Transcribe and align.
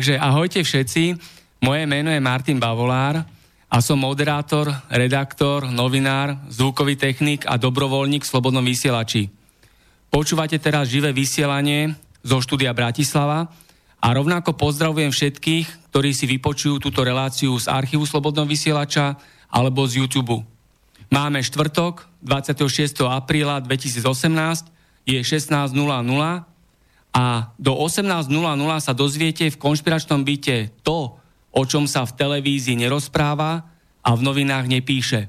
Takže 0.00 0.16
ahojte 0.16 0.64
všetci, 0.64 1.20
moje 1.60 1.84
meno 1.84 2.08
je 2.08 2.24
Martin 2.24 2.56
Bavolár 2.56 3.20
a 3.68 3.84
som 3.84 4.00
moderátor, 4.00 4.72
redaktor, 4.88 5.68
novinár, 5.68 6.40
zvukový 6.48 6.96
technik 6.96 7.44
a 7.44 7.60
dobrovoľník 7.60 8.24
v 8.24 8.30
Slobodnom 8.32 8.64
vysielači. 8.64 9.28
Počúvate 10.08 10.56
teraz 10.56 10.88
živé 10.88 11.12
vysielanie 11.12 11.92
zo 12.24 12.40
štúdia 12.40 12.72
Bratislava 12.72 13.52
a 14.00 14.08
rovnako 14.08 14.56
pozdravujem 14.56 15.12
všetkých, 15.12 15.92
ktorí 15.92 16.16
si 16.16 16.24
vypočujú 16.24 16.80
túto 16.80 17.04
reláciu 17.04 17.52
z 17.60 17.68
archívu 17.68 18.08
Slobodného 18.08 18.48
vysielača 18.48 19.20
alebo 19.52 19.84
z 19.84 20.00
YouTube. 20.00 20.48
Máme 21.12 21.44
štvrtok, 21.44 22.08
26. 22.24 23.04
apríla 23.04 23.60
2018, 23.60 24.64
je 25.04 25.20
16.00 25.20 26.49
a 27.10 27.50
do 27.58 27.74
18.00 27.74 28.30
sa 28.78 28.92
dozviete 28.94 29.50
v 29.50 29.60
konšpiračnom 29.60 30.22
byte 30.22 30.70
to, 30.86 31.18
o 31.50 31.62
čom 31.66 31.90
sa 31.90 32.06
v 32.06 32.14
televízii 32.14 32.78
nerozpráva 32.78 33.66
a 34.00 34.10
v 34.14 34.20
novinách 34.22 34.70
nepíše. 34.70 35.26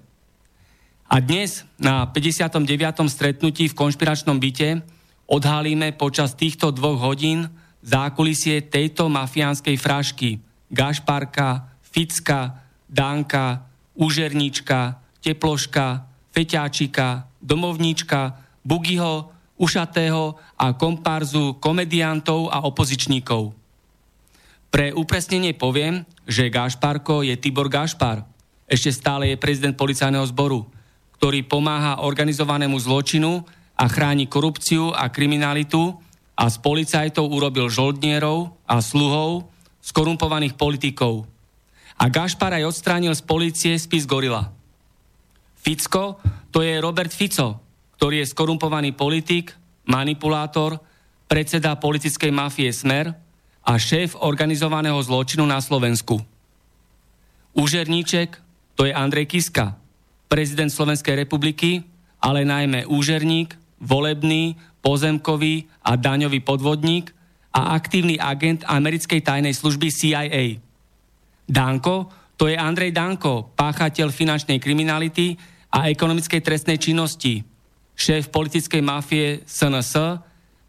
A 1.12 1.19
dnes 1.19 1.68
na 1.81 2.08
59. 2.08 2.64
stretnutí 3.09 3.68
v 3.68 3.78
konšpiračnom 3.78 4.38
byte 4.38 4.86
odhalíme 5.28 5.92
počas 5.97 6.38
týchto 6.38 6.72
dvoch 6.72 7.02
hodín 7.02 7.52
zákulisie 7.81 8.62
tejto 8.69 9.09
mafiánskej 9.09 9.75
frašky 9.75 10.40
Gašparka, 10.72 11.68
Ficka, 11.84 12.63
Dánka, 12.88 13.68
Užerníčka, 13.98 15.03
Teploška, 15.19 16.08
Feťáčika, 16.31 17.28
Domovníčka, 17.44 18.40
Bugiho, 18.63 19.36
ušatého 19.62 20.34
a 20.58 20.74
komparzu 20.74 21.62
komediantov 21.62 22.50
a 22.50 22.66
opozičníkov. 22.66 23.54
Pre 24.74 24.88
upresnenie 24.98 25.54
poviem, 25.54 26.02
že 26.26 26.50
Gašparko 26.50 27.22
je 27.22 27.38
Tibor 27.38 27.70
Gašpar. 27.70 28.26
Ešte 28.66 28.90
stále 28.90 29.30
je 29.30 29.38
prezident 29.38 29.78
policajného 29.78 30.26
zboru, 30.32 30.66
ktorý 31.20 31.46
pomáha 31.46 32.02
organizovanému 32.02 32.80
zločinu 32.82 33.46
a 33.78 33.86
chráni 33.86 34.26
korupciu 34.26 34.90
a 34.96 35.12
kriminalitu 35.14 35.94
a 36.34 36.50
z 36.50 36.58
policajtov 36.64 37.30
urobil 37.30 37.70
žoldnierov 37.70 38.56
a 38.66 38.82
sluhov 38.82 39.52
skorumpovaných 39.84 40.58
politikov. 40.58 41.28
A 42.02 42.10
Gašpar 42.10 42.58
aj 42.58 42.66
odstránil 42.66 43.14
z 43.14 43.22
policie 43.22 43.74
spis 43.78 44.10
Gorila. 44.10 44.50
Ficko 45.62 46.18
to 46.50 46.66
je 46.66 46.82
Robert 46.82 47.14
Fico, 47.14 47.62
ktorý 48.01 48.25
je 48.25 48.34
skorumpovaný 48.34 48.97
politik, 48.97 49.53
manipulátor, 49.85 50.81
predseda 51.29 51.78
politickej 51.78 52.34
mafie 52.34 52.73
Smer 52.73 53.13
a 53.62 53.78
šéf 53.78 54.17
organizovaného 54.17 54.97
zločinu 55.06 55.45
na 55.45 55.62
Slovensku. 55.62 56.17
Úžerníček 57.53 58.41
to 58.73 58.89
je 58.89 58.97
Andrej 58.97 59.29
Kiska, 59.29 59.78
prezident 60.25 60.73
Slovenskej 60.73 61.13
republiky, 61.13 61.85
ale 62.17 62.41
najmä 62.41 62.89
úžerník, 62.89 63.53
volebný, 63.78 64.57
pozemkový 64.81 65.69
a 65.85 65.94
daňový 65.94 66.41
podvodník 66.41 67.13
a 67.53 67.78
aktívny 67.78 68.18
agent 68.18 68.66
americkej 68.66 69.22
tajnej 69.22 69.53
služby 69.53 69.94
CIA. 69.94 70.57
Danko 71.45 72.09
to 72.33 72.50
je 72.50 72.57
Andrej 72.57 72.97
Danko, 72.97 73.53
páchateľ 73.53 74.09
finančnej 74.09 74.57
kriminality 74.57 75.38
a 75.69 75.85
ekonomickej 75.94 76.41
trestnej 76.41 76.81
činnosti, 76.81 77.50
šéf 78.01 78.34
politickej 78.34 78.81
mafie 78.81 79.45
SNS 79.45 80.17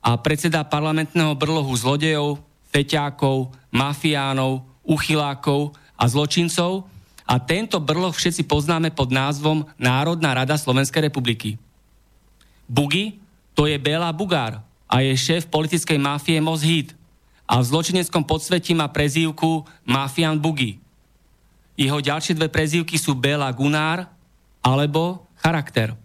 a 0.05 0.11
predseda 0.21 0.61
parlamentného 0.69 1.33
brlohu 1.33 1.73
zlodejov, 1.73 2.45
feťákov, 2.69 3.49
mafiánov, 3.73 4.69
uchylákov 4.85 5.73
a 5.97 6.05
zločincov 6.05 6.85
a 7.25 7.41
tento 7.41 7.81
brloh 7.81 8.13
všetci 8.13 8.45
poznáme 8.45 8.93
pod 8.93 9.09
názvom 9.09 9.65
Národná 9.81 10.37
rada 10.37 10.61
Slovenskej 10.61 11.09
republiky. 11.09 11.57
Bugi 12.69 13.17
to 13.57 13.65
je 13.65 13.81
Béla 13.81 14.13
Bugár 14.13 14.61
a 14.85 15.01
je 15.01 15.17
šéf 15.17 15.49
politickej 15.49 15.97
mafie 15.97 16.37
Mozhid 16.43 16.93
a 17.49 17.61
v 17.61 17.69
zločineckom 17.69 18.25
podsvetí 18.29 18.77
má 18.77 18.89
prezývku 18.93 19.65
Mafian 19.89 20.37
Bugi. 20.37 20.77
Jeho 21.77 22.01
ďalšie 22.01 22.37
dve 22.37 22.53
prezývky 22.53 23.01
sú 23.01 23.17
Béla 23.17 23.49
Gunár 23.53 24.05
alebo 24.61 25.25
Charakter. 25.41 26.02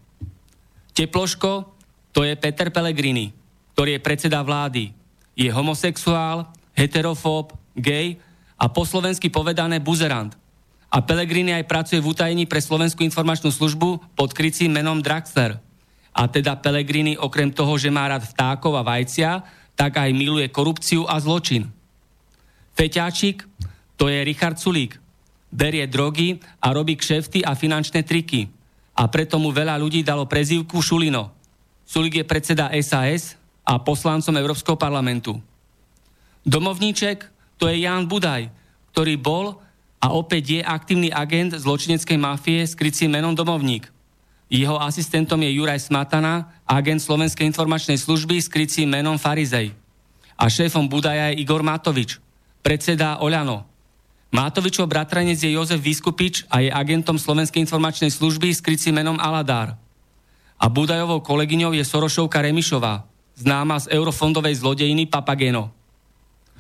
Teploško, 0.98 1.70
to 2.10 2.26
je 2.26 2.34
Peter 2.34 2.74
Pellegrini, 2.74 3.30
ktorý 3.78 4.02
je 4.02 4.02
predseda 4.02 4.42
vlády. 4.42 4.90
Je 5.38 5.46
homosexuál, 5.54 6.50
heterofób, 6.74 7.54
gay 7.78 8.18
a 8.58 8.66
po 8.66 8.82
slovensky 8.82 9.30
povedané 9.30 9.78
buzerant. 9.78 10.34
A 10.90 11.06
Pellegrini 11.06 11.54
aj 11.54 11.70
pracuje 11.70 12.02
v 12.02 12.10
utajení 12.10 12.50
pre 12.50 12.58
Slovenskú 12.58 13.06
informačnú 13.06 13.54
službu 13.54 14.18
pod 14.18 14.34
krycím 14.34 14.74
menom 14.74 14.98
Draxler. 14.98 15.62
A 16.18 16.26
teda 16.26 16.58
Pellegrini 16.58 17.14
okrem 17.14 17.54
toho, 17.54 17.78
že 17.78 17.94
má 17.94 18.10
rád 18.10 18.26
vtákov 18.26 18.74
a 18.74 18.82
vajcia, 18.82 19.46
tak 19.78 20.02
aj 20.02 20.10
miluje 20.18 20.50
korupciu 20.50 21.06
a 21.06 21.22
zločin. 21.22 21.70
Feťáčik, 22.74 23.46
to 24.02 24.10
je 24.10 24.26
Richard 24.26 24.58
Sulík. 24.58 24.98
Berie 25.54 25.86
drogy 25.86 26.42
a 26.58 26.74
robí 26.74 26.98
kšefty 26.98 27.46
a 27.46 27.54
finančné 27.54 28.02
triky 28.02 28.57
a 28.98 29.04
preto 29.06 29.38
mu 29.38 29.54
veľa 29.54 29.78
ľudí 29.78 30.02
dalo 30.02 30.26
prezývku 30.26 30.82
Šulino. 30.82 31.30
Sulik 31.86 32.18
je 32.18 32.26
predseda 32.26 32.74
SAS 32.82 33.38
a 33.62 33.78
poslancom 33.78 34.34
Európskeho 34.34 34.74
parlamentu. 34.74 35.38
Domovníček 36.42 37.30
to 37.62 37.70
je 37.70 37.86
Jan 37.86 38.10
Budaj, 38.10 38.50
ktorý 38.92 39.14
bol 39.22 39.62
a 40.02 40.18
opäť 40.18 40.58
je 40.58 40.62
aktívny 40.66 41.14
agent 41.14 41.54
zločineckej 41.54 42.18
mafie 42.18 42.66
s 42.66 42.74
krycím 42.74 43.14
menom 43.14 43.38
Domovník. 43.38 43.86
Jeho 44.48 44.80
asistentom 44.80 45.38
je 45.44 45.52
Juraj 45.60 45.92
Smatana, 45.92 46.56
agent 46.64 47.04
Slovenskej 47.04 47.46
informačnej 47.52 48.00
služby 48.00 48.40
s 48.40 48.48
krycím 48.48 48.90
menom 48.90 49.20
Farizej. 49.20 49.76
A 50.40 50.48
šéfom 50.48 50.88
Budaja 50.88 51.34
je 51.34 51.44
Igor 51.44 51.60
Matovič, 51.66 52.18
predseda 52.64 53.20
Oľano, 53.20 53.68
Mátovičov 54.28 54.92
bratranec 54.92 55.40
je 55.40 55.56
Jozef 55.56 55.80
Vyskupič 55.80 56.44
a 56.52 56.60
je 56.60 56.68
agentom 56.68 57.16
Slovenskej 57.16 57.64
informačnej 57.64 58.12
služby 58.12 58.52
s 58.52 58.60
krycím 58.60 59.00
menom 59.00 59.16
Aladár. 59.16 59.80
A 60.60 60.66
Budajovou 60.68 61.24
kolegyňou 61.24 61.72
je 61.72 61.88
Sorošovka 61.88 62.44
Remišová, 62.44 63.08
známa 63.40 63.80
z 63.80 63.88
eurofondovej 63.96 64.60
zlodejiny 64.60 65.08
Papageno. 65.08 65.72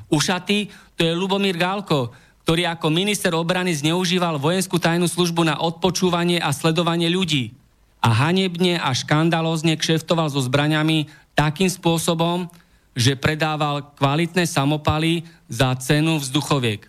Ušatý 0.07 0.71
to 0.95 1.03
je 1.03 1.11
Lubomír 1.11 1.59
Gálko, 1.59 2.15
ktorý 2.47 2.71
ako 2.71 2.87
minister 2.87 3.35
obrany 3.35 3.75
zneužíval 3.75 4.39
vojenskú 4.39 4.79
tajnú 4.79 5.03
službu 5.03 5.43
na 5.43 5.59
odpočúvanie 5.59 6.39
a 6.39 6.55
sledovanie 6.55 7.11
ľudí. 7.11 7.51
a 7.97 8.13
hanebne 8.13 8.77
a 8.77 8.93
škandalózne 8.93 9.73
kšeftoval 9.75 10.29
so 10.29 10.39
zbraňami 10.39 11.09
takým 11.33 11.67
spôsobom, 11.67 12.47
že 12.93 13.17
predával 13.17 13.91
kvalitné 13.97 14.45
samopaly 14.47 15.25
za 15.49 15.73
cenu 15.81 16.21
vzduchoviek 16.21 16.87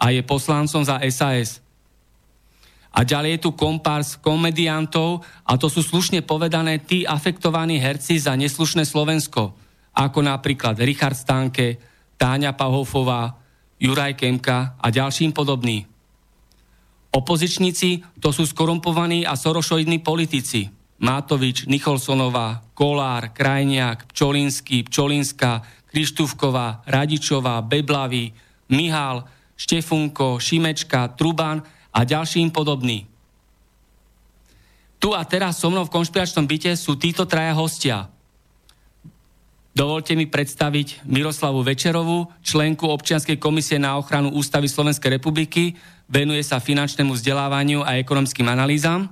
a 0.00 0.08
je 0.08 0.24
poslancom 0.24 0.80
za 0.80 0.96
SAS. 1.12 1.60
A 2.90 3.06
ďalej 3.06 3.38
je 3.38 3.42
tu 3.46 3.50
kompárs 3.54 4.18
komediantov 4.18 5.22
a 5.46 5.54
to 5.54 5.70
sú 5.70 5.84
slušne 5.84 6.26
povedané 6.26 6.82
tí 6.82 7.06
afektovaní 7.06 7.78
herci 7.78 8.18
za 8.18 8.34
neslušné 8.34 8.82
Slovensko, 8.82 9.54
ako 9.94 10.18
napríklad 10.26 10.80
Richard 10.82 11.14
Stanke, 11.14 11.78
Táňa 12.18 12.56
Pahofová, 12.58 13.38
Juraj 13.78 14.18
Kemka 14.18 14.74
a 14.80 14.86
ďalším 14.90 15.30
podobní. 15.30 15.86
Opozičníci 17.10 18.22
to 18.22 18.30
sú 18.34 18.46
skorumpovaní 18.46 19.22
a 19.26 19.34
sorošoidní 19.34 20.02
politici. 20.02 20.70
Mátovič, 21.00 21.64
Nicholsonová, 21.64 22.60
Kolár, 22.76 23.32
Krajniak, 23.32 24.12
Pčolinský, 24.12 24.84
Pčolinská, 24.84 25.64
Krištúvková, 25.88 26.84
Radičová, 26.84 27.64
Beblavý, 27.64 28.30
Mihal, 28.68 29.24
Štefunko, 29.60 30.40
Šimečka, 30.40 31.12
Truban 31.20 31.60
a 31.92 32.00
ďalším 32.08 32.48
podobní. 32.48 33.04
Tu 34.96 35.12
a 35.12 35.20
teraz 35.28 35.60
so 35.60 35.68
mnou 35.68 35.84
v 35.84 35.92
konšpiračnom 35.92 36.48
byte 36.48 36.72
sú 36.76 36.96
títo 36.96 37.28
traja 37.28 37.52
hostia. 37.52 38.08
Dovolte 39.76 40.12
mi 40.12 40.28
predstaviť 40.28 41.04
Miroslavu 41.08 41.64
Večerovú, 41.64 42.28
členku 42.44 42.88
občianskej 42.88 43.40
komisie 43.40 43.80
na 43.80 43.96
ochranu 43.96 44.32
Ústavy 44.32 44.68
Slovenskej 44.68 45.20
republiky, 45.20 45.76
venuje 46.04 46.42
sa 46.44 46.60
finančnému 46.60 47.16
vzdelávaniu 47.16 47.80
a 47.80 47.96
ekonomickým 47.96 48.44
analýzam. 48.50 49.08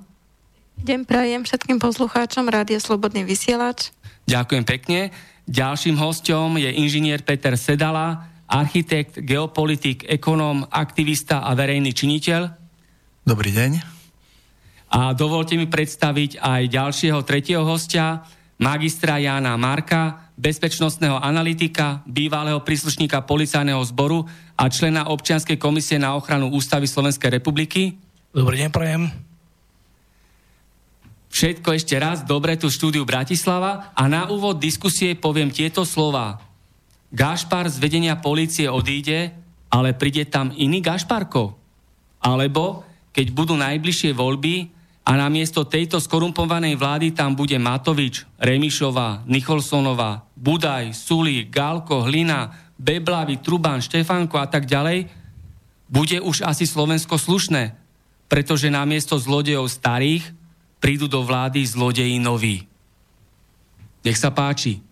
Deň 0.79 1.09
prajem 1.09 1.43
všetkým 1.47 1.79
poslucháčom 1.81 2.53
Rádia 2.53 2.83
Slobodný 2.83 3.25
vysielač. 3.25 3.95
Ďakujem 4.29 4.65
pekne. 4.69 5.01
Ďalším 5.49 5.97
hostom 5.97 6.61
je 6.61 6.69
inžinier 6.69 7.25
Peter 7.25 7.57
Sedala, 7.57 8.28
architekt, 8.49 9.21
geopolitik, 9.21 10.09
ekonóm, 10.09 10.65
aktivista 10.73 11.45
a 11.45 11.53
verejný 11.53 11.93
činiteľ. 11.93 12.41
Dobrý 13.29 13.53
deň. 13.53 13.71
A 14.89 15.13
dovolte 15.13 15.53
mi 15.61 15.69
predstaviť 15.69 16.41
aj 16.41 16.63
ďalšieho 16.73 17.21
tretieho 17.29 17.61
hostia, 17.61 18.25
magistra 18.57 19.21
Jána 19.21 19.53
Marka, 19.61 20.33
bezpečnostného 20.41 21.21
analytika, 21.21 22.01
bývalého 22.09 22.65
príslušníka 22.65 23.21
policajného 23.29 23.85
zboru 23.85 24.25
a 24.57 24.65
člena 24.73 25.13
občianskej 25.13 25.61
komisie 25.61 26.01
na 26.01 26.17
ochranu 26.17 26.49
Ústavy 26.49 26.89
Slovenskej 26.89 27.37
republiky. 27.37 28.01
Dobrý 28.33 28.65
deň, 28.65 28.71
prajem. 28.73 29.13
Všetko 31.29 31.77
ešte 31.77 32.01
raz, 32.01 32.25
dobre 32.25 32.57
tu 32.57 32.73
štúdiu 32.73 33.05
Bratislava 33.05 33.93
a 33.93 34.09
na 34.09 34.33
úvod 34.33 34.57
diskusie 34.57 35.13
poviem 35.13 35.53
tieto 35.53 35.85
slova. 35.85 36.48
Gašpar 37.09 37.73
z 37.73 37.81
vedenia 37.81 38.21
policie 38.21 38.69
odíde, 38.69 39.33
ale 39.73 39.97
príde 39.97 40.29
tam 40.29 40.53
iný 40.53 40.85
Gašparko. 40.85 41.57
Alebo, 42.21 42.85
keď 43.13 43.27
budú 43.33 43.55
najbližšie 43.57 44.13
voľby 44.13 44.69
a 45.09 45.17
namiesto 45.17 45.65
tejto 45.65 46.01
skorumpovanej 46.05 46.77
vlády 46.77 47.17
tam 47.17 47.33
bude 47.33 47.57
Matovič, 47.57 48.29
Remišová, 48.37 49.25
Nicholsonová, 49.25 50.29
Budaj, 50.37 50.93
Suli, 50.93 51.49
Galko, 51.49 52.05
Hlina, 52.05 52.53
Beblavy, 52.77 53.41
Truban, 53.41 53.81
Štefanko 53.81 54.37
a 54.37 54.47
tak 54.47 54.69
ďalej, 54.69 55.09
bude 55.89 56.21
už 56.21 56.45
asi 56.45 56.69
Slovensko 56.69 57.17
slušné, 57.17 57.73
pretože 58.29 58.69
namiesto 58.69 59.17
zlodejov 59.17 59.73
starých 59.73 60.29
prídu 60.77 61.09
do 61.09 61.25
vlády 61.25 61.65
zlodeji 61.65 62.21
noví. 62.21 62.69
Nech 64.05 64.21
sa 64.21 64.29
páči. 64.29 64.88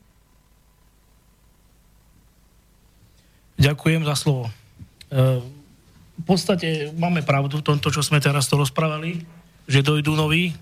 Ďakujem 3.57 4.05
za 4.05 4.15
slovo. 4.17 4.49
E, 4.49 4.53
v 6.17 6.25
podstate 6.25 6.93
máme 6.97 7.25
pravdu 7.25 7.61
v 7.61 7.67
tomto, 7.67 7.89
čo 7.93 8.05
sme 8.05 8.21
teraz 8.21 8.49
to 8.49 8.61
rozprávali, 8.61 9.25
že 9.69 9.85
dojdú 9.85 10.17
noví 10.17 10.53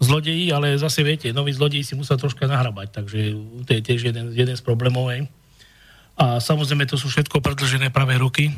zlodeji, 0.00 0.52
ale 0.52 0.76
zase 0.76 1.00
viete, 1.00 1.32
noví 1.32 1.52
zlodeji 1.56 1.84
si 1.84 1.94
musia 1.96 2.20
troška 2.20 2.44
nahrabať, 2.44 2.88
takže 2.92 3.18
to 3.64 3.70
je 3.72 3.80
tiež 3.80 4.00
jeden, 4.12 4.36
jeden 4.36 4.56
z 4.56 4.62
problémov. 4.62 5.08
Aj. 5.08 5.20
A 6.14 6.24
samozrejme 6.38 6.84
to 6.86 7.00
sú 7.00 7.08
všetko 7.08 7.40
predlžené 7.40 7.88
pravé 7.88 8.20
ruky, 8.20 8.52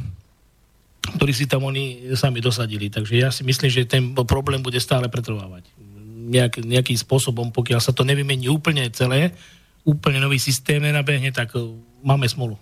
ktorí 1.15 1.33
si 1.33 1.47
tam 1.47 1.62
oni 1.62 2.12
sami 2.19 2.43
dosadili. 2.43 2.91
Takže 2.91 3.15
ja 3.15 3.31
si 3.31 3.47
myslím, 3.47 3.71
že 3.71 3.87
ten 3.87 4.11
problém 4.27 4.59
bude 4.59 4.83
stále 4.83 5.06
pretrvávať. 5.06 5.71
Nejak, 6.27 6.67
nejakým 6.67 6.99
spôsobom, 6.99 7.55
pokiaľ 7.55 7.79
sa 7.79 7.94
to 7.94 8.03
nevymení 8.03 8.50
úplne 8.50 8.83
celé, 8.91 9.31
úplne 9.87 10.19
nový 10.19 10.43
systém 10.43 10.83
nenabehne, 10.83 11.31
tak 11.31 11.55
uh, 11.55 11.71
máme 12.03 12.27
smolu. 12.27 12.59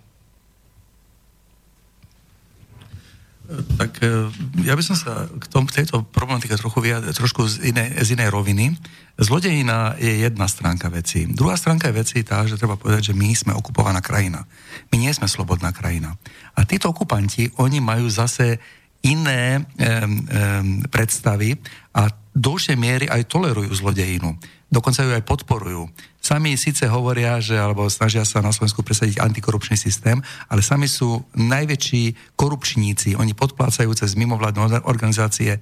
Tak 3.52 4.00
e, 4.00 4.32
ja 4.64 4.72
by 4.72 4.80
som 4.80 4.96
sa 4.96 5.28
k 5.28 5.44
tom, 5.52 5.68
tejto 5.68 6.00
problematike 6.08 6.56
trochu 6.56 6.80
vyjadril, 6.80 7.12
trošku 7.12 7.44
z 7.44 7.70
inej, 7.70 8.00
z 8.00 8.16
inej 8.16 8.32
roviny. 8.32 8.72
Zlodejina 9.20 10.00
je 10.00 10.24
jedna 10.24 10.48
stránka 10.48 10.88
veci. 10.88 11.28
Druhá 11.28 11.60
stránka 11.60 11.92
je 11.92 11.98
veci 12.00 12.18
tá, 12.24 12.48
že 12.48 12.56
treba 12.56 12.80
povedať, 12.80 13.12
že 13.12 13.14
my 13.14 13.28
sme 13.36 13.52
okupovaná 13.52 14.00
krajina. 14.00 14.48
My 14.88 14.96
nie 14.96 15.12
sme 15.12 15.28
slobodná 15.28 15.76
krajina. 15.76 16.16
A 16.56 16.64
títo 16.64 16.88
okupanti, 16.88 17.52
oni 17.60 17.84
majú 17.84 18.08
zase 18.08 18.58
iné 19.04 19.60
um, 19.60 19.68
um, 19.68 20.16
predstavy 20.88 21.60
a 21.92 22.08
do 22.34 22.58
miery 22.74 23.06
aj 23.06 23.30
tolerujú 23.30 23.70
zlodejinu 23.70 24.34
dokonca 24.74 25.06
ju 25.06 25.14
aj 25.14 25.22
podporujú. 25.22 25.86
Sami 26.18 26.58
síce 26.58 26.90
hovoria, 26.90 27.38
že, 27.38 27.54
alebo 27.54 27.86
snažia 27.86 28.26
sa 28.26 28.42
na 28.42 28.50
Slovensku 28.50 28.82
presadiť 28.82 29.22
antikorupčný 29.22 29.78
systém, 29.78 30.18
ale 30.50 30.66
sami 30.66 30.90
sú 30.90 31.22
najväčší 31.38 32.34
korupčníci. 32.34 33.14
Oni 33.14 33.36
podplácajú 33.38 33.94
cez 33.94 34.18
mimovládne 34.18 34.82
organizácie 34.88 35.54
e, 35.54 35.60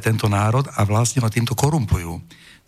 tento 0.00 0.30
národ 0.32 0.64
a 0.72 0.86
vlastne 0.88 1.20
ho 1.20 1.28
týmto 1.28 1.52
korumpujú. 1.52 2.16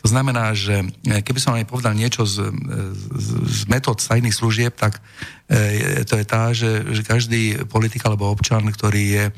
To 0.02 0.10
znamená, 0.10 0.50
že 0.50 0.82
e, 0.82 1.22
keby 1.22 1.38
som 1.38 1.54
aj 1.54 1.70
povedal 1.70 1.94
niečo 1.94 2.26
z, 2.26 2.42
z, 2.42 3.28
z 3.46 3.60
metód 3.70 4.02
tajných 4.02 4.34
služieb, 4.34 4.74
tak 4.74 4.98
e, 5.46 6.02
to 6.02 6.18
je 6.18 6.26
tá, 6.26 6.50
že, 6.50 6.90
že 6.90 7.06
každý 7.06 7.70
politik 7.70 8.02
alebo 8.02 8.34
občan, 8.34 8.66
ktorý 8.66 9.02
je 9.14 9.24
e, 9.30 9.32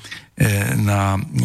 na, 0.81 1.21
e, 1.21 1.45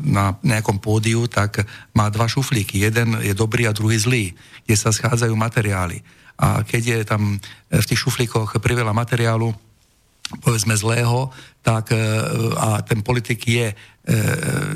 na 0.00 0.36
nejakom 0.40 0.80
pódiu, 0.80 1.28
tak 1.28 1.64
má 1.92 2.08
dva 2.08 2.26
šuflíky. 2.26 2.80
Jeden 2.80 3.20
je 3.20 3.36
dobrý 3.36 3.68
a 3.68 3.76
druhý 3.76 4.00
zlý, 4.00 4.24
kde 4.64 4.76
sa 4.76 4.90
schádzajú 4.90 5.36
materiály. 5.36 6.00
A 6.40 6.64
keď 6.64 6.82
je 6.82 6.98
tam 7.04 7.36
v 7.68 7.84
tých 7.84 8.00
šuflíkoch 8.00 8.56
priveľa 8.64 8.96
materiálu, 8.96 9.52
povedzme 10.40 10.72
zlého, 10.78 11.28
tak 11.60 11.92
e, 11.92 11.98
a 12.56 12.80
ten 12.86 13.02
politik 13.04 13.44
je 13.44 13.74
E, 14.00 14.16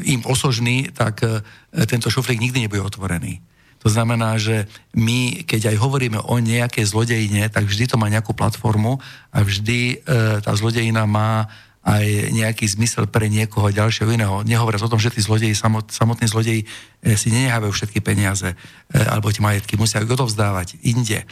im 0.05 0.21
osožný, 0.29 0.93
tak 0.93 1.25
e, 1.25 1.41
tento 1.89 2.13
šuflík 2.13 2.39
nikdy 2.39 2.69
nebude 2.69 2.85
otvorený. 2.85 3.41
To 3.81 3.89
znamená, 3.89 4.37
že 4.37 4.69
my, 4.93 5.49
keď 5.49 5.73
aj 5.73 5.81
hovoríme 5.81 6.21
o 6.21 6.37
nejakej 6.39 6.85
zlodejine, 6.93 7.49
tak 7.49 7.65
vždy 7.65 7.89
to 7.89 7.97
má 7.97 8.13
nejakú 8.13 8.37
platformu 8.37 9.01
a 9.33 9.41
vždy 9.41 9.81
e, 9.81 10.15
tá 10.45 10.53
zlodejina 10.53 11.09
má 11.09 11.49
aj 11.85 12.33
nejaký 12.33 12.65
zmysel 12.65 13.05
pre 13.05 13.29
niekoho 13.29 13.69
ďalšieho 13.69 14.09
iného. 14.09 14.41
Nehovoriac 14.41 14.81
o 14.81 14.89
tom, 14.89 14.97
že 14.97 15.13
tí 15.13 15.21
zlodeji, 15.21 15.53
samot, 15.53 15.93
samotní 15.93 16.25
zlodeji 16.25 16.65
si 17.13 17.29
nenehávajú 17.29 17.77
všetky 17.77 18.01
peniaze 18.01 18.57
alebo 18.89 19.29
tie 19.29 19.45
majetky, 19.45 19.77
musia 19.77 20.01
ich 20.01 20.09
odovzdávať 20.09 20.81
inde. 20.81 21.29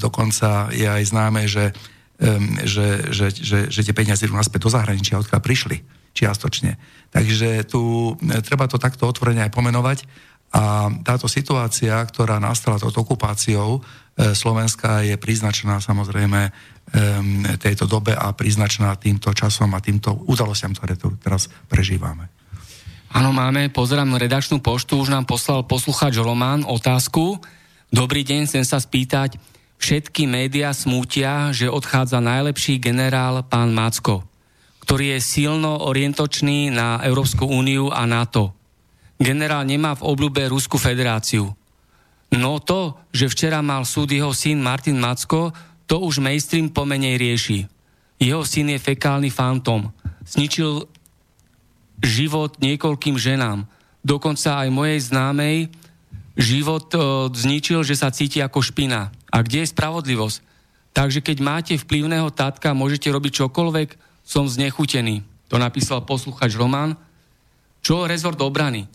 Dokonca 0.00 0.72
je 0.72 0.88
aj 0.88 1.02
známe, 1.12 1.44
že, 1.44 1.76
že, 2.64 3.12
že, 3.12 3.26
že, 3.36 3.58
že 3.68 3.80
tie 3.84 3.92
peniaze 3.92 4.24
idú 4.24 4.32
naspäť 4.32 4.64
do 4.64 4.72
zahraničia, 4.72 5.20
odkiaľ 5.20 5.44
prišli 5.44 5.84
čiastočne. 6.16 6.80
Takže 7.12 7.68
tu 7.68 8.16
e, 8.16 8.40
treba 8.40 8.64
to 8.64 8.80
takto 8.80 9.04
otvorene 9.04 9.44
aj 9.44 9.52
pomenovať 9.52 9.98
a 10.56 10.88
táto 11.04 11.28
situácia, 11.28 12.00
ktorá 12.00 12.40
nastala 12.40 12.80
touto 12.80 13.04
okupáciou 13.04 13.76
e, 13.76 13.80
Slovenska 14.16 15.04
je 15.04 15.20
príznačná 15.20 15.76
samozrejme 15.78 16.48
tejto 17.60 17.84
dobe 17.84 18.16
a 18.16 18.32
príznačná 18.32 18.96
týmto 18.96 19.36
časom 19.36 19.76
a 19.76 19.84
týmto 19.84 20.24
udalostiam, 20.24 20.72
ktoré 20.72 20.96
tu 20.96 21.12
teraz 21.20 21.52
prežívame. 21.68 22.32
Áno, 23.12 23.36
máme, 23.36 23.68
pozerám 23.68 24.16
redakčnú 24.16 24.64
poštu, 24.64 25.04
už 25.04 25.12
nám 25.12 25.28
poslal 25.28 25.68
poslucháč 25.68 26.16
Román 26.16 26.64
otázku. 26.64 27.38
Dobrý 27.92 28.24
deň, 28.24 28.48
chcem 28.48 28.64
sa 28.64 28.80
spýtať, 28.80 29.36
všetky 29.76 30.24
médiá 30.24 30.72
smútia, 30.72 31.52
že 31.52 31.68
odchádza 31.68 32.18
najlepší 32.24 32.80
generál 32.80 33.44
pán 33.44 33.76
Macko 33.76 34.24
ktorý 34.86 35.18
je 35.18 35.20
silno 35.42 35.82
orientočný 35.82 36.70
na 36.70 37.02
Európsku 37.02 37.42
úniu 37.42 37.90
a 37.90 38.06
NATO. 38.06 38.54
Generál 39.18 39.66
nemá 39.66 39.98
v 39.98 40.06
obľúbe 40.06 40.46
Rusku 40.46 40.78
federáciu. 40.78 41.50
No 42.34 42.58
to, 42.58 42.98
že 43.14 43.30
včera 43.30 43.62
mal 43.62 43.86
súd 43.86 44.10
jeho 44.10 44.34
syn 44.34 44.58
Martin 44.58 44.98
Macko, 44.98 45.54
to 45.86 46.02
už 46.02 46.18
mainstream 46.18 46.66
pomenej 46.66 47.14
rieši. 47.14 47.58
Jeho 48.18 48.42
syn 48.42 48.74
je 48.74 48.82
fekálny 48.82 49.30
fantom. 49.30 49.94
Zničil 50.26 50.90
život 52.02 52.58
niekoľkým 52.58 53.14
ženám. 53.16 53.64
Dokonca 54.02 54.66
aj 54.66 54.68
mojej 54.74 55.00
známej 55.00 55.56
život 56.36 56.90
e, 56.92 56.98
zničil, 57.32 57.86
že 57.86 57.96
sa 57.96 58.12
cíti 58.12 58.42
ako 58.42 58.60
špina. 58.60 59.14
A 59.32 59.36
kde 59.40 59.64
je 59.64 59.72
spravodlivosť? 59.72 60.38
Takže 60.96 61.20
keď 61.20 61.36
máte 61.44 61.74
vplyvného 61.76 62.32
tatka, 62.32 62.76
môžete 62.76 63.12
robiť 63.12 63.44
čokoľvek, 63.44 63.88
som 64.24 64.48
znechutený. 64.48 65.22
To 65.52 65.56
napísal 65.60 66.02
posluchač 66.02 66.56
Roman. 66.56 66.96
Čo 67.84 68.08
rezort 68.08 68.40
obrany? 68.42 68.88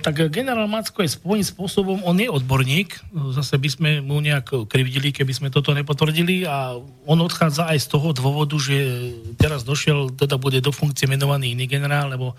Tak 0.00 0.32
generál 0.32 0.64
Macko 0.64 1.04
je 1.04 1.12
svojím 1.12 1.44
spôsobom, 1.44 2.00
on 2.08 2.16
je 2.16 2.32
odborník, 2.32 2.96
zase 3.36 3.60
by 3.60 3.68
sme 3.68 3.90
mu 4.00 4.16
nejak 4.16 4.64
krivdili, 4.64 5.12
keby 5.12 5.36
sme 5.36 5.48
toto 5.52 5.76
nepotvrdili 5.76 6.48
a 6.48 6.72
on 7.04 7.18
odchádza 7.20 7.68
aj 7.68 7.84
z 7.84 7.88
toho 7.92 8.16
dôvodu, 8.16 8.56
že 8.56 8.72
teraz 9.36 9.60
došiel, 9.60 10.16
teda 10.16 10.40
bude 10.40 10.64
do 10.64 10.72
funkcie 10.72 11.04
menovaný 11.04 11.52
iný 11.52 11.68
generál, 11.68 12.08
lebo 12.08 12.32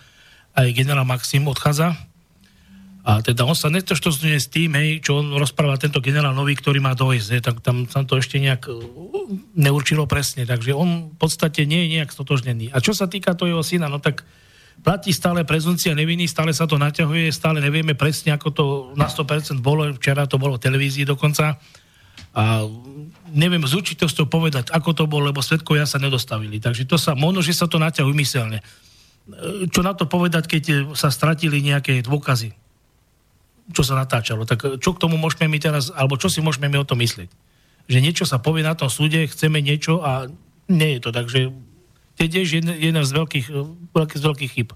aj 0.58 0.74
generál 0.74 1.06
Maxim 1.06 1.46
odchádza. 1.46 1.94
A 3.06 3.22
teda 3.22 3.46
on 3.46 3.54
sa 3.54 3.70
netoštosňuje 3.70 4.38
s 4.42 4.50
tým, 4.50 4.74
hej, 4.74 5.06
čo 5.06 5.22
on 5.22 5.38
rozpráva 5.38 5.78
tento 5.78 6.02
generál 6.02 6.34
nový, 6.34 6.58
ktorý 6.58 6.82
má 6.82 6.98
dojsť, 6.98 7.28
hej, 7.38 7.42
tak 7.46 7.62
tam 7.62 7.86
sa 7.86 8.02
to 8.02 8.18
ešte 8.18 8.42
nejak 8.42 8.66
neurčilo 9.54 10.10
presne, 10.10 10.50
takže 10.50 10.74
on 10.74 11.14
v 11.14 11.18
podstate 11.22 11.70
nie 11.70 11.86
je 11.86 12.02
nejak 12.02 12.10
stotožnený. 12.10 12.74
A 12.74 12.82
čo 12.82 12.98
sa 12.98 13.06
týka 13.06 13.38
toho 13.38 13.54
jeho 13.54 13.62
syna, 13.62 13.86
no 13.86 14.02
tak 14.02 14.26
platí 14.84 15.16
stále 15.16 15.48
prezuncia 15.48 15.96
neviny, 15.96 16.28
stále 16.28 16.52
sa 16.52 16.66
to 16.66 16.76
naťahuje, 16.76 17.32
stále 17.32 17.62
nevieme 17.64 17.94
presne, 17.94 18.36
ako 18.36 18.48
to 18.52 18.66
na 18.94 19.08
100% 19.10 19.60
bolo, 19.62 19.90
včera 19.96 20.26
to 20.26 20.36
bolo 20.36 20.58
v 20.58 20.64
televízii 20.64 21.06
dokonca. 21.08 21.58
A 22.36 22.68
neviem 23.32 23.64
s 23.64 23.72
určitosťou 23.72 24.28
povedať, 24.28 24.72
ako 24.72 24.92
to 24.92 25.04
bolo, 25.08 25.32
lebo 25.32 25.40
svetkovia 25.40 25.88
sa 25.88 26.00
nedostavili. 26.00 26.60
Takže 26.60 26.84
to 26.84 27.00
sa, 27.00 27.16
možno, 27.16 27.40
že 27.40 27.56
sa 27.56 27.68
to 27.68 27.80
naťahuje 27.80 28.12
umyselne. 28.12 28.60
Čo 29.72 29.82
na 29.82 29.98
to 29.98 30.06
povedať, 30.06 30.46
keď 30.46 30.64
sa 30.94 31.10
stratili 31.10 31.64
nejaké 31.64 32.04
dôkazy, 32.06 32.54
čo 33.74 33.82
sa 33.82 33.98
natáčalo. 33.98 34.46
Tak 34.46 34.78
čo 34.78 34.94
k 34.94 35.02
tomu 35.02 35.18
môžeme 35.18 35.50
my 35.50 35.58
teraz, 35.58 35.90
alebo 35.90 36.20
čo 36.20 36.30
si 36.30 36.44
môžeme 36.44 36.70
my 36.70 36.84
o 36.84 36.88
tom 36.88 37.02
myslieť? 37.02 37.32
Že 37.90 38.00
niečo 38.04 38.26
sa 38.30 38.38
povie 38.38 38.62
na 38.62 38.78
tom 38.78 38.92
súde, 38.92 39.26
chceme 39.26 39.64
niečo 39.66 40.06
a 40.06 40.30
nie 40.70 40.98
je 40.98 41.00
to. 41.02 41.10
Takže 41.10 41.40
to 42.16 42.20
je 42.24 42.30
tiež 42.32 42.48
jedna, 42.64 42.74
jedna 42.76 43.04
z 43.04 43.12
veľkých, 43.12 43.46
z 43.92 44.24
veľkých 44.24 44.52
chyb. 44.52 44.70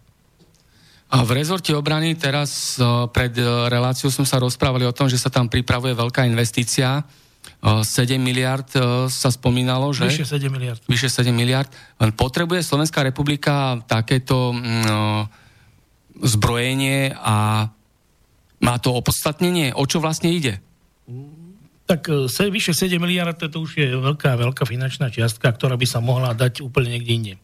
A 1.09 1.25
v 1.25 1.41
rezorte 1.41 1.73
obrany 1.73 2.13
teraz 2.13 2.77
uh, 2.77 3.09
pred 3.09 3.33
uh, 3.41 3.65
reláciou 3.65 4.13
som 4.13 4.27
sa 4.27 4.37
rozprávali 4.37 4.85
o 4.85 4.93
tom, 4.93 5.09
že 5.09 5.17
sa 5.17 5.33
tam 5.33 5.49
pripravuje 5.49 5.97
veľká 5.97 6.21
investícia. 6.29 7.01
Uh, 7.65 7.81
7 7.81 8.21
miliard 8.21 8.67
sa 9.09 9.29
spomínalo, 9.33 9.89
že? 9.89 10.05
Vyše 10.05 10.29
7 10.37 10.53
miliard. 10.53 10.81
Vyše 10.85 11.09
7 11.09 11.33
miliard. 11.33 11.71
Potrebuje 12.13 12.61
Slovenská 12.61 13.01
republika 13.01 13.81
takéto 13.89 14.53
mm, 14.53 15.25
zbrojenie 16.21 17.15
a 17.15 17.67
má 18.59 18.75
to 18.77 18.91
opodstatnenie? 18.91 19.71
O 19.73 19.87
čo 19.87 20.03
vlastne 20.03 20.29
ide? 20.29 20.59
Tak 21.89 22.05
e, 22.13 22.29
vyše 22.53 22.77
7 22.77 23.01
miliard, 23.01 23.33
to 23.33 23.57
už 23.57 23.73
je 23.73 23.89
veľká, 23.97 24.37
veľká 24.37 24.61
finančná 24.69 25.09
čiastka, 25.09 25.49
ktorá 25.49 25.73
by 25.73 25.87
sa 25.89 25.97
mohla 25.97 26.37
dať 26.37 26.61
úplne 26.61 26.93
niekde 26.93 27.11
inde. 27.17 27.33
E, 27.33 27.39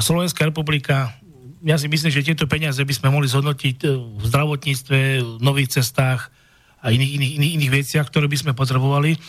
Slovenská 0.00 0.48
republika, 0.48 1.12
ja 1.60 1.76
si 1.76 1.84
myslím, 1.84 2.08
že 2.08 2.24
tieto 2.24 2.48
peniaze 2.48 2.80
by 2.80 2.94
sme 2.96 3.12
mohli 3.12 3.28
zhodnotiť 3.28 3.76
e, 3.84 3.88
v 3.92 4.24
zdravotníctve, 4.24 4.98
v 5.20 5.42
nových 5.44 5.76
cestách 5.76 6.32
a 6.80 6.88
iných, 6.88 7.12
iných, 7.20 7.32
iných, 7.36 7.52
iných 7.60 7.74
veciach, 7.84 8.08
ktoré 8.08 8.24
by 8.24 8.40
sme 8.40 8.52
potrebovali. 8.56 9.20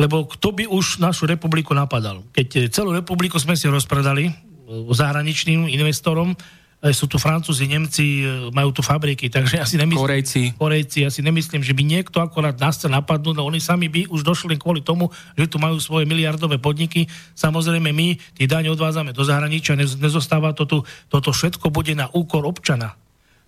Lebo 0.00 0.24
kto 0.24 0.56
by 0.56 0.64
už 0.72 1.04
našu 1.04 1.28
republiku 1.28 1.76
napadal? 1.76 2.24
Keď 2.32 2.72
celú 2.72 2.96
republiku 2.96 3.36
sme 3.36 3.60
si 3.60 3.68
rozpredali 3.68 4.32
zahraničným 4.88 5.68
investorom, 5.68 6.32
sú 6.90 7.06
tu 7.06 7.14
Francúzi, 7.14 7.70
Nemci, 7.70 8.26
e, 8.26 8.50
majú 8.50 8.74
tu 8.74 8.82
fabriky, 8.82 9.30
takže 9.30 9.62
asi 9.62 9.78
nemyslím... 9.78 10.02
Korejci. 10.02 10.42
Korejci, 10.58 11.06
asi 11.06 11.22
nemyslím, 11.22 11.62
že 11.62 11.70
by 11.70 11.82
niekto 11.86 12.18
akorát 12.18 12.58
nás 12.58 12.74
chce 12.74 12.90
napadnúť, 12.90 13.38
no 13.38 13.46
oni 13.46 13.62
sami 13.62 13.86
by 13.86 14.10
už 14.10 14.26
došli 14.26 14.58
kvôli 14.58 14.82
tomu, 14.82 15.06
že 15.38 15.46
tu 15.46 15.62
majú 15.62 15.78
svoje 15.78 16.10
miliardové 16.10 16.58
podniky. 16.58 17.06
Samozrejme 17.38 17.94
my 17.94 18.18
tie 18.34 18.50
daň 18.50 18.74
odvádzame 18.74 19.14
do 19.14 19.22
zahraničia, 19.22 19.78
nezostáva 19.78 20.50
to 20.58 20.66
tu, 20.66 20.82
toto 21.06 21.30
všetko 21.30 21.70
bude 21.70 21.94
na 21.94 22.10
úkor 22.10 22.42
občana. 22.42 22.98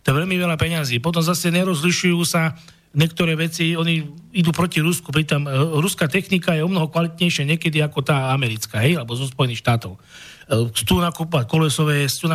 To 0.07 0.15
je 0.15 0.19
veľmi 0.23 0.39
veľa 0.39 0.55
peňazí. 0.55 1.03
Potom 1.03 1.19
zase 1.19 1.51
nerozlišujú 1.51 2.23
sa 2.23 2.55
niektoré 2.95 3.35
veci, 3.35 3.75
oni 3.75 4.07
idú 4.31 4.55
proti 4.55 4.79
Rusku, 4.79 5.11
pritom 5.11 5.45
e, 5.45 5.51
ruská 5.83 6.07
technika 6.07 6.55
je 6.55 6.63
o 6.63 6.71
mnoho 6.71 6.87
kvalitnejšia 6.87 7.51
niekedy 7.51 7.83
ako 7.83 8.07
tá 8.07 8.31
americká, 8.31 8.79
hej, 8.79 9.03
alebo 9.03 9.19
zo 9.19 9.27
Spojených 9.27 9.61
štátov. 9.67 9.99
E, 10.45 10.69
chcú 10.77 11.01
nakúpať 11.01 11.49
kolesové, 11.49 12.05
chcú, 12.05 12.29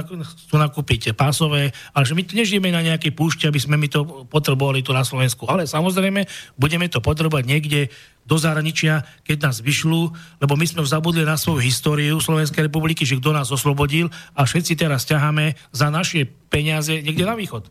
nakúpiť 0.57 1.13
pásové, 1.13 1.69
ale 1.93 2.03
že 2.09 2.17
my 2.17 2.23
tu 2.25 2.33
nežijeme 2.33 2.73
na 2.73 2.81
nejakej 2.81 3.13
púšti, 3.13 3.45
aby 3.45 3.61
sme 3.61 3.77
my 3.77 3.85
to 3.85 4.25
potrebovali 4.25 4.81
tu 4.81 4.89
na 4.89 5.05
Slovensku. 5.05 5.45
Ale 5.45 5.69
samozrejme, 5.69 6.25
budeme 6.57 6.89
to 6.89 7.05
potrebovať 7.05 7.45
niekde 7.45 7.93
do 8.25 8.37
zahraničia, 8.37 9.05
keď 9.25 9.49
nás 9.49 9.57
vyšľú, 9.61 10.01
lebo 10.41 10.53
my 10.53 10.65
sme 10.65 10.85
zabudli 10.85 11.25
na 11.25 11.37
svoju 11.37 11.61
históriu 11.61 12.21
Slovenskej 12.21 12.69
republiky, 12.69 13.05
že 13.05 13.17
kto 13.17 13.33
nás 13.33 13.49
oslobodil 13.49 14.09
a 14.37 14.45
všetci 14.45 14.77
teraz 14.77 15.05
ťaháme 15.05 15.57
za 15.73 15.89
naše 15.89 16.29
peniaze 16.49 17.01
niekde 17.01 17.25
na 17.25 17.33
východ. 17.37 17.69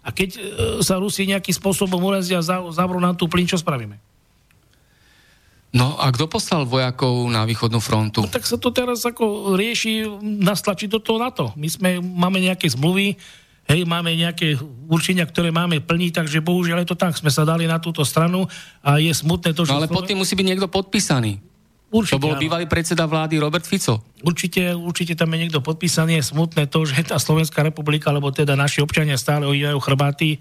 A 0.00 0.10
keď 0.10 0.28
e, 0.34 0.40
sa 0.82 0.98
Rusi 0.98 1.28
nejakým 1.30 1.54
spôsobom 1.54 2.00
urazia 2.00 2.42
a 2.42 2.46
zavrú 2.72 2.98
nám 2.98 3.18
tú 3.18 3.30
plyn, 3.30 3.46
čo 3.46 3.60
spravíme? 3.60 4.09
No 5.70 5.94
a 6.02 6.10
kto 6.10 6.26
poslal 6.26 6.66
vojakov 6.66 7.30
na 7.30 7.46
východnú 7.46 7.78
frontu? 7.78 8.26
No, 8.26 8.32
tak 8.32 8.42
sa 8.42 8.58
to 8.58 8.74
teraz 8.74 9.06
ako 9.06 9.54
rieši, 9.54 10.02
nastlačí 10.20 10.90
do 10.90 10.98
toho 10.98 11.22
NATO. 11.22 11.54
My 11.54 11.70
sme, 11.70 12.02
máme 12.02 12.42
nejaké 12.42 12.66
zmluvy, 12.74 13.14
hej, 13.70 13.80
máme 13.86 14.10
nejaké 14.18 14.58
určenia, 14.90 15.22
ktoré 15.22 15.54
máme 15.54 15.78
plniť, 15.78 16.10
takže 16.18 16.42
bohužiaľ 16.42 16.82
je 16.82 16.90
to 16.90 16.98
tak. 16.98 17.14
Sme 17.14 17.30
sa 17.30 17.46
dali 17.46 17.70
na 17.70 17.78
túto 17.78 18.02
stranu 18.02 18.50
a 18.82 18.98
je 18.98 19.14
smutné 19.14 19.54
to, 19.54 19.62
že... 19.62 19.70
No 19.70 19.78
ale 19.78 19.86
pod 19.86 20.10
tým 20.10 20.18
musí 20.18 20.34
byť 20.34 20.46
niekto 20.46 20.66
podpísaný. 20.66 21.38
Určite, 21.90 22.18
to 22.18 22.22
bol 22.22 22.34
áno. 22.34 22.42
bývalý 22.42 22.66
predseda 22.70 23.06
vlády 23.06 23.38
Robert 23.38 23.66
Fico. 23.66 24.02
Určite, 24.22 24.74
určite 24.74 25.18
tam 25.18 25.30
je 25.34 25.38
niekto 25.46 25.58
podpísaný. 25.62 26.18
Je 26.22 26.30
smutné 26.34 26.70
to, 26.70 26.86
že 26.86 27.02
tá 27.02 27.18
Slovenská 27.18 27.66
republika, 27.66 28.10
alebo 28.10 28.30
teda 28.30 28.54
naši 28.54 28.82
občania 28.82 29.18
stále 29.18 29.46
ojívajú 29.46 29.78
chrbáty 29.82 30.38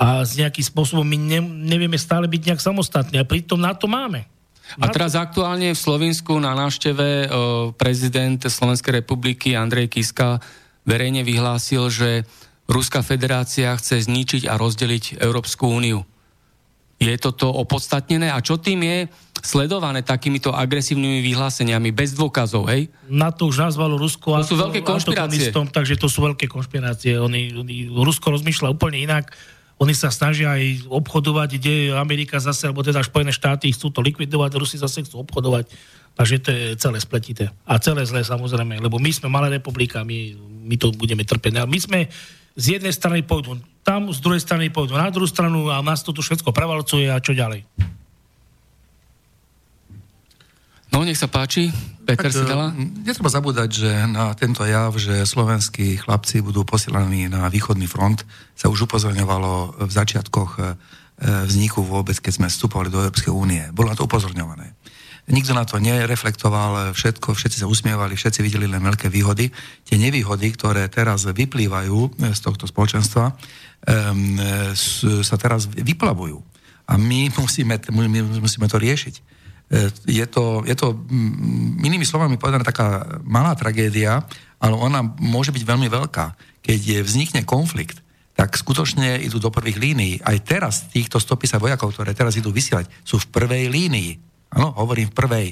a 0.00 0.24
z 0.24 0.40
nejakým 0.40 0.64
spôsobom 0.64 1.04
my 1.04 1.16
ne, 1.20 1.40
nevieme 1.68 2.00
stále 2.00 2.24
byť 2.24 2.40
nejak 2.48 2.60
samostatní. 2.64 3.20
A 3.20 3.28
pritom 3.28 3.60
na 3.60 3.76
to 3.76 3.84
máme. 3.84 4.24
A 4.78 4.86
teraz 4.94 5.18
aktuálne 5.18 5.74
v 5.74 5.80
Slovensku 5.80 6.38
na 6.38 6.54
návšteve 6.54 7.26
prezident 7.74 8.38
Slovenskej 8.38 9.02
republiky 9.02 9.58
Andrej 9.58 9.90
Kiska 9.90 10.38
verejne 10.86 11.26
vyhlásil, 11.26 11.90
že 11.90 12.22
Ruská 12.70 13.02
federácia 13.02 13.74
chce 13.74 14.06
zničiť 14.06 14.46
a 14.46 14.54
rozdeliť 14.54 15.18
Európsku 15.18 15.66
úniu. 15.66 16.06
Je 17.02 17.10
toto 17.18 17.50
opodstatnené? 17.50 18.30
A 18.30 18.38
čo 18.38 18.60
tým 18.60 18.86
je 18.86 18.98
sledované 19.40 20.04
takýmito 20.04 20.52
agresívnymi 20.52 21.24
vyhláseniami 21.24 21.90
bez 21.96 22.12
dôkazov, 22.12 22.68
hej? 22.68 22.92
Na 23.08 23.32
to 23.32 23.48
už 23.48 23.72
nazvalo 23.72 23.96
Rusko 23.96 24.44
to 24.44 24.54
sú 24.54 24.60
veľké 24.60 24.84
konšpirácie. 24.84 25.50
takže 25.50 25.96
to 25.96 26.12
sú 26.12 26.20
veľké 26.28 26.46
konšpirácie. 26.46 27.16
Oni, 27.16 27.56
oni, 27.56 27.88
Rusko 27.88 28.36
rozmýšľa 28.36 28.76
úplne 28.76 29.00
inak 29.00 29.32
oni 29.80 29.96
sa 29.96 30.12
snažia 30.12 30.52
aj 30.52 30.92
obchodovať, 30.92 31.56
kde 31.56 31.74
Amerika 31.96 32.36
zase, 32.36 32.68
alebo 32.68 32.84
teda 32.84 33.00
Spojené 33.00 33.32
štáty 33.32 33.72
chcú 33.72 33.88
to 33.88 34.04
likvidovať, 34.04 34.60
Rusi 34.60 34.76
zase 34.76 35.08
chcú 35.08 35.24
obchodovať. 35.24 35.72
Takže 36.12 36.36
to 36.44 36.48
je 36.52 36.64
celé 36.76 36.98
spletité. 37.00 37.48
A 37.64 37.80
celé 37.80 38.04
zlé 38.04 38.20
samozrejme, 38.20 38.76
lebo 38.76 39.00
my 39.00 39.08
sme 39.08 39.32
malá 39.32 39.48
republika, 39.48 40.04
my, 40.04 40.36
my 40.68 40.76
to 40.76 40.92
budeme 40.92 41.24
trpeť. 41.24 41.64
A 41.64 41.64
my 41.64 41.78
sme 41.80 42.12
z 42.60 42.76
jednej 42.76 42.92
strany 42.92 43.24
pôjdu 43.24 43.56
tam, 43.80 44.12
z 44.12 44.20
druhej 44.20 44.44
strany 44.44 44.68
pôjdu 44.68 45.00
na 45.00 45.08
druhú 45.08 45.24
stranu 45.24 45.72
a 45.72 45.80
nás 45.80 46.04
to 46.04 46.12
tu 46.12 46.20
všetko 46.20 46.52
prevalcuje 46.52 47.08
a 47.08 47.16
čo 47.16 47.32
ďalej. 47.32 47.64
No, 50.90 51.06
nech 51.06 51.18
sa 51.18 51.30
páči. 51.30 51.70
Peter 52.02 52.26
tak, 52.26 52.34
Sidela? 52.34 52.74
E, 52.74 53.06
netreba 53.06 53.30
zabúdať, 53.30 53.70
že 53.70 53.90
na 54.10 54.34
tento 54.34 54.66
jav, 54.66 54.90
že 54.98 55.22
slovenskí 55.22 56.02
chlapci 56.02 56.42
budú 56.42 56.66
posielaní 56.66 57.30
na 57.30 57.46
východný 57.46 57.86
front, 57.86 58.26
sa 58.58 58.66
už 58.66 58.90
upozorňovalo 58.90 59.86
v 59.86 59.90
začiatkoch 59.90 60.50
e, 60.58 60.62
vzniku 61.46 61.86
vôbec, 61.86 62.18
keď 62.18 62.32
sme 62.42 62.48
vstupovali 62.50 62.90
do 62.90 63.06
Európskej 63.06 63.30
únie. 63.30 63.62
Bolo 63.70 63.94
na 63.94 63.96
to 63.96 64.10
upozorňované. 64.10 64.74
Nikto 65.30 65.54
na 65.54 65.62
to 65.62 65.78
nereflektoval, 65.78 66.90
všetko, 66.90 67.38
všetci 67.38 67.62
sa 67.62 67.70
usmievali, 67.70 68.18
všetci 68.18 68.42
videli 68.42 68.66
len 68.66 68.82
veľké 68.82 69.06
výhody. 69.06 69.46
Tie 69.86 69.94
nevýhody, 69.94 70.50
ktoré 70.58 70.90
teraz 70.90 71.22
vyplývajú 71.22 72.18
z 72.34 72.40
tohto 72.42 72.66
spoločenstva, 72.66 73.30
um, 73.30 74.34
sa 75.22 75.36
teraz 75.38 75.70
vyplavujú. 75.70 76.34
A 76.90 76.98
my 76.98 77.30
musíme, 77.38 77.78
my 77.94 78.42
musíme 78.42 78.66
to 78.66 78.82
riešiť 78.82 79.39
je 80.06 80.26
to, 80.26 80.66
je 80.66 80.74
to 80.74 80.98
inými 81.86 82.02
slovami 82.02 82.34
povedané 82.34 82.66
taká 82.66 83.06
malá 83.22 83.54
tragédia, 83.54 84.26
ale 84.58 84.74
ona 84.74 85.00
môže 85.22 85.54
byť 85.54 85.62
veľmi 85.62 85.86
veľká. 85.86 86.26
Keď 86.60 87.06
vznikne 87.06 87.46
konflikt, 87.46 88.02
tak 88.34 88.56
skutočne 88.56 89.22
idú 89.22 89.38
do 89.38 89.52
prvých 89.54 89.78
línií. 89.78 90.14
Aj 90.26 90.34
teraz 90.42 90.90
týchto 90.90 91.22
150 91.22 91.60
vojakov, 91.60 91.94
ktoré 91.94 92.16
teraz 92.16 92.34
idú 92.34 92.50
vysielať, 92.50 92.90
sú 93.06 93.22
v 93.22 93.30
prvej 93.30 93.70
línii. 93.70 94.18
Áno, 94.56 94.74
hovorím 94.74 95.12
v 95.12 95.16
prvej. 95.16 95.48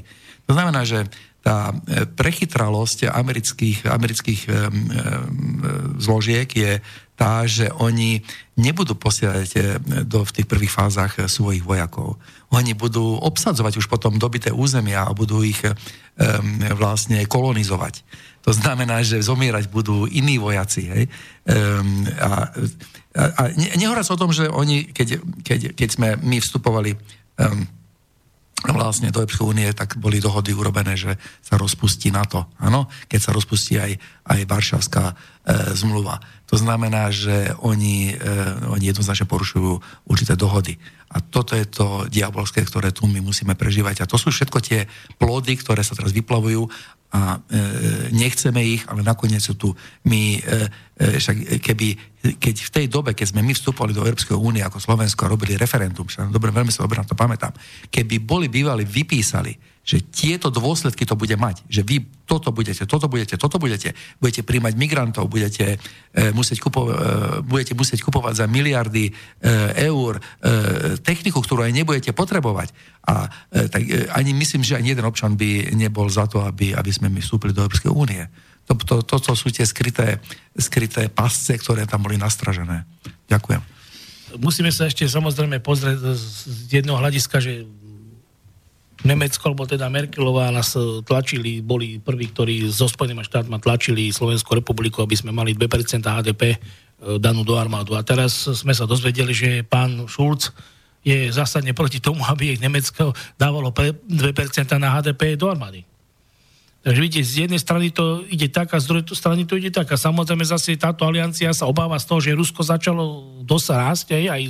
To 0.51 0.57
znamená, 0.57 0.83
že 0.83 1.07
tá 1.49 1.73
tá 1.73 1.73
prechytralosť 2.13 3.09
amerických, 3.09 3.89
amerických 3.89 4.41
zložiek 5.97 6.45
je 6.45 6.73
tá, 7.17 7.49
že 7.49 7.73
oni 7.73 8.21
nebudú 8.61 8.93
posielať 8.93 9.81
do, 10.05 10.29
v 10.29 10.35
tých 10.37 10.47
prvých 10.47 10.77
fázach 10.77 11.17
svojich 11.25 11.65
vojakov. 11.65 12.21
Oni 12.53 12.77
budú 12.77 13.17
obsadzovať 13.17 13.81
už 13.81 13.89
potom 13.89 14.21
dobité 14.21 14.53
územia 14.53 15.09
a 15.09 15.17
budú 15.17 15.41
ich 15.41 15.59
um, 15.65 15.73
vlastne 16.77 17.25
kolonizovať. 17.25 18.05
To 18.45 18.53
znamená, 18.53 19.01
že 19.01 19.25
zomierať 19.25 19.73
budú 19.73 20.05
iní 20.05 20.37
vojaci. 20.37 20.85
Hej? 20.85 21.05
Um, 21.49 22.05
a, 22.23 22.53
a, 23.19 23.23
a 23.35 23.43
nehovorím 23.57 24.05
o 24.05 24.21
tom, 24.21 24.31
že 24.37 24.53
oni, 24.53 24.93
keď, 24.93 25.25
keď, 25.43 25.61
keď 25.73 25.89
sme 25.91 26.09
my 26.23 26.39
vstupovali 26.45 26.93
um, 27.41 27.67
vlastne 28.67 29.15
do 29.15 29.23
Európskej 29.23 29.47
únie, 29.47 29.69
tak 29.71 29.95
boli 30.03 30.19
dohody 30.19 30.51
urobené, 30.51 30.99
že 30.99 31.15
sa 31.39 31.55
rozpustí 31.55 32.11
NATO. 32.11 32.51
Áno? 32.59 32.91
Keď 33.07 33.21
sa 33.23 33.31
rozpustí 33.31 33.79
aj, 33.79 33.95
aj 34.27 34.41
Varšavská 34.51 35.05
e, 35.07 35.15
zmluva. 35.79 36.19
To 36.51 36.59
znamená, 36.59 37.15
že 37.15 37.55
oni, 37.63 38.19
e, 38.19 38.35
oni 38.67 38.91
jednoznačne 38.91 39.31
porušujú 39.31 39.79
určité 40.11 40.35
dohody. 40.35 40.75
A 41.09 41.23
toto 41.23 41.55
je 41.55 41.65
to 41.71 42.05
diabolské, 42.11 42.67
ktoré 42.67 42.91
tu 42.91 43.07
my 43.07 43.23
musíme 43.23 43.55
prežívať. 43.55 44.03
A 44.03 44.11
to 44.11 44.19
sú 44.19 44.35
všetko 44.35 44.59
tie 44.59 44.91
plody, 45.17 45.55
ktoré 45.55 45.87
sa 45.87 45.95
teraz 45.95 46.11
vyplavujú 46.11 46.67
a 47.09 47.41
e, 47.41 48.13
nechceme 48.13 48.61
ich, 48.61 48.85
ale 48.85 49.01
nakoniec 49.01 49.41
sú 49.41 49.57
tu 49.57 49.73
my, 50.05 50.23
e, 50.37 50.41
e, 50.93 51.17
však 51.17 51.57
keby, 51.65 51.89
keď 52.37 52.55
v 52.69 52.71
tej 52.71 52.87
dobe, 52.93 53.17
keď 53.17 53.33
sme 53.33 53.41
my 53.41 53.57
vstupovali 53.57 53.97
do 53.97 54.05
Európskej 54.05 54.37
únie 54.37 54.61
ako 54.61 54.77
Slovensko 54.77 55.25
robili 55.25 55.57
referendum, 55.57 56.05
však 56.05 56.29
dobre, 56.29 56.53
veľmi 56.53 56.69
sa 56.69 56.85
dobre 56.85 57.01
na 57.01 57.09
to 57.09 57.17
pamätám, 57.17 57.57
keby 57.89 58.21
boli 58.21 58.53
bývali, 58.53 58.85
vypísali, 58.85 59.57
že 59.89 60.05
tieto 60.05 60.53
dôsledky 60.53 61.09
to 61.09 61.17
bude 61.17 61.33
mať, 61.33 61.65
že 61.65 61.81
vy 61.81 62.05
toto 62.29 62.53
budete, 62.53 62.85
toto 62.85 63.09
budete, 63.09 63.41
toto 63.41 63.57
budete, 63.57 63.97
budete 64.21 64.45
príjmať 64.45 64.77
migrantov, 64.77 65.33
budete, 65.33 65.81
e, 66.13 66.29
musieť, 66.37 66.61
kupo, 66.61 66.93
e, 66.93 67.41
budete 67.41 67.73
musieť 67.73 68.05
kupovať 68.05 68.45
za 68.45 68.47
miliardy 68.53 69.09
e, 69.09 69.13
eur 69.89 70.21
e, 70.21 71.01
techniku, 71.01 71.41
ktorú 71.41 71.65
aj 71.65 71.73
nebudete 71.73 72.13
potrebovať. 72.13 72.69
A 73.09 73.33
e, 73.49 73.65
tak, 73.73 73.81
e, 73.89 74.13
ani 74.13 74.37
myslím, 74.37 74.61
že 74.61 74.77
ani 74.77 74.93
jeden 74.93 75.09
občan 75.09 75.41
by 75.41 75.73
nebol 75.73 76.05
za 76.13 76.29
to, 76.29 76.45
aby, 76.45 76.77
aby 76.77 76.93
sme 76.93 77.09
my 77.09 77.25
vstúpili 77.25 77.57
do 77.57 77.65
Európskej 77.65 77.89
únie. 77.89 78.29
To, 78.69 78.77
to, 78.77 79.01
toto 79.01 79.33
sú 79.33 79.49
tie 79.49 79.65
skryté, 79.65 80.21
skryté 80.53 81.09
pasce, 81.09 81.57
ktoré 81.57 81.89
tam 81.89 82.05
boli 82.05 82.21
nastražené. 82.21 82.85
Ďakujem. 83.25 83.79
Musíme 84.37 84.69
sa 84.69 84.85
ešte 84.85 85.09
samozrejme 85.09 85.65
pozrieť 85.65 86.13
z 86.13 86.85
jedného 86.85 87.01
hľadiska, 87.01 87.41
že 87.41 87.65
Nemecko, 89.07 89.55
alebo 89.55 89.63
teda 89.63 89.87
Merkelová 89.87 90.51
nás 90.51 90.75
e, 90.75 91.03
tlačili, 91.07 91.63
boli 91.63 92.03
prví, 92.03 92.35
ktorí 92.35 92.55
so 92.67 92.91
Spojenými 92.91 93.23
štátmi 93.23 93.55
tlačili 93.63 94.11
Slovenskú 94.11 94.59
republiku, 94.59 95.07
aby 95.07 95.15
sme 95.15 95.31
mali 95.31 95.55
2% 95.55 96.03
HDP 96.03 96.43
e, 96.55 96.59
danú 97.23 97.47
do 97.47 97.55
armádu. 97.55 97.95
A 97.95 98.03
teraz 98.03 98.51
sme 98.51 98.75
sa 98.75 98.91
dozvedeli, 98.91 99.31
že 99.31 99.63
pán 99.63 100.11
Schulz 100.11 100.51
je 101.07 101.31
zásadne 101.31 101.71
proti 101.79 102.03
tomu, 102.03 102.27
aby 102.27 102.59
Nemecko 102.59 103.15
dávalo 103.39 103.71
2% 103.71 104.11
na 104.83 104.99
HDP 104.99 105.39
do 105.39 105.47
armády. 105.47 105.87
Takže 106.83 106.99
vidíte, 106.99 107.27
z 107.27 107.35
jednej 107.47 107.61
strany 107.61 107.91
to 107.91 108.23
ide 108.31 108.51
tak 108.51 108.71
a 108.71 108.79
z 108.79 108.87
druhej 108.87 109.05
strany 109.15 109.43
to 109.47 109.59
ide 109.59 109.75
tak. 109.75 109.91
A 109.91 109.99
samozrejme 109.99 110.47
zase 110.47 110.79
táto 110.79 111.07
aliancia 111.07 111.51
sa 111.51 111.67
obáva 111.67 111.99
z 111.99 112.07
toho, 112.07 112.21
že 112.23 112.39
Rusko 112.39 112.63
začalo 112.63 113.05
dosť 113.43 113.67
rásť 113.75 114.07
aj, 114.15 114.25
aj 114.31 114.43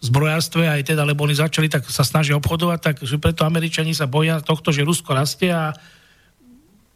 zbrojárstve, 0.00 0.64
aj 0.64 0.92
teda, 0.92 1.04
lebo 1.04 1.28
oni 1.28 1.36
začali, 1.36 1.68
tak 1.68 1.84
sa 1.88 2.02
snažia 2.02 2.36
obchodovať, 2.40 2.78
tak 2.80 2.96
že 3.04 3.20
preto 3.20 3.44
Američani 3.44 3.92
sa 3.92 4.08
boja 4.08 4.40
tohto, 4.40 4.72
že 4.72 4.84
Rusko 4.84 5.12
rastie 5.12 5.52
a 5.52 5.76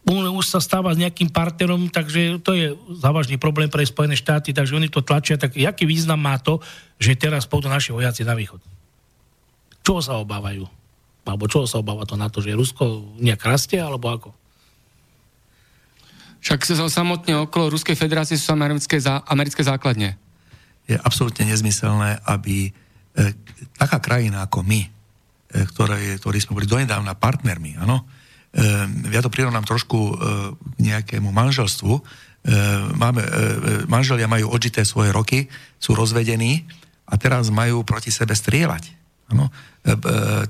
už 0.04 0.44
sa 0.44 0.60
stáva 0.60 0.92
s 0.92 1.00
nejakým 1.00 1.32
partnerom, 1.32 1.88
takže 1.88 2.40
to 2.44 2.52
je 2.52 2.76
závažný 3.00 3.40
problém 3.40 3.72
pre 3.72 3.80
Spojené 3.84 4.16
štáty, 4.16 4.52
takže 4.52 4.76
oni 4.76 4.92
to 4.92 5.00
tlačia. 5.00 5.40
Tak 5.40 5.56
aký 5.56 5.88
význam 5.88 6.20
má 6.20 6.36
to, 6.36 6.60
že 7.00 7.16
teraz 7.16 7.48
pôjdu 7.48 7.72
naši 7.72 7.96
vojaci 7.96 8.20
na 8.20 8.36
východ? 8.36 8.60
Čo 9.80 10.04
sa 10.04 10.20
obávajú? 10.20 10.68
Alebo 11.24 11.48
čo 11.48 11.64
sa 11.64 11.80
obáva 11.80 12.04
to 12.04 12.20
na 12.20 12.28
to, 12.28 12.44
že 12.44 12.52
Rusko 12.52 13.16
nejak 13.16 13.40
rastie, 13.48 13.80
alebo 13.80 14.12
ako? 14.12 14.28
Však 16.44 16.68
samotne 16.92 17.48
okolo 17.48 17.72
Ruskej 17.72 17.96
federácie 17.96 18.36
sú 18.36 18.52
americké, 18.52 19.00
americké 19.24 19.64
základne. 19.64 20.20
Je 20.84 21.00
absolútne 21.00 21.48
nezmyselné, 21.48 22.20
aby 22.28 22.76
taká 23.78 23.98
krajina 24.02 24.46
ako 24.46 24.66
my, 24.66 24.80
e, 24.82 24.88
ktoré, 25.70 26.18
ktorí 26.18 26.38
sme 26.42 26.58
boli 26.58 26.66
donedávna 26.66 27.14
partnermi, 27.14 27.78
áno, 27.78 28.02
e, 28.02 28.64
ja 29.10 29.22
to 29.22 29.30
prirovnám 29.30 29.66
trošku 29.66 29.98
k 30.74 30.78
nejakému 30.78 31.30
manželstvu. 31.30 32.22
Máme, 33.00 33.24
manželia 33.88 34.28
majú 34.28 34.52
odžité 34.52 34.84
svoje 34.84 35.08
roky, 35.16 35.48
sú 35.80 35.96
rozvedení 35.96 36.68
a 37.08 37.16
teraz 37.16 37.48
majú 37.48 37.88
proti 37.88 38.12
sebe 38.12 38.36
strieľať. 38.36 38.92
Ano? 39.32 39.48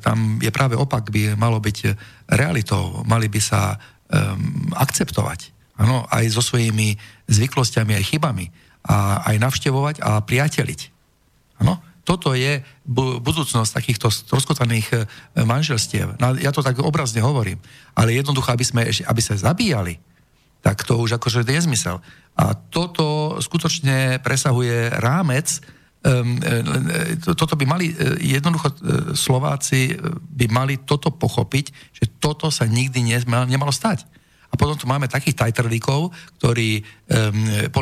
Tam 0.03 0.43
je 0.43 0.51
práve 0.51 0.75
opak, 0.75 1.15
by 1.15 1.39
malo 1.39 1.63
byť 1.63 1.95
realitou. 2.35 3.07
Mali 3.07 3.31
by 3.31 3.39
sa 3.39 3.79
um, 3.79 4.75
akceptovať. 4.75 5.55
Ano? 5.79 6.07
Aj 6.11 6.23
so 6.31 6.43
svojimi 6.43 6.99
zvyklostiami, 7.31 7.95
aj 7.95 8.05
chybami. 8.11 8.47
A 8.85 9.27
aj 9.31 9.37
navštevovať 9.39 10.03
a 10.03 10.19
priateliť. 10.23 10.81
Ano? 11.63 11.79
Toto 12.05 12.37
je 12.37 12.61
budúcnosť 13.25 13.81
takýchto 13.81 14.13
rozkotaných 14.29 14.89
e, 14.93 14.97
manželstiev. 15.43 16.21
No, 16.21 16.37
ja 16.37 16.53
to 16.53 16.61
tak 16.61 16.77
obrazne 16.85 17.25
hovorím. 17.25 17.57
Ale 17.97 18.13
jednoducho, 18.13 18.53
aby, 18.53 18.65
sme, 18.65 18.83
aby 18.85 19.21
sa 19.25 19.41
zabíjali, 19.41 19.97
tak 20.61 20.85
to 20.85 21.01
už 21.01 21.17
akože 21.17 21.45
je 21.45 21.57
nezmysel. 21.57 21.97
A 22.37 22.53
toto 22.53 23.37
skutočne 23.41 24.21
presahuje 24.21 24.93
rámec 25.01 25.65
Um, 26.05 26.37
toto 27.33 27.57
by 27.57 27.65
mali, 27.65 27.89
jednoducho 28.21 28.77
Slováci 29.17 29.97
by 30.37 30.53
mali 30.53 30.85
toto 30.85 31.09
pochopiť, 31.09 31.97
že 31.97 32.05
toto 32.21 32.53
sa 32.53 32.69
nikdy 32.69 33.01
nemalo 33.25 33.73
stať. 33.73 34.05
A 34.53 34.61
potom 34.61 34.77
tu 34.77 34.85
máme 34.85 35.09
takých 35.09 35.41
tajtrlíkov, 35.41 36.13
ktorí, 36.37 36.85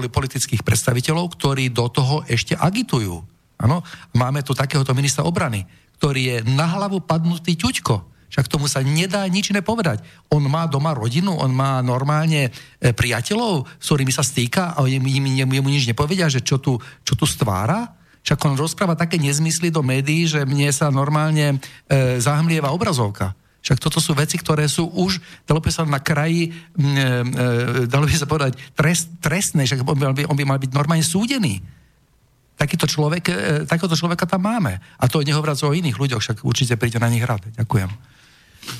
politických 0.06 0.62
predstaviteľov, 0.62 1.34
ktorí 1.34 1.74
do 1.74 1.90
toho 1.90 2.22
ešte 2.30 2.54
agitujú. 2.54 3.31
Ano? 3.62 3.86
Máme 4.18 4.42
tu 4.42 4.52
takéhoto 4.52 4.90
ministra 4.92 5.22
obrany, 5.22 5.62
ktorý 6.02 6.20
je 6.20 6.36
na 6.50 6.66
hlavu 6.66 6.98
padnutý 7.06 7.54
ťuďko. 7.54 8.10
Však 8.32 8.48
tomu 8.48 8.64
sa 8.64 8.80
nedá 8.80 9.22
nič 9.28 9.52
iné 9.52 9.60
povedať. 9.60 10.00
On 10.32 10.40
má 10.48 10.64
doma 10.64 10.96
rodinu, 10.96 11.36
on 11.36 11.52
má 11.52 11.84
normálne 11.84 12.48
e, 12.48 12.90
priateľov, 12.90 13.68
s 13.76 13.86
ktorými 13.92 14.08
sa 14.08 14.24
stýka 14.24 14.72
a 14.72 14.82
im 14.88 15.04
nič 15.04 15.84
nepovedia, 15.84 16.32
že 16.32 16.40
čo 16.40 16.56
tu, 16.56 16.80
čo 17.04 17.12
tu 17.12 17.28
stvára. 17.28 17.92
Však 18.24 18.40
on 18.48 18.56
rozpráva 18.56 18.96
také 18.96 19.20
nezmysly 19.20 19.68
do 19.68 19.84
médií, 19.84 20.24
že 20.24 20.48
mne 20.48 20.72
sa 20.72 20.88
normálne 20.88 21.60
e, 21.86 22.18
zahmlieva 22.24 22.72
obrazovka. 22.72 23.36
Však 23.62 23.78
toto 23.78 24.00
sú 24.00 24.16
veci, 24.16 24.40
ktoré 24.40 24.64
sú 24.66 24.88
už, 24.90 25.20
dalo 25.44 25.60
by 25.60 25.68
sa 25.68 25.84
na 25.84 26.00
kraji, 26.00 26.50
e, 26.50 26.50
e, 26.80 27.84
dalo 27.84 28.08
by 28.08 28.16
sa 28.16 28.24
povedať, 28.24 28.56
trest, 28.72 29.12
trestné, 29.20 29.68
však 29.68 29.84
on 29.84 30.16
by, 30.16 30.24
on 30.24 30.38
by 30.40 30.44
mal 30.48 30.58
byť 30.58 30.72
normálne 30.72 31.04
súdený 31.04 31.60
takýto 32.62 32.86
človek, 32.86 33.24
e, 33.26 33.34
takéhoto 33.66 33.98
človeka 33.98 34.30
tam 34.30 34.46
máme. 34.46 34.78
A 34.78 35.04
to 35.10 35.26
nehovoriac 35.26 35.58
o 35.66 35.74
iných 35.74 35.98
ľuďoch, 35.98 36.22
však 36.22 36.36
určite 36.46 36.78
príde 36.78 37.02
na 37.02 37.10
nich 37.10 37.26
rád. 37.26 37.42
Ďakujem. 37.58 37.90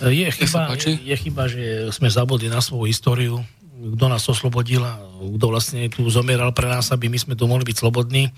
Je 0.06 0.30
chyba, 0.30 0.78
je, 0.78 0.94
je 0.94 1.16
chyba, 1.18 1.50
že 1.50 1.90
sme 1.90 2.06
zabudli 2.06 2.46
na 2.46 2.62
svoju 2.62 2.86
históriu, 2.86 3.42
kto 3.98 4.06
nás 4.06 4.22
oslobodil 4.30 4.86
a 4.86 4.94
kto 5.18 5.46
vlastne 5.50 5.90
tu 5.90 6.06
zomieral 6.06 6.54
pre 6.54 6.70
nás, 6.70 6.94
aby 6.94 7.10
my 7.10 7.18
sme 7.18 7.34
tu 7.34 7.50
mohli 7.50 7.66
byť 7.66 7.76
slobodní. 7.82 8.30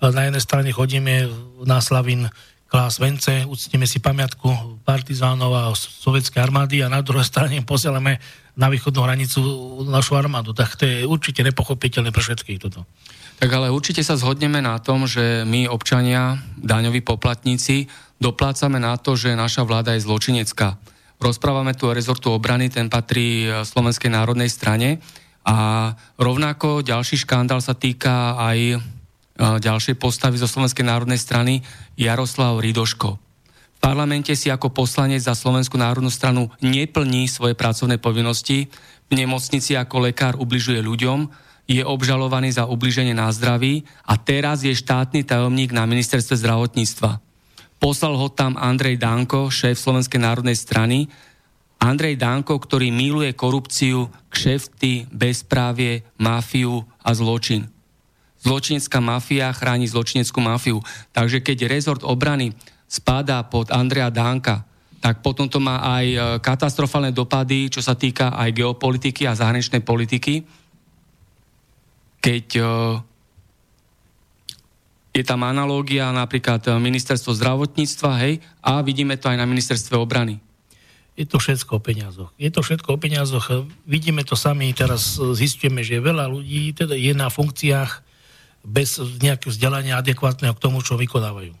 Na 0.00 0.24
jednej 0.24 0.40
strane 0.40 0.72
chodíme 0.72 1.28
na 1.68 1.84
Slavín 1.84 2.32
klás 2.66 2.96
vence, 2.96 3.44
uctíme 3.44 3.84
si 3.84 4.00
pamiatku 4.00 4.80
partizánov 4.82 5.52
a 5.52 5.62
sovietskej 5.76 6.42
armády 6.42 6.82
a 6.82 6.90
na 6.90 7.04
druhej 7.04 7.28
strane 7.28 7.60
posielame 7.62 8.18
na 8.56 8.72
východnú 8.72 9.04
hranicu 9.04 9.40
našu 9.86 10.16
armádu. 10.16 10.56
Tak 10.56 10.80
to 10.80 10.88
je 10.88 11.04
určite 11.04 11.44
nepochopiteľné 11.44 12.10
pre 12.10 12.24
všetkých 12.24 12.58
toto. 12.58 12.88
Tak 13.36 13.50
ale 13.52 13.68
určite 13.68 14.00
sa 14.00 14.16
zhodneme 14.16 14.64
na 14.64 14.80
tom, 14.80 15.04
že 15.04 15.44
my 15.44 15.68
občania, 15.68 16.40
daňoví 16.56 17.04
poplatníci, 17.04 17.84
doplácame 18.16 18.80
na 18.80 18.96
to, 18.96 19.12
že 19.12 19.36
naša 19.36 19.68
vláda 19.68 19.92
je 19.92 20.04
zločinecká. 20.08 20.80
Rozprávame 21.20 21.76
tu 21.76 21.88
o 21.88 21.96
rezortu 21.96 22.32
obrany, 22.32 22.72
ten 22.72 22.88
patrí 22.88 23.44
e, 23.44 23.64
Slovenskej 23.64 24.12
národnej 24.12 24.52
strane 24.52 25.00
a 25.44 25.92
rovnako 26.20 26.84
ďalší 26.84 27.24
škandál 27.24 27.60
sa 27.64 27.72
týka 27.72 28.36
aj 28.36 28.58
e, 28.72 28.76
ďalšej 29.36 29.96
postavy 30.00 30.36
zo 30.40 30.48
Slovenskej 30.48 30.84
národnej 30.84 31.20
strany 31.20 31.60
Jaroslav 31.96 32.60
Ridoško. 32.60 33.16
V 33.76 33.78
parlamente 33.80 34.32
si 34.32 34.48
ako 34.48 34.72
poslanec 34.72 35.20
za 35.24 35.36
Slovenskú 35.36 35.76
národnú 35.76 36.08
stranu 36.08 36.48
neplní 36.64 37.28
svoje 37.28 37.52
pracovné 37.52 38.00
povinnosti, 38.00 38.68
v 39.06 39.12
nemocnici 39.12 39.76
ako 39.76 40.08
lekár 40.08 40.40
ubližuje 40.40 40.80
ľuďom, 40.80 41.45
je 41.66 41.82
obžalovaný 41.82 42.54
za 42.54 42.70
ubliženie 42.70 43.14
na 43.14 43.30
zdraví 43.34 43.82
a 44.06 44.14
teraz 44.14 44.62
je 44.62 44.70
štátny 44.70 45.26
tajomník 45.26 45.74
na 45.74 45.82
ministerstve 45.86 46.38
zdravotníctva. 46.38 47.18
Poslal 47.76 48.14
ho 48.16 48.30
tam 48.32 48.56
Andrej 48.56 48.96
Danko, 48.96 49.52
šéf 49.52 49.76
Slovenskej 49.76 50.22
národnej 50.22 50.56
strany 50.56 51.10
Andrej 51.76 52.16
Danko, 52.16 52.56
ktorý 52.56 52.88
miluje 52.88 53.36
korupciu, 53.36 54.08
kšefty, 54.32 55.12
bezprávie, 55.12 56.08
mafiu 56.16 56.82
a 57.04 57.12
zločin. 57.12 57.68
Zločinecká 58.40 59.02
mafia 59.02 59.52
chráni 59.52 59.90
zločineckú 59.90 60.38
mafiu. 60.40 60.80
Takže 61.12 61.42
keď 61.44 61.66
rezort 61.68 62.02
obrany 62.06 62.54
spadá 62.86 63.44
pod 63.44 63.68
Andreja 63.74 64.08
Danka, 64.08 64.64
tak 65.02 65.20
potom 65.20 65.46
to 65.46 65.60
má 65.60 65.82
aj 65.82 66.06
e, 66.08 66.18
katastrofálne 66.40 67.12
dopady, 67.12 67.68
čo 67.68 67.84
sa 67.84 67.94
týka 67.94 68.32
aj 68.32 68.56
geopolitiky 68.56 69.28
a 69.28 69.36
zahraničnej 69.36 69.84
politiky. 69.84 70.42
Keď 72.26 72.46
e, 72.58 72.62
je 75.14 75.22
tam 75.22 75.46
analógia 75.46 76.10
napríklad 76.10 76.58
e, 76.66 76.74
ministerstvo 76.74 77.30
zdravotníctva, 77.38 78.10
hej, 78.26 78.42
a 78.66 78.82
vidíme 78.82 79.14
to 79.14 79.30
aj 79.30 79.38
na 79.38 79.46
ministerstve 79.46 79.94
obrany. 79.94 80.42
Je 81.14 81.22
to 81.24 81.38
všetko 81.38 81.78
o 81.78 81.80
peniazoch. 81.80 82.34
Je 82.34 82.50
to 82.50 82.66
všetko 82.66 82.98
o 82.98 83.00
peniazoch. 83.00 83.70
Vidíme 83.86 84.26
to 84.26 84.34
sami, 84.34 84.74
teraz 84.74 85.16
zistíme, 85.16 85.86
že 85.86 86.02
veľa 86.02 86.26
ľudí 86.26 86.74
teda 86.74 86.98
je 86.98 87.14
na 87.14 87.30
funkciách 87.30 88.04
bez 88.66 88.98
nejakého 89.22 89.54
vzdelania 89.54 90.02
adekvátneho 90.02 90.52
k 90.58 90.62
tomu, 90.66 90.82
čo 90.82 90.98
vykonávajú. 90.98 91.54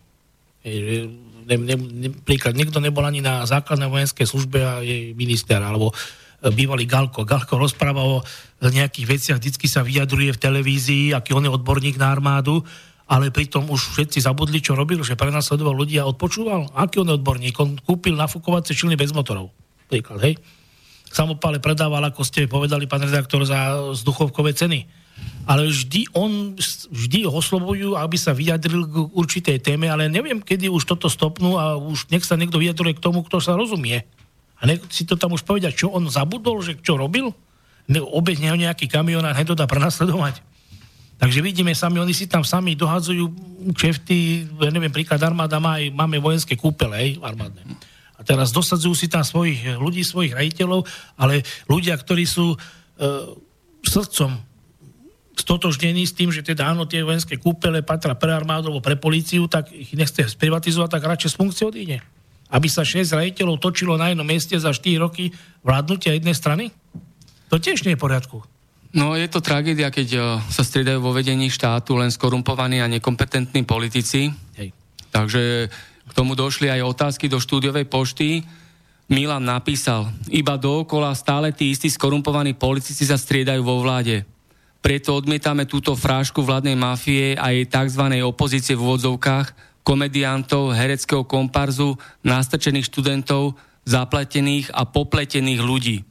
Ne, 1.46 1.54
ne, 1.62 1.76
ne, 1.78 2.08
príklad, 2.26 2.58
niekto 2.58 2.82
nebol 2.82 3.06
ani 3.06 3.22
na 3.22 3.46
základnej 3.46 3.86
vojenskej 3.86 4.26
službe 4.26 4.58
a 4.60 4.82
je 4.82 5.14
minister, 5.14 5.62
alebo 5.62 5.94
bývalý 6.42 6.84
Galko. 6.84 7.24
Galko 7.24 7.56
rozpráva 7.56 8.02
o 8.02 8.20
nejakých 8.60 9.06
veciach, 9.06 9.38
vždy 9.38 9.68
sa 9.68 9.84
vyjadruje 9.84 10.34
v 10.34 10.42
televízii, 10.42 11.04
aký 11.12 11.36
on 11.36 11.44
je 11.44 11.52
odborník 11.52 11.96
na 12.00 12.12
armádu 12.12 12.64
ale 13.06 13.30
pritom 13.30 13.70
už 13.70 13.94
všetci 13.94 14.18
zabudli, 14.18 14.58
čo 14.58 14.74
robil, 14.74 14.98
že 15.06 15.14
prenasledoval 15.14 15.78
ľudí 15.78 15.94
a 16.02 16.10
odpočúval. 16.10 16.74
Aký 16.74 16.98
on 16.98 17.10
je 17.10 17.14
odborník? 17.14 17.54
On 17.62 17.78
kúpil 17.78 18.18
nafukovacie 18.18 18.74
čilny 18.74 18.98
bez 18.98 19.14
motorov. 19.14 19.54
Príklad, 19.86 20.18
hej? 20.26 20.34
Samopále 21.06 21.62
predával, 21.62 22.02
ako 22.02 22.26
ste 22.26 22.50
povedali, 22.50 22.90
pán 22.90 23.06
redaktor, 23.06 23.46
za 23.46 23.78
vzduchovkové 23.94 24.58
ceny. 24.58 24.90
Ale 25.46 25.70
vždy 25.70 26.18
on, 26.18 26.58
vždy 26.90 27.30
ho 27.30 27.32
oslovujú, 27.38 27.94
aby 27.94 28.18
sa 28.18 28.34
vyjadril 28.34 28.82
k 28.90 28.96
určitej 29.14 29.62
téme, 29.62 29.86
ale 29.86 30.10
neviem, 30.10 30.42
kedy 30.42 30.66
už 30.66 30.82
toto 30.82 31.06
stopnú 31.06 31.54
a 31.54 31.78
už 31.78 32.10
nech 32.10 32.26
sa 32.26 32.34
niekto 32.34 32.58
vyjadruje 32.58 32.98
k 32.98 33.04
tomu, 33.06 33.22
kto 33.22 33.38
sa 33.38 33.54
rozumie. 33.54 34.02
A 34.60 34.62
nech 34.64 34.80
si 34.88 35.04
to 35.04 35.20
tam 35.20 35.36
už 35.36 35.44
povedať, 35.44 35.76
čo 35.76 35.92
on 35.92 36.08
zabudol, 36.08 36.64
že 36.64 36.80
čo 36.80 36.96
robil? 36.96 37.32
Ne, 37.86 38.00
obehne 38.02 38.50
ho 38.50 38.58
nejaký 38.58 38.88
kamión 38.88 39.22
a 39.22 39.36
nedodá 39.36 39.68
prenasledovať. 39.68 40.42
Takže 41.16 41.40
vidíme 41.40 41.72
sami, 41.72 41.96
oni 41.96 42.12
si 42.12 42.28
tam 42.28 42.44
sami 42.44 42.76
dohadzujú 42.76 43.24
čefty, 43.72 44.44
ja 44.60 44.68
neviem, 44.68 44.92
príklad 44.92 45.20
armáda 45.24 45.56
má 45.56 45.80
aj, 45.80 45.88
máme 45.96 46.20
vojenské 46.20 46.60
kúpele, 46.60 46.96
hej, 47.00 47.10
armádne. 47.24 47.64
A 48.16 48.20
teraz 48.20 48.52
dosadzujú 48.52 48.92
si 48.92 49.08
tam 49.08 49.24
svojich 49.24 49.80
ľudí, 49.80 50.04
svojich 50.04 50.36
rejiteľov, 50.36 50.84
ale 51.16 51.40
ľudia, 51.68 51.96
ktorí 51.96 52.28
sú 52.28 52.52
e, 52.52 52.58
srdcom 53.80 54.40
stotožnení 55.36 56.08
s 56.08 56.16
tým, 56.16 56.32
že 56.32 56.40
teda 56.40 56.72
áno, 56.72 56.88
tie 56.88 57.04
vojenské 57.04 57.36
kúpele 57.36 57.84
patria 57.84 58.16
pre 58.16 58.32
armádu 58.32 58.72
alebo 58.72 58.84
pre 58.84 58.96
políciu, 58.96 59.44
tak 59.48 59.68
ich 59.68 59.92
nechce 59.92 60.32
sprivatizovať, 60.32 60.88
tak 60.96 61.04
radšej 61.04 61.30
z 61.32 61.38
funkcie 61.38 61.64
odíde. 61.68 62.00
Aby 62.50 62.70
sa 62.70 62.86
6 62.86 63.10
rejiteľov 63.10 63.58
točilo 63.58 63.98
na 63.98 64.14
jednom 64.14 64.26
mieste 64.26 64.54
za 64.54 64.70
4 64.70 65.02
roky 65.02 65.34
vládnutia 65.66 66.14
jednej 66.14 66.36
strany? 66.36 66.70
To 67.50 67.58
tiež 67.58 67.82
nie 67.82 67.94
je 67.94 67.98
v 67.98 68.04
poriadku. 68.06 68.38
No 68.96 69.18
je 69.18 69.28
to 69.28 69.44
tragédia, 69.44 69.90
keď 69.92 70.08
uh, 70.16 70.24
sa 70.48 70.62
striedajú 70.62 71.02
vo 71.02 71.12
vedení 71.12 71.50
štátu 71.50 71.98
len 71.98 72.08
skorumpovaní 72.08 72.80
a 72.80 72.88
nekompetentní 72.88 73.66
politici. 73.66 74.30
Hej. 74.56 74.72
Takže 75.10 75.68
k 76.06 76.12
tomu 76.14 76.38
došli 76.38 76.70
aj 76.70 76.86
otázky 76.86 77.26
do 77.26 77.42
štúdiovej 77.42 77.84
pošty. 77.90 78.46
Milan 79.06 79.46
napísal, 79.46 80.10
iba 80.30 80.58
dookola 80.58 81.14
stále 81.14 81.54
tí 81.54 81.70
istí 81.70 81.86
skorumpovaní 81.90 82.58
politici 82.58 83.06
sa 83.06 83.14
striedajú 83.14 83.62
vo 83.62 83.82
vláde. 83.82 84.26
Preto 84.82 85.18
odmietame 85.18 85.66
túto 85.66 85.94
frášku 85.98 86.42
vládnej 86.42 86.78
mafie 86.78 87.34
a 87.34 87.50
jej 87.50 87.66
tzv. 87.66 88.02
opozície 88.22 88.78
v 88.78 88.82
úvodzovkách, 88.86 89.46
komediantov, 89.86 90.74
hereckého 90.74 91.22
komparzu, 91.22 91.94
nastrčených 92.26 92.90
študentov, 92.90 93.54
zapletených 93.86 94.74
a 94.74 94.82
popletených 94.82 95.62
ľudí. 95.62 96.02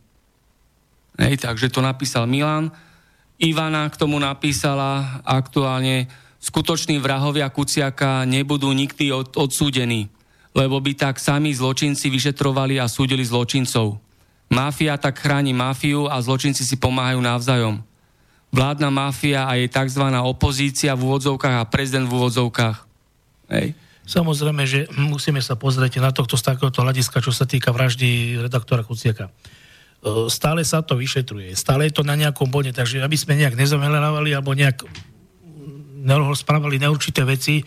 Hej, 1.19 1.43
takže 1.43 1.67
to 1.67 1.83
napísal 1.83 2.23
Milan. 2.23 2.71
Ivana 3.35 3.91
k 3.91 3.99
tomu 3.99 4.15
napísala 4.15 5.19
aktuálne, 5.27 6.07
skutoční 6.39 7.03
vrahovia 7.03 7.51
Kuciaka 7.51 8.23
nebudú 8.23 8.71
nikdy 8.71 9.11
od, 9.11 9.35
odsúdení, 9.35 10.07
lebo 10.55 10.79
by 10.79 10.95
tak 10.95 11.19
sami 11.19 11.51
zločinci 11.51 12.07
vyšetrovali 12.07 12.79
a 12.79 12.88
súdili 12.88 13.27
zločincov. 13.27 13.99
Mafia 14.47 14.95
tak 14.95 15.19
chráni 15.19 15.51
mafiu 15.51 16.07
a 16.07 16.15
zločinci 16.23 16.63
si 16.63 16.79
pomáhajú 16.79 17.19
navzájom. 17.19 17.83
Vládna 18.55 18.88
mafia 18.88 19.51
a 19.51 19.59
jej 19.59 19.67
tzv. 19.67 20.05
opozícia 20.23 20.95
v 20.95 21.11
úvodzovkách 21.11 21.55
a 21.59 21.67
prezident 21.67 22.07
v 22.07 22.15
úvodzovkách. 22.15 22.94
Hej. 23.49 23.77
Samozrejme, 24.05 24.63
že 24.69 24.86
musíme 24.93 25.41
sa 25.41 25.58
pozrieť 25.58 25.97
na 25.97 26.13
tohto 26.13 26.38
z 26.38 26.45
takéhoto 26.45 26.86
hľadiska, 26.86 27.25
čo 27.25 27.34
sa 27.34 27.49
týka 27.49 27.73
vraždy 27.73 28.38
redaktora 28.38 28.86
Kuciaka. 28.86 29.29
E, 29.29 30.29
stále 30.29 30.62
sa 30.62 30.86
to 30.86 30.93
vyšetruje, 30.93 31.58
stále 31.58 31.89
je 31.89 31.97
to 31.97 32.05
na 32.05 32.13
nejakom 32.13 32.45
bode, 32.53 32.69
takže 32.69 33.01
aby 33.01 33.17
sme 33.17 33.34
nejak 33.34 33.58
nezamelovali 33.58 34.29
alebo 34.38 34.53
nejak 34.53 34.86
správali 36.38 36.77
neurčité 36.77 37.25
veci, 37.25 37.65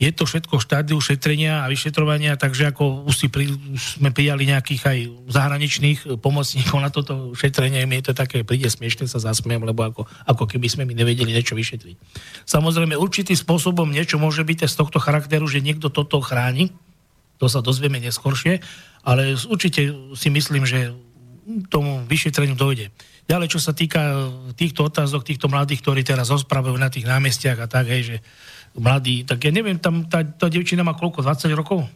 je 0.00 0.08
to 0.16 0.24
všetko 0.24 0.64
štádiu 0.64 0.96
šetrenia 0.96 1.60
a 1.60 1.68
vyšetrovania, 1.68 2.40
takže 2.40 2.72
ako 2.72 3.04
už, 3.04 3.14
si 3.20 3.26
pri, 3.28 3.52
už 3.52 4.00
sme 4.00 4.08
prijali 4.08 4.48
nejakých 4.48 4.82
aj 4.88 4.98
zahraničných 5.28 5.98
pomocníkov 6.24 6.80
na 6.80 6.88
toto 6.88 7.36
šetrenie, 7.36 7.84
mi 7.84 8.00
je 8.00 8.08
to 8.08 8.14
také, 8.16 8.40
príde 8.40 8.72
smiešne, 8.72 9.04
sa 9.04 9.20
zasmiem, 9.20 9.60
lebo 9.60 9.84
ako, 9.84 10.08
ako 10.24 10.44
keby 10.48 10.72
sme 10.72 10.88
mi 10.88 10.96
nevedeli 10.96 11.36
niečo 11.36 11.52
vyšetriť. 11.52 12.00
Samozrejme, 12.48 12.96
určitým 12.96 13.36
spôsobom 13.36 13.92
niečo 13.92 14.16
môže 14.16 14.40
byť 14.40 14.72
z 14.72 14.74
tohto 14.80 14.96
charakteru, 14.96 15.44
že 15.44 15.60
niekto 15.60 15.92
toto 15.92 16.24
chráni, 16.24 16.72
to 17.36 17.52
sa 17.52 17.60
dozvieme 17.60 18.00
neskôršie, 18.00 18.64
ale 19.04 19.36
určite 19.36 19.92
si 20.16 20.28
myslím, 20.32 20.64
že 20.64 20.96
tomu 21.68 22.08
vyšetreniu 22.08 22.56
dojde. 22.56 22.88
Ďalej, 23.28 23.48
čo 23.52 23.60
sa 23.62 23.76
týka 23.76 24.32
týchto 24.58 24.88
otázok, 24.90 25.22
týchto 25.22 25.46
mladých, 25.46 25.84
ktorí 25.84 26.02
teraz 26.02 26.32
rozprávajú 26.32 26.76
na 26.80 26.90
tých 26.90 27.06
námestiach 27.06 27.58
a 27.62 27.70
tak, 27.70 27.86
hej, 27.86 28.02
že 28.02 28.16
mladí, 28.76 29.26
tak 29.26 29.42
ja 29.42 29.50
neviem, 29.50 29.78
tam 29.78 30.06
tá, 30.06 30.22
tá 30.22 30.46
devčina 30.46 30.86
má 30.86 30.94
koľko, 30.94 31.26
20 31.26 31.50
rokov? 31.58 31.86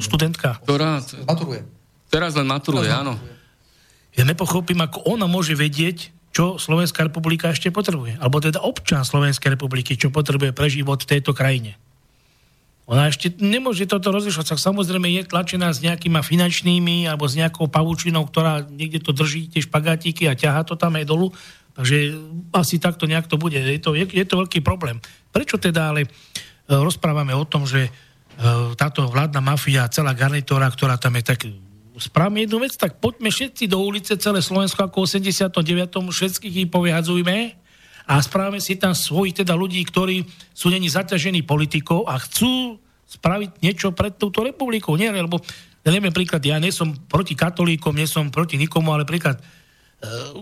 Študentka. 0.00 0.56
Ktorá? 0.64 1.02
Maturuje. 1.28 1.66
Teraz 2.10 2.32
len 2.34 2.46
maturuje, 2.48 2.88
teraz 2.88 3.02
áno. 3.04 3.14
Ja 4.16 4.26
nepochopím, 4.26 4.82
ako 4.82 5.06
ona 5.06 5.30
môže 5.30 5.54
vedieť, 5.54 6.10
čo 6.30 6.58
Slovenská 6.58 7.06
republika 7.06 7.50
ešte 7.50 7.74
potrebuje. 7.74 8.18
Alebo 8.18 8.38
teda 8.42 8.62
občan 8.62 9.02
Slovenskej 9.02 9.54
republiky, 9.54 9.98
čo 9.98 10.14
potrebuje 10.14 10.54
pre 10.54 10.70
život 10.70 11.02
v 11.02 11.10
tejto 11.18 11.34
krajine. 11.34 11.78
Ona 12.90 13.06
ešte 13.06 13.30
nemôže 13.38 13.86
toto 13.86 14.10
rozlišovať. 14.10 14.58
Tak 14.58 14.62
samozrejme 14.62 15.06
je 15.14 15.30
tlačená 15.30 15.70
s 15.70 15.78
nejakými 15.78 16.18
finančnými 16.26 17.06
alebo 17.06 17.30
s 17.30 17.38
nejakou 17.38 17.70
pavučinou, 17.70 18.26
ktorá 18.26 18.66
niekde 18.66 18.98
to 18.98 19.14
drží, 19.14 19.46
tie 19.46 19.62
špagátiky 19.62 20.26
a 20.26 20.34
ťaha 20.34 20.66
to 20.66 20.74
tam 20.74 20.98
aj 20.98 21.06
dolu. 21.06 21.30
Takže 21.78 22.18
asi 22.50 22.82
takto 22.82 23.06
nejak 23.06 23.30
to 23.30 23.38
bude. 23.38 23.54
Je 23.54 23.78
to, 23.78 23.94
je, 23.94 24.10
je 24.10 24.26
to 24.26 24.42
veľký 24.42 24.58
problém. 24.66 24.98
Prečo 25.30 25.56
teda 25.56 25.94
ale 25.94 26.06
e, 26.06 26.08
rozprávame 26.68 27.34
o 27.34 27.46
tom, 27.46 27.66
že 27.66 27.86
e, 27.86 27.90
táto 28.74 29.06
vládna 29.06 29.40
mafia, 29.42 29.90
celá 29.90 30.14
garnitúra, 30.14 30.66
ktorá 30.70 30.98
tam 30.98 31.14
je 31.18 31.24
tak 31.24 31.40
správame 32.00 32.48
jednu 32.48 32.64
vec, 32.64 32.74
tak 32.80 32.96
poďme 32.96 33.28
všetci 33.28 33.68
do 33.68 33.78
ulice, 33.84 34.16
celé 34.16 34.40
Slovensko 34.40 34.88
ako 34.88 35.04
89. 35.04 35.52
všetkých 36.08 36.54
ich 36.66 36.68
povyhadzujme 36.72 37.60
a 38.08 38.14
správame 38.24 38.58
si 38.58 38.80
tam 38.80 38.96
svojich 38.96 39.44
teda 39.44 39.52
ľudí, 39.52 39.84
ktorí 39.84 40.24
sú 40.56 40.72
není 40.72 40.88
zaťažení 40.88 41.44
politikou 41.44 42.08
a 42.08 42.16
chcú 42.16 42.80
spraviť 43.06 43.60
niečo 43.60 43.92
pred 43.92 44.16
touto 44.16 44.40
republikou. 44.40 44.96
Nie, 44.96 45.12
lebo 45.12 45.38
neviem, 45.84 46.10
príklad, 46.10 46.40
ja 46.42 46.56
nie 46.56 46.72
som 46.72 46.96
proti 47.06 47.36
katolíkom, 47.36 47.92
nie 47.94 48.08
som 48.08 48.32
proti 48.32 48.56
nikomu, 48.56 48.96
ale 48.96 49.04
príklad 49.04 49.38
e, 49.38 49.44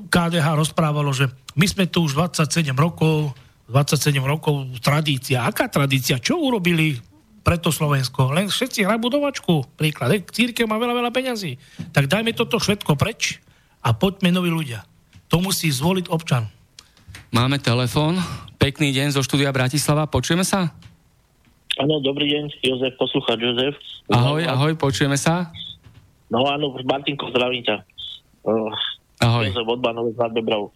KDH 0.06 0.46
rozprávalo, 0.54 1.10
že 1.10 1.28
my 1.58 1.66
sme 1.66 1.84
tu 1.90 2.06
už 2.06 2.14
27 2.14 2.70
rokov, 2.78 3.34
27 3.68 4.16
rokov 4.24 4.64
tradícia. 4.80 5.44
Aká 5.44 5.68
tradícia? 5.68 6.16
Čo 6.16 6.40
urobili 6.40 6.96
preto 7.44 7.68
Slovensko? 7.68 8.32
Len 8.32 8.48
všetci 8.48 8.88
hrajú 8.88 9.00
budovačku. 9.04 9.76
Príklad. 9.76 10.24
Církev 10.32 10.64
má 10.64 10.80
veľa, 10.80 10.96
veľa 10.96 11.12
peňazí. 11.12 11.60
Tak 11.92 12.08
dajme 12.08 12.32
toto 12.32 12.56
všetko 12.56 12.96
preč 12.96 13.44
a 13.84 13.92
poďme 13.92 14.32
noví 14.32 14.48
ľudia. 14.48 14.88
To 15.28 15.44
musí 15.44 15.68
zvoliť 15.68 16.08
občan. 16.08 16.48
Máme 17.28 17.60
telefón. 17.60 18.16
Pekný 18.56 18.88
deň 18.96 19.12
zo 19.12 19.20
štúdia 19.20 19.52
Bratislava. 19.52 20.08
Počujeme 20.08 20.48
sa? 20.48 20.72
Áno, 21.78 22.02
dobrý 22.02 22.26
deň, 22.26 22.44
Jozef, 22.64 22.96
poslúchať 22.98 23.38
Jozef. 23.38 23.74
Ahoj, 24.10 24.42
ahoj, 24.48 24.72
počujeme 24.74 25.14
sa? 25.14 25.52
No 26.26 26.42
áno, 26.48 26.74
Martinko, 26.82 27.30
zdravím 27.30 27.62
ťa. 27.62 27.76
Uh, 28.42 28.72
ahoj. 29.22 29.46
Jozef 29.46 29.68
od 29.68 29.78
Banové 29.78 30.10
z 30.16 30.18
Uh, 30.18 30.72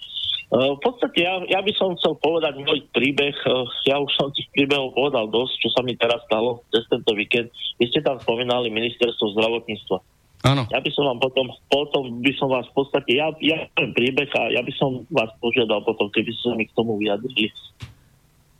v 0.52 0.80
podstate 0.84 1.24
ja, 1.24 1.40
ja 1.48 1.64
by 1.64 1.72
som 1.72 1.96
chcel 1.96 2.12
povedať 2.20 2.60
môj 2.60 2.84
príbeh. 2.92 3.32
Uh, 3.48 3.64
ja 3.88 3.96
už 3.96 4.12
som 4.20 4.28
tých 4.36 4.52
príbehov 4.52 4.92
povedal 4.92 5.24
dosť, 5.32 5.54
čo 5.64 5.68
sa 5.72 5.80
mi 5.80 5.96
teraz 5.96 6.20
stalo 6.28 6.60
cez 6.68 6.84
tento 6.92 7.08
víkend. 7.16 7.48
Vy 7.80 7.88
ste 7.88 8.04
tam 8.04 8.20
spomínali 8.20 8.68
ministerstvo 8.68 9.32
zdravotníctva. 9.32 9.96
Áno. 10.42 10.68
Ja 10.68 10.82
by 10.82 10.90
som 10.92 11.08
vám 11.08 11.18
potom, 11.24 11.46
potom 11.72 12.02
by 12.20 12.32
som 12.36 12.52
vás 12.52 12.68
v 12.68 12.84
podstate, 12.84 13.16
ja, 13.16 13.32
ja 13.40 13.64
ten 13.78 13.96
príbeh 13.96 14.28
a 14.36 14.52
ja 14.52 14.60
by 14.60 14.72
som 14.76 15.08
vás 15.08 15.32
požiadal 15.40 15.80
potom, 15.88 16.12
keby 16.12 16.28
ste 16.34 16.52
mi 16.58 16.68
k 16.68 16.76
tomu 16.76 17.00
vyjadrili. 17.00 17.48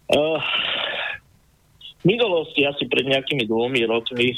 Uh, 0.09 0.41
v 2.01 2.05
minulosti, 2.09 2.65
asi 2.65 2.89
pred 2.89 3.05
nejakými 3.05 3.45
dvomi 3.45 3.85
rokmi, 3.85 4.33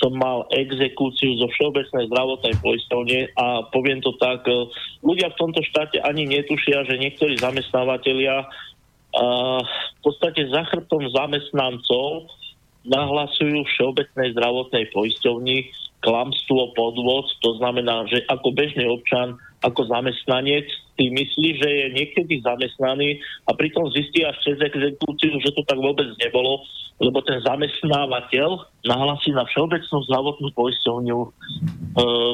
som 0.00 0.16
mal 0.16 0.48
exekúciu 0.50 1.36
zo 1.36 1.46
Všeobecnej 1.52 2.08
zdravotnej 2.08 2.56
poistovne 2.64 3.28
a 3.36 3.68
poviem 3.68 4.00
to 4.00 4.16
tak, 4.16 4.42
e, 4.48 4.66
ľudia 5.04 5.28
v 5.30 5.38
tomto 5.38 5.60
štáte 5.60 6.00
ani 6.00 6.24
netušia, 6.24 6.88
že 6.88 6.96
niektorí 6.96 7.36
zamestnávateľia 7.36 8.48
uh, 8.48 9.60
v 9.60 10.00
podstate 10.00 10.48
za 10.48 10.62
chrbtom 10.72 11.04
zamestnancov 11.12 12.30
nahlasujú 12.88 13.60
Všeobecnej 13.76 14.32
zdravotnej 14.32 14.88
poisťovni 14.94 15.68
klamstvo, 16.00 16.72
podvod, 16.72 17.28
to 17.44 17.60
znamená, 17.60 18.08
že 18.08 18.24
ako 18.32 18.56
bežný 18.56 18.88
občan, 18.88 19.36
ako 19.60 19.84
zamestnanec 19.84 20.64
si 21.00 21.08
myslí, 21.08 21.48
že 21.56 21.68
je 21.72 21.86
niekedy 21.96 22.44
zamestnaný 22.44 23.16
a 23.48 23.56
pritom 23.56 23.88
zistí 23.96 24.20
až 24.20 24.36
cez 24.44 24.60
exekúciu, 24.60 25.40
že 25.40 25.56
to 25.56 25.64
tak 25.64 25.80
vôbec 25.80 26.04
nebolo, 26.20 26.60
lebo 27.00 27.24
ten 27.24 27.40
zamestnávateľ 27.40 28.84
nahlasí 28.84 29.32
na 29.32 29.48
Všeobecnú 29.48 30.04
zdravotnú 30.04 30.52
poisťovňu 30.52 31.18
e, 31.24 31.28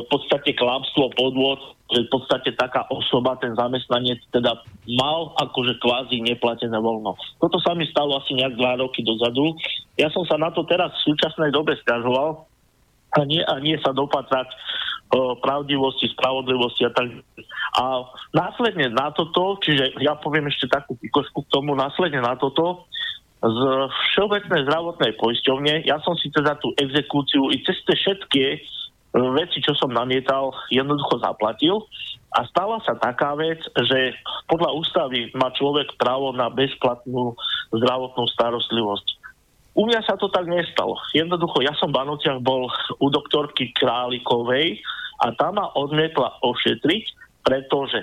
v 0.03 0.07
podstate 0.11 0.59
klamstvo, 0.59 1.15
podvod, 1.15 1.79
že 1.95 2.03
v 2.03 2.11
podstate 2.11 2.51
taká 2.59 2.83
osoba, 2.91 3.39
ten 3.39 3.55
zamestnanec 3.55 4.19
teda 4.35 4.59
mal 4.99 5.31
akože 5.39 5.79
kvázi 5.79 6.19
neplatené 6.27 6.75
voľno. 6.75 7.15
Toto 7.39 7.63
sa 7.63 7.79
mi 7.79 7.87
stalo 7.87 8.19
asi 8.19 8.35
nejak 8.35 8.59
dva 8.59 8.83
roky 8.83 9.07
dozadu. 9.07 9.55
Ja 9.95 10.11
som 10.11 10.27
sa 10.27 10.35
na 10.35 10.51
to 10.51 10.67
teraz 10.67 10.91
v 10.99 11.15
súčasnej 11.15 11.55
dobe 11.55 11.79
stiažoval, 11.79 12.51
a 13.17 13.25
nie, 13.25 13.41
a 13.41 13.57
nie 13.63 13.79
sa 13.81 13.97
dopatrať 13.97 14.51
pravdivosti, 15.15 16.11
spravodlivosti 16.13 16.83
a 16.87 16.91
tak. 16.91 17.23
A 17.77 18.09
následne 18.35 18.91
na 18.91 19.13
toto, 19.15 19.61
čiže 19.63 20.01
ja 20.03 20.19
poviem 20.19 20.49
ešte 20.51 20.67
takú 20.67 20.99
pikošku 20.99 21.47
k 21.47 21.53
tomu, 21.53 21.77
následne 21.79 22.25
na 22.25 22.35
toto, 22.35 22.89
z 23.37 23.61
Všeobecnej 24.13 24.65
zdravotnej 24.65 25.13
poisťovne, 25.21 25.85
ja 25.85 26.01
som 26.01 26.17
si 26.17 26.33
teda 26.33 26.57
tú 26.57 26.73
exekúciu 26.81 27.53
i 27.53 27.61
cez 27.63 27.77
tie 27.85 27.95
všetky 27.95 28.43
e, 28.49 28.59
veci, 29.37 29.61
čo 29.61 29.77
som 29.77 29.93
namietal, 29.93 30.57
jednoducho 30.73 31.21
zaplatil. 31.21 31.85
A 32.33 32.49
stala 32.49 32.81
sa 32.85 32.97
taká 32.97 33.37
vec, 33.37 33.61
že 33.65 34.17
podľa 34.49 34.73
ústavy 34.77 35.31
má 35.37 35.53
človek 35.53 35.95
právo 36.01 36.33
na 36.33 36.49
bezplatnú 36.49 37.37
zdravotnú 37.77 38.25
starostlivosť. 38.35 39.16
U 39.77 39.85
mňa 39.85 40.01
sa 40.09 40.17
to 40.17 40.33
tak 40.33 40.49
nestalo. 40.49 40.97
Jednoducho, 41.13 41.61
ja 41.61 41.77
som 41.77 41.93
v 41.93 42.01
Banociach 42.01 42.41
bol 42.41 42.73
u 42.97 43.07
doktorky 43.13 43.77
Králikovej 43.77 44.81
a 45.21 45.33
tá 45.37 45.53
ma 45.53 45.69
odmietla 45.77 46.41
ošetriť, 46.41 47.05
pretože 47.45 48.01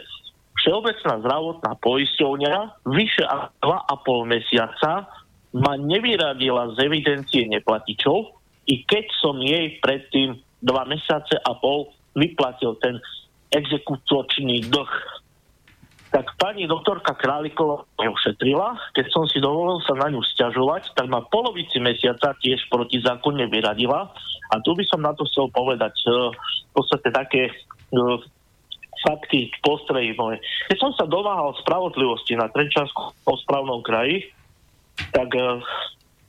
Všeobecná 0.64 1.20
zdravotná 1.20 1.72
poisťovňa 1.84 2.56
vyše 2.88 3.28
2,5 3.60 4.32
mesiaca 4.32 5.12
ma 5.52 5.74
nevyradila 5.76 6.72
z 6.78 6.88
evidencie 6.88 7.44
neplatičov, 7.52 8.32
i 8.72 8.80
keď 8.88 9.06
som 9.20 9.44
jej 9.44 9.76
predtým 9.84 10.40
dva 10.64 10.88
mesiace 10.88 11.36
a 11.36 11.52
pol 11.60 11.92
vyplatil 12.16 12.80
ten 12.80 12.96
exekutočný 13.52 14.72
dlh 14.72 14.94
tak 16.14 16.30
pani 16.38 16.70
doktorka 16.70 17.18
Králiková 17.18 17.90
ušetrila, 17.98 18.78
keď 18.94 19.10
som 19.10 19.26
si 19.26 19.42
dovolil 19.42 19.82
sa 19.82 19.98
na 19.98 20.14
ňu 20.14 20.22
stiažovať, 20.22 20.94
tak 20.94 21.10
ma 21.10 21.26
polovici 21.26 21.82
mesiaca 21.82 22.38
tiež 22.38 22.70
protizákonne 22.70 23.50
vyradila. 23.50 24.14
A 24.54 24.56
tu 24.62 24.78
by 24.78 24.86
som 24.86 25.02
na 25.02 25.18
to 25.18 25.26
chcel 25.26 25.50
povedať 25.50 25.98
uh, 26.06 26.30
v 26.70 26.72
podstate 26.78 27.10
také 27.10 27.50
uh, 27.50 28.22
fakty, 29.02 29.50
postrehy 29.66 30.14
moje. 30.14 30.38
Keď 30.70 30.78
som 30.78 30.94
sa 30.94 31.10
dováhal 31.10 31.58
spravodlivosti 31.66 32.38
na 32.38 32.46
Trenčanskom 32.54 33.18
správnom 33.50 33.82
kraji, 33.82 34.30
tak 35.10 35.34
uh, 35.34 35.58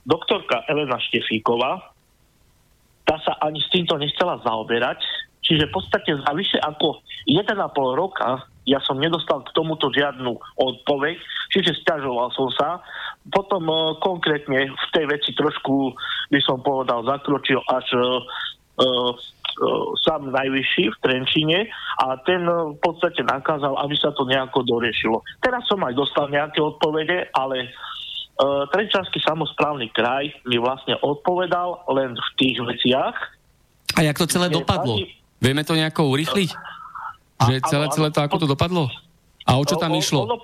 doktorka 0.01 0.65
Elena 0.65 0.97
Štefíková, 0.97 1.93
tá 3.05 3.21
sa 3.21 3.37
ani 3.37 3.61
s 3.61 3.69
týmto 3.69 4.01
nechcela 4.01 4.41
zaoberať, 4.41 4.97
čiže 5.45 5.69
v 5.69 5.73
podstate 5.77 6.11
za 6.17 6.31
vyše 6.33 6.57
ako 6.59 7.05
1,5 7.29 7.53
roka 7.93 8.43
ja 8.65 8.81
som 8.81 8.97
nedostal 8.97 9.45
k 9.45 9.53
tomuto 9.53 9.93
žiadnu 9.93 10.33
odpoveď, 10.57 11.21
čiže 11.53 11.77
stiažoval 11.85 12.33
som 12.33 12.49
sa. 12.57 12.81
Potom 13.29 13.69
uh, 13.69 13.93
konkrétne 14.01 14.73
v 14.73 14.87
tej 14.89 15.05
veci 15.05 15.31
trošku, 15.37 15.93
by 16.33 16.39
som 16.41 16.65
povedal, 16.65 17.05
zakročil 17.05 17.61
až 17.69 17.85
uh, 17.93 18.21
uh, 18.81 19.13
sám 20.01 20.33
najvyšší 20.33 20.83
v 20.91 20.97
Trenčine 21.01 21.59
a 22.01 22.17
ten 22.25 22.43
v 22.49 22.77
podstate 22.81 23.21
nakázal, 23.21 23.77
aby 23.85 23.95
sa 23.95 24.11
to 24.17 24.25
nejako 24.25 24.65
doriešilo. 24.65 25.21
Teraz 25.39 25.63
som 25.69 25.79
aj 25.85 25.93
dostal 25.93 26.25
nejaké 26.33 26.57
odpovede, 26.57 27.29
ale 27.37 27.69
uh, 28.41 28.65
Trenčanský 28.73 29.21
samozprávny 29.21 29.93
kraj 29.93 30.33
mi 30.49 30.57
vlastne 30.57 30.97
odpovedal 31.05 31.85
len 31.93 32.17
v 32.17 32.29
tých 32.41 32.57
veciach. 32.65 33.15
A 33.95 34.01
jak 34.01 34.17
to 34.17 34.25
celé 34.25 34.49
dopadlo? 34.49 34.97
Pani... 34.97 35.24
Vieme 35.39 35.63
to 35.67 35.75
nejako 35.75 36.11
urychliť? 36.15 36.49
Že 37.35 37.53
celé, 37.67 37.85
celé 37.91 38.09
to, 38.11 38.19
ako 38.23 38.37
to 38.43 38.47
dopadlo? 38.47 38.87
A 39.45 39.59
o 39.59 39.63
čo 39.67 39.75
tam 39.77 39.93
išlo? 39.93 40.25
Ono 40.25 40.39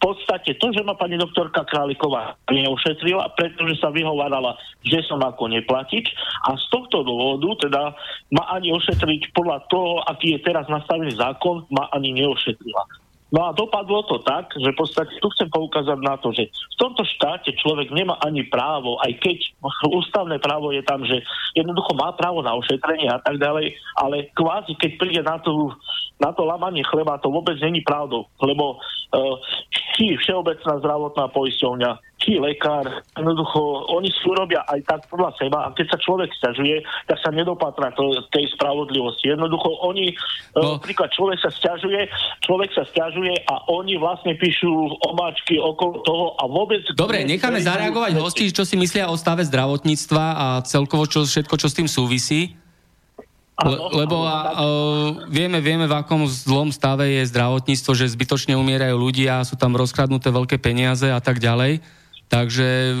v 0.00 0.08
podstate 0.16 0.56
to, 0.56 0.72
že 0.72 0.80
ma 0.80 0.96
pani 0.96 1.20
doktorka 1.20 1.60
Králiková 1.68 2.32
neušetrila, 2.48 3.36
pretože 3.36 3.76
sa 3.84 3.92
vyhovárala, 3.92 4.56
že 4.80 5.04
som 5.04 5.20
ako 5.20 5.52
neplatič 5.52 6.08
a 6.48 6.56
z 6.56 6.64
tohto 6.72 7.04
dôvodu 7.04 7.68
teda 7.68 7.92
ma 8.32 8.48
ani 8.56 8.72
ošetriť 8.72 9.36
podľa 9.36 9.60
toho, 9.68 10.00
aký 10.08 10.32
je 10.32 10.40
teraz 10.40 10.64
nastavený 10.72 11.20
zákon, 11.20 11.68
ma 11.68 11.84
ani 11.92 12.16
neošetrila. 12.16 13.09
No 13.30 13.46
a 13.46 13.54
dopadlo 13.54 14.02
to 14.10 14.18
tak, 14.26 14.50
že 14.58 14.74
v 14.74 14.78
podstate 14.78 15.14
tu 15.22 15.30
chcem 15.30 15.46
poukázať 15.46 15.98
na 16.02 16.18
to, 16.18 16.34
že 16.34 16.50
v 16.50 16.76
tomto 16.82 17.06
štáte 17.06 17.54
človek 17.62 17.94
nemá 17.94 18.18
ani 18.26 18.42
právo, 18.50 18.98
aj 19.06 19.22
keď 19.22 19.38
ústavné 19.86 20.42
právo 20.42 20.74
je 20.74 20.82
tam, 20.82 21.06
že 21.06 21.22
jednoducho 21.54 21.94
má 21.94 22.10
právo 22.18 22.42
na 22.42 22.58
ošetrenie 22.58 23.06
a 23.06 23.22
tak 23.22 23.38
ďalej, 23.38 23.78
ale 23.94 24.34
kvázi, 24.34 24.74
keď 24.74 24.90
príde 24.98 25.22
na, 25.22 25.38
tú, 25.38 25.70
na 26.18 26.34
to 26.34 26.42
lamanie 26.42 26.82
chleba, 26.90 27.22
to 27.22 27.30
vôbec 27.30 27.54
není 27.62 27.86
pravdou, 27.86 28.26
lebo 28.42 28.82
uh, 28.82 29.34
či 29.94 30.18
Všeobecná 30.18 30.82
zdravotná 30.82 31.30
poisťovňa, 31.30 32.09
či 32.20 32.36
lekár, 32.36 32.84
jednoducho, 33.16 33.88
oni 33.96 34.12
si 34.12 34.20
urobia 34.28 34.60
aj 34.68 34.84
tak 34.84 35.00
podľa 35.08 35.32
seba 35.40 35.58
a 35.64 35.72
keď 35.72 35.96
sa 35.96 35.98
človek 35.98 36.28
stiažuje, 36.36 36.84
tak 37.08 37.16
sa 37.16 37.32
nedopatra 37.32 37.88
to, 37.96 38.20
tej 38.28 38.44
spravodlivosti. 38.52 39.32
Jednoducho, 39.32 39.72
oni, 39.80 40.12
e, 40.12 40.60
no. 40.60 40.76
napríklad 40.76 41.08
človek 41.16 41.40
sa 41.40 41.48
stiažuje, 41.48 42.12
človek 42.44 42.76
sa 42.76 42.84
stiažuje 42.84 43.32
a 43.48 43.64
oni 43.72 43.96
vlastne 43.96 44.36
píšu 44.36 44.68
omáčky 45.00 45.56
okolo 45.56 46.04
toho 46.04 46.26
a 46.36 46.44
vôbec... 46.44 46.84
Dobre, 46.92 47.24
necháme 47.24 47.64
zareagovať 47.64 48.12
hosti, 48.20 48.52
čo 48.52 48.68
si 48.68 48.76
myslia 48.76 49.08
o 49.08 49.16
stave 49.16 49.40
zdravotníctva 49.48 50.24
a 50.36 50.46
celkovo 50.68 51.08
čo, 51.08 51.24
všetko, 51.24 51.56
čo 51.56 51.72
s 51.72 51.76
tým 51.80 51.88
súvisí. 51.88 52.60
Le, 53.60 53.76
lebo 53.92 54.24
a, 54.24 54.32
a, 54.32 54.40
vieme, 55.28 55.60
vieme, 55.60 55.84
v 55.84 55.92
akom 55.92 56.24
zlom 56.24 56.72
stave 56.72 57.20
je 57.20 57.28
zdravotníctvo, 57.28 57.92
že 57.92 58.08
zbytočne 58.08 58.56
umierajú 58.56 58.96
ľudia, 58.96 59.44
sú 59.44 59.60
tam 59.60 59.76
rozkradnuté 59.76 60.32
veľké 60.32 60.56
peniaze 60.56 61.04
a 61.08 61.20
tak 61.20 61.40
ďalej. 61.40 61.99
Takže 62.30 62.94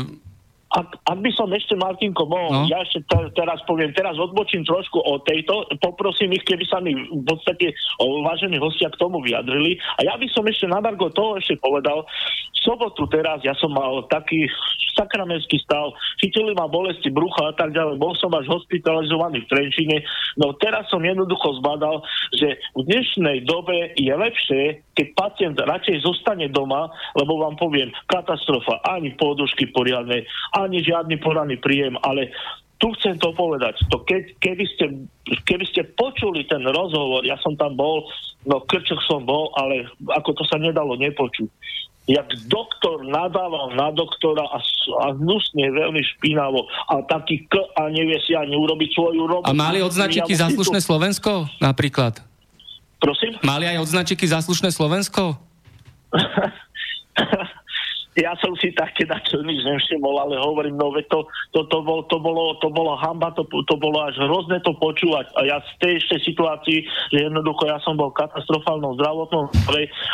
ak, 0.70 1.02
ak 1.02 1.18
by 1.18 1.30
som 1.34 1.50
ešte, 1.50 1.74
Martinko, 1.74 2.30
mohol, 2.30 2.62
no. 2.62 2.70
ja 2.70 2.78
ešte 2.86 3.02
te, 3.10 3.18
teraz 3.34 3.58
poviem, 3.66 3.90
teraz 3.90 4.14
odbočím 4.14 4.62
trošku 4.62 5.02
o 5.02 5.18
tejto, 5.26 5.66
poprosím 5.82 6.30
ich, 6.38 6.46
keby 6.46 6.62
sa 6.70 6.78
mi 6.78 6.94
v 6.94 7.24
podstate 7.26 7.74
o, 7.98 8.22
vážení 8.22 8.54
hostia 8.62 8.86
k 8.86 9.00
tomu 9.02 9.18
vyjadrili. 9.18 9.82
A 9.98 10.06
ja 10.06 10.14
by 10.14 10.26
som 10.30 10.46
ešte 10.46 10.70
na 10.70 10.78
Margo 10.78 11.10
toho 11.10 11.42
ešte 11.42 11.58
povedal, 11.58 12.06
v 12.54 12.58
sobotu 12.62 13.02
teraz 13.10 13.42
ja 13.42 13.56
som 13.58 13.74
mal 13.74 14.06
taký 14.06 14.46
sakramenský 14.94 15.58
stav, 15.64 15.96
chytili 16.20 16.52
ma 16.52 16.68
bolesti 16.68 17.08
brucha 17.08 17.50
a 17.50 17.54
tak 17.56 17.72
ďalej, 17.72 17.96
bol 17.96 18.12
som 18.20 18.30
až 18.36 18.46
hospitalizovaný 18.52 19.42
v 19.46 19.50
Trenčine, 19.50 19.96
no 20.36 20.52
teraz 20.60 20.86
som 20.92 21.00
jednoducho 21.00 21.56
zbadal, 21.62 22.04
že 22.36 22.60
v 22.76 22.80
dnešnej 22.84 23.48
dobe 23.48 23.96
je 23.96 24.12
lepšie, 24.12 24.62
keď 24.92 25.06
pacient 25.16 25.56
radšej 25.56 26.04
zostane 26.04 26.52
doma, 26.52 26.92
lebo 27.16 27.40
vám 27.40 27.56
poviem, 27.56 27.88
katastrofa, 28.10 28.84
ani 28.84 29.16
podušky 29.16 29.72
poriadne, 29.72 30.28
ani 30.64 30.84
žiadny 30.84 31.16
poradný 31.20 31.56
príjem, 31.56 31.96
ale 32.04 32.30
tu 32.80 32.88
chcem 32.96 33.20
to 33.20 33.36
povedať. 33.36 33.76
To 33.92 34.00
keď, 34.08 34.40
keby, 34.40 34.64
ste, 34.64 34.86
keby 35.44 35.64
ste 35.68 35.84
počuli 35.92 36.48
ten 36.48 36.64
rozhovor, 36.64 37.20
ja 37.28 37.36
som 37.44 37.52
tam 37.60 37.76
bol, 37.76 38.08
no 38.48 38.64
krčok 38.64 39.04
som 39.04 39.28
bol, 39.28 39.52
ale 39.60 39.84
ako 40.08 40.32
to 40.32 40.44
sa 40.48 40.56
nedalo 40.56 40.96
nepočuť. 40.96 41.52
Jak 42.08 42.26
doktor 42.48 43.04
nadával 43.04 43.76
na 43.76 43.92
doktora 43.92 44.42
a, 44.48 44.58
a 45.04 45.06
hnusne, 45.14 45.68
veľmi 45.70 46.00
špinavo 46.16 46.66
a 46.88 47.04
taký 47.06 47.44
k 47.46 47.60
a 47.76 47.92
nevie 47.92 48.16
si 48.24 48.32
ani 48.32 48.56
urobiť 48.56 48.90
svoju 48.96 49.22
robotu. 49.28 49.46
A 49.46 49.54
mali 49.54 49.84
odznačiky 49.84 50.32
ja 50.34 50.48
Zaslušné 50.48 50.80
Slovensko 50.80 51.46
napríklad? 51.60 52.18
Prosím? 52.98 53.36
Mali 53.44 53.68
aj 53.68 53.84
odznačiky 53.84 54.24
Zaslušné 54.24 54.72
Slovensko? 54.72 55.36
ja 58.18 58.34
som 58.42 58.50
si 58.58 58.74
také 58.74 59.06
na 59.06 59.22
čo 59.22 59.38
nič 59.38 59.62
nevšimol, 59.62 60.18
ale 60.18 60.34
hovorím, 60.42 60.74
no 60.74 60.90
to, 61.06 61.22
to, 61.54 61.60
to, 61.70 61.78
bol, 61.86 62.02
to, 62.10 62.18
bolo, 62.18 62.58
to 62.58 62.66
bolo 62.66 62.98
hamba, 62.98 63.30
to, 63.38 63.46
to 63.46 63.74
bolo 63.78 64.02
až 64.02 64.18
hrozné 64.18 64.58
to 64.66 64.74
počúvať. 64.74 65.30
A 65.38 65.40
ja 65.46 65.56
z 65.62 65.70
tej 65.78 65.92
ešte 66.02 66.16
situácii, 66.34 66.78
že 67.14 67.18
jednoducho 67.30 67.70
ja 67.70 67.78
som 67.86 67.94
bol 67.94 68.10
katastrofálnou 68.10 68.98
zdravotnou 68.98 69.46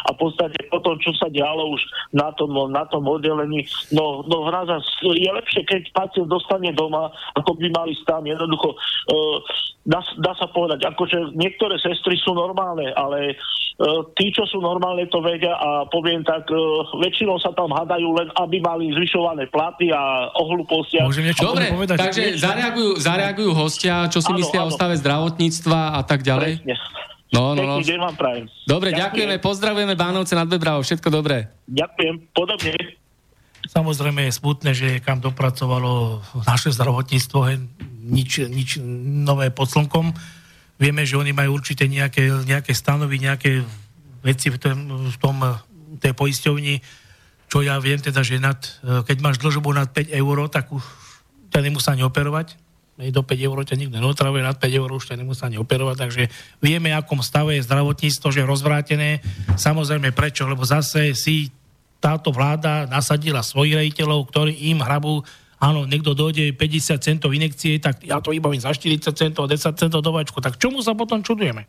a 0.06 0.09
v 0.12 0.18
podstate 0.20 0.61
po 0.68 0.85
tom, 0.85 1.00
čo 1.00 1.16
sa 1.16 1.32
dialo 1.32 1.72
už 1.72 1.82
na 2.12 2.28
tom, 2.37 2.52
na 2.68 2.85
tom 2.92 3.09
oddelení, 3.09 3.64
no, 3.96 4.20
no 4.28 4.44
hraza, 4.44 4.76
je 5.00 5.30
lepšie, 5.32 5.64
keď 5.64 5.88
pacient 5.96 6.28
dostane 6.28 6.76
doma, 6.76 7.09
ako 7.32 7.56
by 7.56 7.66
mali 7.72 7.96
tam 8.04 8.28
jednoducho. 8.28 8.76
Uh, 9.09 9.40
dá, 9.87 10.02
dá 10.20 10.32
sa 10.37 10.50
povedať, 10.50 10.85
akože 10.85 11.38
niektoré 11.38 11.78
sestry 11.78 12.18
sú 12.20 12.35
normálne, 12.35 12.90
ale 12.92 13.35
uh, 13.35 14.02
tí, 14.18 14.35
čo 14.35 14.44
sú 14.44 14.59
normálne, 14.61 15.06
to 15.09 15.22
vedia 15.22 15.54
a 15.56 15.87
poviem 15.88 16.26
tak, 16.26 16.44
uh, 16.50 16.85
väčšinou 17.00 17.38
sa 17.40 17.54
tam 17.54 17.70
hádajú 17.96 18.09
len, 18.12 18.28
aby 18.37 18.56
mali 18.61 18.85
zvyšované 18.92 19.48
platy 19.48 19.88
a 19.88 20.28
o. 20.37 20.44
Môžem 21.09 21.24
niečo 21.24 21.48
Dobre, 21.48 21.72
povedať? 21.72 21.96
takže 21.96 22.37
zareagujú, 22.37 23.00
zareagujú 23.00 23.50
hostia, 23.56 24.04
čo 24.12 24.20
si 24.20 24.28
áno, 24.28 24.38
myslia 24.44 24.62
áno. 24.62 24.68
o 24.68 24.74
stave 24.76 24.94
zdravotníctva 25.00 25.96
a 25.96 26.00
tak 26.04 26.20
ďalej. 26.20 26.61
Presne. 26.61 26.76
No, 27.32 27.59
no, 27.59 27.66
no. 27.66 27.82
deň 27.82 28.00
vám 28.00 28.16
prajem. 28.16 28.44
Dobre, 28.68 28.94
ďakujem. 28.94 29.02
ďakujeme, 29.02 29.35
pozdravujeme 29.42 29.94
Bánovce 29.98 30.38
nad 30.38 30.46
Bebravo, 30.46 30.85
všetko 30.85 31.09
dobré. 31.11 31.50
Ďakujem, 31.66 32.14
podobne. 32.30 32.72
Samozrejme 33.66 34.30
je 34.30 34.32
smutné, 34.32 34.70
že 34.78 34.88
kam 35.02 35.18
dopracovalo 35.18 36.22
naše 36.46 36.70
zdravotníctvo, 36.70 37.38
nič, 38.06 38.46
nič 38.46 38.78
nové 39.26 39.50
pod 39.50 39.66
slnkom. 39.66 40.14
Vieme, 40.78 41.02
že 41.02 41.18
oni 41.18 41.35
majú 41.35 41.59
určite 41.59 41.90
nejaké, 41.90 42.30
nejaké 42.46 42.70
stanovy, 42.70 43.18
nejaké 43.18 43.66
veci 44.22 44.54
v 44.54 44.59
tom, 44.62 45.11
v 45.11 45.16
tom 45.18 45.37
tej 45.98 46.14
poisťovni, 46.14 46.78
čo 47.46 47.62
ja 47.62 47.78
viem 47.78 47.98
teda, 48.02 48.26
že 48.26 48.42
nad, 48.42 48.59
keď 48.82 49.16
máš 49.22 49.38
dlžobu 49.38 49.70
nad 49.70 49.90
5 49.90 50.11
eur, 50.11 50.37
tak 50.50 50.70
už 50.74 50.82
ťa 51.54 51.61
nemusí 51.62 51.88
ani 51.88 52.02
operovať. 52.02 52.59
Do 52.96 53.20
5 53.22 53.37
eur 53.37 53.56
ťa 53.61 53.76
nikto 53.76 54.00
neotravuje, 54.00 54.40
nad 54.40 54.56
5 54.56 54.66
eur 54.72 54.88
už 54.88 55.04
ťa 55.12 55.20
nemusí 55.20 55.44
ani 55.44 55.61
operovať, 55.61 55.96
takže 56.00 56.22
vieme, 56.64 56.96
akom 56.96 57.20
stave 57.20 57.61
je 57.61 57.66
zdravotníctvo, 57.68 58.28
že 58.32 58.40
je 58.42 58.50
rozvrátené. 58.50 59.11
Samozrejme 59.54 60.16
prečo, 60.16 60.48
lebo 60.48 60.64
zase 60.64 61.12
si 61.12 61.52
táto 62.00 62.32
vláda 62.32 62.88
nasadila 62.88 63.44
svojich 63.44 63.76
rejiteľov, 63.78 64.32
ktorí 64.32 64.72
im 64.72 64.80
hrabú 64.80 65.20
áno, 65.56 65.88
niekto 65.88 66.12
dojde 66.12 66.52
50 66.52 67.00
centov 67.00 67.32
inekcie, 67.32 67.80
tak 67.80 68.04
ja 68.04 68.20
to 68.20 68.32
vybavím 68.32 68.61
za 68.61 68.76
40 68.76 69.12
centov, 69.16 69.48
10 69.48 69.76
centov 69.76 70.04
do 70.04 70.12
vačku. 70.12 70.40
Tak 70.40 70.61
čomu 70.61 70.85
sa 70.85 70.92
potom 70.92 71.24
čudujeme? 71.24 71.64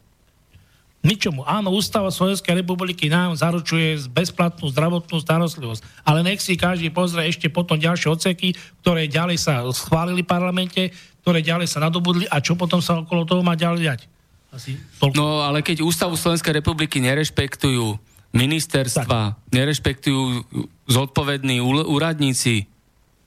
Ničomu. 1.08 1.48
Áno, 1.48 1.72
Ústava 1.72 2.12
Slovenskej 2.12 2.60
republiky 2.60 3.08
nám 3.08 3.32
zaručuje 3.40 4.12
bezplatnú 4.12 4.68
zdravotnú 4.68 5.24
starostlivosť, 5.24 6.04
ale 6.04 6.20
nech 6.20 6.44
si 6.44 6.60
každý 6.60 6.92
pozrie 6.92 7.32
ešte 7.32 7.48
potom 7.48 7.80
ďalšie 7.80 8.12
odseky, 8.12 8.52
ktoré 8.84 9.08
ďalej 9.08 9.40
sa 9.40 9.64
schválili 9.72 10.28
v 10.28 10.32
parlamente, 10.36 10.92
ktoré 11.24 11.40
ďalej 11.40 11.72
sa 11.72 11.80
nadobudli 11.80 12.28
a 12.28 12.44
čo 12.44 12.60
potom 12.60 12.84
sa 12.84 13.00
okolo 13.00 13.24
toho 13.24 13.40
má 13.40 13.56
ďalej. 13.56 14.04
Asi 14.52 14.76
No, 15.16 15.48
ale 15.48 15.64
keď 15.64 15.88
Ústavu 15.88 16.20
Slovenskej 16.20 16.60
republiky 16.60 17.00
nerešpektujú 17.00 17.96
ministerstva, 18.36 19.22
tak. 19.32 19.40
nerešpektujú 19.56 20.44
zodpovední 20.92 21.64
úradníci, 21.64 22.68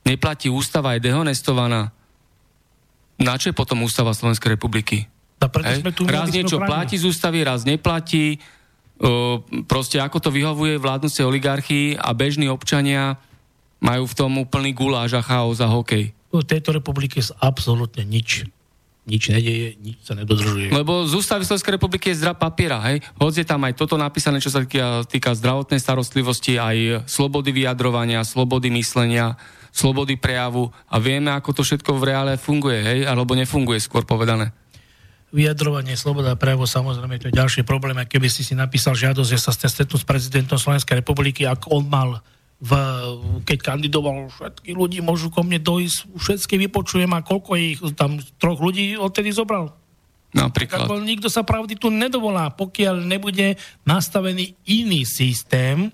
neplatí 0.05 0.53
ústava, 0.53 0.97
je 0.97 1.09
dehonestovaná, 1.09 1.97
na 3.21 3.35
čo 3.37 3.53
je 3.53 3.57
potom 3.57 3.85
ústava 3.85 4.17
Slovenskej 4.17 4.57
republiky? 4.57 5.09
Tu 5.95 6.05
raz 6.05 6.29
niečo 6.29 6.61
platí 6.61 7.01
z 7.01 7.09
ústavy, 7.09 7.41
raz 7.41 7.65
neplatí. 7.65 8.37
O, 9.01 9.41
proste 9.65 9.97
ako 9.97 10.21
to 10.21 10.29
vyhovuje 10.29 10.77
vládnúcej 10.77 11.25
oligarchii 11.25 11.97
a 11.97 12.13
bežní 12.13 12.53
občania 12.53 13.17
majú 13.81 14.05
v 14.05 14.13
tom 14.13 14.37
úplný 14.37 14.77
guláš 14.77 15.17
a 15.17 15.25
chaos 15.25 15.65
a 15.65 15.73
hokej. 15.73 16.13
V 16.31 16.45
tejto 16.45 16.77
republike 16.77 17.17
sa 17.25 17.33
absolútne 17.41 18.05
nič 18.05 18.45
nič 19.09 19.33
nedeje, 19.33 19.75
nič 19.83 19.99
sa 20.07 20.15
nedodržuje. 20.15 20.71
Lebo 20.71 21.03
z 21.03 21.19
ústavy 21.19 21.43
Slovenskej 21.43 21.81
republiky 21.81 22.15
je 22.15 22.23
zdra 22.23 22.37
papiera, 22.37 22.79
hej? 22.87 23.03
Hoď 23.19 23.43
je 23.43 23.47
tam 23.49 23.67
aj 23.67 23.75
toto 23.75 23.99
napísané, 23.99 24.39
čo 24.39 24.55
sa 24.55 24.63
týka, 24.63 25.03
týka 25.09 25.35
zdravotnej 25.35 25.83
starostlivosti, 25.83 26.61
aj 26.61 27.09
slobody 27.11 27.51
vyjadrovania, 27.51 28.23
slobody 28.23 28.71
myslenia, 28.79 29.35
slobody 29.75 30.15
prejavu 30.15 30.71
a 30.87 31.03
vieme, 31.03 31.35
ako 31.35 31.51
to 31.59 31.63
všetko 31.67 31.91
v 31.99 32.07
reále 32.07 32.33
funguje, 32.39 32.79
hej? 32.85 32.99
Alebo 33.09 33.35
nefunguje, 33.35 33.83
skôr 33.83 34.07
povedané. 34.07 34.55
Vyjadrovanie, 35.31 35.95
sloboda 35.95 36.35
prejavu, 36.35 36.67
samozrejme, 36.67 37.23
to 37.23 37.31
je 37.31 37.39
ďalší 37.39 37.63
problém. 37.63 37.95
A 38.03 38.05
keby 38.05 38.27
si 38.27 38.43
si 38.43 38.59
napísal 38.59 38.99
žiadosť, 38.99 39.31
že 39.31 39.39
sa 39.39 39.55
stretnú 39.55 39.95
s 39.95 40.03
prezidentom 40.03 40.59
Slovenskej 40.59 40.99
republiky, 40.99 41.47
ak 41.47 41.71
on 41.71 41.87
mal 41.87 42.19
v, 42.61 42.71
keď 43.49 43.73
kandidoval, 43.73 44.29
všetky 44.29 44.77
ľudí 44.77 45.01
môžu 45.01 45.33
ko 45.33 45.41
mne 45.41 45.63
dojsť, 45.63 46.13
všetky 46.13 46.55
vypočujem 46.69 47.09
a 47.15 47.25
koľko 47.25 47.51
ich 47.57 47.81
tam 47.97 48.21
troch 48.37 48.61
ľudí 48.61 48.99
odtedy 49.01 49.33
zobral. 49.33 49.73
Napríklad. 50.31 50.87
Tak, 50.87 51.03
nikto 51.03 51.27
sa 51.27 51.43
pravdy 51.43 51.75
tu 51.75 51.91
nedovolá, 51.91 52.53
pokiaľ 52.55 53.03
nebude 53.03 53.59
nastavený 53.83 54.55
iný 54.69 55.03
systém, 55.09 55.91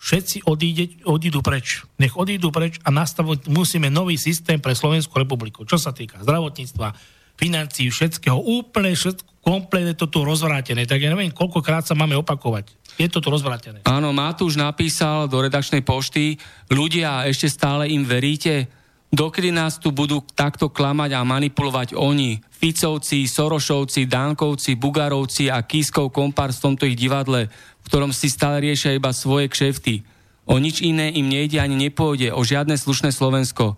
všetci 0.00 0.44
odíde, 0.44 0.84
odídu 1.06 1.40
preč. 1.40 1.86
Nech 1.96 2.12
odídu 2.18 2.50
preč 2.50 2.76
a 2.82 2.90
nastaviť 2.90 3.46
musíme 3.48 3.88
nový 3.88 4.18
systém 4.18 4.58
pre 4.58 4.74
Slovenskú 4.76 5.16
republiku. 5.16 5.62
Čo 5.64 5.78
sa 5.78 5.94
týka 5.94 6.20
zdravotníctva, 6.20 6.92
financií, 7.34 7.90
všetkého, 7.90 8.38
úplne 8.38 8.94
všetko, 8.94 9.44
kompletne 9.44 9.92
to 9.92 10.08
tu 10.08 10.24
rozvrátené. 10.24 10.88
Tak 10.88 11.00
ja 11.04 11.12
neviem, 11.12 11.34
koľkokrát 11.34 11.84
sa 11.84 11.92
máme 11.92 12.16
opakovať. 12.16 12.72
Je 12.96 13.10
to 13.10 13.20
tu 13.20 13.28
rozvrátené. 13.28 13.84
Áno, 13.84 14.14
Matúš 14.14 14.56
napísal 14.56 15.26
do 15.26 15.42
redakčnej 15.42 15.82
pošty, 15.82 16.38
ľudia, 16.70 17.26
ešte 17.28 17.50
stále 17.50 17.90
im 17.90 18.06
veríte? 18.06 18.70
Dokedy 19.14 19.54
nás 19.54 19.78
tu 19.78 19.94
budú 19.94 20.26
takto 20.34 20.70
klamať 20.70 21.14
a 21.14 21.22
manipulovať 21.22 21.94
oni? 21.94 22.42
Ficovci, 22.50 23.30
Sorošovci, 23.30 24.10
Dankovci, 24.10 24.74
Bugarovci 24.74 25.52
a 25.52 25.62
Kiskov 25.62 26.10
kompárs 26.10 26.58
v 26.58 26.64
tomto 26.70 26.82
ich 26.88 26.98
divadle 26.98 27.46
v 27.84 27.92
ktorom 27.92 28.16
si 28.16 28.32
stále 28.32 28.64
riešia 28.64 28.96
iba 28.96 29.12
svoje 29.12 29.52
kšefty. 29.52 30.00
O 30.48 30.56
nič 30.56 30.80
iné 30.80 31.12
im 31.12 31.28
nejde 31.28 31.60
ani 31.60 31.76
nepôjde, 31.76 32.32
o 32.32 32.40
žiadne 32.40 32.76
slušné 32.80 33.12
Slovensko. 33.12 33.76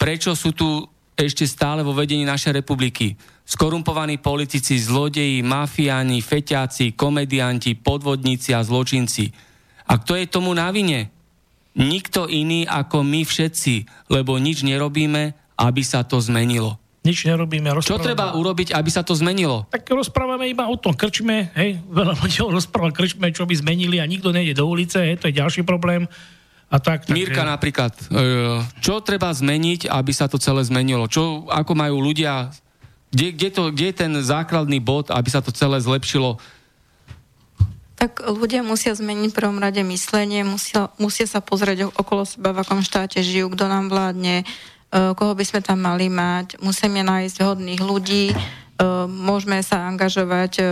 Prečo 0.00 0.32
sú 0.32 0.56
tu 0.56 0.88
ešte 1.14 1.46
stále 1.46 1.86
vo 1.86 1.94
vedení 1.94 2.26
našej 2.26 2.62
republiky? 2.62 3.14
Skorumpovaní 3.46 4.18
politici, 4.18 4.78
zlodeji, 4.78 5.42
mafiáni, 5.46 6.20
feťáci, 6.20 6.94
komedianti, 6.98 7.78
podvodníci 7.78 8.54
a 8.54 8.60
zločinci. 8.60 9.30
A 9.90 10.00
kto 10.00 10.18
je 10.18 10.26
tomu 10.26 10.50
na 10.54 10.70
vine? 10.74 11.10
Nikto 11.74 12.30
iný 12.30 12.66
ako 12.66 13.02
my 13.02 13.26
všetci, 13.26 14.08
lebo 14.10 14.38
nič 14.38 14.62
nerobíme, 14.62 15.34
aby 15.58 15.82
sa 15.82 16.06
to 16.06 16.22
zmenilo 16.22 16.78
nič 17.04 17.28
nerobíme. 17.28 17.68
Čo 17.84 18.00
treba 18.00 18.32
urobiť, 18.32 18.72
aby 18.72 18.88
sa 18.88 19.04
to 19.04 19.12
zmenilo? 19.12 19.68
Tak 19.68 19.84
rozprávame 19.92 20.48
iba 20.48 20.64
o 20.64 20.76
tom 20.80 20.96
krčme, 20.96 21.52
hej, 21.52 21.76
veľa 21.92 22.16
ľudí 22.16 22.40
rozpráva 22.56 22.90
krčme, 22.96 23.28
čo 23.30 23.44
by 23.44 23.54
zmenili 23.60 24.00
a 24.00 24.08
nikto 24.08 24.32
nejde 24.32 24.56
do 24.56 24.64
ulice, 24.64 25.04
hej, 25.04 25.20
to 25.20 25.28
je 25.28 25.36
ďalší 25.36 25.68
problém. 25.68 26.08
A 26.74 26.82
tak, 26.82 27.06
tak, 27.06 27.14
Mírka 27.14 27.46
napríklad, 27.46 27.94
e, 28.10 28.58
čo 28.82 28.98
treba 28.98 29.30
zmeniť, 29.30 29.86
aby 29.86 30.10
sa 30.10 30.26
to 30.26 30.42
celé 30.42 30.66
zmenilo? 30.66 31.06
Čo, 31.06 31.46
ako 31.46 31.78
majú 31.78 32.02
ľudia, 32.02 32.50
kde, 33.14 33.30
kde, 33.30 33.48
to, 33.54 33.62
kde 33.70 33.86
je 33.94 33.96
ten 34.02 34.12
základný 34.18 34.82
bod, 34.82 35.14
aby 35.14 35.30
sa 35.30 35.38
to 35.38 35.54
celé 35.54 35.78
zlepšilo? 35.78 36.42
Tak 37.94 38.26
ľudia 38.26 38.66
musia 38.66 38.90
zmeniť 38.90 39.30
v 39.30 39.38
prvom 39.38 39.62
rade 39.62 39.86
myslenie, 39.86 40.42
musia, 40.42 40.90
musia 40.98 41.30
sa 41.30 41.38
pozrieť 41.38 41.94
okolo 41.94 42.26
seba, 42.26 42.50
v 42.50 42.66
akom 42.66 42.82
štáte 42.82 43.22
žijú, 43.22 43.54
kto 43.54 43.70
nám 43.70 43.86
vládne, 43.86 44.42
E, 44.94 45.10
koho 45.18 45.34
by 45.34 45.42
sme 45.42 45.58
tam 45.58 45.82
mali 45.82 46.06
mať. 46.06 46.62
Musíme 46.62 47.02
nájsť 47.02 47.42
hodných 47.42 47.82
ľudí, 47.82 48.30
môžeme 49.06 49.62
sa 49.62 49.86
angažovať 49.86 50.52
e, 50.58 50.62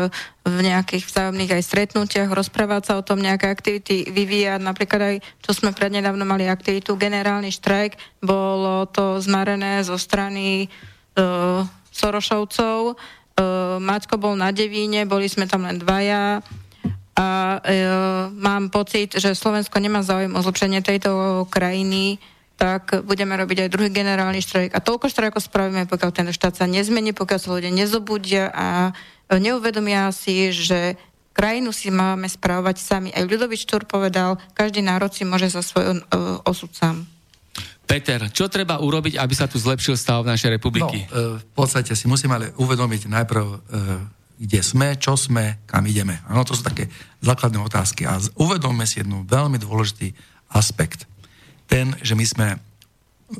v 0.42 0.58
nejakých 0.58 1.06
vzájomných 1.06 1.54
aj 1.54 1.62
stretnutiach, 1.62 2.30
rozprávať 2.34 2.82
sa 2.90 2.92
o 2.98 3.06
tom, 3.06 3.22
nejaké 3.22 3.46
aktivity 3.46 4.10
vyvíjať. 4.10 4.58
Napríklad 4.58 5.00
aj, 5.00 5.16
čo 5.38 5.50
sme 5.54 5.70
prednedávno 5.70 6.26
mali 6.26 6.50
aktivitu, 6.50 6.98
generálny 6.98 7.54
štrajk, 7.54 7.94
bolo 8.18 8.90
to 8.90 9.22
zmarené 9.22 9.86
zo 9.86 9.94
strany 9.94 10.66
uh, 11.14 11.62
Sorošovcov. 11.94 12.98
Uh, 13.38 13.78
Maťko 13.78 14.18
bol 14.18 14.34
na 14.34 14.50
Devíne, 14.50 15.06
boli 15.06 15.30
sme 15.30 15.46
tam 15.46 15.62
len 15.62 15.78
dvaja 15.78 16.42
a 17.12 17.28
uh, 17.60 18.34
mám 18.34 18.72
pocit, 18.74 19.14
že 19.14 19.38
Slovensko 19.38 19.78
nemá 19.78 20.02
záujem 20.02 20.32
o 20.34 20.42
zlepšenie 20.42 20.82
tejto 20.82 21.44
krajiny 21.54 22.18
tak 22.62 23.02
budeme 23.02 23.34
robiť 23.34 23.66
aj 23.66 23.72
druhý 23.74 23.90
generálny 23.90 24.38
štrajk. 24.38 24.70
A 24.70 24.78
toľko 24.78 25.10
štrajkov 25.10 25.42
spravíme, 25.42 25.90
pokiaľ 25.90 26.10
ten 26.14 26.30
štát 26.30 26.62
sa 26.62 26.70
nezmení, 26.70 27.10
pokiaľ 27.10 27.38
sa 27.42 27.50
ľudia 27.50 27.74
nezobudia 27.74 28.54
a 28.54 28.94
neuvedomia 29.34 30.14
si, 30.14 30.54
že 30.54 30.94
krajinu 31.34 31.74
si 31.74 31.90
máme 31.90 32.30
správať 32.30 32.78
sami. 32.78 33.10
Aj 33.10 33.26
Ľudovič 33.26 33.66
Štúr 33.66 33.82
povedal, 33.82 34.38
každý 34.54 34.78
národ 34.78 35.10
si 35.10 35.26
môže 35.26 35.50
za 35.50 35.58
svoj 35.58 36.06
uh, 36.06 36.38
osud 36.46 36.70
sám. 36.70 37.02
Peter, 37.82 38.30
čo 38.30 38.46
treba 38.46 38.78
urobiť, 38.78 39.18
aby 39.18 39.34
sa 39.34 39.50
tu 39.50 39.58
zlepšil 39.58 39.98
stav 39.98 40.22
v 40.22 40.30
našej 40.32 40.54
republiky? 40.56 41.04
No, 41.10 41.36
e, 41.36 41.44
v 41.44 41.46
podstate 41.52 41.92
si 41.92 42.08
musíme 42.08 42.32
ale 42.38 42.48
uvedomiť 42.56 43.04
najprv, 43.04 43.44
e, 43.44 43.56
kde 44.48 44.60
sme, 44.64 44.96
čo 44.96 45.12
sme, 45.12 45.60
kam 45.68 45.84
ideme. 45.84 46.24
Ano, 46.24 46.40
to 46.46 46.56
sú 46.56 46.64
také 46.64 46.88
základné 47.20 47.60
otázky. 47.60 48.08
A 48.08 48.16
uvedomme 48.40 48.88
si 48.88 49.04
jednu 49.04 49.28
veľmi 49.28 49.60
dôležitý 49.60 50.14
aspekt. 50.56 51.04
Ten, 51.72 51.96
že 52.04 52.12
my 52.12 52.24
sme 52.28 52.48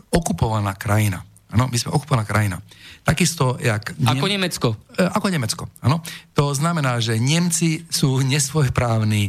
okupovaná 0.09 0.73
krajina. 0.73 1.21
Ano, 1.53 1.69
my 1.69 1.77
sme 1.77 1.93
okupovaná 1.93 2.25
krajina. 2.25 2.65
Takisto, 3.05 3.61
jak... 3.61 3.93
Ako 4.09 4.25
Nemecko. 4.25 4.73
E, 4.97 5.05
ako 5.05 5.29
Nemecko, 5.29 5.69
áno. 5.85 6.01
To 6.33 6.57
znamená, 6.57 6.97
že 6.97 7.21
Nemci 7.21 7.85
sú 7.93 8.25
nesvojprávni, 8.25 9.29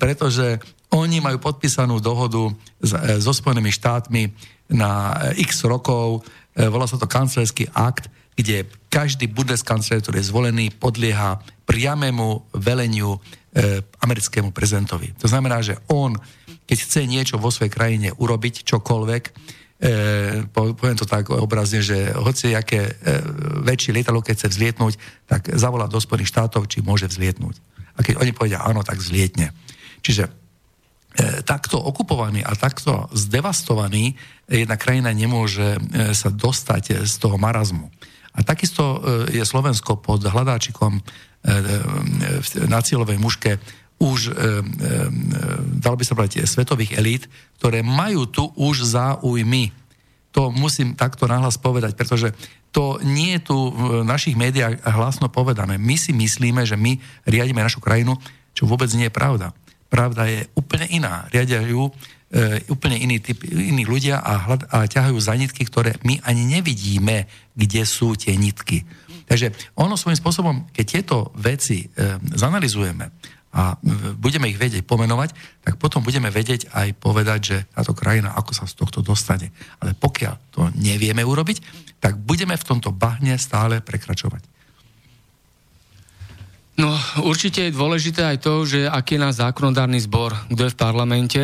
pretože 0.00 0.64
oni 0.88 1.20
majú 1.20 1.36
podpísanú 1.44 2.00
dohodu 2.00 2.48
e, 2.48 2.52
so 3.20 3.36
Spojenými 3.36 3.68
štátmi 3.68 4.32
na 4.72 5.12
x 5.36 5.68
rokov, 5.68 6.24
e, 6.56 6.64
volá 6.72 6.88
sa 6.88 6.96
to 6.96 7.04
kancelársky 7.04 7.68
akt, 7.76 8.08
kde 8.32 8.64
každý 8.88 9.28
bundeskancler, 9.28 10.00
ktorý 10.00 10.24
je 10.24 10.30
zvolený, 10.32 10.64
podlieha 10.72 11.42
priamému 11.68 12.48
veleniu 12.56 13.20
e, 13.52 13.84
americkému 14.00 14.56
prezidentovi. 14.56 15.12
To 15.20 15.28
znamená, 15.28 15.60
že 15.60 15.76
on, 15.92 16.16
keď 16.68 16.78
chce 16.84 17.00
niečo 17.08 17.40
vo 17.40 17.48
svojej 17.48 17.72
krajine 17.72 18.08
urobiť, 18.12 18.68
čokoľvek, 18.68 19.22
e, 19.24 19.30
poviem 20.52 20.98
to 21.00 21.08
tak 21.08 21.32
obrazne, 21.32 21.80
že 21.80 22.12
hoci 22.12 22.52
aké 22.52 22.84
e, 22.84 22.92
väčšie 23.64 23.96
lietadlo, 23.96 24.20
keď 24.20 24.34
chce 24.36 24.48
vzlietnúť, 24.52 24.94
tak 25.24 25.48
zavolá 25.56 25.88
do 25.88 25.96
Spojených 25.96 26.28
štátov, 26.28 26.68
či 26.68 26.84
môže 26.84 27.08
vzlietnúť. 27.08 27.56
A 27.96 28.04
keď 28.04 28.20
oni 28.20 28.36
povedia 28.36 28.60
áno, 28.60 28.84
tak 28.84 29.00
vzlietne. 29.00 29.56
Čiže 30.04 30.28
e, 30.28 30.30
takto 31.48 31.80
okupovaný 31.80 32.44
a 32.44 32.52
takto 32.52 33.08
zdevastovaný 33.16 34.12
jedna 34.44 34.76
krajina 34.76 35.08
nemôže 35.16 35.80
e, 35.80 36.12
sa 36.12 36.28
dostať 36.28 37.08
z 37.08 37.14
toho 37.16 37.40
marazmu. 37.40 37.88
A 38.36 38.44
takisto 38.44 38.84
e, 38.84 38.98
je 39.40 39.44
Slovensko 39.48 39.96
pod 39.96 40.20
hľadáčikom 40.20 41.00
E, 41.38 41.54
e, 41.54 42.66
na 42.66 42.82
cieľovej 42.82 43.14
muške 43.22 43.62
už, 43.98 44.30
e, 44.30 44.32
dalo 45.82 45.98
by 45.98 46.04
sa 46.06 46.14
povedať, 46.14 46.46
svetových 46.46 46.94
elít, 46.94 47.26
ktoré 47.58 47.82
majú 47.82 48.30
tu 48.30 48.46
už 48.54 48.86
záujmy. 48.86 49.74
To 50.30 50.54
musím 50.54 50.94
takto 50.94 51.26
nahlas 51.26 51.58
povedať, 51.58 51.98
pretože 51.98 52.30
to 52.70 53.02
nie 53.02 53.34
je 53.38 53.50
tu 53.50 53.56
v 53.74 54.06
našich 54.06 54.38
médiách 54.38 54.78
hlasno 54.86 55.26
povedané. 55.26 55.80
My 55.80 55.98
si 55.98 56.14
myslíme, 56.14 56.62
že 56.62 56.78
my 56.78 57.00
riadíme 57.26 57.58
našu 57.58 57.82
krajinu, 57.82 58.14
čo 58.54 58.68
vôbec 58.70 58.86
nie 58.94 59.10
je 59.10 59.14
pravda. 59.14 59.50
Pravda 59.88 60.28
je 60.28 60.46
úplne 60.54 60.86
iná. 60.92 61.26
Riadia 61.32 61.64
ju 61.64 61.88
e, 61.88 61.92
úplne 62.68 63.00
iný 63.00 63.18
typ, 63.24 63.40
iní 63.48 63.88
ľudia 63.88 64.20
a, 64.20 64.46
hľad, 64.46 64.62
a 64.68 64.84
ťahajú 64.84 65.16
za 65.16 65.34
nitky, 65.34 65.64
ktoré 65.64 65.96
my 66.04 66.20
ani 66.22 66.44
nevidíme, 66.44 67.24
kde 67.56 67.82
sú 67.88 68.14
tie 68.14 68.36
nitky. 68.36 68.84
Takže 69.28 69.52
ono 69.76 69.96
svojím 69.96 70.20
spôsobom, 70.20 70.56
keď 70.72 70.84
tieto 70.84 71.32
veci 71.36 71.84
e, 71.84 71.86
zanalizujeme 72.36 73.10
a 73.52 73.74
e, 73.74 74.12
budeme 74.16 74.48
ich 74.52 74.60
vedieť 74.60 74.84
pomenovať, 74.84 75.32
tak 75.64 75.80
potom 75.80 76.04
budeme 76.04 76.28
vedieť 76.28 76.68
aj 76.72 76.88
povedať, 77.00 77.40
že 77.40 77.56
táto 77.72 77.96
krajina 77.96 78.36
ako 78.36 78.52
sa 78.52 78.64
z 78.68 78.76
tohto 78.76 79.00
dostane. 79.00 79.52
Ale 79.80 79.96
pokiaľ 79.96 80.34
to 80.52 80.68
nevieme 80.76 81.24
urobiť, 81.24 81.58
tak 81.98 82.20
budeme 82.20 82.54
v 82.54 82.66
tomto 82.68 82.92
bahne 82.92 83.34
stále 83.40 83.80
prekračovať. 83.80 84.44
No, 86.78 86.94
určite 87.26 87.66
je 87.66 87.74
dôležité 87.74 88.22
aj 88.22 88.38
to, 88.38 88.62
že 88.62 88.86
aký 88.86 89.18
je 89.18 89.24
náš 89.26 89.42
zákonodárny 89.42 89.98
zbor, 89.98 90.30
kto 90.46 90.70
je 90.70 90.74
v 90.74 90.80
parlamente. 90.80 91.42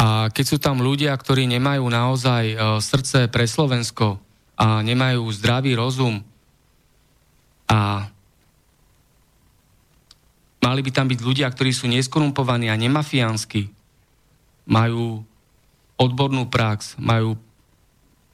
A 0.00 0.32
keď 0.32 0.44
sú 0.48 0.56
tam 0.56 0.80
ľudia, 0.80 1.12
ktorí 1.12 1.44
nemajú 1.44 1.84
naozaj 1.84 2.44
e, 2.48 2.56
srdce 2.80 3.28
pre 3.28 3.44
Slovensko 3.44 4.16
a 4.56 4.80
nemajú 4.80 5.28
zdravý 5.36 5.76
rozum, 5.76 6.24
a 7.70 8.10
mali 10.60 10.80
by 10.84 10.90
tam 10.92 11.08
byť 11.08 11.20
ľudia, 11.20 11.48
ktorí 11.48 11.72
sú 11.72 11.88
neskorumpovaní 11.88 12.68
a 12.68 12.76
nemafiánsky, 12.76 13.72
majú 14.68 15.24
odbornú 15.96 16.48
prax, 16.48 16.96
majú 17.00 17.36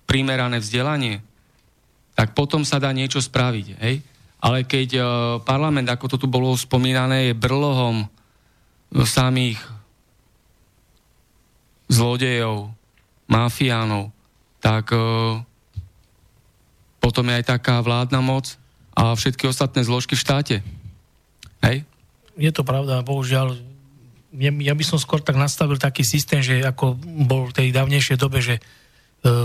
primerané 0.06 0.62
vzdelanie, 0.62 1.22
tak 2.14 2.34
potom 2.34 2.62
sa 2.62 2.78
dá 2.78 2.90
niečo 2.94 3.18
spraviť. 3.18 3.66
Hej? 3.82 4.02
Ale 4.42 4.62
keď 4.62 4.88
uh, 4.98 5.06
parlament, 5.42 5.90
ako 5.90 6.14
to 6.14 6.16
tu 6.22 6.26
bolo 6.30 6.54
spomínané, 6.54 7.30
je 7.30 7.34
brlohom 7.34 8.06
samých 8.94 9.58
zlodejov, 11.90 12.70
mafiánov, 13.26 14.14
tak 14.62 14.94
uh, 14.94 15.42
potom 17.02 17.26
je 17.30 17.38
aj 17.38 17.44
taká 17.58 17.82
vládna 17.82 18.22
moc, 18.22 18.58
a 18.96 19.12
všetky 19.12 19.44
ostatné 19.44 19.84
zložky 19.84 20.16
v 20.16 20.24
štáte. 20.24 20.56
Hej? 21.60 21.84
Je 22.36 22.52
to 22.52 22.62
pravda, 22.62 23.00
bohužiaľ. 23.00 23.56
Ja 24.36 24.76
by 24.76 24.84
som 24.84 25.00
skôr 25.00 25.24
tak 25.24 25.40
nastavil 25.40 25.80
taký 25.80 26.04
systém, 26.04 26.44
že 26.44 26.60
ako 26.60 27.00
bol 27.24 27.48
v 27.48 27.56
tej 27.56 27.68
dávnejšej 27.72 28.20
dobe, 28.20 28.44
že 28.44 28.60
e, 28.60 28.62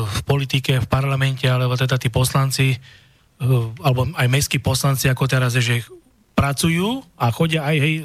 v 0.04 0.20
politike, 0.28 0.84
v 0.84 0.88
parlamente, 0.92 1.48
alebo 1.48 1.80
teda 1.80 1.96
tí 1.96 2.12
poslanci, 2.12 2.76
e, 2.76 2.78
alebo 3.80 4.12
aj 4.12 4.28
mestskí 4.28 4.60
poslanci, 4.60 5.08
ako 5.08 5.24
teraz 5.32 5.56
je, 5.56 5.64
že 5.64 5.76
pracujú 6.36 7.00
a 7.16 7.32
chodia 7.32 7.64
aj, 7.64 7.78
hej, 7.80 7.96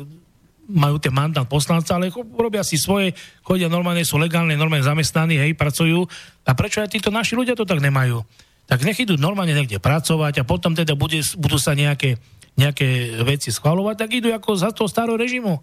majú 0.71 1.03
ten 1.03 1.15
mandát 1.15 1.47
poslanca, 1.47 1.99
ale 1.99 2.15
robia 2.15 2.63
si 2.63 2.79
svoje, 2.79 3.15
chodia 3.43 3.67
normálne, 3.67 4.07
sú 4.07 4.19
legálne, 4.19 4.55
normálne 4.55 4.87
zamestnaní, 4.87 5.39
hej, 5.39 5.59
pracujú. 5.59 6.07
A 6.47 6.55
prečo 6.55 6.79
aj 6.79 6.95
títo 6.95 7.11
naši 7.11 7.35
ľudia 7.35 7.59
to 7.59 7.67
tak 7.67 7.83
nemajú? 7.83 8.23
tak 8.67 8.83
nech 8.83 8.99
idú 8.99 9.15
normálne 9.15 9.55
niekde 9.55 9.79
pracovať 9.79 10.43
a 10.43 10.45
potom 10.45 10.75
teda 10.75 10.99
bude, 10.99 11.23
budú 11.39 11.57
sa 11.57 11.73
nejaké, 11.73 12.19
nejaké 12.57 13.21
veci 13.23 13.53
schvalovať, 13.53 13.95
tak 14.01 14.11
idú 14.17 14.33
ako 14.33 14.51
za 14.57 14.73
toho 14.73 14.89
starého 14.89 15.21
režimu. 15.21 15.61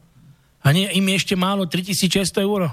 A 0.63 0.71
nie, 0.71 0.87
im 0.93 1.05
je 1.11 1.15
ešte 1.19 1.35
málo 1.35 1.65
3600 1.67 2.45
eur. 2.45 2.71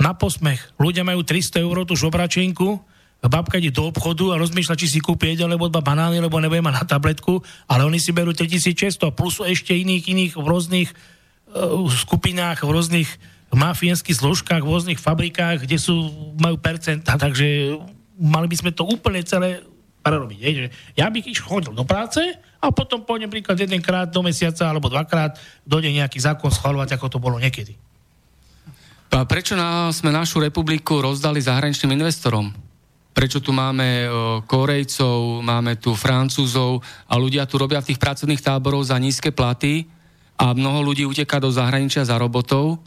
Na 0.00 0.12
posmech. 0.16 0.60
Ľudia 0.80 1.04
majú 1.04 1.24
300 1.24 1.60
eur 1.60 1.76
tú 1.84 1.92
žobračenku, 1.96 2.80
babka 3.28 3.60
ide 3.60 3.68
do 3.68 3.84
obchodu 3.84 4.32
a 4.32 4.40
rozmýšľa, 4.40 4.80
či 4.80 4.88
si 4.88 4.98
kúpi 5.04 5.36
jeden 5.36 5.52
alebo 5.52 5.68
dva 5.68 5.84
banány, 5.84 6.24
lebo 6.24 6.40
nebude 6.40 6.64
mať 6.64 6.74
na 6.80 6.86
tabletku, 6.88 7.44
ale 7.68 7.84
oni 7.84 8.00
si 8.00 8.16
berú 8.16 8.32
3600 8.32 9.12
plus 9.12 9.44
ešte 9.44 9.76
iných, 9.76 10.08
iných 10.08 10.32
v 10.40 10.46
rôznych 10.48 10.88
uh, 10.88 11.84
skupinách, 11.84 12.64
v 12.64 12.72
rôznych 12.72 13.08
mafiánskych 13.52 14.16
zložkách, 14.16 14.64
v 14.64 14.72
rôznych 14.72 15.00
fabrikách, 15.02 15.68
kde 15.68 15.76
sú, 15.76 16.08
majú 16.40 16.56
percenta, 16.56 17.20
takže 17.20 17.76
mali 18.16 18.46
by 18.48 18.56
sme 18.56 18.70
to 18.72 18.88
úplne 18.88 19.20
celé 19.26 19.60
prerobiť. 20.00 20.38
Ja 20.96 21.12
bych 21.12 21.36
iš 21.36 21.44
chodil 21.44 21.76
do 21.76 21.84
práce 21.84 22.24
a 22.60 22.68
potom 22.70 23.02
po 23.08 23.16
napríklad 23.16 23.56
jedenkrát 23.56 24.12
do 24.12 24.20
mesiaca 24.20 24.68
alebo 24.68 24.92
dvakrát 24.92 25.40
dojde 25.64 25.96
nejaký 25.96 26.20
zákon 26.20 26.52
schvalovať, 26.52 27.00
ako 27.00 27.06
to 27.08 27.18
bolo 27.18 27.40
niekedy. 27.40 27.72
A 29.10 29.26
prečo 29.26 29.58
na, 29.58 29.90
sme 29.90 30.14
našu 30.14 30.38
republiku 30.38 31.02
rozdali 31.02 31.42
zahraničným 31.42 31.98
investorom? 31.98 32.52
Prečo 33.10 33.42
tu 33.42 33.50
máme 33.50 34.06
o, 34.06 34.08
Korejcov, 34.46 35.42
máme 35.42 35.82
tu 35.82 35.98
Francúzov 35.98 36.78
a 37.10 37.18
ľudia 37.18 37.42
tu 37.48 37.58
robia 37.58 37.82
v 37.82 37.90
tých 37.90 37.98
pracovných 37.98 38.38
táboroch 38.38 38.86
za 38.86 39.00
nízke 39.02 39.34
platy 39.34 39.82
a 40.38 40.54
mnoho 40.54 40.86
ľudí 40.86 41.02
uteká 41.02 41.42
do 41.42 41.50
zahraničia 41.50 42.06
za 42.06 42.14
robotov? 42.22 42.78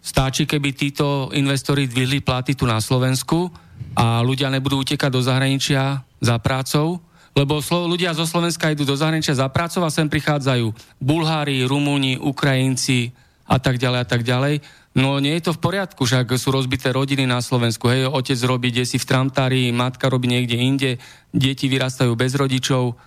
Stáči, 0.00 0.48
keby 0.48 0.72
títo 0.72 1.28
investori 1.36 1.84
dvihli 1.84 2.24
platy 2.24 2.56
tu 2.56 2.64
na 2.64 2.80
Slovensku, 2.80 3.52
a 3.98 4.22
ľudia 4.22 4.50
nebudú 4.50 4.82
utekať 4.82 5.10
do 5.10 5.22
zahraničia 5.22 6.02
za 6.22 6.36
prácou, 6.38 7.02
lebo 7.38 7.62
ľudia 7.62 8.10
zo 8.18 8.26
Slovenska 8.26 8.74
idú 8.74 8.82
do 8.82 8.98
zahraničia 8.98 9.38
za 9.38 9.46
prácou 9.46 9.86
a 9.86 9.94
sem 9.94 10.10
prichádzajú 10.10 10.74
Bulhári, 10.98 11.62
Rumúni, 11.62 12.18
Ukrajinci 12.18 13.14
a 13.46 13.62
tak 13.62 13.78
ďalej 13.78 14.00
a 14.02 14.06
tak 14.06 14.26
ďalej. 14.26 14.58
No 14.98 15.22
nie 15.22 15.38
je 15.38 15.46
to 15.46 15.52
v 15.54 15.62
poriadku, 15.62 16.02
však 16.02 16.34
sú 16.34 16.50
rozbité 16.50 16.90
rodiny 16.90 17.22
na 17.22 17.38
Slovensku. 17.38 17.86
Hej, 17.86 18.10
otec 18.10 18.38
robí 18.42 18.74
desi 18.74 18.98
v 18.98 19.06
Tramtári, 19.06 19.70
matka 19.70 20.10
robí 20.10 20.26
niekde 20.26 20.58
inde, 20.58 20.90
deti 21.30 21.70
vyrastajú 21.70 22.18
bez 22.18 22.34
rodičov. 22.34 22.98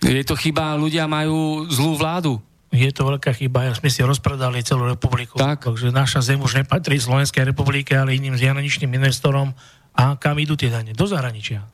Je 0.00 0.24
to 0.24 0.32
chyba, 0.32 0.80
ľudia 0.80 1.04
majú 1.04 1.68
zlú 1.68 2.00
vládu 2.00 2.40
je 2.72 2.88
to 2.88 3.04
veľká 3.04 3.36
chyba, 3.36 3.68
ja 3.68 3.76
sme 3.76 3.92
si 3.92 4.00
rozpredali 4.00 4.64
celú 4.64 4.88
republiku. 4.88 5.36
Tak. 5.36 5.68
Takže 5.68 5.92
naša 5.92 6.24
zem 6.24 6.40
už 6.40 6.64
nepatrí 6.64 6.96
Slovenskej 6.96 7.52
republike, 7.52 7.92
ale 7.92 8.16
iným 8.16 8.32
zahraničným 8.32 8.88
investorom. 8.96 9.52
A 9.92 10.16
kam 10.16 10.40
idú 10.40 10.56
tie 10.56 10.72
dane? 10.72 10.96
Do 10.96 11.04
zahraničia. 11.04 11.68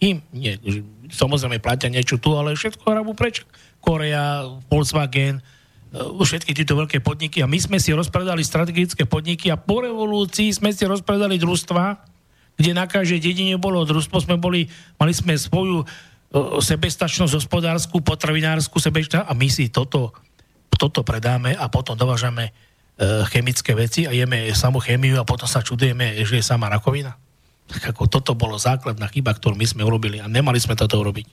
Im 0.00 0.24
nie, 0.32 0.56
samozrejme 1.12 1.60
platia 1.60 1.92
niečo 1.92 2.16
tu, 2.16 2.32
ale 2.32 2.56
všetko 2.56 2.84
hrabu 2.88 3.12
preč. 3.12 3.44
Korea, 3.80 4.44
Volkswagen, 4.68 5.40
e, 5.40 5.42
všetky 6.00 6.52
tieto 6.52 6.76
veľké 6.76 7.00
podniky. 7.04 7.44
A 7.44 7.48
my 7.48 7.56
sme 7.60 7.76
si 7.80 7.92
rozpredali 7.92 8.44
strategické 8.44 9.04
podniky 9.04 9.52
a 9.52 9.60
po 9.60 9.84
revolúcii 9.84 10.52
sme 10.52 10.72
si 10.72 10.84
rozpredali 10.88 11.36
družstva, 11.40 11.84
kde 12.56 12.70
na 12.76 12.84
každej 12.84 13.20
dedine 13.20 13.56
bolo 13.56 13.84
družstvo, 13.88 14.20
sme 14.24 14.36
boli, 14.36 14.68
mali 15.00 15.12
sme 15.12 15.36
svoju 15.36 15.84
e, 15.84 15.86
sebestačnosť 16.60 17.36
hospodárskú, 17.36 18.00
potravinárskú 18.04 18.80
sebestačnosť 18.80 19.28
a 19.28 19.32
my 19.36 19.48
si 19.48 19.68
toto 19.68 20.16
toto 20.80 21.04
predáme 21.04 21.52
a 21.52 21.68
potom 21.68 21.92
dovážame 21.92 22.48
e, 22.48 22.52
chemické 23.28 23.76
veci 23.76 24.08
a 24.08 24.16
jeme 24.16 24.48
samú 24.56 24.80
chemiu 24.80 25.20
a 25.20 25.28
potom 25.28 25.44
sa 25.44 25.60
čudujeme, 25.60 26.16
že 26.24 26.40
je 26.40 26.44
sama 26.44 26.72
rakovina. 26.72 27.20
Tak 27.70 27.94
ako 27.94 28.10
toto 28.10 28.32
bolo 28.34 28.58
základná 28.58 29.06
chyba, 29.08 29.34
ktorú 29.34 29.54
my 29.54 29.66
sme 29.66 29.82
urobili 29.86 30.18
a 30.18 30.26
nemali 30.26 30.58
sme 30.58 30.74
toto 30.74 30.98
urobiť. 30.98 31.26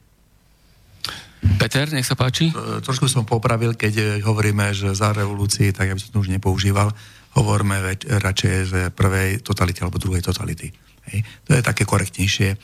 Peter, 1.58 1.86
nech 1.94 2.06
sa 2.06 2.18
páči. 2.18 2.50
E, 2.50 2.82
trošku 2.82 3.06
som 3.06 3.26
popravil, 3.26 3.78
keď 3.78 3.94
e, 3.98 4.04
hovoríme, 4.26 4.74
že 4.74 4.94
za 4.98 5.14
revolúcii, 5.14 5.70
tak 5.74 5.90
ja 5.90 5.96
by 5.98 6.02
som 6.02 6.12
to 6.18 6.22
už 6.26 6.34
nepoužíval, 6.34 6.90
hovorme 7.38 7.78
veď, 7.82 8.18
radšej 8.22 8.56
z 8.66 8.74
prvej 8.94 9.46
totality 9.46 9.86
alebo 9.86 10.02
druhej 10.02 10.26
totality. 10.26 10.74
Hej. 11.14 11.26
To 11.46 11.58
je 11.58 11.62
také 11.62 11.86
korektnejšie 11.86 12.58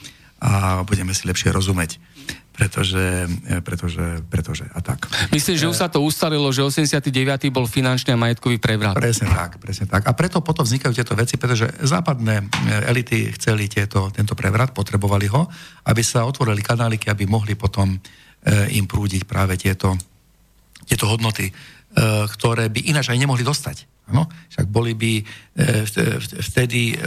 a 0.43 0.81
budeme 0.83 1.15
si 1.15 1.29
lepšie 1.29 1.53
rozumieť 1.53 2.01
pretože, 2.53 3.25
pretože, 3.65 4.21
pretože 4.29 4.65
a 4.69 4.79
tak. 4.85 5.09
Myslíš, 5.33 5.57
že 5.57 5.65
už 5.65 5.73
sa 5.73 5.89
to 5.89 6.05
ustalilo, 6.05 6.53
že 6.53 6.61
89. 6.61 7.09
bol 7.49 7.65
finančný 7.65 8.13
a 8.13 8.17
majetkový 8.17 8.61
prevrat? 8.61 8.93
Presne 8.93 9.25
tak, 9.25 9.57
presne 9.57 9.89
tak. 9.89 10.05
A 10.05 10.13
preto 10.13 10.37
potom 10.45 10.61
vznikajú 10.61 10.93
tieto 10.93 11.17
veci, 11.17 11.41
pretože 11.41 11.65
západné 11.81 12.45
elity 12.85 13.33
chceli 13.41 13.65
tieto, 13.65 14.13
tento 14.13 14.37
prevrat, 14.37 14.69
potrebovali 14.69 15.25
ho, 15.33 15.49
aby 15.89 16.05
sa 16.05 16.29
otvorili 16.29 16.61
kanáliky, 16.61 17.09
aby 17.09 17.25
mohli 17.25 17.57
potom 17.57 17.89
e, 17.89 17.97
im 18.77 18.85
prúdiť 18.85 19.25
práve 19.25 19.57
tieto, 19.57 19.97
tieto 20.85 21.09
hodnoty, 21.09 21.49
e, 21.49 21.53
ktoré 22.29 22.69
by 22.69 22.85
ináč 22.85 23.09
aj 23.09 23.17
nemohli 23.17 23.41
dostať. 23.41 23.89
Ano? 24.13 24.29
Však 24.29 24.69
boli 24.69 24.93
by 24.93 25.11
e, 25.17 25.23
vtedy, 26.37 27.01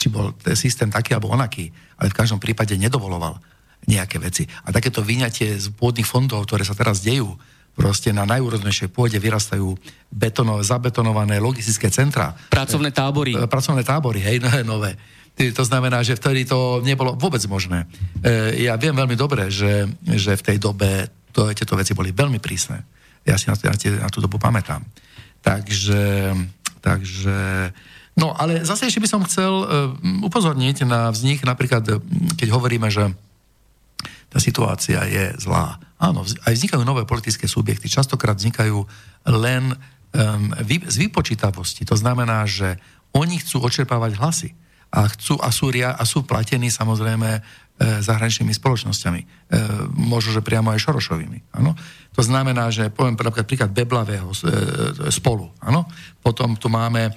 či 0.00 0.08
bol 0.08 0.32
systém 0.56 0.88
taký 0.88 1.12
alebo 1.12 1.28
onaký, 1.28 1.68
ale 2.00 2.08
v 2.08 2.18
každom 2.24 2.40
prípade 2.40 2.72
nedovoloval 2.80 3.57
nejaké 3.86 4.18
veci. 4.18 4.48
A 4.66 4.74
takéto 4.74 5.04
vyňatie 5.04 5.54
z 5.60 5.70
pôdnych 5.76 6.08
fondov, 6.08 6.48
ktoré 6.48 6.66
sa 6.66 6.74
teraz 6.74 7.04
dejú, 7.04 7.38
proste 7.78 8.10
na 8.10 8.26
najúrodnejšej 8.26 8.90
pôde 8.90 9.14
vyrastajú 9.22 9.78
betono, 10.10 10.58
zabetonované 10.66 11.38
logistické 11.38 11.86
centra. 11.94 12.34
Pracovné 12.50 12.90
tábory. 12.90 13.38
E, 13.38 13.46
pracovné 13.46 13.86
tábory, 13.86 14.18
hej, 14.18 14.42
nové, 14.44 14.66
nové. 14.66 14.92
To 15.38 15.62
znamená, 15.62 16.02
že 16.02 16.18
vtedy 16.18 16.42
to 16.42 16.82
nebolo 16.82 17.14
vôbec 17.14 17.38
možné. 17.46 17.86
E, 18.26 18.66
ja 18.66 18.74
viem 18.74 18.90
veľmi 18.90 19.14
dobre, 19.14 19.46
že, 19.54 19.86
že 20.02 20.34
v 20.34 20.42
tej 20.42 20.58
dobe 20.58 21.06
to, 21.30 21.46
tieto 21.54 21.78
veci 21.78 21.94
boli 21.94 22.10
veľmi 22.10 22.42
prísne. 22.42 22.82
Ja 23.22 23.38
si 23.38 23.46
na, 23.46 23.54
na, 23.54 23.78
na 23.78 24.08
tú 24.10 24.18
dobu 24.18 24.42
pamätám. 24.42 24.82
Takže, 25.38 26.34
takže 26.82 27.70
No, 28.18 28.34
ale 28.34 28.66
zase 28.66 28.90
ešte 28.90 28.98
by 28.98 29.06
som 29.06 29.22
chcel 29.22 29.62
uh, 29.62 29.94
upozorniť 30.26 30.82
na 30.82 31.06
vznik, 31.14 31.46
napríklad, 31.46 32.02
keď 32.34 32.48
hovoríme, 32.50 32.90
že 32.90 33.14
tá 34.28 34.38
situácia 34.38 35.00
je 35.08 35.32
zlá. 35.40 35.80
Áno, 35.96 36.22
aj 36.22 36.52
vznikajú 36.52 36.84
nové 36.84 37.08
politické 37.08 37.48
subjekty. 37.48 37.88
Častokrát 37.88 38.36
vznikajú 38.36 38.84
len 39.24 39.72
um, 39.72 40.52
vy, 40.62 40.84
z 40.84 40.96
vypočítavosti. 41.08 41.88
To 41.88 41.96
znamená, 41.96 42.44
že 42.44 42.76
oni 43.16 43.40
chcú 43.40 43.64
očerpávať 43.64 44.12
hlasy 44.20 44.50
a, 44.92 45.08
chcú, 45.08 45.40
a, 45.40 45.48
sú, 45.52 45.68
a 45.72 46.02
sú 46.04 46.24
platení 46.24 46.68
samozrejme 46.72 47.40
zahraničnými 47.78 48.50
spoločnosťami. 48.50 49.20
E, 49.22 49.26
možno, 49.94 50.34
že 50.34 50.42
priamo 50.42 50.74
aj 50.74 50.82
Šorošovými. 50.82 51.54
Ano? 51.54 51.78
To 52.18 52.22
znamená, 52.26 52.74
že 52.74 52.90
poviem 52.90 53.14
napríklad 53.14 53.46
príklad 53.46 53.70
Beblavého 53.70 54.34
e, 54.34 54.36
spolu. 55.14 55.46
Ano? 55.62 55.86
Potom 56.18 56.58
tu 56.58 56.66
máme 56.66 57.14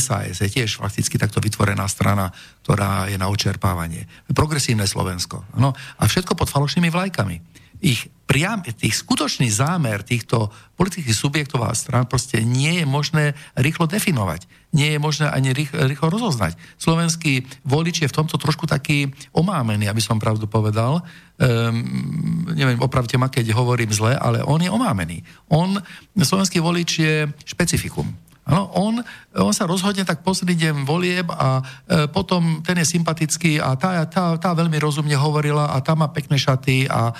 SAS, 0.00 0.40
je 0.40 0.48
tiež 0.48 0.80
fakticky 0.80 1.20
takto 1.20 1.44
vytvorená 1.44 1.84
strana, 1.92 2.32
ktorá 2.64 3.12
je 3.12 3.20
na 3.20 3.28
očerpávanie. 3.28 4.08
Progresívne 4.32 4.88
Slovensko. 4.88 5.44
Ano? 5.52 5.76
A 6.00 6.08
všetko 6.08 6.32
pod 6.32 6.48
falošnými 6.48 6.88
vlajkami 6.88 7.36
ich 7.80 8.10
priam, 8.28 8.60
tých 8.60 8.92
skutočný 8.92 9.48
zámer 9.48 10.04
týchto 10.04 10.52
politických 10.76 11.16
subjektov 11.16 11.64
a 11.64 11.72
strán 11.72 12.04
proste 12.04 12.44
nie 12.44 12.84
je 12.84 12.84
možné 12.84 13.32
rýchlo 13.56 13.88
definovať. 13.88 14.44
Nie 14.76 14.94
je 14.94 15.00
možné 15.00 15.32
ani 15.32 15.56
rýchlo, 15.56 15.88
rýchlo 15.88 16.12
rozoznať. 16.12 16.60
Slovenský 16.76 17.48
volič 17.64 18.04
je 18.04 18.10
v 18.12 18.16
tomto 18.20 18.36
trošku 18.36 18.68
taký 18.68 19.08
omámený, 19.32 19.88
aby 19.88 20.04
som 20.04 20.20
pravdu 20.20 20.44
povedal. 20.44 21.00
Um, 21.40 22.52
neviem, 22.52 22.76
opravte 22.84 23.16
ma, 23.16 23.32
keď 23.32 23.56
hovorím 23.56 23.96
zle, 23.96 24.12
ale 24.12 24.44
on 24.44 24.60
je 24.60 24.68
omámený. 24.68 25.24
On, 25.48 25.80
slovenský 26.12 26.60
volič 26.60 26.90
je 27.00 27.14
špecifikum. 27.48 28.27
Ano, 28.48 28.72
on, 28.80 29.04
on 29.36 29.52
sa 29.52 29.68
rozhodne 29.68 30.08
tak 30.08 30.24
posledný 30.24 30.56
deň 30.56 30.74
volieb 30.88 31.28
a 31.28 31.60
e, 31.60 32.08
potom 32.08 32.64
ten 32.64 32.80
je 32.80 32.96
sympatický 32.96 33.60
a 33.60 33.76
tá, 33.76 34.08
tá, 34.08 34.40
tá 34.40 34.50
veľmi 34.56 34.80
rozumne 34.80 35.12
hovorila 35.20 35.76
a 35.76 35.84
tá 35.84 35.92
má 35.92 36.08
pekné 36.08 36.40
šaty 36.40 36.88
a 36.88 37.12
e, 37.12 37.14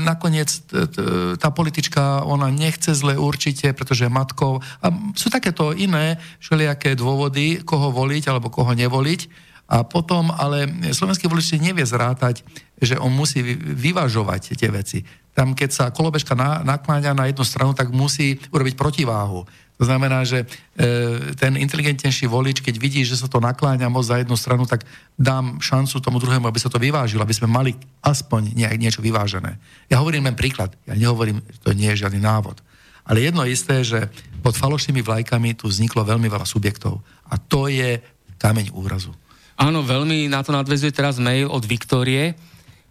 nakoniec 0.00 0.48
t, 0.48 0.72
t, 0.88 0.96
tá 1.36 1.52
politička, 1.52 2.24
ona 2.24 2.48
nechce 2.48 2.96
zle 2.96 3.20
určite, 3.20 3.76
pretože 3.76 4.08
je 4.08 4.16
matkou. 4.16 4.64
A 4.80 4.86
sú 5.12 5.28
takéto 5.28 5.76
iné 5.76 6.16
všelijaké 6.40 6.96
dôvody, 6.96 7.60
koho 7.60 7.92
voliť 7.92 8.32
alebo 8.32 8.48
koho 8.48 8.72
nevoliť. 8.72 9.52
A 9.68 9.84
potom 9.84 10.32
ale 10.32 10.68
slovenský 10.88 11.28
volič 11.28 11.52
nevie 11.60 11.84
zrátať, 11.84 12.44
že 12.80 12.96
on 12.96 13.12
musí 13.12 13.44
vyvažovať 13.60 14.56
tie 14.56 14.72
veci. 14.72 15.04
Tam, 15.32 15.56
keď 15.56 15.70
sa 15.72 15.84
kolobežka 15.92 16.36
na, 16.36 16.60
nakláňa 16.60 17.16
na 17.16 17.28
jednu 17.28 17.44
stranu, 17.44 17.72
tak 17.72 17.88
musí 17.88 18.36
urobiť 18.52 18.76
protiváhu. 18.76 19.48
To 19.82 19.90
znamená, 19.90 20.22
že 20.22 20.46
e, 20.78 21.34
ten 21.34 21.58
inteligentnejší 21.58 22.30
volič, 22.30 22.62
keď 22.62 22.78
vidí, 22.78 23.02
že 23.02 23.18
sa 23.18 23.26
to 23.26 23.42
nakláňa 23.42 23.90
moc 23.90 24.06
za 24.06 24.22
jednu 24.22 24.38
stranu, 24.38 24.62
tak 24.62 24.86
dám 25.18 25.58
šancu 25.58 25.98
tomu 25.98 26.22
druhému, 26.22 26.46
aby 26.46 26.62
sa 26.62 26.70
to 26.70 26.78
vyvážilo, 26.78 27.26
aby 27.26 27.34
sme 27.34 27.50
mali 27.50 27.74
aspoň 27.98 28.54
nejak 28.54 28.78
niečo 28.78 29.02
vyvážené. 29.02 29.58
Ja 29.90 29.98
hovorím 29.98 30.30
len 30.30 30.38
príklad, 30.38 30.78
ja 30.86 30.94
nehovorím, 30.94 31.42
že 31.42 31.58
to 31.66 31.74
nie 31.74 31.90
je 31.90 32.06
žiadny 32.06 32.22
návod. 32.22 32.62
Ale 33.02 33.26
jedno 33.26 33.42
isté, 33.42 33.82
že 33.82 34.06
pod 34.38 34.54
falošnými 34.54 35.02
vlajkami 35.02 35.58
tu 35.58 35.66
vzniklo 35.66 36.06
veľmi 36.06 36.30
veľa 36.30 36.46
subjektov. 36.46 37.02
A 37.26 37.34
to 37.42 37.66
je 37.66 37.98
kameň 38.38 38.70
úrazu. 38.78 39.10
Áno, 39.58 39.82
veľmi 39.82 40.30
na 40.30 40.46
to 40.46 40.54
nadvezuje 40.54 40.94
teraz 40.94 41.18
mail 41.18 41.50
od 41.50 41.66
Viktórie. 41.66 42.38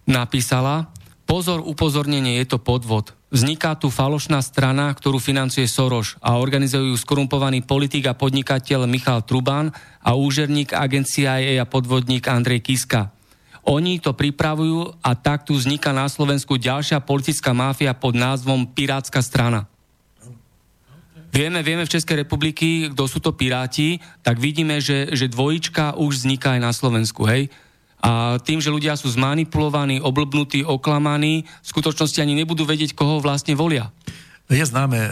Napísala, 0.04 0.92
pozor, 1.32 1.64
upozornenie, 1.64 2.44
je 2.44 2.52
to 2.52 2.60
podvod 2.60 3.16
Vzniká 3.32 3.80
tu 3.80 3.88
falošná 3.88 4.44
strana, 4.44 4.92
ktorú 4.92 5.16
financuje 5.16 5.64
Soros 5.64 6.20
a 6.20 6.36
organizujú 6.36 6.92
skorumpovaný 7.00 7.64
politik 7.64 8.12
a 8.12 8.18
podnikateľ 8.20 8.84
Michal 8.92 9.24
Truban 9.24 9.72
a 10.04 10.20
úžerník 10.20 10.76
agencia 10.76 11.40
CIA 11.40 11.64
a 11.64 11.64
podvodník 11.64 12.28
Andrej 12.28 12.60
Kiska. 12.60 13.16
Oni 13.64 14.04
to 14.04 14.12
pripravujú 14.12 15.00
a 15.00 15.16
tak 15.16 15.48
tu 15.48 15.56
vzniká 15.56 15.96
na 15.96 16.12
Slovensku 16.12 16.60
ďalšia 16.60 17.00
politická 17.00 17.56
máfia 17.56 17.96
pod 17.96 18.20
názvom 18.20 18.68
Pirátska 18.68 19.24
strana. 19.24 19.64
Vieme, 21.32 21.64
vieme 21.64 21.88
v 21.88 21.94
Českej 21.96 22.28
republiky, 22.28 22.92
kto 22.92 23.08
sú 23.08 23.24
to 23.24 23.32
piráti, 23.32 24.04
tak 24.28 24.44
vidíme, 24.44 24.84
že, 24.84 25.16
že 25.16 25.32
dvojička 25.32 25.96
už 25.96 26.28
vzniká 26.28 26.60
aj 26.60 26.62
na 26.68 26.76
Slovensku, 26.76 27.24
hej? 27.24 27.48
A 28.02 28.42
tým, 28.42 28.58
že 28.58 28.74
ľudia 28.74 28.98
sú 28.98 29.14
zmanipulovaní, 29.14 30.02
oblbnutí, 30.02 30.66
oklamaní, 30.66 31.46
v 31.46 31.68
skutočnosti 31.70 32.18
ani 32.18 32.34
nebudú 32.34 32.66
vedieť, 32.66 32.98
koho 32.98 33.22
vlastne 33.22 33.54
volia. 33.54 33.94
Je 34.52 34.66
známe, 34.66 35.00
e, 35.00 35.12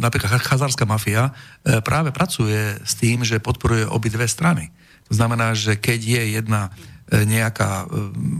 napríklad 0.00 0.40
chazárska 0.40 0.88
mafia 0.88 1.28
e, 1.28 1.82
práve 1.84 2.16
pracuje 2.16 2.80
s 2.80 2.96
tým, 2.96 3.20
že 3.20 3.42
podporuje 3.42 3.84
obidve 3.84 4.24
strany. 4.24 4.72
To 5.10 5.12
znamená, 5.12 5.52
že 5.52 5.76
keď 5.76 6.00
je 6.00 6.22
jedna 6.40 6.72
e, 7.12 7.28
nejaká 7.28 7.84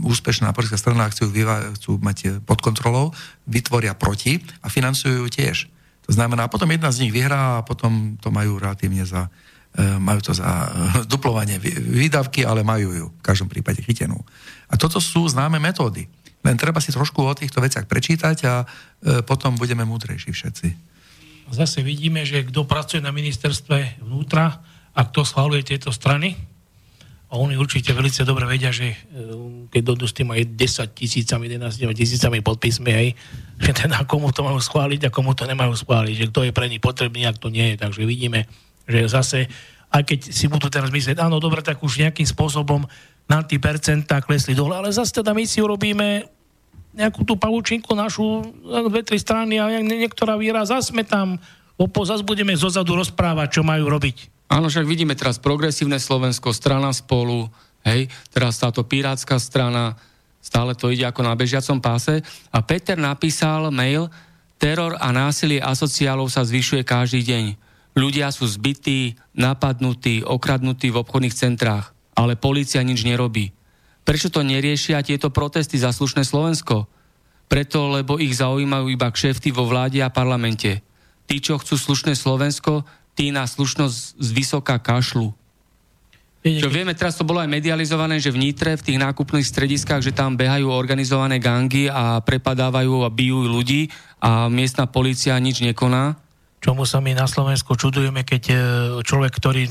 úspešná 0.01 0.49
politická 0.49 0.81
strana, 0.81 1.11
chcú, 1.13 1.29
chcú 1.77 1.91
mať 2.01 2.41
pod 2.41 2.57
kontrolou, 2.63 3.13
vytvoria 3.45 3.93
proti 3.93 4.41
a 4.65 4.71
financujú 4.71 5.29
tiež. 5.29 5.69
To 6.09 6.11
znamená, 6.13 6.49
potom 6.49 6.73
jedna 6.73 6.89
z 6.89 7.05
nich 7.05 7.13
vyhrá 7.13 7.61
a 7.61 7.65
potom 7.65 8.17
to 8.17 8.33
majú 8.33 8.57
relatívne 8.57 9.05
za, 9.05 9.29
majú 9.99 10.19
to 10.23 10.31
za 10.31 10.47
e, 10.47 10.67
duplovanie 11.07 11.59
výdavky, 11.59 12.47
ale 12.47 12.63
majú 12.63 12.89
ju 12.95 13.05
v 13.11 13.23
každom 13.23 13.51
prípade 13.51 13.83
chytenú. 13.83 14.15
A 14.71 14.79
toto 14.79 15.03
sú 15.03 15.27
známe 15.27 15.59
metódy. 15.59 16.07
Len 16.45 16.55
treba 16.55 16.79
si 16.79 16.93
trošku 16.93 17.25
o 17.25 17.33
týchto 17.35 17.59
veciach 17.59 17.89
prečítať 17.89 18.37
a 18.47 18.53
e, 18.63 18.65
potom 19.27 19.59
budeme 19.59 19.83
múdrejší 19.83 20.31
všetci. 20.31 20.67
Zase 21.51 21.85
vidíme, 21.85 22.25
že 22.25 22.47
kto 22.47 22.65
pracuje 22.65 23.03
na 23.03 23.13
ministerstve 23.13 24.01
vnútra 24.01 24.63
a 24.95 25.01
kto 25.05 25.27
schváluje 25.27 25.75
tieto 25.75 25.93
strany, 25.93 26.33
a 27.25 27.41
oni 27.41 27.57
určite 27.57 27.91
veľmi 27.91 28.13
dobre 28.21 28.45
vedia, 28.45 28.69
že 28.69 28.95
keď 29.73 29.81
dojdu 29.81 30.05
s 30.05 30.13
tým 30.13 30.29
aj 30.31 30.55
10 30.55 30.93
tisícami, 30.93 31.51
11 31.51 31.83
tisícami 31.97 32.39
podpismi, 32.39 32.91
hej, 32.93 33.07
že 33.63 33.71
teda 33.73 34.05
komu 34.05 34.29
to 34.31 34.45
majú 34.45 34.61
schváliť 34.61 35.09
a 35.09 35.13
komu 35.13 35.33
to 35.33 35.49
nemajú 35.49 35.73
schváliť, 35.75 36.15
že 36.15 36.29
kto 36.31 36.39
je 36.47 36.55
pre 36.55 36.69
nich 36.71 36.79
potrebný, 36.79 37.25
ak 37.25 37.41
to 37.41 37.49
nie 37.49 37.73
je. 37.73 37.81
Takže 37.81 38.07
vidíme, 38.07 38.47
že 38.85 39.09
zase, 39.09 39.39
aj 39.89 40.03
keď 40.05 40.19
si 40.31 40.45
budú 40.47 40.69
teraz 40.69 40.89
myslieť, 40.93 41.21
áno, 41.21 41.41
dobre, 41.41 41.61
tak 41.65 41.81
už 41.81 42.01
nejakým 42.01 42.25
spôsobom 42.25 42.85
na 43.25 43.41
tí 43.41 43.57
percentá 43.57 44.21
klesli 44.21 44.53
dole, 44.53 44.77
ale 44.77 44.93
zase 44.93 45.21
teda 45.21 45.33
my 45.33 45.43
si 45.45 45.61
urobíme 45.61 46.29
nejakú 46.95 47.27
tú 47.27 47.35
pavučinku 47.35 47.91
našu, 47.91 48.45
dve, 48.63 49.03
tri 49.03 49.19
strany 49.19 49.59
a 49.59 49.67
niektorá 49.83 50.39
výra, 50.39 50.63
zase 50.63 50.95
sme 50.95 51.03
tam, 51.03 51.35
opo, 51.75 52.07
zase 52.07 52.23
budeme 52.23 52.55
zozadu 52.55 52.95
rozprávať, 52.95 53.59
čo 53.59 53.61
majú 53.67 53.91
robiť. 53.91 54.47
Áno, 54.47 54.69
však 54.69 54.85
vidíme 54.85 55.17
teraz 55.17 55.41
progresívne 55.41 55.99
Slovensko, 55.99 56.53
strana 56.53 56.93
spolu, 56.93 57.49
hej, 57.83 58.07
teraz 58.29 58.61
táto 58.61 58.85
pirátska 58.85 59.41
strana, 59.41 59.97
stále 60.39 60.77
to 60.77 60.93
ide 60.93 61.03
ako 61.03 61.25
na 61.25 61.33
bežiacom 61.33 61.81
páse. 61.81 62.21
A 62.53 62.61
Peter 62.61 62.95
napísal 62.95 63.73
mail, 63.73 64.07
teror 64.61 64.95
a 65.01 65.09
násilie 65.11 65.59
asociálov 65.59 66.29
sa 66.29 66.45
zvyšuje 66.45 66.85
každý 66.85 67.25
deň. 67.25 67.45
Ľudia 67.95 68.27
sú 68.35 68.43
zbytí, 68.43 69.15
napadnutí, 69.39 70.19
okradnutí 70.19 70.91
v 70.91 70.99
obchodných 70.99 71.35
centrách, 71.35 71.95
ale 72.11 72.35
policia 72.35 72.83
nič 72.83 73.07
nerobí. 73.07 73.55
Prečo 74.03 74.27
to 74.27 74.43
neriešia 74.43 74.99
tieto 75.01 75.31
protesty 75.31 75.79
za 75.79 75.95
slušné 75.95 76.27
Slovensko? 76.27 76.91
Preto, 77.47 77.87
lebo 77.89 78.19
ich 78.19 78.35
zaujímajú 78.35 78.91
iba 78.91 79.07
kšefty 79.07 79.55
vo 79.55 79.63
vláde 79.63 80.03
a 80.03 80.11
parlamente. 80.11 80.83
Tí, 81.25 81.39
čo 81.39 81.55
chcú 81.55 81.79
slušné 81.79 82.13
Slovensko, 82.19 82.83
tí 83.15 83.31
na 83.31 83.47
slušnosť 83.47 83.97
z 84.19 84.29
vysoká 84.35 84.75
kašlu. 84.77 85.31
Čo 86.45 86.69
vieme, 86.69 86.93
teraz 86.93 87.17
to 87.17 87.25
bolo 87.25 87.41
aj 87.41 87.49
medializované, 87.49 88.21
že 88.21 88.29
v 88.29 88.37
Nitre, 88.37 88.77
v 88.77 88.85
tých 88.85 89.01
nákupných 89.01 89.49
strediskách, 89.49 90.05
že 90.05 90.13
tam 90.13 90.37
behajú 90.37 90.69
organizované 90.69 91.41
gangy 91.41 91.89
a 91.89 92.21
prepadávajú 92.21 93.01
a 93.01 93.09
bijú 93.09 93.49
ľudí 93.49 93.89
a 94.21 94.45
miestna 94.45 94.85
policia 94.85 95.33
nič 95.41 95.65
nekoná. 95.65 96.24
Čomu 96.65 96.81
sa 96.89 96.97
my 96.97 97.13
na 97.13 97.29
Slovensku 97.29 97.77
čudujeme, 97.77 98.25
keď 98.25 98.43
e, 98.49 98.55
človek, 99.05 99.37
ktorý 99.37 99.69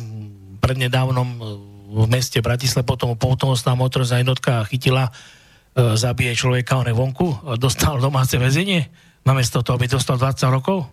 prednedávnom 0.62 1.26
e, 1.26 1.38
v 1.90 2.06
meste 2.06 2.38
Bratislave 2.38 2.86
potom 2.86 3.18
pohotovostná 3.18 3.74
motorizná 3.74 4.22
jednotka 4.22 4.62
chytila, 4.70 5.10
e, 5.10 5.98
zabije 5.98 6.38
človeka, 6.38 6.78
on 6.78 6.86
je 6.86 6.94
vonku, 6.94 7.58
dostal 7.58 7.98
domáce 7.98 8.38
väzenie, 8.38 8.94
namiesto 9.26 9.66
toho, 9.66 9.74
aby 9.74 9.90
dostal 9.90 10.22
20 10.22 10.54
rokov. 10.54 10.86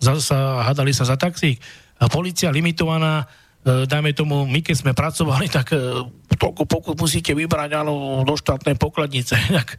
Zasa, 0.00 0.64
hadali 0.64 0.96
sa 0.96 1.04
za 1.04 1.20
taxík. 1.20 1.60
A 2.00 2.08
policia 2.08 2.48
limitovaná 2.48 3.28
dajme 3.60 4.16
tomu, 4.16 4.48
my 4.48 4.64
keď 4.64 4.76
sme 4.80 4.92
pracovali, 4.96 5.52
tak 5.52 5.76
e, 5.76 6.08
toľko 6.32 6.64
pokut 6.64 6.96
musíte 6.96 7.36
vybrať 7.36 7.76
áno, 7.76 8.24
do 8.24 8.32
štátnej 8.32 8.76
pokladnice. 8.80 9.36
Tak, 9.60 9.76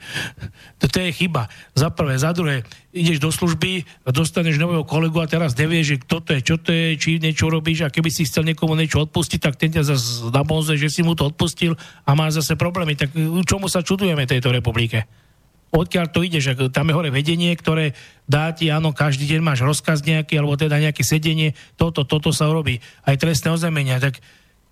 to, 0.77 0.85
to 0.85 0.97
je 1.01 1.09
chyba. 1.15 1.49
Za 1.73 1.89
prvé. 1.89 2.13
Za 2.21 2.37
druhé, 2.37 2.61
ideš 2.93 3.17
do 3.17 3.33
služby, 3.33 3.87
dostaneš 4.05 4.61
nového 4.61 4.85
kolegu 4.85 5.17
a 5.17 5.25
teraz 5.25 5.57
nevieš, 5.57 5.97
že 5.97 6.01
kto 6.05 6.15
to 6.21 6.29
je, 6.37 6.41
čo 6.45 6.55
to 6.61 6.69
je, 6.69 6.85
či 7.01 7.17
niečo 7.17 7.49
robíš 7.49 7.87
a 7.87 7.93
keby 7.93 8.13
si 8.13 8.29
chcel 8.29 8.45
niekomu 8.45 8.77
niečo 8.77 9.01
odpustiť, 9.01 9.39
tak 9.41 9.57
ten 9.57 9.73
ťa 9.73 9.81
zase 9.81 10.29
nabonze, 10.29 10.77
že 10.77 10.93
si 10.93 11.01
mu 11.01 11.17
to 11.17 11.33
odpustil 11.33 11.73
a 12.05 12.13
má 12.13 12.29
zase 12.29 12.53
problémy. 12.53 12.93
Tak 12.93 13.17
čomu 13.47 13.65
sa 13.65 13.81
čudujeme 13.81 14.29
tejto 14.29 14.53
republike? 14.53 15.09
Odkiaľ 15.71 16.11
to 16.11 16.27
ide, 16.27 16.43
že 16.43 16.53
tam 16.69 16.91
je 16.91 16.95
hore 16.95 17.09
vedenie, 17.09 17.55
ktoré 17.55 17.95
dá 18.27 18.51
ti, 18.51 18.67
áno, 18.67 18.91
každý 18.91 19.27
deň 19.27 19.39
máš 19.39 19.63
rozkaz 19.63 20.03
nejaký, 20.03 20.35
alebo 20.39 20.59
teda 20.59 20.77
nejaké 20.77 21.01
sedenie, 21.01 21.55
toto, 21.79 22.03
toto 22.03 22.35
sa 22.35 22.51
robí. 22.51 22.83
Aj 23.07 23.15
trestné 23.15 23.55
oznámenia, 23.55 24.03
tak 24.03 24.19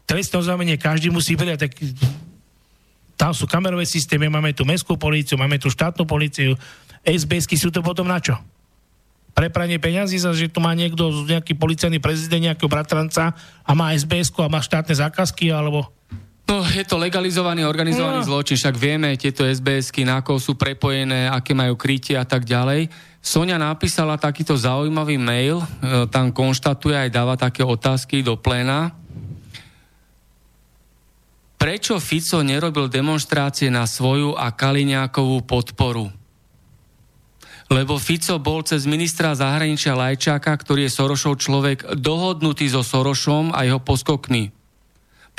trestné 0.03 0.43
oznámenie 0.43 0.75
každý 0.75 1.07
musí 1.07 1.39
vedieť, 1.39 1.67
tak 1.67 1.71
tam 3.19 3.31
sú 3.35 3.47
kamerové 3.47 3.83
systémy, 3.87 4.31
máme 4.31 4.55
tu 4.55 4.63
mestskú 4.67 4.95
políciu, 4.95 5.39
máme 5.39 5.59
tu 5.59 5.71
štátnu 5.71 6.03
políciu, 6.07 6.55
SBSky 7.03 7.55
sú 7.55 7.71
to 7.71 7.79
potom 7.79 8.07
na 8.07 8.19
čo? 8.19 8.35
Prepranie 9.31 9.79
peňazí 9.79 10.19
za, 10.19 10.35
že 10.35 10.51
tu 10.51 10.59
má 10.59 10.75
niekto, 10.75 11.23
nejaký 11.23 11.55
policajný 11.55 12.03
prezident, 12.03 12.43
nejakého 12.51 12.67
bratranca 12.67 13.31
a 13.63 13.71
má 13.71 13.95
SBS 13.95 14.35
a 14.35 14.51
má 14.51 14.59
štátne 14.59 14.99
zákazky, 14.99 15.47
alebo 15.47 15.87
No, 16.49 16.65
je 16.65 16.81
to 16.81 16.97
legalizovaný, 16.97 17.61
organizovaný 17.61 18.25
no. 18.25 18.27
zločin, 18.33 18.57
však 18.57 18.73
vieme, 18.73 19.13
tieto 19.21 19.45
SBS-ky, 19.45 20.01
na 20.01 20.25
koho 20.25 20.41
sú 20.41 20.57
prepojené, 20.57 21.29
aké 21.29 21.53
majú 21.53 21.77
krytie 21.77 22.17
a 22.17 22.25
tak 22.25 22.41
ďalej. 22.41 22.89
Sonia 23.21 23.61
napísala 23.61 24.17
takýto 24.17 24.57
zaujímavý 24.57 25.21
mail, 25.21 25.61
e, 25.61 26.09
tam 26.09 26.33
konštatuje 26.33 26.97
aj 26.97 27.09
dáva 27.13 27.37
také 27.37 27.61
otázky 27.61 28.25
do 28.25 28.33
pléna. 28.33 28.97
Prečo 31.61 32.01
Fico 32.01 32.41
nerobil 32.41 32.89
demonstrácie 32.89 33.69
na 33.69 33.85
svoju 33.85 34.33
a 34.33 34.49
Kaliňákovú 34.49 35.45
podporu? 35.45 36.09
Lebo 37.69 38.01
Fico 38.01 38.41
bol 38.41 38.65
cez 38.65 38.89
ministra 38.89 39.37
zahraničia 39.37 39.93
Lajčáka, 39.93 40.49
ktorý 40.49 40.89
je 40.89 40.95
Sorošov 40.97 41.37
človek, 41.37 41.93
dohodnutý 41.93 42.65
so 42.73 42.81
Sorošom 42.81 43.53
a 43.53 43.69
jeho 43.69 43.77
poskokmi 43.77 44.57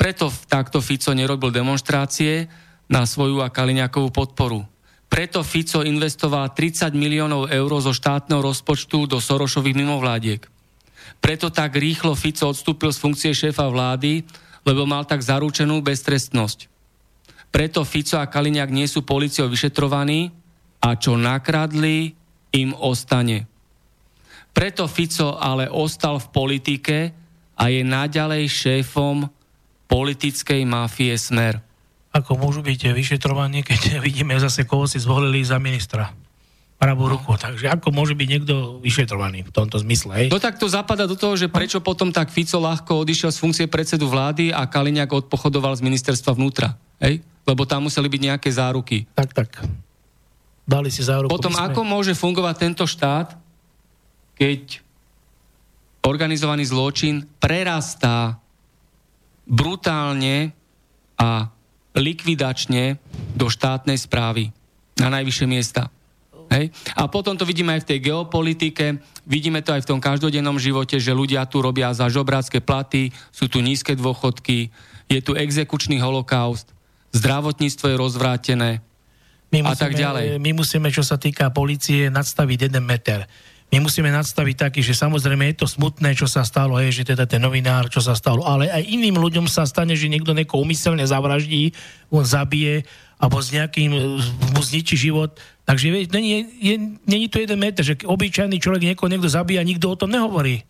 preto 0.01 0.33
takto 0.49 0.81
Fico 0.81 1.13
nerobil 1.13 1.53
demonstrácie 1.53 2.49
na 2.89 3.05
svoju 3.05 3.45
a 3.45 3.53
Kaliňakovú 3.53 4.09
podporu. 4.09 4.65
Preto 5.05 5.45
Fico 5.45 5.85
investoval 5.85 6.57
30 6.57 6.97
miliónov 6.97 7.53
eur 7.53 7.69
zo 7.77 7.93
štátneho 7.93 8.41
rozpočtu 8.41 9.05
do 9.05 9.21
Sorošových 9.21 9.77
mimovládiek. 9.77 10.41
Preto 11.21 11.53
tak 11.53 11.77
rýchlo 11.77 12.17
Fico 12.17 12.49
odstúpil 12.49 12.89
z 12.89 12.97
funkcie 12.97 13.29
šéfa 13.29 13.69
vlády, 13.69 14.25
lebo 14.65 14.89
mal 14.89 15.05
tak 15.05 15.21
zaručenú 15.21 15.85
beztrestnosť. 15.85 16.65
Preto 17.53 17.85
Fico 17.85 18.17
a 18.17 18.25
Kaliňák 18.25 18.73
nie 18.73 18.89
sú 18.89 19.05
policiou 19.05 19.53
vyšetrovaní 19.53 20.33
a 20.81 20.97
čo 20.97 21.13
nakradli, 21.13 22.17
im 22.57 22.73
ostane. 22.73 23.45
Preto 24.49 24.89
Fico 24.89 25.37
ale 25.37 25.69
ostal 25.69 26.17
v 26.17 26.27
politike 26.33 26.97
a 27.53 27.69
je 27.69 27.85
naďalej 27.85 28.49
šéfom 28.49 29.40
politickej 29.91 30.63
mafie 30.63 31.11
Smer. 31.19 31.59
Ako 32.15 32.39
môžu 32.39 32.63
byť 32.63 32.95
vyšetrovaní, 32.95 33.67
keď 33.67 33.99
vidíme 33.99 34.39
zase, 34.39 34.63
koho 34.63 34.87
si 34.87 35.03
zvolili 35.03 35.43
za 35.43 35.59
ministra? 35.59 36.15
pravú 36.81 37.05
no. 37.05 37.13
ruku. 37.13 37.37
Takže 37.37 37.69
ako 37.69 37.93
môže 37.93 38.17
byť 38.17 38.25
niekto 38.27 38.81
vyšetrovaný 38.81 39.45
v 39.45 39.53
tomto 39.53 39.77
zmysle? 39.77 40.17
Hej? 40.17 40.27
No 40.33 40.41
tak 40.41 40.57
to 40.57 40.65
zapadá 40.65 41.05
do 41.05 41.13
toho, 41.13 41.37
že 41.37 41.45
prečo 41.45 41.77
potom 41.77 42.09
tak 42.09 42.33
Fico 42.33 42.57
ľahko 42.57 43.05
odišiel 43.05 43.29
z 43.29 43.37
funkcie 43.37 43.65
predsedu 43.69 44.09
vlády 44.09 44.49
a 44.49 44.65
Kaliňák 44.65 45.29
odpochodoval 45.29 45.77
z 45.77 45.85
ministerstva 45.85 46.33
vnútra. 46.33 46.73
Hej? 46.97 47.21
Lebo 47.45 47.69
tam 47.69 47.85
museli 47.85 48.09
byť 48.09 48.21
nejaké 48.33 48.49
záruky. 48.49 49.05
Tak, 49.13 49.29
tak. 49.29 49.61
Dali 50.65 50.89
si 50.89 51.05
záruku. 51.05 51.29
Potom 51.29 51.53
sme... 51.53 51.69
ako 51.69 51.85
môže 51.85 52.17
fungovať 52.17 52.55
tento 52.57 52.89
štát, 52.89 53.37
keď 54.33 54.81
organizovaný 56.01 56.65
zločin 56.65 57.29
prerastá 57.37 58.41
brutálne 59.51 60.55
a 61.19 61.51
likvidačne 61.91 62.95
do 63.35 63.51
štátnej 63.51 63.99
správy 63.99 64.55
na 64.95 65.11
najvyššie 65.11 65.47
miesta. 65.51 65.91
Hej? 66.47 66.71
A 66.95 67.11
potom 67.11 67.35
to 67.35 67.43
vidíme 67.43 67.75
aj 67.75 67.83
v 67.83 67.89
tej 67.95 67.99
geopolitike, 68.11 68.99
vidíme 69.27 69.59
to 69.59 69.75
aj 69.75 69.83
v 69.83 69.89
tom 69.91 69.99
každodennom 69.99 70.55
živote, 70.55 70.99
že 71.03 71.11
ľudia 71.11 71.43
tu 71.51 71.59
robia 71.59 71.91
za 71.91 72.07
žobrácké 72.07 72.63
platy, 72.63 73.11
sú 73.31 73.51
tu 73.51 73.59
nízke 73.59 73.91
dôchodky, 73.95 74.71
je 75.11 75.19
tu 75.19 75.35
exekučný 75.35 75.99
holokaust, 75.99 76.71
zdravotníctvo 77.11 77.85
je 77.91 77.95
rozvrátené 77.99 78.69
my 79.51 79.67
musíme, 79.67 79.75
a 79.75 79.75
tak 79.75 79.91
ďalej. 79.99 80.39
My 80.39 80.51
musíme, 80.55 80.87
čo 80.95 81.03
sa 81.03 81.19
týka 81.19 81.51
policie, 81.51 82.07
nadstaviť 82.07 82.71
jeden 82.71 82.87
meter 82.87 83.27
my 83.71 83.87
musíme 83.87 84.11
nadstaviť 84.11 84.55
taký, 84.67 84.79
že 84.83 84.91
samozrejme 84.91 85.47
je 85.51 85.63
to 85.63 85.67
smutné, 85.67 86.11
čo 86.11 86.27
sa 86.27 86.43
stalo, 86.43 86.75
je, 86.83 86.91
že 86.91 87.15
teda 87.15 87.23
ten 87.23 87.39
novinár, 87.39 87.87
čo 87.87 88.03
sa 88.03 88.11
stalo, 88.19 88.43
ale 88.43 88.67
aj 88.67 88.83
iným 88.83 89.15
ľuďom 89.15 89.47
sa 89.47 89.63
stane, 89.63 89.95
že 89.95 90.11
niekto 90.11 90.35
niekoho 90.35 90.67
umyselne 90.67 91.07
zavraždí, 91.07 91.71
on 92.11 92.27
zabije, 92.27 92.83
alebo 93.15 93.39
s 93.39 93.53
nejakým 93.53 93.91
mu 94.51 94.61
zničí 94.61 94.97
život. 94.97 95.39
Takže 95.63 96.09
není, 96.09 96.43
je, 96.59 96.75
není 97.07 97.29
to 97.31 97.39
jeden 97.39 97.61
meter, 97.61 97.85
že 97.85 97.95
obyčajný 98.03 98.59
človek 98.59 98.91
niekoho 98.91 99.07
niekto 99.07 99.31
zabíja, 99.31 99.63
nikto 99.63 99.93
o 99.93 99.99
tom 99.99 100.11
nehovorí 100.11 100.67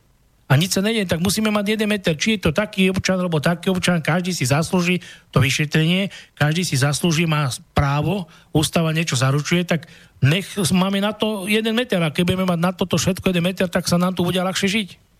a 0.52 0.60
nič 0.60 0.76
sa 0.76 0.84
nedie, 0.84 1.08
tak 1.08 1.24
musíme 1.24 1.48
mať 1.48 1.80
jeden 1.80 1.88
meter. 1.88 2.12
Či 2.20 2.36
je 2.36 2.44
to 2.44 2.52
taký 2.52 2.92
občan, 2.92 3.16
alebo 3.16 3.40
taký 3.40 3.72
občan, 3.72 4.04
každý 4.04 4.36
si 4.36 4.44
zaslúži 4.44 5.00
to 5.32 5.40
vyšetrenie, 5.40 6.12
každý 6.36 6.68
si 6.68 6.76
zaslúži, 6.76 7.24
má 7.24 7.48
právo, 7.72 8.28
ústava 8.52 8.92
niečo 8.92 9.16
zaručuje, 9.16 9.64
tak 9.64 9.88
nech 10.20 10.44
máme 10.76 11.00
na 11.00 11.16
to 11.16 11.48
jeden 11.48 11.72
meter. 11.72 12.04
A 12.04 12.12
keď 12.12 12.24
budeme 12.28 12.44
mať 12.52 12.60
na 12.60 12.72
toto 12.76 13.00
všetko 13.00 13.32
jeden 13.32 13.48
meter, 13.48 13.72
tak 13.72 13.88
sa 13.88 13.96
nám 13.96 14.12
tu 14.12 14.28
bude 14.28 14.44
ľahšie 14.44 14.68
žiť. 14.68 15.11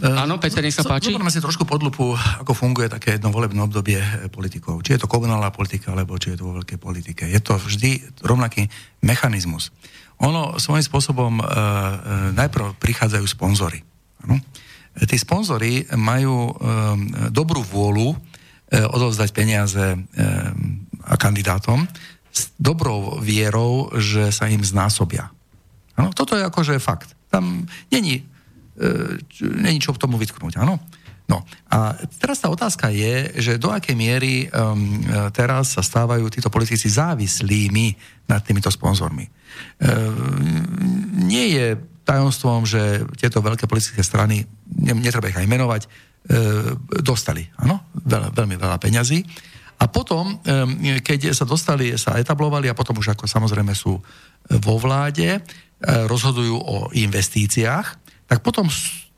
Áno, 0.00 0.40
Peter, 0.40 0.64
nech 0.64 0.72
sa 0.72 0.88
páči. 0.88 1.12
Zoberme 1.12 1.28
si 1.28 1.44
trošku 1.44 1.68
podlupu, 1.68 2.16
ako 2.16 2.56
funguje 2.56 2.88
také 2.88 3.20
jedno 3.20 3.28
volebné 3.28 3.60
obdobie 3.60 4.00
eh, 4.00 4.32
politikov. 4.32 4.80
Či 4.80 4.96
je 4.96 5.00
to 5.04 5.10
komunálna 5.10 5.52
politika, 5.52 5.92
alebo 5.92 6.16
či 6.16 6.32
je 6.32 6.40
to 6.40 6.48
vo 6.48 6.56
veľkej 6.58 6.78
politike. 6.80 7.28
Je 7.28 7.38
to 7.38 7.60
vždy 7.60 8.00
rovnaký 8.24 8.72
mechanizmus 9.04 9.68
ono 10.22 10.56
svojím 10.62 10.86
spôsobom 10.86 11.32
e, 11.40 11.42
e, 11.42 11.48
najprv 12.38 12.78
prichádzajú 12.78 13.26
sponzory. 13.26 13.82
Ano? 14.22 14.38
Tí 14.94 15.18
sponzory 15.18 15.90
majú 15.98 16.36
e, 16.46 16.52
dobrú 17.34 17.66
vôľu 17.66 18.14
e, 18.14 18.16
odovzdať 18.86 19.28
peniaze 19.34 19.82
e, 19.82 19.98
a 21.02 21.14
kandidátom 21.18 21.82
s 22.30 22.54
dobrou 22.56 23.18
vierou, 23.18 23.90
že 23.98 24.30
sa 24.30 24.46
im 24.46 24.62
znásobia. 24.62 25.34
Ano? 25.98 26.14
Toto 26.14 26.38
je 26.38 26.46
akože 26.46 26.78
fakt. 26.78 27.18
Tam 27.26 27.66
není, 27.90 28.22
není 29.40 29.78
čo 29.78 29.92
k 29.92 30.00
tomu 30.00 30.16
vytknúť. 30.16 30.60
Áno? 30.60 30.80
No 31.30 31.46
a 31.70 31.94
teraz 32.18 32.42
tá 32.42 32.50
otázka 32.50 32.90
je, 32.90 33.30
že 33.38 33.52
do 33.56 33.70
akej 33.70 33.94
miery 33.94 34.50
um, 34.50 35.00
teraz 35.30 35.78
sa 35.78 35.82
stávajú 35.82 36.26
títo 36.28 36.50
politici 36.50 36.90
závislými 36.90 37.94
nad 38.26 38.42
týmito 38.42 38.68
sponzormi. 38.68 39.30
Um, 39.80 40.66
nie 41.24 41.54
je 41.54 41.78
tajomstvom, 42.02 42.66
že 42.66 43.06
tieto 43.16 43.38
veľké 43.38 43.70
politické 43.70 44.02
strany, 44.02 44.42
netreba 44.82 45.30
ich 45.30 45.38
aj 45.38 45.46
menovať, 45.46 45.82
um, 45.86 45.90
dostali, 47.00 47.46
áno, 47.62 47.86
veľ, 48.02 48.34
veľmi 48.34 48.56
veľa 48.58 48.76
peňazí. 48.82 49.22
A 49.78 49.86
potom, 49.86 50.36
um, 50.36 50.38
keď 51.00 51.30
sa 51.32 51.46
dostali, 51.46 51.94
sa 51.96 52.18
etablovali 52.18 52.66
a 52.66 52.76
potom 52.76 52.98
už 52.98 53.14
ako 53.14 53.30
samozrejme 53.30 53.72
sú 53.78 53.94
vo 54.58 54.74
vláde, 54.76 55.38
rozhodujú 55.82 56.56
o 56.62 56.76
investíciách, 56.94 58.01
tak 58.32 58.40
potom 58.40 58.64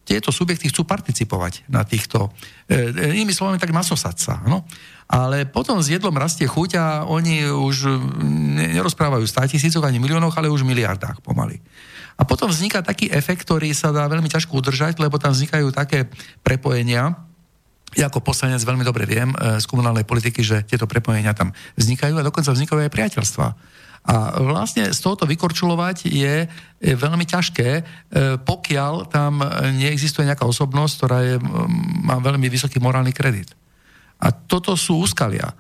tieto 0.02 0.34
subjekty 0.34 0.74
chcú 0.74 0.82
participovať 0.82 1.70
na 1.70 1.86
týchto, 1.86 2.34
e, 2.66 2.90
e, 2.90 3.14
inými 3.14 3.30
slovami, 3.30 3.62
tak 3.62 3.70
nasosať 3.70 4.16
sa. 4.18 4.34
No? 4.42 4.66
Ale 5.06 5.46
potom 5.46 5.78
s 5.78 5.86
jedlom 5.86 6.18
rastie 6.18 6.50
chuť 6.50 6.70
a 6.74 6.86
oni 7.06 7.46
už 7.46 8.02
nerozprávajú 8.74 9.22
100 9.22 9.54
tisícoch 9.54 9.86
ani 9.86 10.02
miliónoch, 10.02 10.34
ale 10.34 10.50
už 10.50 10.66
miliardách 10.66 11.22
pomaly. 11.22 11.62
A 12.18 12.26
potom 12.26 12.50
vzniká 12.50 12.82
taký 12.82 13.06
efekt, 13.06 13.46
ktorý 13.46 13.70
sa 13.70 13.94
dá 13.94 14.10
veľmi 14.10 14.26
ťažko 14.26 14.58
udržať, 14.58 14.98
lebo 14.98 15.14
tam 15.22 15.30
vznikajú 15.30 15.70
také 15.70 16.10
prepojenia, 16.42 17.14
ja 17.94 18.10
ako 18.10 18.26
poslanec 18.26 18.58
veľmi 18.66 18.82
dobre 18.82 19.06
viem 19.06 19.30
e, 19.30 19.62
z 19.62 19.64
komunálnej 19.70 20.02
politiky, 20.02 20.42
že 20.42 20.66
tieto 20.66 20.90
prepojenia 20.90 21.30
tam 21.30 21.54
vznikajú 21.78 22.18
a 22.18 22.26
dokonca 22.26 22.50
vznikajú 22.50 22.82
aj 22.82 22.90
priateľstva. 22.90 23.46
A 24.04 24.36
vlastne 24.44 24.92
z 24.92 25.00
tohoto 25.00 25.24
vykorčulovať 25.24 26.12
je 26.12 26.44
veľmi 26.80 27.24
ťažké, 27.24 27.68
e, 27.80 27.82
pokiaľ 28.36 29.08
tam 29.08 29.40
neexistuje 29.80 30.28
nejaká 30.28 30.44
osobnosť, 30.44 30.92
ktorá 31.00 31.18
je, 31.24 31.34
má 32.04 32.20
veľmi 32.20 32.44
vysoký 32.52 32.84
morálny 32.84 33.16
kredit. 33.16 33.56
A 34.20 34.28
toto 34.28 34.76
sú 34.76 35.00
úskalia. 35.00 35.48
E, 35.48 35.54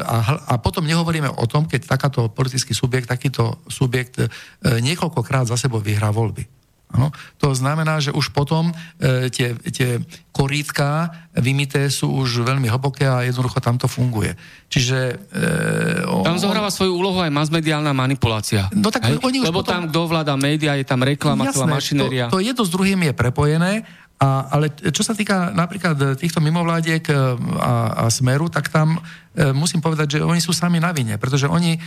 a, 0.00 0.16
a 0.48 0.54
potom 0.56 0.88
nehovoríme 0.88 1.28
o 1.28 1.44
tom, 1.44 1.68
keď 1.68 1.84
takáto 1.84 2.32
politický 2.32 2.72
subjekt, 2.72 3.12
takýto 3.12 3.60
subjekt 3.68 4.16
niekoľkokrát 4.64 5.44
za 5.44 5.60
sebou 5.60 5.84
vyhrá 5.84 6.08
voľby. 6.08 6.53
Ano? 6.94 7.10
To 7.42 7.50
znamená, 7.50 7.98
že 7.98 8.14
už 8.14 8.30
potom 8.30 8.70
e, 9.02 9.26
tie, 9.34 9.58
tie 9.74 9.98
korítka 10.30 11.10
vymité 11.34 11.90
sú 11.90 12.06
už 12.06 12.46
veľmi 12.46 12.70
hlboké 12.70 13.02
a 13.02 13.26
jednoducho 13.26 13.58
tam 13.58 13.74
to 13.74 13.90
funguje. 13.90 14.38
Čiže... 14.70 14.98
E, 15.34 16.06
on, 16.06 16.22
tam 16.22 16.38
zohráva 16.38 16.70
svoju 16.70 16.94
úlohu 16.94 17.18
aj 17.18 17.34
masmediálna 17.34 17.90
manipulácia. 17.90 18.70
No 18.70 18.94
tak 18.94 19.10
Hej? 19.10 19.18
oni 19.26 19.42
už 19.42 19.50
Lebo 19.50 19.66
potom... 19.66 19.74
tam 19.74 19.82
kto 19.90 19.98
ovláda 20.06 20.38
média, 20.38 20.78
je 20.78 20.86
tam 20.86 21.02
reklama, 21.02 21.50
Jasné, 21.50 21.66
mašinéria. 21.66 22.24
To, 22.30 22.38
to 22.38 22.46
jedno 22.46 22.62
s 22.62 22.70
druhým 22.70 23.10
je 23.10 23.12
prepojené 23.12 23.82
a, 24.14 24.46
ale 24.54 24.70
čo 24.70 25.02
sa 25.02 25.12
týka 25.12 25.50
napríklad 25.50 26.14
týchto 26.14 26.38
mimovládiek 26.38 27.02
e, 27.10 27.14
a, 27.58 28.06
a 28.06 28.14
Smeru, 28.14 28.46
tak 28.46 28.70
tam 28.70 28.96
e, 29.34 29.50
musím 29.50 29.82
povedať, 29.82 30.18
že 30.18 30.18
oni 30.22 30.38
sú 30.38 30.54
sami 30.54 30.78
na 30.78 30.94
vine, 30.94 31.18
pretože 31.18 31.50
oni 31.50 31.74
e, 31.74 31.80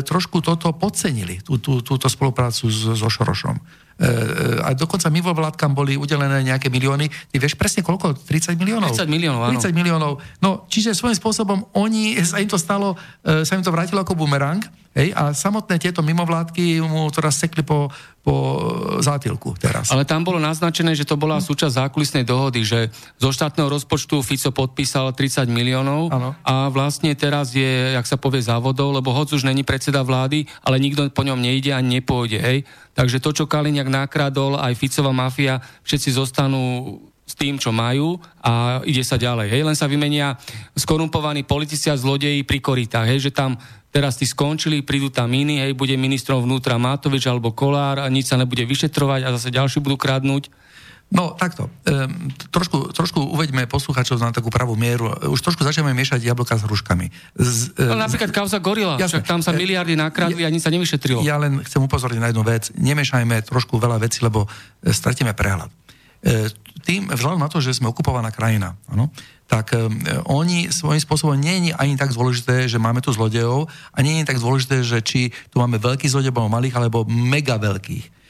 trošku 0.00 0.40
toto 0.40 0.72
podcenili, 0.72 1.44
tú, 1.44 1.60
tú, 1.60 1.84
túto 1.84 2.08
spoluprácu 2.08 2.72
so, 2.72 2.96
so 2.96 3.08
Šorošom. 3.12 3.60
E, 3.94 4.08
a 4.58 4.74
dokonca 4.74 5.06
mimovládkam 5.06 5.70
boli 5.70 5.94
udelené 5.94 6.42
nejaké 6.42 6.66
milióny. 6.66 7.06
Ty 7.30 7.36
vieš 7.38 7.54
presne 7.54 7.86
koľko? 7.86 8.18
30 8.26 8.58
miliónov? 8.58 8.90
30 8.90 9.06
miliónov, 9.06 9.46
áno. 9.46 9.60
30 9.62 9.70
miliónov. 9.70 10.12
No, 10.42 10.66
čiže 10.66 10.98
svojím 10.98 11.14
spôsobom 11.14 11.70
oni, 11.78 12.18
sa 12.30 12.42
im 12.42 12.50
to 12.50 12.58
stalo, 12.58 12.98
e, 13.22 13.46
sa 13.46 13.54
im 13.54 13.62
to 13.62 13.70
vrátilo 13.70 14.02
ako 14.02 14.18
bumerang, 14.18 14.62
Hej, 14.94 15.10
a 15.10 15.34
samotné 15.34 15.82
tieto 15.82 16.06
mimovládky 16.06 16.78
mu 16.86 17.10
teraz 17.10 17.42
sekli 17.42 17.66
po, 17.66 17.90
po 18.22 18.34
zátilku 19.02 19.58
teraz. 19.58 19.90
Ale 19.90 20.06
tam 20.06 20.22
bolo 20.22 20.38
naznačené, 20.38 20.94
že 20.94 21.02
to 21.02 21.18
bola 21.18 21.42
súčasť 21.42 21.82
zákulisnej 21.82 22.22
dohody, 22.22 22.62
že 22.62 22.94
zo 23.18 23.34
štátneho 23.34 23.66
rozpočtu 23.66 24.22
Fico 24.22 24.54
podpísal 24.54 25.10
30 25.10 25.50
miliónov 25.50 26.14
ano. 26.14 26.38
a 26.46 26.70
vlastne 26.70 27.10
teraz 27.18 27.50
je, 27.58 27.98
jak 27.98 28.06
sa 28.06 28.14
povie, 28.14 28.38
závodov, 28.38 28.94
lebo 28.94 29.10
hoď 29.10 29.34
už 29.34 29.50
není 29.50 29.66
predseda 29.66 30.06
vlády, 30.06 30.46
ale 30.62 30.78
nikto 30.78 31.10
po 31.10 31.26
ňom 31.26 31.42
nejde 31.42 31.74
a 31.74 31.82
nepôjde. 31.82 32.38
Hej. 32.38 32.58
Takže 32.94 33.18
to, 33.18 33.34
čo 33.34 33.50
Kaliňák 33.50 33.90
nakradol, 33.90 34.62
aj 34.62 34.78
Ficová 34.78 35.10
mafia, 35.10 35.58
všetci 35.82 36.14
zostanú 36.14 36.96
s 37.24 37.34
tým, 37.34 37.56
čo 37.56 37.72
majú 37.72 38.20
a 38.44 38.84
ide 38.84 39.00
sa 39.00 39.16
ďalej. 39.16 39.48
Hej, 39.48 39.62
len 39.64 39.76
sa 39.76 39.88
vymenia 39.88 40.36
skorumpovaní 40.76 41.42
politici 41.42 41.88
a 41.88 41.96
zlodeji 41.96 42.44
pri 42.44 42.60
koritách. 42.60 43.08
Hej, 43.08 43.26
že 43.26 43.32
tam 43.32 43.56
teraz 43.94 44.18
tí 44.18 44.26
skončili, 44.26 44.82
prídu 44.82 45.06
tam 45.06 45.30
iní, 45.30 45.62
hej, 45.62 45.78
bude 45.78 45.94
ministrom 45.94 46.42
vnútra 46.42 46.74
Matovič 46.82 47.30
alebo 47.30 47.54
Kolár 47.54 48.02
a 48.02 48.10
nič 48.10 48.26
sa 48.26 48.34
nebude 48.34 48.66
vyšetrovať 48.66 49.20
a 49.22 49.28
zase 49.38 49.54
ďalší 49.54 49.78
budú 49.78 49.94
kradnúť. 49.94 50.50
No, 51.14 51.38
takto. 51.38 51.70
Ehm, 51.86 52.34
trošku, 52.50 52.90
trošku 52.90 53.22
uveďme 53.22 53.70
posluchačov 53.70 54.18
na 54.18 54.34
takú 54.34 54.50
pravú 54.50 54.74
mieru. 54.74 55.14
Už 55.30 55.46
trošku 55.46 55.62
začneme 55.62 55.94
miešať 55.94 56.26
jablka 56.26 56.58
s 56.58 56.66
hruškami. 56.66 57.06
Z, 57.38 57.76
e, 57.78 57.86
no, 57.86 57.94
napríklad 57.94 58.34
kauza 58.34 58.58
Gorila, 58.58 58.98
jasne. 58.98 59.22
však 59.22 59.30
tam 59.30 59.38
sa 59.38 59.54
miliardy 59.54 59.94
nakradli 59.94 60.42
ja, 60.42 60.50
a 60.50 60.50
nič 60.50 60.66
sa 60.66 60.74
nevyšetrilo. 60.74 61.22
Ja 61.22 61.38
len 61.38 61.62
chcem 61.62 61.78
upozorniť 61.86 62.18
na 62.18 62.28
jednu 62.34 62.42
vec. 62.42 62.74
Nemiešajme 62.74 63.46
trošku 63.46 63.78
veľa 63.78 64.02
vecí, 64.02 64.26
lebo 64.26 64.48
e, 64.82 64.90
stratíme 64.90 65.36
prehľad. 65.38 65.70
E, 66.24 66.50
tým, 66.82 67.06
vzhľadom 67.14 67.40
na 67.46 67.52
to, 67.52 67.62
že 67.62 67.78
sme 67.78 67.94
okupovaná 67.94 68.34
krajina, 68.34 68.74
ano, 68.90 69.14
tak 69.44 69.76
e, 69.76 69.88
oni 70.24 70.72
svojím 70.72 71.02
spôsobom 71.02 71.36
nie 71.36 71.70
je 71.70 71.76
ani 71.76 71.94
tak 72.00 72.12
dôležité, 72.16 72.64
že 72.68 72.80
máme 72.80 73.04
tu 73.04 73.12
zlodejov 73.12 73.68
a 73.92 73.98
nie 74.00 74.20
je 74.20 74.28
tak 74.28 74.40
dôležité, 74.40 74.80
že 74.80 74.98
či 75.04 75.30
tu 75.52 75.60
máme 75.60 75.76
veľkých 75.76 76.10
zlodejov, 76.10 76.36
alebo 76.36 76.52
malých, 76.52 76.74
alebo 76.76 76.98
mega 77.08 77.60
veľkých 77.60 78.24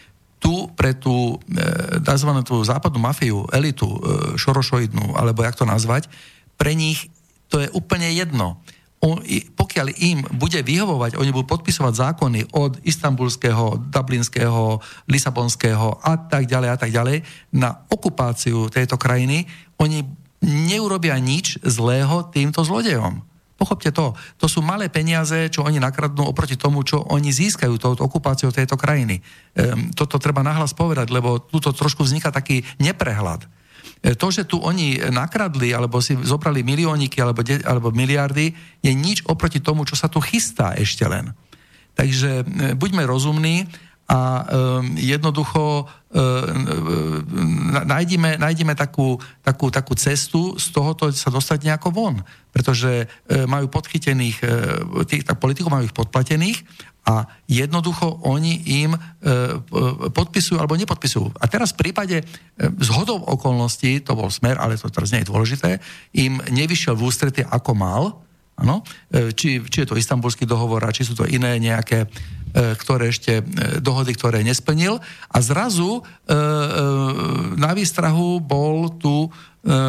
tu 0.45 0.69
pre 0.77 0.93
tú 0.93 1.41
e, 1.49 2.05
tzv. 2.05 2.31
tú 2.45 2.61
západnú 2.61 3.01
mafiu, 3.01 3.49
elitu, 3.49 3.89
e, 3.89 3.99
šorošoidnú, 4.37 5.17
alebo 5.17 5.41
jak 5.41 5.57
to 5.57 5.65
nazvať, 5.65 6.12
pre 6.61 6.77
nich 6.77 7.09
to 7.49 7.65
je 7.65 7.73
úplne 7.73 8.12
jedno. 8.12 8.61
O, 9.01 9.21
pokiaľ 9.57 9.87
im 10.01 10.21
bude 10.37 10.61
vyhovovať, 10.61 11.17
oni 11.17 11.33
budú 11.33 11.49
podpisovať 11.57 11.93
zákony 11.97 12.41
od 12.57 12.77
istambulského, 12.85 13.89
dublinského, 13.89 14.81
lisabonského 15.09 16.01
a 16.01 16.17
tak 16.17 16.49
ďalej 16.49 16.69
a 16.73 16.77
tak 16.77 16.91
ďalej 16.93 17.25
na 17.53 17.85
okupáciu 17.89 18.69
tejto 18.69 18.97
krajiny, 19.01 19.45
oni 19.81 20.24
neurobia 20.45 21.16
nič 21.16 21.59
zlého 21.64 22.28
týmto 22.28 22.61
zlodejom. 22.61 23.24
Pochopte 23.55 23.95
to. 23.95 24.12
To 24.42 24.47
sú 24.51 24.61
malé 24.61 24.90
peniaze, 24.90 25.49
čo 25.49 25.62
oni 25.64 25.78
nakradnú 25.78 26.26
oproti 26.26 26.59
tomu, 26.59 26.82
čo 26.82 27.01
oni 27.07 27.30
získajú 27.30 27.78
touto 27.78 28.05
okupáciou 28.05 28.51
tejto 28.51 28.74
krajiny. 28.74 29.22
Ehm, 29.57 29.95
toto 29.95 30.18
treba 30.18 30.42
nahlas 30.42 30.74
povedať, 30.74 31.09
lebo 31.14 31.38
tuto 31.38 31.70
trošku 31.70 32.03
vzniká 32.03 32.34
taký 32.34 32.66
neprehľad. 32.82 33.47
E, 34.05 34.12
to, 34.18 34.28
že 34.34 34.45
tu 34.45 34.59
oni 34.59 35.01
nakradli, 35.09 35.70
alebo 35.70 36.03
si 36.03 36.18
zobrali 36.18 36.61
milióniky, 36.66 37.16
alebo, 37.22 37.40
de, 37.40 37.62
alebo 37.62 37.95
miliardy, 37.95 38.53
je 38.82 38.92
nič 38.92 39.22
oproti 39.24 39.62
tomu, 39.62 39.86
čo 39.86 39.95
sa 39.95 40.11
tu 40.11 40.18
chystá 40.18 40.74
ešte 40.74 41.07
len. 41.07 41.30
Takže 41.95 42.42
e, 42.42 42.45
buďme 42.74 43.07
rozumní 43.07 43.70
a 44.05 44.44
um, 44.44 45.00
jednoducho 45.00 45.88
um, 45.88 47.24
nájdime, 47.88 48.36
nájdime 48.36 48.76
takú, 48.76 49.16
takú, 49.40 49.72
takú 49.72 49.96
cestu 49.96 50.61
z 50.61 50.76
tohoto 50.76 51.09
sa 51.09 51.32
dostať 51.32 51.64
nejako 51.64 51.88
von. 51.88 52.20
Pretože 52.52 53.09
um, 53.09 53.48
majú 53.48 53.72
podchytených, 53.72 54.36
um, 54.44 55.09
tých, 55.09 55.24
tak 55.24 55.40
politikov 55.40 55.72
majú 55.72 55.88
ich 55.88 55.96
podplatených 55.96 56.61
a 57.09 57.24
jednoducho 57.48 58.20
oni 58.28 58.84
im 58.84 58.92
um, 58.92 59.00
podpisujú 60.12 60.61
alebo 60.61 60.76
nepodpisujú. 60.76 61.40
A 61.40 61.48
teraz 61.48 61.72
v 61.72 61.88
prípade 61.88 62.20
zhodov 62.84 63.24
okolností, 63.24 64.05
to 64.05 64.12
bol 64.12 64.28
smer, 64.28 64.61
ale 64.61 64.76
to 64.76 64.92
teraz 64.92 65.16
nie 65.16 65.24
je 65.24 65.32
dôležité, 65.32 65.80
im 66.12 66.44
nevyšiel 66.52 66.92
v 66.92 67.05
ústrety 67.09 67.40
ako 67.40 67.72
mal, 67.72 68.05
Ano? 68.55 68.86
Či, 69.11 69.66
či 69.66 69.82
je 69.82 69.88
to 69.90 69.98
istambulský 69.98 70.46
dohovor, 70.46 70.86
a 70.86 70.94
či 70.94 71.02
sú 71.02 71.18
to 71.18 71.26
iné 71.26 71.59
nejaké 71.59 72.07
E, 72.07 72.43
ktoré 72.55 73.11
ešte, 73.11 73.42
e, 73.42 73.44
dohody, 73.82 74.14
ktoré 74.14 74.46
nesplnil 74.46 75.02
a 75.28 75.38
zrazu 75.42 75.98
e, 75.98 76.02
na 77.59 77.74
výstrahu 77.74 78.38
bol 78.38 78.94
tu 78.96 79.26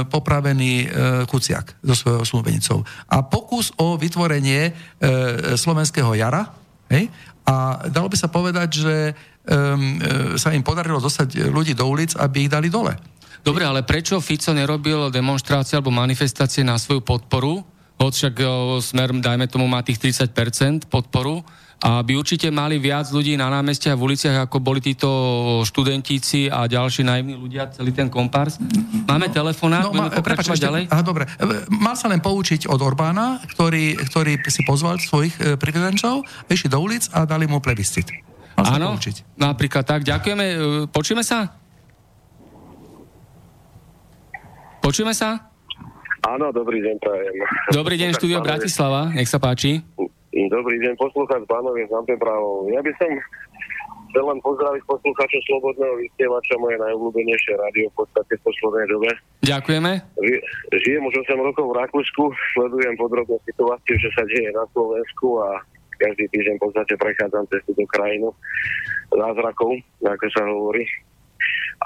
popravený 0.08 0.88
Kuciak 1.28 1.84
so 1.84 2.00
svojou 2.00 2.24
slúbenicou. 2.24 2.88
A 3.12 3.28
pokus 3.28 3.76
o 3.76 4.00
vytvorenie 4.00 4.72
slovenského 5.60 6.16
jara, 6.16 6.48
hej, 6.88 7.12
a 7.44 7.84
dalo 7.92 8.08
by 8.08 8.16
sa 8.16 8.32
povedať, 8.32 8.70
že 8.72 8.96
sa 10.40 10.56
im 10.56 10.64
podarilo 10.64 11.04
dostať 11.04 11.52
ľudí 11.52 11.76
do 11.76 11.92
ulic, 11.92 12.16
aby 12.16 12.48
ich 12.48 12.54
dali 12.56 12.72
dole. 12.72 12.96
Dobre, 13.44 13.68
ale 13.68 13.84
prečo 13.84 14.24
Fico 14.24 14.56
nerobil 14.56 15.12
demonstrácie 15.12 15.76
alebo 15.76 15.92
manifestácie 15.92 16.64
na 16.64 16.80
svoju 16.80 17.04
podporu? 17.04 17.60
Hoď 18.00 18.14
však 18.16 18.36
smer, 18.80 19.12
dajme 19.20 19.52
tomu, 19.52 19.68
má 19.68 19.84
tých 19.84 20.00
30% 20.00 20.88
podporu 20.88 21.44
a 21.84 22.00
by 22.02 22.14
určite 22.16 22.48
mali 22.50 22.80
viac 22.80 23.12
ľudí 23.12 23.36
na 23.36 23.52
námestiach 23.52 24.00
v 24.00 24.06
uliciach, 24.08 24.48
ako 24.48 24.58
boli 24.64 24.80
títo 24.80 25.10
študentíci 25.68 26.48
a 26.48 26.72
ďalší 26.72 27.04
naivní 27.04 27.36
ľudia, 27.36 27.68
celý 27.76 27.92
ten 27.92 28.08
kompárs. 28.08 28.56
Máme 29.06 29.28
no, 29.28 29.34
telefonát, 29.36 29.84
no, 29.84 29.92
budeme 29.92 30.16
pokračovať 30.16 30.60
ďalej? 30.60 30.84
Aha, 30.88 31.04
dobre. 31.04 31.28
Mal 31.68 32.00
sa 32.00 32.08
len 32.08 32.24
poučiť 32.24 32.72
od 32.72 32.80
Orbána, 32.80 33.44
ktorý, 33.54 34.00
ktorý 34.08 34.40
si 34.48 34.64
pozval 34.64 35.04
svojich 35.04 35.36
e, 35.38 35.60
privilencov, 35.60 36.24
išli 36.48 36.72
do 36.72 36.80
ulic 36.80 37.12
a 37.12 37.28
dali 37.28 37.44
mu 37.44 37.60
plebiscit. 37.60 38.08
Áno, 38.56 38.96
napríklad 39.36 39.84
tak. 39.84 40.08
Ďakujeme. 40.08 40.46
E, 40.48 40.58
počujeme 40.88 41.28
sa? 41.28 41.52
Počujeme 44.80 45.12
sa? 45.12 45.52
Áno, 46.26 46.50
dobrý 46.50 46.82
deň, 46.82 46.96
prajem. 46.98 47.36
Dobrý 47.70 47.96
deň, 48.02 48.10
štúdio 48.18 48.42
Bratislava, 48.42 49.14
nech 49.14 49.30
sa 49.30 49.38
páči. 49.38 49.86
Dobrý 50.36 50.76
deň, 50.84 51.00
poslúchať 51.00 51.48
pánovi 51.48 51.88
z 51.88 51.96
Právo. 52.20 52.68
Ja 52.68 52.84
by 52.84 52.92
som 53.00 53.08
chcel 54.12 54.24
len 54.28 54.40
pozdraviť 54.44 54.84
poslucháčov 54.84 55.42
Slobodného 55.48 55.96
vysielača, 55.96 56.60
moje 56.60 56.76
najobľúbenejšie 56.76 57.56
rádio 57.56 57.88
v 57.96 58.04
podstate 58.04 58.36
v 58.36 58.44
poslednej 58.44 58.88
dobe. 58.92 59.10
Ďakujeme. 59.48 59.92
Žijem 60.76 61.04
už 61.08 61.16
8 61.24 61.40
rokov 61.40 61.72
v 61.72 61.78
Rakúsku, 61.80 62.24
sledujem 62.52 63.00
podrobne 63.00 63.40
situáciu, 63.48 63.96
čo 63.96 64.10
sa 64.12 64.28
deje 64.28 64.52
na 64.52 64.68
Slovensku 64.76 65.40
a 65.40 65.64
každý 66.04 66.28
týždeň 66.28 66.60
v 66.60 66.64
podstate 66.68 66.94
prechádzam 67.00 67.48
cez 67.48 67.64
túto 67.72 67.88
krajinu 67.96 68.28
zázrakov, 69.16 69.72
ako 70.04 70.26
sa 70.36 70.44
hovorí. 70.52 70.84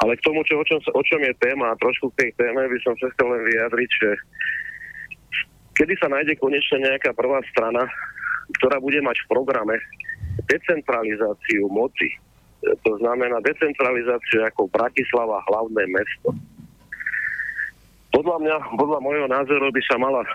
Ale 0.02 0.18
k 0.18 0.26
tomu, 0.26 0.41
čo, 0.50 0.58
o, 0.58 0.66
čom, 0.66 0.82
o 0.82 1.02
čom 1.06 1.22
je 1.22 1.38
téma, 1.38 1.70
a 1.70 1.78
trošku 1.78 2.10
k 2.18 2.26
tej 2.26 2.32
téme 2.41 2.66
by 2.66 2.78
som 2.82 2.97
sa 2.97 3.14
chcel 3.14 3.30
len 3.30 3.45
vyjadriť, 3.45 3.89
že 3.93 4.10
kedy 5.78 5.93
sa 6.02 6.10
nájde 6.10 6.34
konečne 6.41 6.82
nejaká 6.82 7.14
prvá 7.14 7.45
strana, 7.54 7.86
ktorá 8.58 8.82
bude 8.82 9.00
mať 9.06 9.18
v 9.26 9.30
programe 9.30 9.76
decentralizáciu 10.50 11.70
moci. 11.70 12.10
to 12.60 12.91
znamená 13.00 13.39
decentralizáciu 13.39 14.43
ako 14.43 14.68
Bratislava 14.68 15.39
hlavné 15.47 15.84
mesto. 15.88 16.36
Podľa 18.12 18.38
mňa, 18.41 18.56
podľa 18.76 19.00
môjho 19.00 19.28
názoru 19.32 19.72
by 19.72 19.82
sa 19.88 19.95
mala 19.95 20.26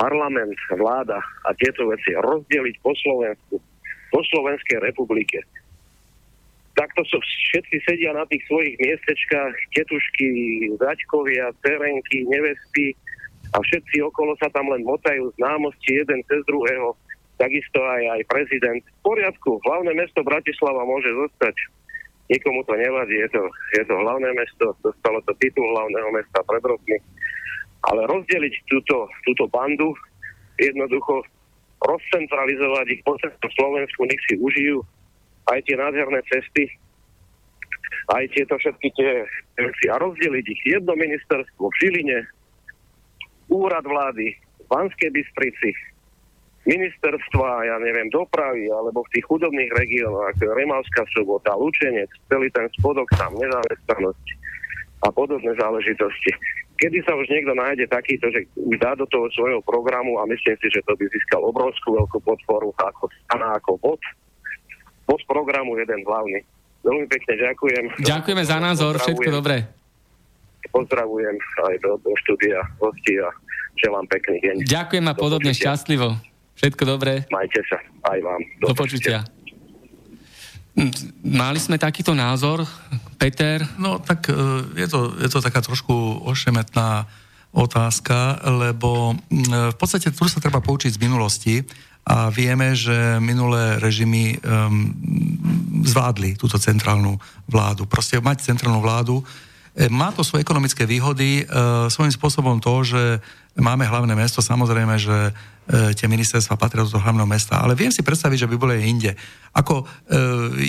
parlament, 0.00 0.56
vláda 0.72 1.20
a 1.46 1.50
tieto 1.60 1.84
veci 1.90 2.16
rozdeliť 2.16 2.74
po 2.80 2.96
Slovensku, 2.96 3.60
po 4.08 4.20
Slovenskej 4.32 4.80
republike. 4.82 5.42
Takto 6.74 7.06
so 7.06 7.22
všetci 7.22 7.76
sedia 7.86 8.10
na 8.10 8.26
tých 8.26 8.42
svojich 8.50 8.74
miestečkách, 8.82 9.54
tetušky, 9.78 10.28
zaďkovia, 10.80 11.54
terenky, 11.62 12.26
nevesty 12.26 12.98
a 13.54 13.62
všetci 13.62 14.02
okolo 14.02 14.34
sa 14.42 14.50
tam 14.50 14.66
len 14.74 14.82
motajú 14.82 15.30
známosti 15.38 16.02
jeden 16.02 16.18
cez 16.26 16.42
druhého, 16.50 16.98
takisto 17.36 17.80
aj, 17.82 18.02
aj 18.18 18.22
prezident. 18.30 18.82
V 18.82 19.00
poriadku, 19.02 19.58
hlavné 19.64 19.92
mesto 19.96 20.20
Bratislava 20.22 20.86
môže 20.86 21.10
zostať. 21.12 21.56
Nikomu 22.24 22.64
to 22.64 22.72
nevadí, 22.72 23.20
je 23.20 23.28
to, 23.36 23.42
je 23.76 23.84
to 23.84 23.94
hlavné 24.00 24.32
mesto, 24.32 24.72
dostalo 24.80 25.20
to 25.28 25.36
titul 25.36 25.68
hlavného 25.76 26.08
mesta 26.08 26.40
pred 26.48 26.64
rokmi 26.64 26.96
ale 27.90 28.08
rozdeliť 28.08 28.54
túto, 28.68 29.08
túto 29.28 29.44
bandu, 29.52 29.92
jednoducho 30.56 31.20
rozcentralizovať 31.84 32.86
ich 32.96 33.02
po 33.04 33.12
celom 33.20 33.50
Slovensku, 33.52 34.00
nech 34.08 34.22
si 34.24 34.40
užijú 34.40 34.80
aj 35.52 35.60
tie 35.68 35.76
nádherné 35.76 36.24
cesty, 36.32 36.64
aj 38.08 38.24
tieto 38.32 38.56
všetky 38.56 38.88
tie 38.96 39.12
veci 39.60 39.86
a 39.92 40.00
rozdeliť 40.00 40.44
ich 40.48 40.62
jedno 40.64 40.96
ministerstvo 40.96 41.68
v 41.68 41.78
Žiline, 41.84 42.18
úrad 43.52 43.84
vlády 43.84 44.32
v 44.32 44.66
Banskej 44.72 45.12
Bystrici, 45.12 45.76
ministerstva, 46.64 47.68
ja 47.68 47.76
neviem, 47.80 48.08
dopravy, 48.08 48.72
alebo 48.72 49.04
v 49.04 49.12
tých 49.16 49.24
chudobných 49.28 49.72
regiónoch, 49.76 50.32
ako 50.32 50.56
Remavská 50.56 51.04
sobota, 51.12 51.52
Lučenec, 51.56 52.08
celý 52.28 52.48
ten 52.52 52.68
spodok 52.80 53.08
tam, 53.20 53.36
nezamestnanosť 53.36 54.26
a 55.04 55.12
podobné 55.12 55.52
záležitosti 55.60 56.32
kedy 56.78 56.98
sa 57.06 57.14
už 57.14 57.26
niekto 57.30 57.54
nájde 57.54 57.86
takýto, 57.86 58.26
že 58.34 58.46
už 58.58 58.76
dá 58.82 58.98
do 58.98 59.06
toho 59.06 59.30
svojho 59.32 59.62
programu 59.62 60.18
a 60.18 60.26
myslím 60.26 60.56
si, 60.58 60.66
že 60.68 60.82
to 60.84 60.92
by 60.98 61.04
získal 61.06 61.42
obrovskú 61.46 61.94
veľkú 61.94 62.18
podporu 62.22 62.74
ako 62.76 63.08
strana, 63.24 63.54
ako 63.58 63.78
bod. 63.78 64.02
Bod 65.06 65.22
programu 65.28 65.78
jeden 65.78 66.02
hlavný. 66.02 66.42
Veľmi 66.84 67.06
pekne 67.08 67.34
ďakujem. 67.40 67.84
Ďakujeme 68.04 68.44
za 68.44 68.58
názor, 68.60 69.00
všetko 69.00 69.30
dobré. 69.32 69.64
Pozdravujem 70.68 71.36
aj 71.70 71.76
do, 71.80 71.96
do 72.02 72.12
štúdia 72.24 72.60
hostí 72.82 73.16
a 73.20 73.30
želám 73.78 74.04
pekný 74.10 74.42
deň. 74.42 74.54
Ďakujem 74.66 75.06
a 75.06 75.14
podobne 75.14 75.52
šťastlivo. 75.54 76.33
Všetko 76.54 76.82
dobré. 76.86 77.26
Majte 77.34 77.60
sa, 77.66 77.78
aj 78.14 78.18
vám. 78.22 78.40
Do, 78.62 78.66
do 78.70 78.74
počutia. 78.74 79.26
Mali 81.22 81.62
sme 81.62 81.78
takýto 81.78 82.18
názor, 82.18 82.66
Peter? 83.14 83.62
No 83.78 84.02
tak 84.02 84.26
e, 84.26 84.34
je 84.74 84.88
to, 84.90 85.14
je 85.22 85.30
to 85.30 85.38
taká 85.38 85.62
trošku 85.62 85.94
ošemetná 86.26 87.06
otázka, 87.54 88.42
lebo 88.50 89.14
v 89.46 89.76
podstate 89.78 90.10
tu 90.10 90.26
sa 90.26 90.42
treba 90.42 90.58
poučiť 90.58 90.98
z 90.98 91.02
minulosti 91.02 91.62
a 92.02 92.28
vieme, 92.28 92.76
že 92.76 93.16
minulé 93.16 93.80
režimy 93.80 94.36
um, 94.36 94.92
zvládli 95.86 96.36
túto 96.36 96.60
centrálnu 96.60 97.16
vládu. 97.48 97.88
Proste 97.88 98.20
mať 98.20 98.44
centrálnu 98.44 98.82
vládu 98.82 99.22
e, 99.22 99.88
má 99.88 100.12
to 100.12 100.20
svoje 100.20 100.44
ekonomické 100.44 100.84
výhody, 100.84 101.46
uh, 101.46 101.88
svojím 101.88 102.12
spôsobom 102.12 102.60
to, 102.60 102.74
že 102.84 103.02
máme 103.58 103.86
hlavné 103.86 104.14
mesto, 104.18 104.42
samozrejme, 104.42 104.98
že 104.98 105.34
E, 105.64 105.96
tie 105.96 106.04
ministerstva 106.04 106.60
patria 106.60 106.84
do 106.84 107.00
hlavného 107.00 107.24
mesta. 107.24 107.56
Ale 107.56 107.72
viem 107.72 107.88
si 107.88 108.04
predstaviť, 108.04 108.44
že 108.44 108.50
by 108.52 108.56
boli 108.60 108.84
inde. 108.84 109.16
Ako 109.56 109.80
e, 109.80 109.84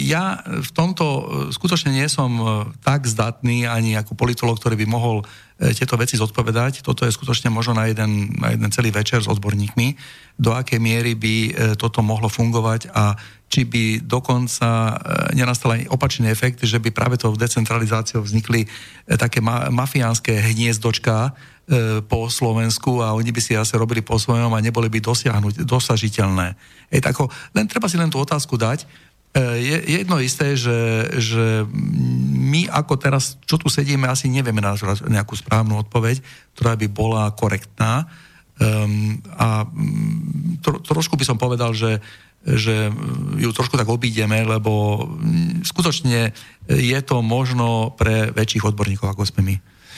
ja 0.08 0.40
v 0.40 0.72
tomto 0.72 1.04
e, 1.04 1.22
skutočne 1.52 1.92
nie 1.92 2.08
som 2.08 2.40
tak 2.80 3.04
zdatný 3.04 3.68
ani 3.68 4.00
ako 4.00 4.16
politolog, 4.16 4.56
ktorý 4.56 4.80
by 4.80 4.88
mohol 4.88 5.28
tieto 5.56 5.96
veci 5.96 6.20
zodpovedať. 6.20 6.84
Toto 6.84 7.08
je 7.08 7.16
skutočne 7.16 7.48
možno 7.48 7.80
na 7.80 7.88
jeden, 7.88 8.28
na 8.40 8.52
jeden 8.56 8.68
celý 8.76 8.92
večer 8.92 9.24
s 9.24 9.32
odborníkmi, 9.32 9.96
do 10.36 10.52
akej 10.52 10.84
miery 10.84 11.16
by 11.16 11.36
toto 11.80 12.04
mohlo 12.04 12.28
fungovať 12.28 12.92
a 12.92 13.16
či 13.48 13.64
by 13.64 14.04
dokonca 14.04 15.00
nenastal 15.32 15.80
aj 15.80 15.88
opačný 15.96 16.28
efekt, 16.28 16.60
že 16.60 16.76
by 16.76 16.92
práve 16.92 17.16
tou 17.16 17.32
decentralizáciou 17.32 18.20
vznikli 18.20 18.68
také 19.16 19.40
ma- 19.40 19.72
mafiánske 19.72 20.36
hniezdočka, 20.36 21.32
po 22.06 22.30
Slovensku 22.30 23.02
a 23.02 23.18
oni 23.18 23.34
by 23.34 23.42
si 23.42 23.58
asi 23.58 23.74
robili 23.74 24.06
po 24.06 24.22
svojom 24.22 24.54
a 24.54 24.62
neboli 24.62 24.86
by 24.86 25.02
dosiahnuť, 25.02 25.66
dosažiteľné. 25.66 26.54
Ej, 26.94 27.02
tako, 27.02 27.26
len 27.58 27.66
treba 27.66 27.90
si 27.90 27.98
len 27.98 28.14
tú 28.14 28.22
otázku 28.22 28.54
dať. 28.54 28.86
E, 28.86 28.88
je, 29.58 29.78
jedno 30.06 30.22
isté, 30.22 30.54
že, 30.54 31.10
že 31.18 31.66
my 32.38 32.70
ako 32.70 33.02
teraz, 33.02 33.42
čo 33.50 33.58
tu 33.58 33.66
sedíme, 33.66 34.06
asi 34.06 34.30
nevieme 34.30 34.62
na 34.62 34.78
nejakú 35.10 35.34
správnu 35.34 35.82
odpoveď, 35.90 36.22
ktorá 36.54 36.78
by 36.78 36.88
bola 36.88 37.34
korektná. 37.34 38.06
Um, 38.56 39.20
a 39.36 39.66
mm, 39.66 40.62
tro, 40.62 40.80
trošku 40.80 41.18
by 41.18 41.26
som 41.26 41.42
povedal, 41.42 41.74
že 41.74 41.98
že 42.46 42.94
ju 43.42 43.50
trošku 43.50 43.74
tak 43.74 43.90
obídeme, 43.90 44.46
lebo 44.46 45.02
mm, 45.02 45.66
skutočne 45.66 46.30
je 46.70 47.00
to 47.02 47.26
možno 47.26 47.98
pre 47.98 48.30
väčších 48.30 48.70
odborníkov, 48.70 49.10
ako 49.10 49.26
sme 49.26 49.42
my. 49.42 49.56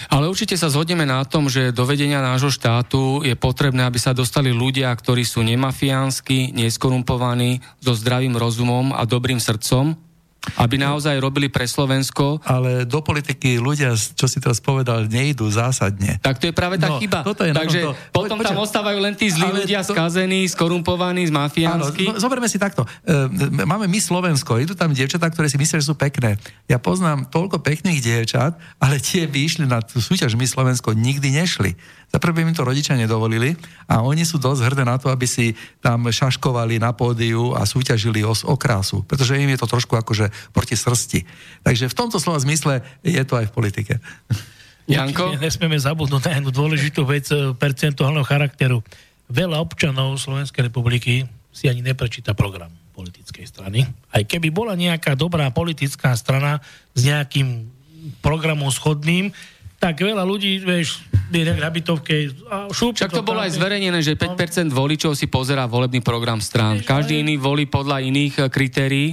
Ale 0.08 0.30
určite 0.30 0.54
sa 0.54 0.70
zhodneme 0.70 1.04
na 1.04 1.26
tom, 1.26 1.50
že 1.50 1.74
do 1.74 1.84
vedenia 1.84 2.22
nášho 2.22 2.54
štátu 2.54 3.26
je 3.26 3.34
potrebné, 3.34 3.84
aby 3.84 3.98
sa 3.98 4.14
dostali 4.14 4.54
ľudia, 4.54 4.94
ktorí 4.94 5.26
sú 5.26 5.42
nemafiánsky, 5.44 6.54
neskorumpovaní, 6.54 7.60
so 7.82 7.98
zdravým 7.98 8.38
rozumom 8.38 8.94
a 8.94 9.04
dobrým 9.04 9.42
srdcom, 9.42 10.07
aby 10.56 10.80
naozaj 10.80 11.20
robili 11.20 11.52
pre 11.52 11.68
Slovensko. 11.68 12.40
Ale 12.48 12.88
do 12.88 13.04
politiky 13.04 13.60
ľudia, 13.60 13.92
čo 13.94 14.26
si 14.30 14.40
teraz 14.40 14.64
povedal, 14.64 15.10
nejdú 15.12 15.50
zásadne. 15.52 16.22
Tak 16.24 16.40
to 16.40 16.48
je 16.48 16.54
práve 16.56 16.80
tá 16.80 16.96
no, 16.96 17.02
chyba. 17.04 17.28
Toto 17.28 17.44
je 17.44 17.52
Takže 17.52 17.80
to... 17.84 17.92
potom 18.16 18.38
Poďa... 18.40 18.48
tam 18.54 18.58
ostávajú 18.64 19.00
len 19.04 19.14
tí 19.18 19.28
zlí 19.28 19.66
ľudia, 19.66 19.84
to... 19.84 19.92
skazení, 19.92 20.48
skorumpovaní, 20.48 21.28
mafiánsky. 21.28 22.14
Áno, 22.14 22.22
zoberme 22.22 22.48
si 22.48 22.56
takto. 22.56 22.88
E, 23.04 23.68
máme 23.68 23.90
my 23.90 24.00
Slovensko, 24.00 24.62
idú 24.62 24.78
tam 24.78 24.96
dievčatá, 24.96 25.28
ktoré 25.28 25.52
si 25.52 25.60
myslia, 25.60 25.84
že 25.84 25.90
sú 25.92 25.96
pekné. 25.98 26.40
Ja 26.70 26.80
poznám 26.80 27.28
toľko 27.28 27.60
pekných 27.60 28.00
dievčat, 28.00 28.56
ale 28.78 29.02
tie 29.02 29.26
by 29.28 29.40
išli 29.44 29.66
na 29.68 29.84
tú 29.84 30.00
súťaž 30.00 30.38
My 30.38 30.46
Slovensko, 30.46 30.94
nikdy 30.94 31.34
nešli. 31.34 31.76
Za 32.08 32.24
prvé 32.24 32.48
im 32.48 32.56
to 32.56 32.64
rodičia 32.64 32.96
nedovolili 32.96 33.60
a 33.84 34.00
oni 34.00 34.24
sú 34.24 34.40
dosť 34.40 34.64
hrdé 34.64 34.84
na 34.88 34.96
to, 34.96 35.12
aby 35.12 35.28
si 35.28 35.52
tam 35.84 36.08
šaškovali 36.08 36.80
na 36.80 36.96
pódiu 36.96 37.52
a 37.52 37.68
súťažili 37.68 38.24
o, 38.24 38.32
o 38.32 38.56
krásu, 38.56 39.04
pretože 39.04 39.36
im 39.36 39.52
je 39.52 39.60
to 39.60 39.68
trošku 39.68 40.00
akože 40.00 40.32
proti 40.56 40.80
srsti. 40.80 41.28
Takže 41.68 41.92
v 41.92 41.98
tomto 41.98 42.18
slova 42.18 42.40
zmysle 42.40 42.80
je 43.04 43.20
to 43.28 43.36
aj 43.36 43.52
v 43.52 43.56
politike. 43.56 43.94
Janko? 44.88 45.36
Nesmieme 45.36 45.76
zabudnúť 45.76 46.32
na 46.32 46.32
jednu 46.40 46.52
dôležitú 46.56 47.04
vec 47.04 47.28
eh, 47.36 47.52
percentuálneho 47.52 48.24
charakteru. 48.24 48.80
Veľa 49.28 49.60
občanov 49.60 50.16
Slovenskej 50.16 50.72
republiky 50.72 51.28
si 51.52 51.68
ani 51.68 51.84
neprečíta 51.84 52.32
program 52.32 52.72
politickej 52.96 53.46
strany. 53.46 53.84
Aj 54.10 54.24
keby 54.24 54.50
bola 54.50 54.74
nejaká 54.80 55.14
dobrá 55.14 55.52
politická 55.52 56.16
strana 56.16 56.64
s 56.96 57.04
nejakým 57.04 57.68
programom 58.24 58.72
schodným, 58.72 59.36
tak 59.78 60.02
veľa 60.02 60.26
ľudí, 60.26 60.58
vieš, 60.64 61.04
a 62.48 62.72
šup, 62.72 62.96
Však 62.96 63.12
to, 63.12 63.24
bolo 63.24 63.44
aj 63.44 63.56
zverejnené, 63.60 64.00
že 64.00 64.16
5% 64.16 64.72
voličov 64.72 65.14
si 65.14 65.28
pozerá 65.28 65.68
volebný 65.68 66.00
program 66.00 66.40
strán. 66.40 66.80
Každý 66.80 67.20
iný 67.20 67.36
volí 67.36 67.68
podľa 67.68 68.00
iných 68.04 68.34
eh, 68.40 68.44
kritérií. 68.48 69.08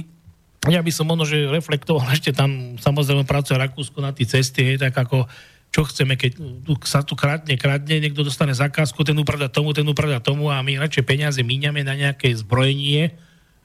Ja 0.65 0.81
by 0.81 0.91
som 0.91 1.05
možno, 1.05 1.29
že 1.29 1.45
reflektoval 1.45 2.07
ešte 2.15 2.31
tam, 2.31 2.79
samozrejme 2.79 3.27
pracuje 3.27 3.59
Rakúsko 3.59 3.99
na 3.99 4.15
tie 4.15 4.25
cesty, 4.25 4.63
hej, 4.63 4.77
tak 4.81 4.95
ako 4.95 5.27
čo 5.75 5.83
chceme, 5.83 6.15
keď 6.15 6.63
tu, 6.63 6.73
sa 6.87 7.03
tu 7.03 7.19
kradne, 7.19 7.59
kradne, 7.59 7.99
niekto 7.99 8.23
dostane 8.23 8.55
zakázku, 8.55 9.03
ten 9.03 9.17
upravda 9.19 9.51
tomu, 9.51 9.75
ten 9.75 9.83
upravda 9.83 10.23
tomu 10.23 10.47
a 10.47 10.63
my 10.63 10.79
radšej 10.79 11.03
peniaze 11.03 11.43
míňame 11.43 11.83
na 11.83 11.99
nejaké 11.99 12.31
zbrojenie 12.31 13.11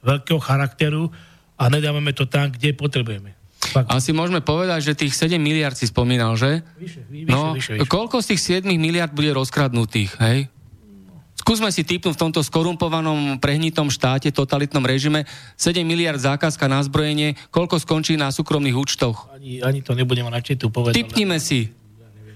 veľkého 0.03 0.43
charakteru 0.43 1.15
a 1.55 1.71
nedávame 1.71 2.11
to 2.11 2.27
tam, 2.27 2.51
kde 2.51 2.75
potrebujeme. 2.75 3.40
Fakt. 3.71 3.87
Asi 3.89 4.11
môžeme 4.11 4.43
povedať, 4.43 4.91
že 4.91 4.93
tých 4.99 5.15
7 5.15 5.39
miliard 5.39 5.79
si 5.79 5.87
spomínal, 5.87 6.35
že? 6.35 6.67
Vyše, 6.77 7.07
vyše, 7.07 7.31
no, 7.31 7.55
vyše, 7.55 7.73
vyše. 7.79 7.87
Koľko 7.87 8.19
z 8.19 8.27
tých 8.35 8.67
7 8.67 8.75
miliard 8.75 9.15
bude 9.15 9.31
rozkradnutých, 9.31 10.19
hej? 10.19 10.51
Skúsme 11.41 11.73
si 11.73 11.89
typnúť 11.89 12.15
v 12.15 12.23
tomto 12.29 12.45
skorumpovanom, 12.45 13.41
prehnitom 13.41 13.89
štáte, 13.89 14.29
totalitnom 14.29 14.85
režime 14.85 15.25
7 15.57 15.81
miliard 15.89 16.21
zákazka 16.21 16.69
na 16.69 16.85
zbrojenie, 16.85 17.33
koľko 17.49 17.81
skončí 17.81 18.21
na 18.21 18.29
súkromných 18.29 18.77
účtoch? 18.77 19.33
Ani, 19.33 19.65
ani 19.65 19.81
to 19.81 19.97
nebudeme 19.97 20.29
radšej 20.29 20.57
tu 20.61 20.69
povedať. 20.69 21.01
Typnime 21.01 21.41
si. 21.41 21.73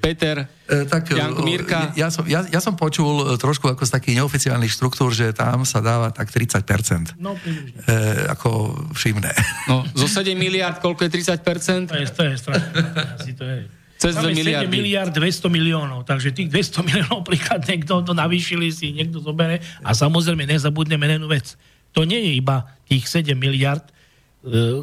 Peter, 0.04 0.36
e, 0.68 0.84
tak, 0.84 1.08
Janko 1.16 1.40
Mirka. 1.40 1.96
Ja, 1.96 2.04
ja, 2.04 2.08
som, 2.12 2.28
ja, 2.28 2.44
ja 2.44 2.60
som 2.60 2.76
počul 2.76 3.24
e, 3.24 3.40
trošku 3.40 3.72
ako 3.72 3.88
z 3.88 3.90
takých 3.96 4.20
neoficiálnych 4.20 4.68
štruktúr, 4.68 5.16
že 5.16 5.32
tam 5.32 5.64
sa 5.64 5.80
dáva 5.80 6.12
tak 6.12 6.28
30%. 6.28 7.16
No, 7.16 7.32
e, 7.32 8.28
ako 8.28 8.76
všimné. 8.92 9.32
No, 9.64 9.80
zo 9.96 10.04
7 10.04 10.36
miliard, 10.36 10.76
koľko 10.84 11.08
je 11.08 11.10
30%? 11.24 11.88
To 11.88 11.96
je, 11.96 12.04
to 12.12 12.22
je 12.28 12.34
strašné. 12.36 12.68
Asi 13.16 13.32
to 13.32 13.44
je. 13.48 13.64
Cez 13.96 14.12
2 14.20 14.36
miliardy. 14.36 14.68
7 14.68 14.76
miliard 14.76 15.12
200 15.16 15.48
miliónov, 15.48 16.04
takže 16.04 16.36
tých 16.36 16.52
200 16.52 16.84
miliónov 16.84 17.24
príklad 17.24 17.64
niekto 17.64 18.04
to 18.04 18.12
navýšili 18.12 18.68
si, 18.68 18.92
niekto 18.92 19.24
zobere 19.24 19.64
a 19.80 19.96
samozrejme 19.96 20.44
nezabudneme 20.44 21.08
jednu 21.08 21.32
vec. 21.32 21.56
To 21.96 22.04
nie 22.04 22.20
je 22.20 22.32
iba 22.36 22.68
tých 22.84 23.08
7 23.08 23.32
miliard, 23.32 23.80
E, 23.80 23.93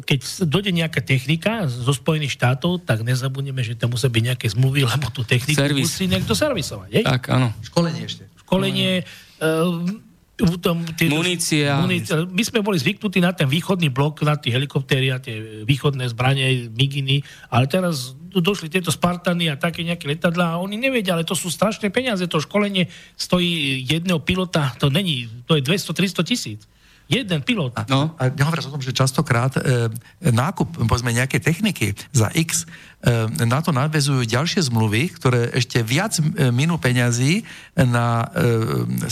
keď 0.02 0.18
dojde 0.42 0.74
nejaká 0.74 0.98
technika 1.06 1.70
zo 1.70 1.94
Spojených 1.94 2.34
štátov, 2.34 2.82
tak 2.82 3.06
nezabudneme, 3.06 3.62
že 3.62 3.78
tam 3.78 3.94
musí 3.94 4.10
byť 4.10 4.24
nejaké 4.34 4.46
zmluvy, 4.50 4.82
lebo 4.92 5.06
tú 5.14 5.22
techniku 5.22 5.62
Servis. 5.62 5.86
musí 5.86 6.04
niekto 6.10 6.34
servisovať. 6.34 6.88
Je? 6.90 7.02
Tak, 7.06 7.22
áno. 7.30 7.54
Školenie 7.62 8.02
ešte. 8.02 8.26
Školenie, 8.42 9.06
uh, 9.38 10.10
tom, 10.58 10.82
tie, 10.98 11.06
Munícia. 11.06 11.78
munícia. 11.78 12.26
My 12.26 12.42
sme 12.42 12.60
boli 12.64 12.74
zvyknutí 12.80 13.22
na 13.22 13.30
ten 13.30 13.46
východný 13.46 13.92
blok, 13.92 14.26
na 14.26 14.34
tie 14.34 14.50
helikoptéry 14.50 15.14
a 15.14 15.22
tie 15.22 15.62
východné 15.62 16.10
zbranie, 16.10 16.66
miginy, 16.72 17.22
ale 17.52 17.70
teraz 17.70 18.18
došli 18.32 18.72
tieto 18.72 18.88
Spartany 18.88 19.52
a 19.52 19.60
také 19.60 19.84
nejaké 19.84 20.08
letadlá 20.08 20.56
a 20.56 20.60
oni 20.64 20.80
nevedia, 20.80 21.14
ale 21.14 21.28
to 21.28 21.36
sú 21.36 21.52
strašné 21.52 21.92
peniaze. 21.92 22.24
To 22.24 22.40
školenie 22.42 22.88
stojí 23.14 23.84
jedného 23.84 24.18
pilota, 24.24 24.72
to 24.80 24.88
není, 24.88 25.28
to 25.44 25.54
je 25.54 25.62
200-300 25.62 26.24
tisíc. 26.24 26.60
Jeden 27.06 27.42
pilot. 27.42 27.74
No. 27.86 28.14
A 28.16 28.28
nehovoriac 28.28 28.66
o 28.66 28.74
tom, 28.74 28.80
že 28.80 28.90
častokrát 28.90 29.52
e, 29.54 29.90
nákup, 30.24 30.86
povedzme, 30.86 31.12
nejakej 31.12 31.40
techniky 31.40 31.86
za 32.10 32.32
X, 32.32 32.64
e, 33.04 33.44
na 33.44 33.60
to 33.60 33.68
nadvezujú 33.68 34.24
ďalšie 34.24 34.64
zmluvy, 34.64 35.12
ktoré 35.12 35.52
ešte 35.52 35.84
viac 35.84 36.16
e, 36.16 36.48
minú 36.48 36.80
peňazí 36.80 37.44
na 37.76 38.24
e, 38.32 38.46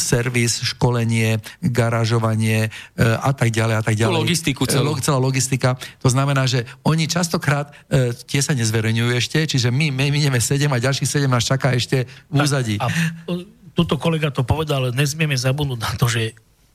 servis, 0.01 0.65
školenie, 0.65 1.45
garážovanie 1.61 2.69
e, 2.69 2.71
a 3.03 3.35
tak 3.37 3.53
ďalej 3.53 3.75
a 3.77 3.83
tak 3.85 3.95
ďalej. 4.01 4.17
logistiku 4.17 4.65
E, 4.65 4.71
celú. 4.71 4.95
lo- 4.95 5.01
celá 5.01 5.19
logistika. 5.21 5.77
To 6.01 6.09
znamená, 6.09 6.49
že 6.49 6.65
oni 6.89 7.05
častokrát 7.05 7.73
e, 7.89 8.15
tie 8.17 8.41
sa 8.41 8.57
nezverejňujú 8.57 9.11
ešte, 9.13 9.39
čiže 9.45 9.69
my 9.69 9.93
my 9.93 10.09
minieme 10.09 10.41
7 10.41 10.71
a 10.71 10.79
ďalších 10.81 11.09
7 11.09 11.29
nás 11.29 11.45
čaká 11.45 11.77
ešte 11.77 12.09
v 12.33 12.35
úzadí. 12.41 12.81
A 12.81 12.89
e, 13.29 13.45
tuto 13.71 14.01
kolega 14.01 14.33
to 14.33 14.41
povedal, 14.41 14.89
ale 14.89 14.97
nesmieme 14.97 15.37
zabudnúť 15.37 15.81
na 15.81 15.93
to, 15.97 16.09
že 16.09 16.33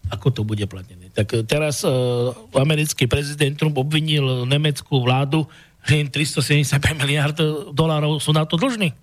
ako 0.10 0.28
to 0.30 0.42
bude 0.46 0.62
platené. 0.70 1.10
Tak 1.10 1.28
e, 1.34 1.42
teraz 1.42 1.82
uh, 1.82 2.34
americký 2.54 3.10
prezident 3.10 3.58
Trump 3.58 3.78
obvinil 3.78 4.46
nemeckú 4.46 5.02
vládu, 5.02 5.50
že 5.86 6.02
im 6.02 6.10
375 6.10 6.82
miliard 6.98 7.38
dolárov 7.74 8.18
sú 8.22 8.34
na 8.34 8.46
to 8.46 8.58
dlžní. 8.58 8.94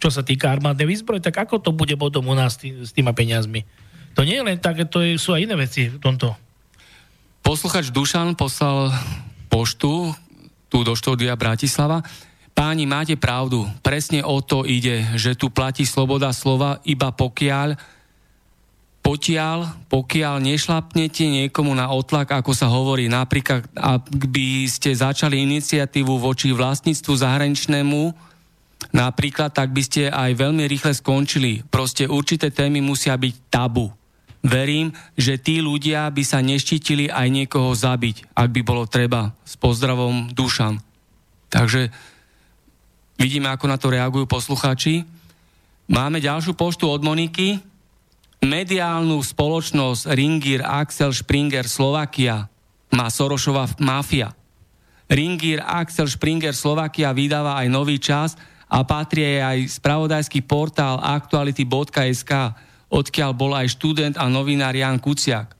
Čo 0.00 0.08
sa 0.10 0.22
týka 0.24 0.50
armádnej 0.50 0.88
výzbroje, 0.88 1.22
tak 1.22 1.38
ako 1.44 1.60
to 1.60 1.70
bude 1.70 1.92
potom 2.00 2.26
u 2.26 2.34
nás 2.34 2.56
tý, 2.56 2.82
s 2.82 2.90
týma 2.90 3.12
peniazmi? 3.12 3.62
To 4.18 4.26
nie 4.26 4.40
je 4.40 4.46
len 4.46 4.58
tak, 4.58 4.82
to 4.90 5.04
je, 5.04 5.20
sú 5.20 5.36
aj 5.36 5.46
iné 5.46 5.54
veci 5.54 5.86
v 5.86 6.00
tomto. 6.02 6.34
Posluchač 7.46 7.94
Dušan 7.94 8.34
poslal 8.34 8.90
poštu 9.46 10.10
tu 10.70 10.78
do 10.86 10.94
štúdia 10.94 11.34
Bratislava. 11.34 12.02
Páni, 12.54 12.86
máte 12.86 13.14
pravdu. 13.14 13.66
Presne 13.82 14.22
o 14.22 14.38
to 14.42 14.66
ide, 14.66 15.02
že 15.18 15.34
tu 15.34 15.50
platí 15.50 15.86
sloboda 15.86 16.30
slova 16.34 16.78
iba 16.86 17.10
pokiaľ 17.10 17.74
potiaľ, 19.00 19.88
pokiaľ 19.88 20.44
nešlapnete 20.44 21.24
niekomu 21.24 21.72
na 21.72 21.88
otlak, 21.88 22.36
ako 22.36 22.52
sa 22.52 22.68
hovorí, 22.68 23.08
napríklad, 23.08 23.64
ak 23.72 24.12
by 24.12 24.68
ste 24.68 24.92
začali 24.92 25.40
iniciatívu 25.40 26.20
voči 26.20 26.52
vlastníctvu 26.52 27.12
zahraničnému, 27.16 28.12
napríklad, 28.92 29.56
tak 29.56 29.72
by 29.72 29.82
ste 29.82 30.12
aj 30.12 30.36
veľmi 30.36 30.68
rýchle 30.68 30.92
skončili. 30.92 31.64
Proste 31.72 32.04
určité 32.04 32.52
témy 32.52 32.84
musia 32.84 33.16
byť 33.16 33.34
tabu. 33.48 33.88
Verím, 34.40 34.92
že 35.16 35.36
tí 35.36 35.60
ľudia 35.60 36.08
by 36.08 36.22
sa 36.24 36.40
neštítili 36.40 37.08
aj 37.12 37.28
niekoho 37.28 37.72
zabiť, 37.72 38.36
ak 38.36 38.48
by 38.52 38.60
bolo 38.64 38.84
treba. 38.88 39.32
S 39.44 39.56
pozdravom 39.56 40.32
Dušan. 40.32 40.80
Takže 41.52 41.92
vidíme, 43.20 43.48
ako 43.48 43.64
na 43.68 43.76
to 43.76 43.92
reagujú 43.92 44.24
poslucháči. 44.28 45.04
Máme 45.88 46.20
ďalšiu 46.20 46.52
poštu 46.56 46.88
od 46.88 47.04
Moniky. 47.04 47.69
Mediálnu 48.40 49.20
spoločnosť 49.20 50.16
Ringir 50.16 50.64
Axel 50.64 51.12
Springer 51.12 51.68
Slovakia 51.68 52.48
má 52.88 53.12
Sorošová 53.12 53.68
mafia. 53.84 54.32
Ringir 55.12 55.60
Axel 55.60 56.08
Springer 56.08 56.56
Slovakia 56.56 57.12
vydáva 57.12 57.60
aj 57.60 57.68
nový 57.68 58.00
čas 58.00 58.40
a 58.64 58.80
patrí 58.80 59.36
aj 59.36 59.76
spravodajský 59.76 60.48
portál 60.48 60.96
aktuality.sk, 61.04 62.32
odkiaľ 62.88 63.30
bol 63.36 63.52
aj 63.52 63.76
študent 63.76 64.16
a 64.16 64.24
novinár 64.32 64.72
Jan 64.72 64.96
Kuciak. 64.96 65.52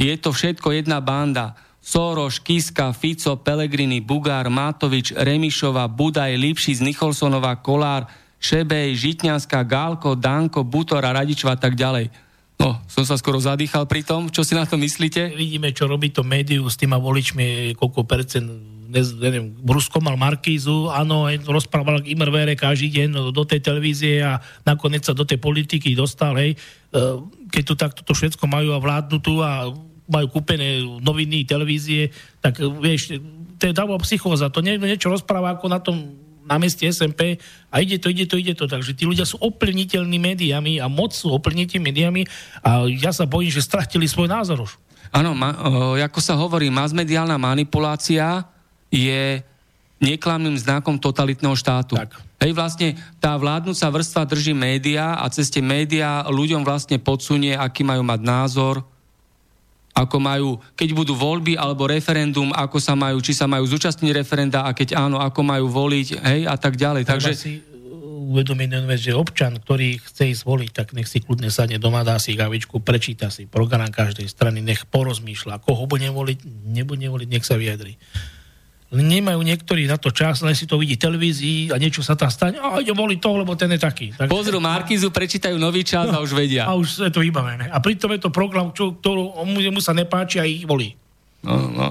Je 0.00 0.16
to 0.16 0.32
všetko 0.32 0.80
jedna 0.80 1.04
banda. 1.04 1.60
Soroš, 1.84 2.40
Kiska, 2.40 2.96
Fico, 2.96 3.36
Pelegrini, 3.36 4.00
Bugár, 4.00 4.48
Matovič, 4.48 5.12
Remišova, 5.12 5.92
Budaj, 5.92 6.40
Lipšic, 6.40 6.80
Nicholsonová, 6.80 7.60
Kolár, 7.60 8.08
Šebej, 8.36 8.94
Žitňanská, 8.94 9.64
Gálko, 9.64 10.14
Danko, 10.14 10.62
Butor 10.62 11.02
a 11.02 11.14
Radičova 11.16 11.56
a 11.56 11.60
tak 11.60 11.74
ďalej. 11.74 12.12
No, 12.56 12.80
som 12.88 13.04
sa 13.04 13.20
skoro 13.20 13.36
zadýchal 13.36 13.84
pri 13.84 14.00
tom. 14.00 14.32
Čo 14.32 14.40
si 14.40 14.56
na 14.56 14.64
to 14.64 14.80
myslíte? 14.80 15.36
Vidíme, 15.36 15.76
čo 15.76 15.84
robí 15.84 16.08
to 16.08 16.24
médiu 16.24 16.64
s 16.64 16.80
týma 16.80 16.96
voličmi, 16.96 17.76
koľko 17.76 18.08
percent 18.08 18.76
ne, 18.88 19.02
neviem, 19.02 19.46
Rusko 19.66 19.98
mal 19.98 20.16
Markízu, 20.16 20.88
áno, 20.88 21.26
rozprával 21.46 22.02
k 22.02 22.14
Imrvere 22.14 22.54
každý 22.54 22.88
deň 23.02 23.34
do 23.34 23.42
tej 23.42 23.60
televízie 23.60 24.22
a 24.22 24.38
nakoniec 24.62 25.02
sa 25.02 25.12
do 25.12 25.26
tej 25.26 25.42
politiky 25.42 25.92
dostal, 25.92 26.38
hej. 26.38 26.54
E, 26.54 27.00
Keď 27.50 27.62
tu 27.66 27.74
takto 27.74 28.00
to 28.06 28.12
všetko 28.14 28.46
majú 28.46 28.72
a 28.74 28.82
vládnu 28.82 29.18
tu 29.18 29.42
a 29.42 29.70
majú 30.06 30.26
kúpené 30.30 30.82
noviny, 31.02 31.42
televízie, 31.42 32.14
tak 32.38 32.62
vieš, 32.62 33.18
to 33.58 33.62
je 33.66 33.74
dávno 33.74 33.98
psychóza. 34.06 34.54
To 34.54 34.62
niekto 34.62 34.86
niečo 34.86 35.10
rozpráva 35.10 35.58
ako 35.58 35.66
na 35.66 35.82
tom 35.82 36.14
na 36.46 36.56
meste 36.62 36.86
SMP 36.86 37.36
a 37.68 37.82
ide 37.82 37.98
to, 37.98 38.08
ide 38.08 38.24
to, 38.30 38.38
ide 38.38 38.54
to. 38.54 38.70
Takže 38.70 38.94
tí 38.94 39.04
ľudia 39.04 39.26
sú 39.26 39.36
oplniteľní 39.42 40.16
médiami 40.16 40.78
a 40.78 40.86
moc 40.86 41.12
sú 41.12 41.34
oplnití 41.34 41.82
médiami 41.82 42.24
a 42.62 42.86
ja 42.86 43.10
sa 43.10 43.26
bojím, 43.26 43.50
že 43.50 43.66
stratili 43.66 44.06
svoj 44.06 44.30
názor 44.30 44.62
už. 44.62 44.78
Áno, 45.10 45.34
ma, 45.34 45.50
o, 45.54 45.98
ako 45.98 46.20
sa 46.22 46.38
hovorí, 46.38 46.70
masmediálna 46.70 47.38
manipulácia 47.38 48.46
je 48.90 49.42
neklamným 49.98 50.56
znakom 50.60 51.00
totalitného 51.00 51.56
štátu. 51.56 51.96
Tak. 51.96 52.20
Hej, 52.36 52.52
vlastne 52.52 52.88
tá 53.16 53.32
vládnúca 53.32 53.88
vrstva 53.88 54.28
drží 54.28 54.52
média 54.52 55.16
a 55.16 55.24
cez 55.32 55.48
tie 55.48 55.64
médiá 55.64 56.20
ľuďom 56.28 56.68
vlastne 56.68 57.00
podsunie, 57.00 57.56
aký 57.56 57.80
majú 57.80 58.04
mať 58.04 58.20
názor, 58.20 58.84
ako 59.96 60.16
majú, 60.20 60.48
keď 60.76 60.92
budú 60.92 61.16
voľby 61.16 61.56
alebo 61.56 61.88
referendum, 61.88 62.52
ako 62.52 62.76
sa 62.76 62.92
majú, 62.92 63.16
či 63.24 63.32
sa 63.32 63.48
majú 63.48 63.64
zúčastniť 63.64 64.12
referenda 64.12 64.68
a 64.68 64.76
keď 64.76 65.00
áno, 65.00 65.16
ako 65.16 65.40
majú 65.40 65.72
voliť, 65.72 66.20
hej, 66.20 66.40
a 66.44 66.56
tak 66.60 66.76
ďalej. 66.76 67.08
Takže 67.08 67.32
Takže 67.32 67.40
si 67.40 67.52
uh, 67.64 68.28
uvedomiť 68.36 68.68
že 69.00 69.16
občan, 69.16 69.56
ktorý 69.56 69.96
chce 70.04 70.36
ísť 70.36 70.44
voliť, 70.44 70.70
tak 70.76 70.92
nech 70.92 71.08
si 71.08 71.24
kľudne 71.24 71.48
sadne 71.48 71.80
doma, 71.80 72.04
dá 72.04 72.20
si 72.20 72.36
kavičku, 72.36 72.84
prečíta 72.84 73.32
si 73.32 73.48
program 73.48 73.88
každej 73.88 74.28
strany, 74.28 74.60
nech 74.60 74.84
porozmýšľa, 74.84 75.64
koho 75.64 75.88
bude 75.88 76.12
voliť, 76.12 76.44
nebude 76.68 77.08
voliť, 77.08 77.28
nech 77.32 77.48
sa 77.48 77.56
vyjadri. 77.56 77.96
Nemajú 78.86 79.42
niektorí 79.42 79.90
na 79.90 79.98
to 79.98 80.14
čas, 80.14 80.46
len 80.46 80.54
si 80.54 80.62
to 80.62 80.78
vidí 80.78 80.94
v 80.94 81.02
televízii 81.10 81.74
a 81.74 81.76
niečo 81.76 82.06
sa 82.06 82.14
tam 82.14 82.30
stane, 82.30 82.54
a 82.62 82.78
ide 82.78 82.94
voliť 82.94 83.18
toho, 83.18 83.42
lebo 83.42 83.58
ten 83.58 83.66
je 83.74 83.82
taký. 83.82 84.14
Tak, 84.14 84.30
pozrú 84.30 84.62
Markizu, 84.62 85.10
prečítajú 85.10 85.58
nový 85.58 85.82
čas 85.82 86.06
a 86.06 86.22
už 86.22 86.38
vedia. 86.38 86.70
a 86.70 86.78
už 86.78 87.02
je 87.02 87.10
to 87.10 87.18
vybavené. 87.18 87.66
A 87.66 87.82
pritom 87.82 88.14
je 88.14 88.22
to 88.22 88.30
program, 88.30 88.70
čo, 88.70 88.94
ktorú 88.94 89.42
mu, 89.42 89.58
mu 89.74 89.82
sa 89.82 89.90
nepáči 89.90 90.38
a 90.38 90.46
ich 90.46 90.62
volí. 90.62 90.94
No, 91.42 91.66
no. 91.66 91.86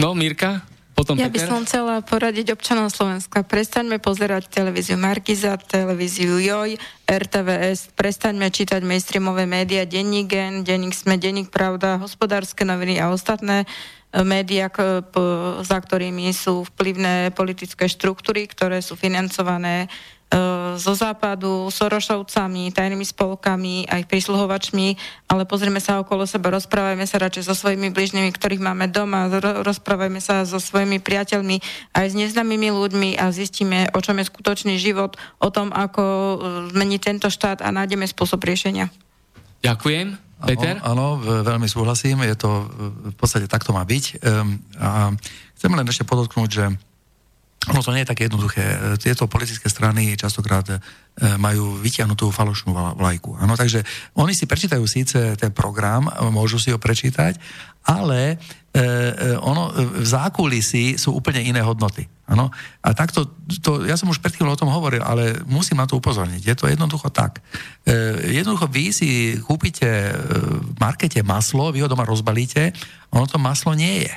no 0.00 0.08
Mirka? 0.16 0.64
Potom 0.96 1.16
Ja 1.16 1.32
by 1.32 1.40
Peter? 1.40 1.48
som 1.48 1.64
chcela 1.64 2.04
poradiť 2.04 2.52
občanom 2.52 2.92
Slovenska. 2.92 3.40
Prestaňme 3.40 3.96
pozerať 3.96 4.52
televíziu 4.52 5.00
Markiza, 5.00 5.56
televíziu 5.56 6.36
Joj, 6.36 6.76
RTVS, 7.08 7.96
prestaňme 7.96 8.52
čítať 8.52 8.84
mainstreamové 8.84 9.48
médiá, 9.48 9.88
denník 9.88 10.28
Gen, 10.28 10.60
denník 10.60 10.92
Sme, 10.92 11.16
denník 11.16 11.48
Pravda, 11.48 11.96
hospodárske 11.96 12.68
noviny 12.68 13.00
a 13.00 13.08
ostatné 13.08 13.64
médiá, 14.10 14.66
za 15.62 15.78
ktorými 15.78 16.34
sú 16.34 16.66
vplyvné 16.74 17.30
politické 17.30 17.86
štruktúry, 17.86 18.50
ktoré 18.50 18.82
sú 18.82 18.98
financované 18.98 19.86
e, 19.86 19.88
zo 20.74 20.94
západu, 20.98 21.70
Sorošovcami, 21.70 22.74
tajnými 22.74 23.06
spolkami, 23.06 23.86
aj 23.86 24.10
prísluhovačmi, 24.10 24.98
ale 25.30 25.46
pozrieme 25.46 25.78
sa 25.78 26.02
okolo 26.02 26.26
seba, 26.26 26.50
rozprávajme 26.50 27.06
sa 27.06 27.22
radšej 27.22 27.46
so 27.46 27.54
svojimi 27.54 27.94
bližnými, 27.94 28.34
ktorých 28.34 28.58
máme 28.58 28.90
doma, 28.90 29.30
ro- 29.30 29.62
rozprávajme 29.62 30.18
sa 30.18 30.42
so 30.42 30.58
svojimi 30.58 30.98
priateľmi, 30.98 31.62
aj 31.94 32.06
s 32.10 32.14
neznámymi 32.18 32.74
ľuďmi 32.74 33.10
a 33.14 33.30
zistíme, 33.30 33.94
o 33.94 34.02
čom 34.02 34.18
je 34.18 34.26
skutočný 34.26 34.74
život, 34.82 35.14
o 35.38 35.54
tom, 35.54 35.70
ako 35.70 36.02
e, 36.02 36.36
zmeniť 36.74 37.00
tento 37.00 37.30
štát 37.30 37.62
a 37.62 37.70
nájdeme 37.70 38.10
spôsob 38.10 38.42
riešenia. 38.42 38.90
Ďakujem. 39.62 40.29
Peter? 40.44 40.80
Áno, 40.80 41.20
veľmi 41.20 41.68
súhlasím, 41.68 42.24
je 42.24 42.36
to 42.36 42.50
v 43.12 43.16
podstate 43.16 43.44
takto 43.44 43.76
má 43.76 43.84
byť. 43.84 44.04
Um, 44.24 44.56
a 44.80 45.12
chcem 45.56 45.72
len 45.72 45.84
ešte 45.84 46.08
podotknúť, 46.08 46.48
že 46.48 46.64
ono 47.68 47.84
to 47.84 47.92
nie 47.92 48.08
je 48.08 48.10
také 48.16 48.24
jednoduché. 48.24 48.96
Tieto 48.96 49.28
politické 49.28 49.68
strany 49.68 50.16
častokrát 50.16 50.64
e, 50.64 50.80
majú 51.36 51.76
vytiahnutú 51.76 52.32
falošnú 52.32 52.72
vla- 52.72 52.96
vlajku. 52.96 53.36
Áno, 53.36 53.52
takže 53.52 53.84
oni 54.16 54.32
si 54.32 54.48
prečítajú 54.48 54.80
síce 54.88 55.36
ten 55.36 55.52
program, 55.52 56.08
môžu 56.32 56.56
si 56.56 56.72
ho 56.72 56.80
prečítať, 56.80 57.36
ale 57.84 58.32
e, 58.32 58.36
e, 58.72 59.36
ono 59.44 59.76
v 59.76 60.06
zákulisí 60.08 60.96
sú 60.96 61.12
úplne 61.12 61.44
iné 61.44 61.60
hodnoty. 61.60 62.08
Ano? 62.30 62.46
A 62.78 62.94
takto, 62.94 63.26
to, 63.58 63.82
ja 63.82 63.98
som 63.98 64.06
už 64.06 64.22
pred 64.22 64.30
chvíľou 64.30 64.54
o 64.54 64.60
tom 64.62 64.70
hovoril, 64.70 65.02
ale 65.02 65.42
musím 65.50 65.82
na 65.82 65.90
to 65.90 65.98
upozorniť. 65.98 66.46
Je 66.46 66.54
to 66.54 66.70
jednoducho 66.70 67.10
tak. 67.10 67.42
E, 67.82 68.30
jednoducho 68.38 68.70
vy 68.70 68.94
si 68.94 69.34
kúpite 69.42 69.82
e, 69.82 70.14
v 70.62 70.78
markete 70.78 71.26
maslo, 71.26 71.74
vy 71.74 71.82
ho 71.82 71.90
doma 71.90 72.06
rozbalíte, 72.06 72.70
ono 73.10 73.26
to 73.26 73.34
maslo 73.42 73.74
nie 73.74 74.06
je. 74.06 74.14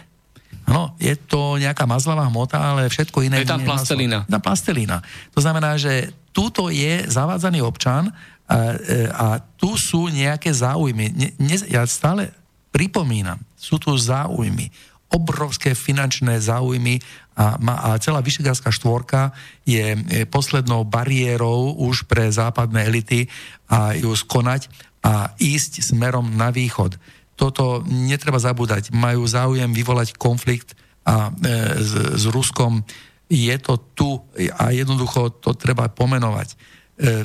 Ano, 0.69 0.93
je 1.01 1.17
to 1.17 1.57
nejaká 1.57 1.89
mazlavá 1.89 2.29
hmota, 2.29 2.61
ale 2.61 2.87
všetko 2.87 3.25
iné... 3.25 3.41
Je 3.41 3.49
tam 3.49 3.65
plastelina. 3.65 4.29
Na 4.29 4.37
plastelina. 4.37 5.01
To 5.33 5.41
znamená, 5.41 5.75
že 5.81 6.13
túto 6.29 6.69
je 6.69 7.09
zavádzaný 7.09 7.65
občan 7.65 8.13
a, 8.45 8.77
e, 8.77 9.09
a 9.09 9.41
tu 9.57 9.73
sú 9.73 10.13
nejaké 10.13 10.53
záujmy. 10.53 11.17
Ne, 11.17 11.27
ne, 11.41 11.55
ja 11.65 11.81
stále 11.89 12.29
pripomínam, 12.69 13.41
sú 13.57 13.81
tu 13.81 13.89
záujmy 13.97 14.69
obrovské 15.13 15.77
finančné 15.77 16.41
záujmy 16.41 16.97
a, 17.33 17.57
a 17.57 17.89
celá 17.97 18.21
Vyšegárska 18.21 18.69
štvorka 18.69 19.33
je 19.65 19.97
poslednou 20.29 20.85
bariérou 20.85 21.73
už 21.81 22.05
pre 22.05 22.29
západné 22.29 22.85
elity 22.85 23.25
a 23.65 23.97
ju 23.97 24.13
skonať 24.13 24.69
a 25.03 25.33
ísť 25.35 25.83
smerom 25.83 26.37
na 26.37 26.53
východ. 26.53 26.95
Toto 27.33 27.83
netreba 27.89 28.39
zabúdať. 28.39 28.93
Majú 28.95 29.25
záujem 29.25 29.73
vyvolať 29.73 30.15
konflikt 30.15 30.77
a, 31.03 31.33
e, 31.33 31.81
s, 31.81 31.91
s 32.21 32.23
Ruskom. 32.31 32.85
Je 33.27 33.55
to 33.59 33.81
tu 33.97 34.09
a 34.55 34.71
jednoducho 34.71 35.41
to 35.43 35.57
treba 35.57 35.91
pomenovať. 35.91 36.53
E, 36.53 36.55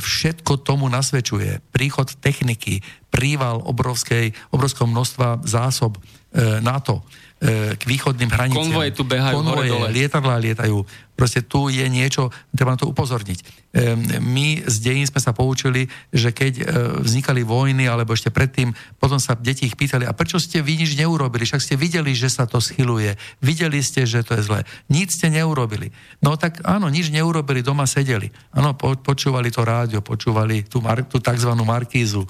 všetko 0.01 0.65
tomu 0.65 0.89
nasvedčuje. 0.89 1.61
Príchod 1.71 2.09
techniky, 2.19 2.81
príval 3.13 3.63
obrovskej, 3.63 4.33
obrovského 4.51 4.89
množstva 4.89 5.45
zásob 5.45 6.01
e, 6.01 6.01
NATO 6.65 7.05
k 7.79 7.83
východným 7.87 8.35
hraniciam. 8.35 8.67
Konvoje 8.67 8.91
tu 8.91 9.07
behajú 9.07 9.39
Konvoje, 9.39 9.71
hore 9.71 9.87
dole. 9.87 9.95
lietadlá 9.95 10.43
lietajú. 10.43 10.83
Proste 11.15 11.43
tu 11.43 11.71
je 11.71 11.87
niečo, 11.87 12.35
treba 12.51 12.75
na 12.75 12.79
to 12.79 12.91
upozorniť. 12.91 13.39
E, 13.39 13.47
my 14.19 14.67
z 14.67 14.77
dejín 14.83 15.07
sme 15.07 15.23
sa 15.23 15.31
poučili, 15.31 15.87
že 16.11 16.35
keď 16.35 16.53
e, 16.59 16.63
vznikali 17.03 17.47
vojny, 17.47 17.87
alebo 17.87 18.15
ešte 18.15 18.35
predtým, 18.35 18.75
potom 18.99 19.23
sa 19.23 19.39
deti 19.39 19.71
ich 19.71 19.79
pýtali, 19.79 20.03
a 20.03 20.15
prečo 20.15 20.43
ste 20.43 20.63
vy 20.63 20.83
nič 20.83 20.99
neurobili? 20.99 21.47
Však 21.47 21.63
ste 21.63 21.75
videli, 21.79 22.11
že 22.15 22.27
sa 22.27 22.47
to 22.47 22.59
schyluje. 22.59 23.15
Videli 23.39 23.83
ste, 23.87 24.03
že 24.03 24.27
to 24.27 24.35
je 24.39 24.43
zlé. 24.43 24.67
Nic 24.91 25.15
ste 25.15 25.31
neurobili. 25.31 25.95
No 26.19 26.35
tak 26.35 26.63
áno, 26.67 26.91
nič 26.91 27.15
neurobili, 27.15 27.63
doma 27.63 27.87
sedeli. 27.87 28.31
Áno, 28.51 28.75
po, 28.75 28.99
počúvali 28.99 29.55
to 29.55 29.63
rádio, 29.63 30.03
počúvali 30.03 30.67
tú, 30.67 30.83
mar, 30.83 31.07
tú 31.07 31.23
tzv. 31.23 31.51
markízu 31.55 32.27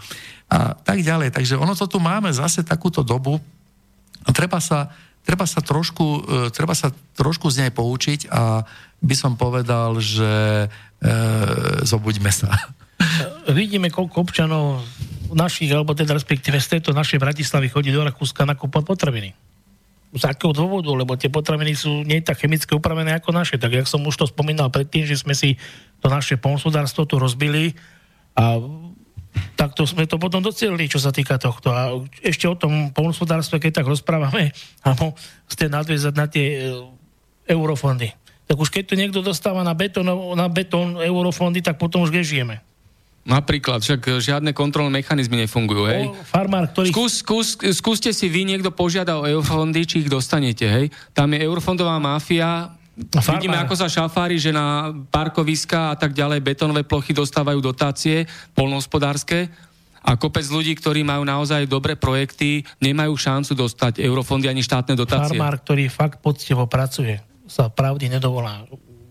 a 0.49 0.73
tak 0.77 1.01
ďalej. 1.01 1.33
Takže 1.33 1.61
ono 1.61 1.77
to 1.77 1.89
tu 1.89 1.97
máme 2.01 2.29
zase 2.33 2.65
takúto 2.65 3.05
dobu, 3.05 3.37
treba 4.35 4.59
sa, 4.59 4.91
treba 5.23 5.45
sa, 5.45 5.61
trošku, 5.61 6.07
e, 6.07 6.51
treba 6.55 6.73
sa 6.73 6.95
trošku 7.19 7.51
z 7.51 7.67
nej 7.67 7.73
poučiť 7.73 8.31
a 8.33 8.65
by 8.99 9.15
som 9.15 9.39
povedal, 9.39 9.99
že 10.03 10.67
e, 10.67 10.69
zobuďme 11.87 12.33
sa. 12.35 12.51
Vidíme, 13.59 13.89
koľko 13.95 14.27
občanov 14.27 14.83
našich, 15.31 15.71
alebo 15.71 15.93
teda 15.95 16.17
respektíve 16.17 16.59
z 16.59 16.79
tejto 16.79 16.91
našej 16.97 17.21
Bratislavy 17.21 17.69
chodí 17.69 17.93
do 17.93 18.03
Rakúska 18.03 18.49
nakúpať 18.49 18.83
potraviny. 18.85 19.31
Z 20.17 20.25
akého 20.25 20.57
dôvodu? 20.57 20.89
Lebo 20.97 21.21
tie 21.21 21.29
potraviny 21.29 21.77
sú 21.77 22.01
nie 22.03 22.25
tak 22.25 22.41
chemicky 22.41 22.73
upravené 22.73 23.13
ako 23.21 23.37
naše. 23.37 23.61
Tak 23.61 23.77
jak 23.77 23.87
som 23.87 24.01
už 24.09 24.17
to 24.17 24.25
spomínal 24.25 24.73
predtým, 24.73 25.05
že 25.05 25.21
sme 25.21 25.37
si 25.37 25.61
to 26.01 26.09
naše 26.09 26.41
polnospodárstvo 26.41 27.05
tu 27.05 27.21
rozbili 27.21 27.77
a 28.33 28.57
tak 29.57 29.75
to 29.75 29.89
sme 29.89 30.05
to 30.05 30.21
potom 30.21 30.43
docelili, 30.45 30.91
čo 30.91 31.03
sa 31.03 31.11
týka 31.11 31.39
tohto. 31.41 31.73
A 31.73 31.95
ešte 32.23 32.47
o 32.47 32.59
tom 32.59 32.95
polnospodárstve, 32.95 33.59
keď 33.59 33.83
tak 33.83 33.87
rozprávame, 33.87 34.53
alebo 34.87 35.17
ste 35.49 35.67
nadviezať 35.67 36.15
na 36.15 36.27
tie 36.31 36.47
e, 36.47 36.59
eurofondy. 37.49 38.13
Tak 38.49 38.57
už 38.57 38.73
keď 38.73 38.85
to 38.89 38.95
niekto 38.97 39.21
dostáva 39.21 39.61
na 39.61 39.77
betón, 39.77 40.09
na 40.33 40.49
betón 40.49 40.97
eurofondy, 40.97 41.61
tak 41.61 41.77
potom 41.77 42.09
už 42.09 42.17
žijeme. 42.25 42.65
Napríklad, 43.29 43.85
však 43.85 44.25
žiadne 44.25 44.57
kontrolné 44.57 45.05
mechanizmy 45.05 45.45
nefungujú, 45.45 45.85
hej? 45.85 46.09
O, 46.09 46.17
farmár, 46.25 46.73
ktorý... 46.73 46.89
Skús, 46.89 47.21
skús, 47.21 47.49
skúste 47.77 48.09
si 48.17 48.25
vy, 48.25 48.49
niekto 48.49 48.73
požiada 48.73 49.21
o 49.21 49.29
eurofondy, 49.29 49.85
či 49.85 50.01
ich 50.01 50.09
dostanete, 50.09 50.65
hej? 50.65 50.89
Tam 51.13 51.29
je 51.37 51.45
eurofondová 51.45 52.01
mafia, 52.01 52.78
Farmár. 52.99 53.39
Vidíme, 53.39 53.57
ako 53.63 53.75
sa 53.79 53.87
šafári, 53.87 54.43
že 54.43 54.51
na 54.51 54.91
parkoviska 54.91 55.95
a 55.95 55.97
tak 55.97 56.19
ďalej 56.19 56.43
betónové 56.43 56.83
plochy 56.83 57.15
dostávajú 57.15 57.63
dotácie 57.63 58.27
polnohospodárske 58.59 59.47
a 60.03 60.19
kopec 60.19 60.43
ľudí, 60.51 60.75
ktorí 60.75 61.07
majú 61.07 61.23
naozaj 61.23 61.71
dobré 61.71 61.95
projekty, 61.95 62.67
nemajú 62.83 63.15
šancu 63.15 63.55
dostať 63.55 64.03
eurofondy 64.03 64.51
ani 64.51 64.67
štátne 64.67 64.99
dotácie. 64.99 65.39
Farmár, 65.39 65.63
ktorý 65.63 65.87
fakt 65.87 66.19
poctivo 66.19 66.67
pracuje, 66.67 67.23
sa 67.47 67.71
pravdy 67.71 68.11
nedovolá. 68.11 68.67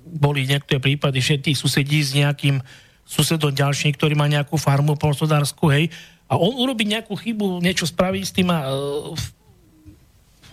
Boli 0.07 0.43
niektoré 0.43 0.83
prípady, 0.83 1.23
že 1.23 1.39
tí 1.39 1.55
susedí 1.55 2.03
s 2.03 2.11
nejakým 2.11 2.59
susedom 3.07 3.55
ďalším, 3.55 3.95
ktorý 3.95 4.19
má 4.19 4.27
nejakú 4.27 4.59
farmu 4.59 4.99
polnohospodárskú, 4.99 5.71
hej, 5.71 5.87
a 6.27 6.35
on 6.35 6.59
urobí 6.59 6.83
nejakú 6.83 7.15
chybu, 7.15 7.63
niečo 7.63 7.87
spraví 7.87 8.19
s 8.19 8.35
tým 8.35 8.51
a 8.51 8.67
uh, 8.67 9.15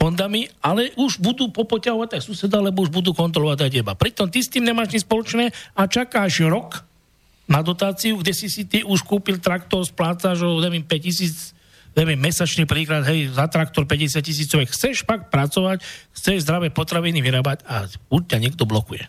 fondami, 0.04 0.44
ale 0.60 0.92
už 1.00 1.16
budú 1.16 1.48
popoťahovať 1.48 2.20
aj 2.20 2.22
suseda, 2.28 2.60
lebo 2.60 2.84
už 2.84 2.92
budú 2.92 3.16
kontrolovať 3.16 3.64
aj 3.64 3.70
teba. 3.72 3.92
Pritom 3.96 4.28
ty 4.28 4.44
s 4.44 4.52
tým 4.52 4.68
nemáš 4.68 4.92
nič 4.92 5.08
spoločné 5.08 5.48
a 5.72 5.88
čakáš 5.88 6.44
rok 6.44 6.84
na 7.48 7.64
dotáciu, 7.64 8.20
kde 8.20 8.36
si 8.36 8.52
si 8.52 8.68
ty 8.68 8.84
už 8.84 9.00
kúpil 9.00 9.40
traktor, 9.40 9.80
splácaš 9.80 10.44
o, 10.44 10.60
neviem, 10.60 10.84
5 10.84 11.08
tisíc 11.08 11.56
neviem, 11.94 12.18
mesačný 12.18 12.66
príklad, 12.66 13.06
hej, 13.06 13.30
za 13.30 13.46
traktor 13.46 13.86
50 13.86 14.18
tisícovek, 14.18 14.66
chceš 14.66 15.06
pak 15.06 15.30
pracovať, 15.30 15.78
chceš 16.10 16.42
zdravé 16.42 16.74
potraviny 16.74 17.22
vyrábať 17.22 17.62
a 17.70 17.86
buď 18.10 18.34
ťa 18.34 18.38
niekto 18.42 18.66
blokuje 18.66 19.06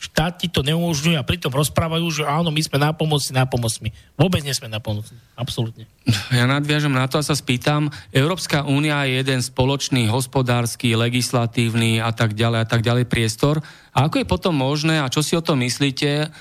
štát 0.00 0.40
ti 0.40 0.48
to 0.48 0.64
neumožňuje 0.64 1.20
a 1.20 1.28
pritom 1.28 1.52
rozprávajú, 1.52 2.08
že 2.08 2.22
áno, 2.24 2.48
my 2.48 2.62
sme 2.64 2.80
na 2.80 2.96
pomoci, 2.96 3.36
na 3.36 3.44
pomocmi. 3.44 3.92
Vôbec 4.16 4.40
nie 4.40 4.56
sme 4.56 4.72
na 4.72 4.80
pomoci. 4.80 5.12
Absolútne. 5.36 5.84
Ja 6.32 6.48
nadviažem 6.48 6.90
na 6.90 7.04
to 7.04 7.20
a 7.20 7.26
sa 7.26 7.36
spýtam, 7.36 7.92
Európska 8.08 8.64
únia 8.64 9.04
je 9.04 9.20
jeden 9.20 9.44
spoločný 9.44 10.08
hospodársky, 10.08 10.96
legislatívny 10.96 12.00
a 12.00 12.16
tak 12.16 12.32
ďalej 12.32 12.64
a 12.64 12.66
tak 12.66 12.80
ďalej 12.80 13.04
priestor. 13.12 13.60
A 13.92 14.08
ako 14.08 14.24
je 14.24 14.26
potom 14.26 14.56
možné 14.56 15.04
a 15.04 15.12
čo 15.12 15.20
si 15.20 15.36
o 15.36 15.44
tom 15.44 15.60
myslíte, 15.60 16.32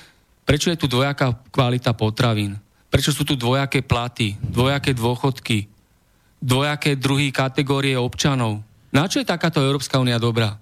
prečo 0.48 0.72
je 0.72 0.80
tu 0.80 0.88
dvojaká 0.88 1.36
kvalita 1.52 1.92
potravín? 1.92 2.56
Prečo 2.88 3.12
sú 3.12 3.28
tu 3.28 3.36
dvojaké 3.36 3.84
platy, 3.84 4.40
dvojaké 4.40 4.96
dôchodky, 4.96 5.68
dvojaké 6.40 6.96
druhý 6.96 7.36
kategórie 7.36 8.00
občanov? 8.00 8.64
Na 8.90 9.06
čo 9.06 9.20
je 9.20 9.28
takáto 9.28 9.60
Európska 9.62 10.00
únia 10.00 10.18
dobrá? 10.18 10.58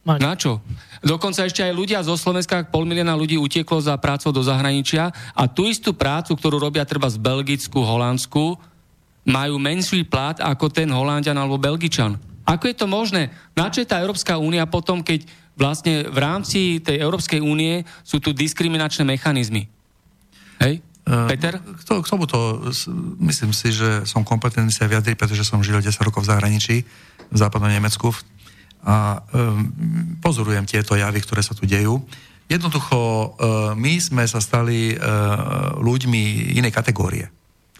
Na 0.00 0.32
čo? 0.32 0.64
Dokonca 1.04 1.44
ešte 1.44 1.60
aj 1.60 1.76
ľudia 1.76 2.00
zo 2.00 2.16
Slovenska, 2.16 2.64
pol 2.64 2.88
milióna 2.88 3.12
ľudí 3.12 3.36
utieklo 3.36 3.84
za 3.84 4.00
prácou 4.00 4.32
do 4.32 4.40
zahraničia 4.40 5.12
a 5.36 5.44
tú 5.44 5.68
istú 5.68 5.92
prácu, 5.92 6.32
ktorú 6.32 6.56
robia 6.56 6.88
treba 6.88 7.06
z 7.12 7.20
Belgicku, 7.20 7.84
Holandsku, 7.84 8.56
majú 9.28 9.60
menší 9.60 10.08
plat 10.08 10.40
ako 10.40 10.72
ten 10.72 10.88
Holandian 10.88 11.36
alebo 11.36 11.60
Belgičan. 11.60 12.16
Ako 12.48 12.72
je 12.72 12.76
to 12.76 12.88
možné? 12.88 13.28
Na 13.52 13.68
čo 13.68 13.84
je 13.84 13.90
tá 13.92 14.00
Európska 14.00 14.40
únia 14.40 14.64
potom, 14.64 15.04
keď 15.04 15.28
vlastne 15.54 16.08
v 16.08 16.18
rámci 16.18 16.80
tej 16.80 17.04
Európskej 17.04 17.44
únie 17.44 17.84
sú 18.00 18.18
tu 18.18 18.32
diskriminačné 18.32 19.04
mechanizmy? 19.04 19.68
Hej? 20.64 20.80
Uh, 21.04 21.28
Peter? 21.28 21.60
K, 21.60 21.82
to, 21.84 21.92
k 22.00 22.08
tomuto 22.08 22.36
myslím 23.20 23.52
si, 23.52 23.72
že 23.72 24.08
som 24.08 24.24
kompetentný 24.24 24.72
sa 24.72 24.88
vyjadriť, 24.88 25.16
pretože 25.20 25.44
som 25.44 25.60
žil 25.60 25.80
10 25.80 25.92
rokov 26.00 26.24
v 26.24 26.30
zahraničí, 26.32 26.76
v 27.30 27.36
západnom 27.36 27.70
Nemecku, 27.70 28.10
a 28.80 29.20
um, 29.36 29.68
pozorujem 30.24 30.64
tieto 30.64 30.96
javy, 30.96 31.20
ktoré 31.20 31.44
sa 31.44 31.52
tu 31.52 31.68
dejú. 31.68 32.00
Jednoducho, 32.50 32.98
uh, 32.98 33.28
my 33.76 33.94
sme 34.00 34.24
sa 34.26 34.40
stali 34.42 34.96
uh, 34.96 35.76
ľuďmi 35.78 36.56
inej 36.56 36.72
kategórie. 36.72 37.28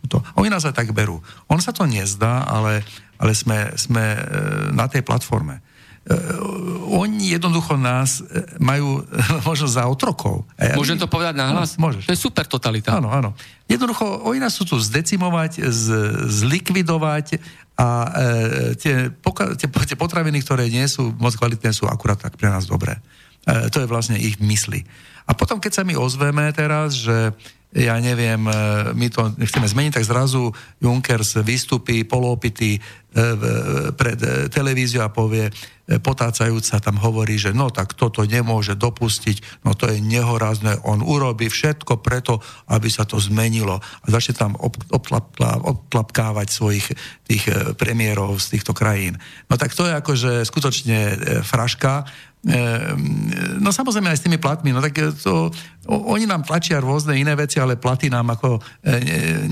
To. 0.09 0.25
Oni 0.41 0.49
nás 0.49 0.65
aj 0.65 0.77
tak 0.77 0.97
berú. 0.97 1.21
On 1.51 1.61
sa 1.61 1.77
to 1.77 1.85
nezdá, 1.85 2.49
ale, 2.49 2.85
ale 3.21 3.33
sme, 3.37 3.77
sme 3.77 4.17
uh, 4.17 4.23
na 4.73 4.89
tej 4.89 5.05
platforme. 5.05 5.61
Uh, 6.01 6.81
oni 6.97 7.37
jednoducho 7.37 7.77
nás 7.77 8.25
majú 8.59 9.05
možno 9.49 9.69
za 9.69 9.87
otrokov. 9.87 10.49
Môžem 10.75 10.99
to 10.99 11.07
povedať 11.07 11.39
nahlas? 11.39 11.77
No, 11.77 11.87
môžeš. 11.89 12.09
To 12.09 12.15
je 12.17 12.21
super 12.21 12.45
totalita. 12.49 12.99
Áno, 12.99 13.13
áno. 13.13 13.37
Jednoducho, 13.71 14.27
oni 14.27 14.43
nás 14.43 14.57
sú 14.57 14.67
tu 14.67 14.75
zdecimovať, 14.75 15.63
z, 15.63 15.87
zlikvidovať 16.27 17.39
a 17.79 17.89
e, 17.89 18.09
tie, 18.77 19.09
poka- 19.09 19.55
tie, 19.55 19.71
tie 19.89 19.97
potraviny, 19.97 20.43
ktoré 20.43 20.67
nie 20.67 20.85
sú 20.91 21.15
moc 21.17 21.33
kvalitné, 21.39 21.71
sú 21.71 21.87
akurát 21.87 22.19
tak 22.19 22.35
pre 22.35 22.51
nás 22.51 22.67
dobré. 22.67 22.99
E, 23.47 23.71
to 23.71 23.81
je 23.81 23.87
vlastne 23.87 24.19
ich 24.19 24.43
mysli. 24.43 24.83
A 25.31 25.37
potom, 25.39 25.63
keď 25.63 25.81
sa 25.81 25.83
my 25.87 25.95
ozveme 25.95 26.51
teraz, 26.51 26.99
že 26.99 27.31
ja 27.71 27.95
neviem, 28.03 28.43
e, 28.51 28.53
my 28.99 29.07
to 29.11 29.31
chceme 29.47 29.71
zmeniť, 29.71 30.01
tak 30.01 30.09
zrazu 30.09 30.51
Junkers 30.83 31.39
vystupí 31.47 32.03
polopity 32.03 32.77
e, 32.77 32.81
pred 33.95 34.19
televíziu 34.51 35.07
a 35.07 35.13
povie, 35.15 35.51
potácajúc 35.99 36.63
sa 36.63 36.79
tam 36.79 37.03
hovorí, 37.03 37.35
že 37.35 37.51
no 37.51 37.75
tak 37.75 37.99
toto 37.99 38.23
nemôže 38.23 38.79
dopustiť, 38.79 39.67
no 39.67 39.75
to 39.75 39.91
je 39.91 39.99
nehorázne, 39.99 40.79
on 40.87 41.03
urobí 41.03 41.51
všetko 41.51 41.99
preto, 41.99 42.39
aby 42.71 42.87
sa 42.87 43.03
to 43.03 43.19
zmenilo. 43.19 43.83
A 43.83 44.07
začne 44.07 44.39
tam 44.39 44.55
obtlapkávať 44.55 46.47
svojich 46.47 46.87
tých 47.27 47.45
e, 47.51 47.75
premiérov 47.75 48.39
z 48.39 48.55
týchto 48.55 48.71
krajín. 48.71 49.19
No 49.51 49.59
tak 49.59 49.75
to 49.75 49.91
je 49.91 49.99
akože 49.99 50.47
skutočne 50.47 50.99
e, 51.11 51.15
fraška. 51.43 52.07
No 53.61 53.69
samozrejme 53.69 54.09
aj 54.09 54.17
s 54.17 54.25
tými 54.25 54.41
platmi, 54.41 54.73
no 54.73 54.81
tak 54.81 54.97
to, 54.97 55.53
oni 55.85 56.25
nám 56.25 56.41
tlačia 56.41 56.81
rôzne 56.81 57.13
iné 57.21 57.37
veci, 57.37 57.61
ale 57.61 57.77
platy 57.77 58.09
nám 58.09 58.33
ako 58.33 58.57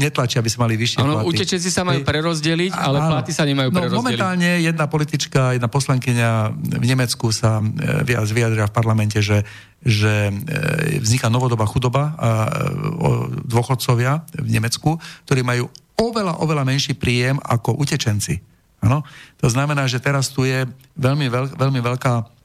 netlačia, 0.00 0.40
aby 0.40 0.48
sme 0.48 0.64
mali 0.64 0.80
vyššie 0.80 1.04
ano, 1.04 1.20
platy. 1.20 1.28
utečenci 1.36 1.68
sa 1.68 1.84
majú 1.84 2.00
prerozdeliť, 2.00 2.72
ale 2.72 2.96
áno. 2.96 3.10
platy 3.12 3.36
sa 3.36 3.44
nemajú 3.44 3.68
no, 3.68 3.76
prerozdeliť. 3.76 4.00
Momentálne 4.00 4.50
jedna 4.64 4.88
politička, 4.88 5.52
jedna 5.52 5.68
poslankyňa 5.68 6.30
v 6.80 6.86
Nemecku 6.88 7.28
sa 7.28 7.60
vyjadrila 8.08 8.72
v 8.72 8.74
parlamente, 8.74 9.20
že, 9.20 9.44
že 9.84 10.32
vzniká 11.04 11.28
novodobá 11.28 11.68
chudoba 11.68 12.16
a 12.16 12.28
dôchodcovia 13.44 14.24
v 14.32 14.48
Nemecku, 14.48 14.96
ktorí 15.28 15.44
majú 15.44 15.68
oveľa, 16.00 16.40
oveľa 16.40 16.64
menší 16.64 16.96
príjem 16.96 17.36
ako 17.44 17.76
utečenci. 17.84 18.40
Ano? 18.80 19.04
To 19.44 19.52
znamená, 19.52 19.84
že 19.84 20.00
teraz 20.00 20.32
tu 20.32 20.48
je 20.48 20.64
veľmi, 20.96 21.28
veľ, 21.28 21.52
veľmi 21.52 21.84
veľká 21.84 22.37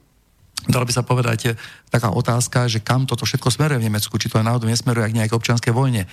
dalo 0.66 0.84
by 0.88 0.92
sa 0.92 1.04
povedať, 1.04 1.56
taká 1.88 2.12
otázka, 2.12 2.66
že 2.68 2.80
kam 2.80 3.04
toto 3.04 3.28
všetko 3.28 3.52
smeruje 3.52 3.80
v 3.80 3.86
Nemecku, 3.90 4.14
či 4.16 4.28
to 4.32 4.40
aj 4.40 4.46
náhodou 4.46 4.68
nesmeruje 4.68 5.10
k 5.12 5.16
nejakej 5.20 5.36
občianskej 5.36 5.72
vojne. 5.72 6.08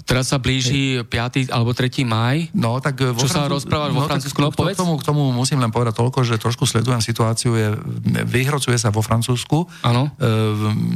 Teraz 0.00 0.32
sa 0.32 0.40
blíži 0.40 1.04
5. 1.04 1.52
alebo 1.52 1.76
3. 1.76 2.08
maj. 2.08 2.48
No, 2.56 2.80
tak 2.80 2.96
vo 3.00 3.20
Čo 3.20 3.28
Francúz... 3.28 3.36
sa 3.36 3.52
rozpráva 3.52 3.92
vo 3.92 4.00
no, 4.04 4.08
Francúzsku? 4.08 4.38
No, 4.40 4.48
k, 4.52 4.76
tomu, 4.76 4.96
k 4.96 5.04
tomu 5.04 5.22
musím 5.28 5.60
len 5.60 5.68
povedať 5.68 6.00
toľko, 6.00 6.24
že 6.24 6.40
trošku 6.40 6.64
sledujem 6.64 7.04
situáciu, 7.04 7.52
je, 7.52 7.76
vyhrocuje 8.24 8.80
sa 8.80 8.88
vo 8.88 9.04
Francúzsku. 9.04 9.68
Áno. 9.84 10.08
E, 10.16 10.26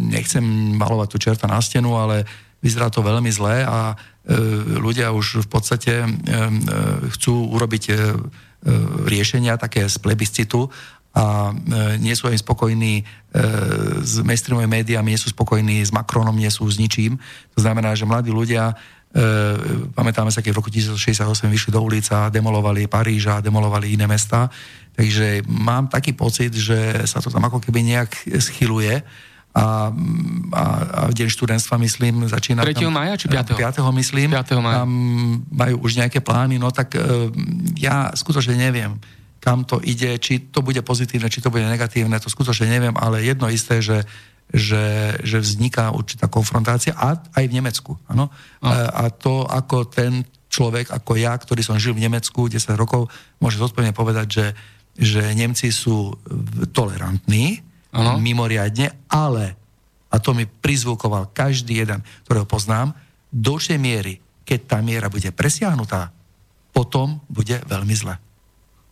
nechcem 0.08 0.44
malovať 0.80 1.08
tú 1.12 1.16
čerta 1.20 1.44
na 1.44 1.60
stenu, 1.60 2.00
ale 2.00 2.24
vyzerá 2.64 2.88
to 2.88 3.04
veľmi 3.04 3.28
zle 3.28 3.60
a 3.60 3.92
e, 3.92 3.94
ľudia 4.80 5.12
už 5.12 5.44
v 5.44 5.48
podstate 5.52 5.94
e, 6.00 6.06
e, 6.06 6.10
chcú 7.12 7.52
urobiť 7.52 7.84
e, 7.84 7.92
e 7.92 7.98
riešenia 9.04 9.60
také 9.60 9.84
z 9.84 10.00
plebiscitu 10.00 10.72
a 11.14 11.54
e, 11.54 12.02
nie 12.02 12.10
sú 12.18 12.26
aj 12.26 12.42
spokojní 12.42 13.00
e, 13.00 13.02
s 14.02 14.18
mainstreamovými 14.18 14.82
médiami, 14.82 15.14
nie 15.14 15.20
sú 15.22 15.30
spokojní 15.30 15.86
s 15.86 15.94
Macronom, 15.94 16.34
nie 16.34 16.50
sú 16.50 16.66
s 16.66 16.74
ničím. 16.74 17.22
To 17.54 17.62
znamená, 17.62 17.94
že 17.94 18.02
mladí 18.02 18.34
ľudia, 18.34 18.74
e, 19.14 19.94
pamätáme 19.94 20.34
sa, 20.34 20.42
keď 20.42 20.50
v 20.50 20.58
roku 20.58 20.74
1968 20.74 21.46
vyšli 21.46 21.70
do 21.70 21.78
ulica, 21.86 22.26
demolovali 22.34 22.90
Paríž 22.90 23.30
a 23.30 23.38
demolovali 23.38 23.94
iné 23.94 24.10
mesta. 24.10 24.50
Takže 24.98 25.46
mám 25.46 25.86
taký 25.86 26.18
pocit, 26.18 26.50
že 26.50 27.06
sa 27.06 27.22
to 27.22 27.30
tam 27.30 27.46
ako 27.46 27.62
keby 27.62 27.86
nejak 27.86 28.10
schyluje 28.42 29.06
a, 29.54 29.94
a, 30.50 30.64
a 30.98 31.00
deň 31.14 31.30
študentstva, 31.30 31.78
myslím, 31.78 32.26
začína 32.26 32.66
3. 32.66 32.74
Tam, 32.74 32.90
maja 32.90 33.14
či 33.14 33.30
5. 33.30 33.54
5. 33.54 33.86
myslím. 34.02 34.34
5. 34.34 34.58
maja. 34.58 34.82
Tam 34.82 34.90
majú 35.46 35.86
už 35.86 35.94
nejaké 35.94 36.18
plány, 36.18 36.58
no 36.58 36.74
tak 36.74 36.98
ja 37.78 38.10
skutočne 38.18 38.58
neviem 38.58 38.98
kam 39.44 39.68
to 39.68 39.76
ide, 39.84 40.16
či 40.16 40.48
to 40.48 40.64
bude 40.64 40.80
pozitívne, 40.80 41.28
či 41.28 41.44
to 41.44 41.52
bude 41.52 41.68
negatívne, 41.68 42.16
to 42.16 42.32
skutočne 42.32 42.64
neviem, 42.64 42.96
ale 42.96 43.20
jedno 43.20 43.52
isté, 43.52 43.84
že, 43.84 44.00
že, 44.48 45.12
že 45.20 45.36
vzniká 45.36 45.92
určitá 45.92 46.32
konfrontácia 46.32 46.96
a 46.96 47.20
aj 47.20 47.44
v 47.44 47.56
Nemecku. 47.60 47.92
Ano? 48.08 48.32
A, 48.64 49.04
a 49.04 49.12
to, 49.12 49.44
ako 49.44 49.84
ten 49.84 50.24
človek, 50.48 50.88
ako 50.88 51.20
ja, 51.20 51.36
ktorý 51.36 51.60
som 51.60 51.76
žil 51.76 51.92
v 51.92 52.08
Nemecku 52.08 52.48
10 52.48 52.56
rokov, 52.72 53.12
môže 53.36 53.60
zodpovedne 53.60 53.92
povedať, 53.92 54.26
že, 54.32 54.46
že 54.96 55.22
Nemci 55.36 55.68
sú 55.68 56.16
tolerantní, 56.72 57.60
ano. 57.92 58.16
mimoriadne, 58.16 58.96
ale, 59.12 59.60
a 60.08 60.16
to 60.24 60.32
mi 60.32 60.48
prizvukoval 60.48 61.36
každý 61.36 61.84
jeden, 61.84 62.00
ktorého 62.24 62.48
poznám, 62.48 62.96
do 63.28 63.60
určitej 63.60 63.76
miery, 63.82 64.14
keď 64.48 64.60
tá 64.72 64.78
miera 64.80 65.12
bude 65.12 65.28
presiahnutá, 65.36 66.14
potom 66.72 67.20
bude 67.28 67.60
veľmi 67.68 67.92
zle. 67.92 68.16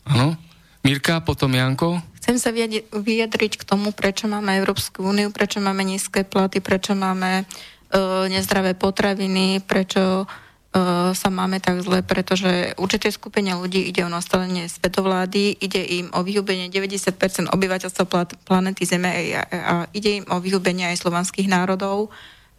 Áno. 0.06 0.34
Mirka, 0.82 1.22
potom 1.22 1.54
Janko. 1.54 2.02
Chcem 2.18 2.38
sa 2.38 2.50
vyjadriť 2.90 3.52
k 3.58 3.66
tomu, 3.66 3.94
prečo 3.94 4.26
máme 4.26 4.54
Európsku 4.58 5.02
úniu, 5.02 5.30
prečo 5.30 5.62
máme 5.62 5.82
nízke 5.86 6.26
platy, 6.26 6.58
prečo 6.62 6.94
máme 6.94 7.42
uh, 7.42 8.26
nezdravé 8.26 8.74
potraviny, 8.74 9.62
prečo 9.62 10.26
uh, 10.26 11.10
sa 11.14 11.28
máme 11.30 11.62
tak 11.62 11.82
zle, 11.82 12.02
pretože 12.02 12.74
určité 12.78 13.10
skupine 13.14 13.54
ľudí 13.54 13.82
ide 13.82 14.02
o 14.02 14.10
nastavenie 14.10 14.66
svetovlády, 14.66 15.54
ide 15.62 15.82
im 16.02 16.10
o 16.14 16.22
vyhubenie 16.26 16.66
90% 16.70 17.50
obyvateľstva 17.50 18.04
planety 18.46 18.82
Zeme 18.86 19.10
a, 19.38 19.42
a 19.46 19.74
ide 19.94 20.22
im 20.22 20.26
o 20.30 20.38
vyhubenie 20.42 20.94
aj 20.94 21.02
slovanských 21.02 21.46
národov 21.46 22.10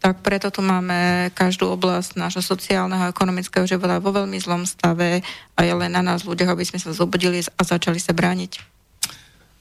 tak 0.04 0.20
preto 0.20 0.52
tu 0.52 0.60
máme 0.60 1.32
každú 1.32 1.72
oblasť 1.80 2.20
nášho 2.20 2.44
sociálneho 2.44 3.08
a 3.08 3.16
ekonomického 3.16 3.64
života 3.64 4.04
vo 4.04 4.12
veľmi 4.12 4.36
zlom 4.36 4.68
stave 4.68 5.24
a 5.56 5.60
je 5.64 5.72
len 5.72 5.96
na 5.96 6.04
nás 6.04 6.28
ľuďoch, 6.28 6.52
aby 6.52 6.68
sme 6.68 6.76
sa 6.76 6.92
zobudili 6.92 7.40
a 7.40 7.62
začali 7.64 8.04
sa 8.04 8.12
brániť. 8.12 8.60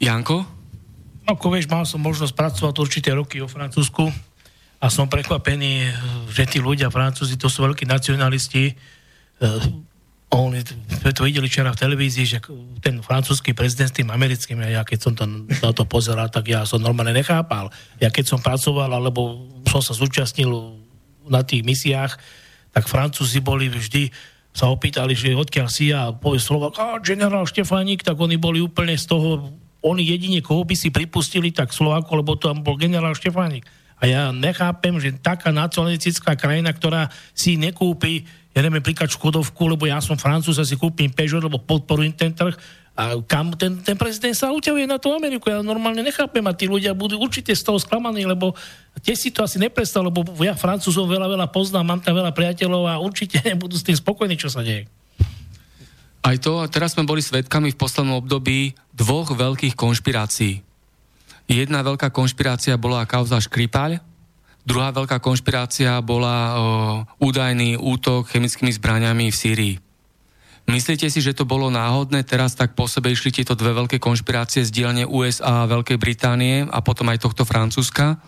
Janko? 0.02 0.42
No, 1.22 1.38
ako 1.38 1.54
vieš, 1.54 1.70
mal 1.70 1.86
som 1.86 2.02
možnosť 2.02 2.34
pracovať 2.34 2.74
určité 2.74 3.14
roky 3.14 3.38
vo 3.38 3.46
Francúzsku 3.46 4.10
a 4.82 4.86
som 4.90 5.06
prekvapený, 5.06 5.94
že 6.34 6.50
tí 6.50 6.58
ľudia, 6.58 6.90
Francúzi, 6.90 7.38
to 7.38 7.46
sú 7.46 7.62
veľkí 7.62 7.86
nacionalisti, 7.86 8.74
oni, 10.32 10.64
sme 10.88 11.12
to 11.12 11.28
videli 11.28 11.44
včera 11.44 11.76
v 11.76 11.82
televízii, 11.82 12.24
že 12.24 12.38
ten 12.80 13.04
francúzsky 13.04 13.52
prezident 13.52 13.92
s 13.92 13.96
tým 14.00 14.08
americkým, 14.08 14.64
ja 14.64 14.80
keď 14.80 14.98
som 14.98 15.12
to, 15.12 15.28
na 15.44 15.72
to 15.76 15.84
pozeral, 15.84 16.32
tak 16.32 16.48
ja 16.48 16.64
som 16.64 16.80
normálne 16.80 17.12
nechápal. 17.12 17.68
Ja 18.00 18.08
keď 18.08 18.32
som 18.32 18.40
pracoval, 18.40 18.88
alebo 18.88 19.44
som 19.68 19.84
sa 19.84 19.92
zúčastnil 19.92 20.48
na 21.28 21.44
tých 21.44 21.60
misiách, 21.68 22.16
tak 22.72 22.88
Francúzi 22.88 23.44
boli 23.44 23.68
vždy, 23.68 24.08
sa 24.52 24.68
opýtali, 24.68 25.16
že 25.16 25.32
odkiaľ 25.32 25.68
si 25.72 25.92
ja, 25.92 26.12
povie 26.12 26.40
Slovak, 26.40 26.76
a 26.76 27.00
generál 27.00 27.48
Štefánik, 27.48 28.04
tak 28.04 28.20
oni 28.20 28.36
boli 28.36 28.60
úplne 28.60 28.92
z 29.00 29.08
toho, 29.08 29.52
oni 29.80 30.04
jedine, 30.04 30.44
koho 30.44 30.68
by 30.68 30.76
si 30.76 30.92
pripustili, 30.92 31.52
tak 31.56 31.72
Slováko, 31.72 32.20
lebo 32.20 32.36
tam 32.36 32.60
bol 32.60 32.76
generál 32.76 33.16
Štefánik. 33.16 33.64
A 33.96 34.10
ja 34.10 34.22
nechápem, 34.28 34.92
že 35.00 35.16
taká 35.16 35.54
nacionalistická 35.54 36.36
krajina, 36.36 36.74
ktorá 36.74 37.08
si 37.32 37.56
nekúpi 37.56 38.28
ja 38.52 38.60
neviem, 38.60 38.84
príklad 38.84 39.08
Škodovku, 39.08 39.64
lebo 39.64 39.88
ja 39.88 39.96
som 40.04 40.20
Francúz 40.20 40.60
a 40.60 40.64
si 40.68 40.76
kúpim 40.76 41.08
Peugeot, 41.08 41.40
lebo 41.40 41.56
podporujem 41.56 42.12
ten 42.12 42.36
trh. 42.36 42.52
A 42.92 43.16
kam 43.24 43.56
ten, 43.56 43.80
ten 43.80 43.96
prezident 43.96 44.36
sa 44.36 44.52
uťahuje 44.52 44.84
na 44.84 45.00
tú 45.00 45.16
Ameriku? 45.16 45.48
Ja 45.48 45.64
normálne 45.64 46.04
nechápem 46.04 46.44
a 46.44 46.52
tí 46.52 46.68
ľudia 46.68 46.92
budú 46.92 47.16
určite 47.16 47.56
z 47.56 47.64
toho 47.64 47.80
sklamaní, 47.80 48.28
lebo 48.28 48.52
tie 49.00 49.16
si 49.16 49.32
to 49.32 49.40
asi 49.40 49.56
nepredstav, 49.56 50.04
lebo 50.04 50.20
ja 50.44 50.52
Francúzov 50.52 51.08
veľa, 51.08 51.24
veľa 51.24 51.48
poznám, 51.48 51.88
mám 51.88 52.00
tam 52.04 52.12
veľa 52.12 52.36
priateľov 52.36 52.92
a 52.92 53.00
určite 53.00 53.40
nebudú 53.48 53.80
s 53.80 53.88
tým 53.88 53.96
spokojní, 53.96 54.36
čo 54.36 54.52
sa 54.52 54.60
deje. 54.60 54.84
Aj 56.22 56.36
to, 56.38 56.60
a 56.60 56.68
teraz 56.68 56.92
sme 56.92 57.08
boli 57.08 57.24
svedkami 57.24 57.72
v 57.72 57.80
poslednom 57.80 58.20
období 58.20 58.76
dvoch 58.92 59.32
veľkých 59.32 59.74
konšpirácií. 59.74 60.60
Jedna 61.48 61.82
veľká 61.82 62.12
konšpirácia 62.14 62.78
bola 62.78 63.08
kauza 63.08 63.40
Škripáľ, 63.40 64.11
Druhá 64.62 64.94
veľká 64.94 65.18
konšpirácia 65.18 65.98
bola 65.98 66.36
o, 66.38 66.50
údajný 67.18 67.74
útok 67.82 68.30
chemickými 68.30 68.70
zbraniami 68.70 69.26
v 69.28 69.36
Sýrii. 69.36 69.74
Myslíte 70.70 71.10
si, 71.10 71.18
že 71.18 71.34
to 71.34 71.42
bolo 71.42 71.66
náhodné? 71.74 72.22
Teraz 72.22 72.54
tak 72.54 72.78
po 72.78 72.86
sebe 72.86 73.10
išli 73.10 73.34
tieto 73.34 73.58
dve 73.58 73.74
veľké 73.74 73.98
konšpirácie 73.98 74.62
z 74.62 74.70
dielne 74.70 75.02
USA 75.02 75.66
a 75.66 75.70
Veľkej 75.70 75.98
Británie 75.98 76.62
a 76.70 76.78
potom 76.78 77.10
aj 77.10 77.26
tohto 77.26 77.42
Francúzska? 77.42 78.22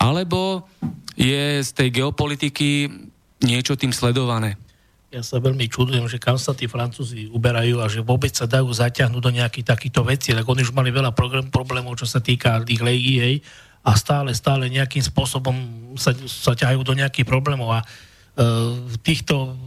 Alebo 0.00 0.64
je 1.12 1.60
z 1.60 1.70
tej 1.76 2.00
geopolitiky 2.00 2.88
niečo 3.44 3.76
tým 3.76 3.92
sledované? 3.92 4.56
Ja 5.12 5.20
sa 5.20 5.36
veľmi 5.44 5.68
čudujem, 5.68 6.08
že 6.08 6.16
kam 6.16 6.40
sa 6.40 6.56
tí 6.56 6.64
Francúzi 6.64 7.28
uberajú 7.28 7.84
a 7.84 7.86
že 7.92 8.00
vôbec 8.00 8.32
sa 8.32 8.48
dajú 8.48 8.72
zaťahnuť 8.72 9.20
do 9.20 9.36
nejakých 9.36 9.68
takýchto 9.76 10.08
vecí, 10.08 10.32
lebo 10.32 10.56
oni 10.56 10.64
už 10.64 10.72
mali 10.72 10.88
veľa 10.88 11.12
problémov, 11.52 12.00
čo 12.00 12.08
sa 12.08 12.24
týka 12.24 12.64
tých 12.64 12.80
hej, 12.80 13.44
a 13.82 13.98
stále, 13.98 14.30
stále 14.30 14.70
nejakým 14.70 15.02
spôsobom 15.02 15.54
sa, 15.98 16.14
sa 16.14 16.54
ťahajú 16.54 16.86
do 16.86 16.94
nejakých 16.94 17.26
problémov 17.26 17.70
a 17.74 17.80
e, 17.82 17.86
týchto 19.02 19.58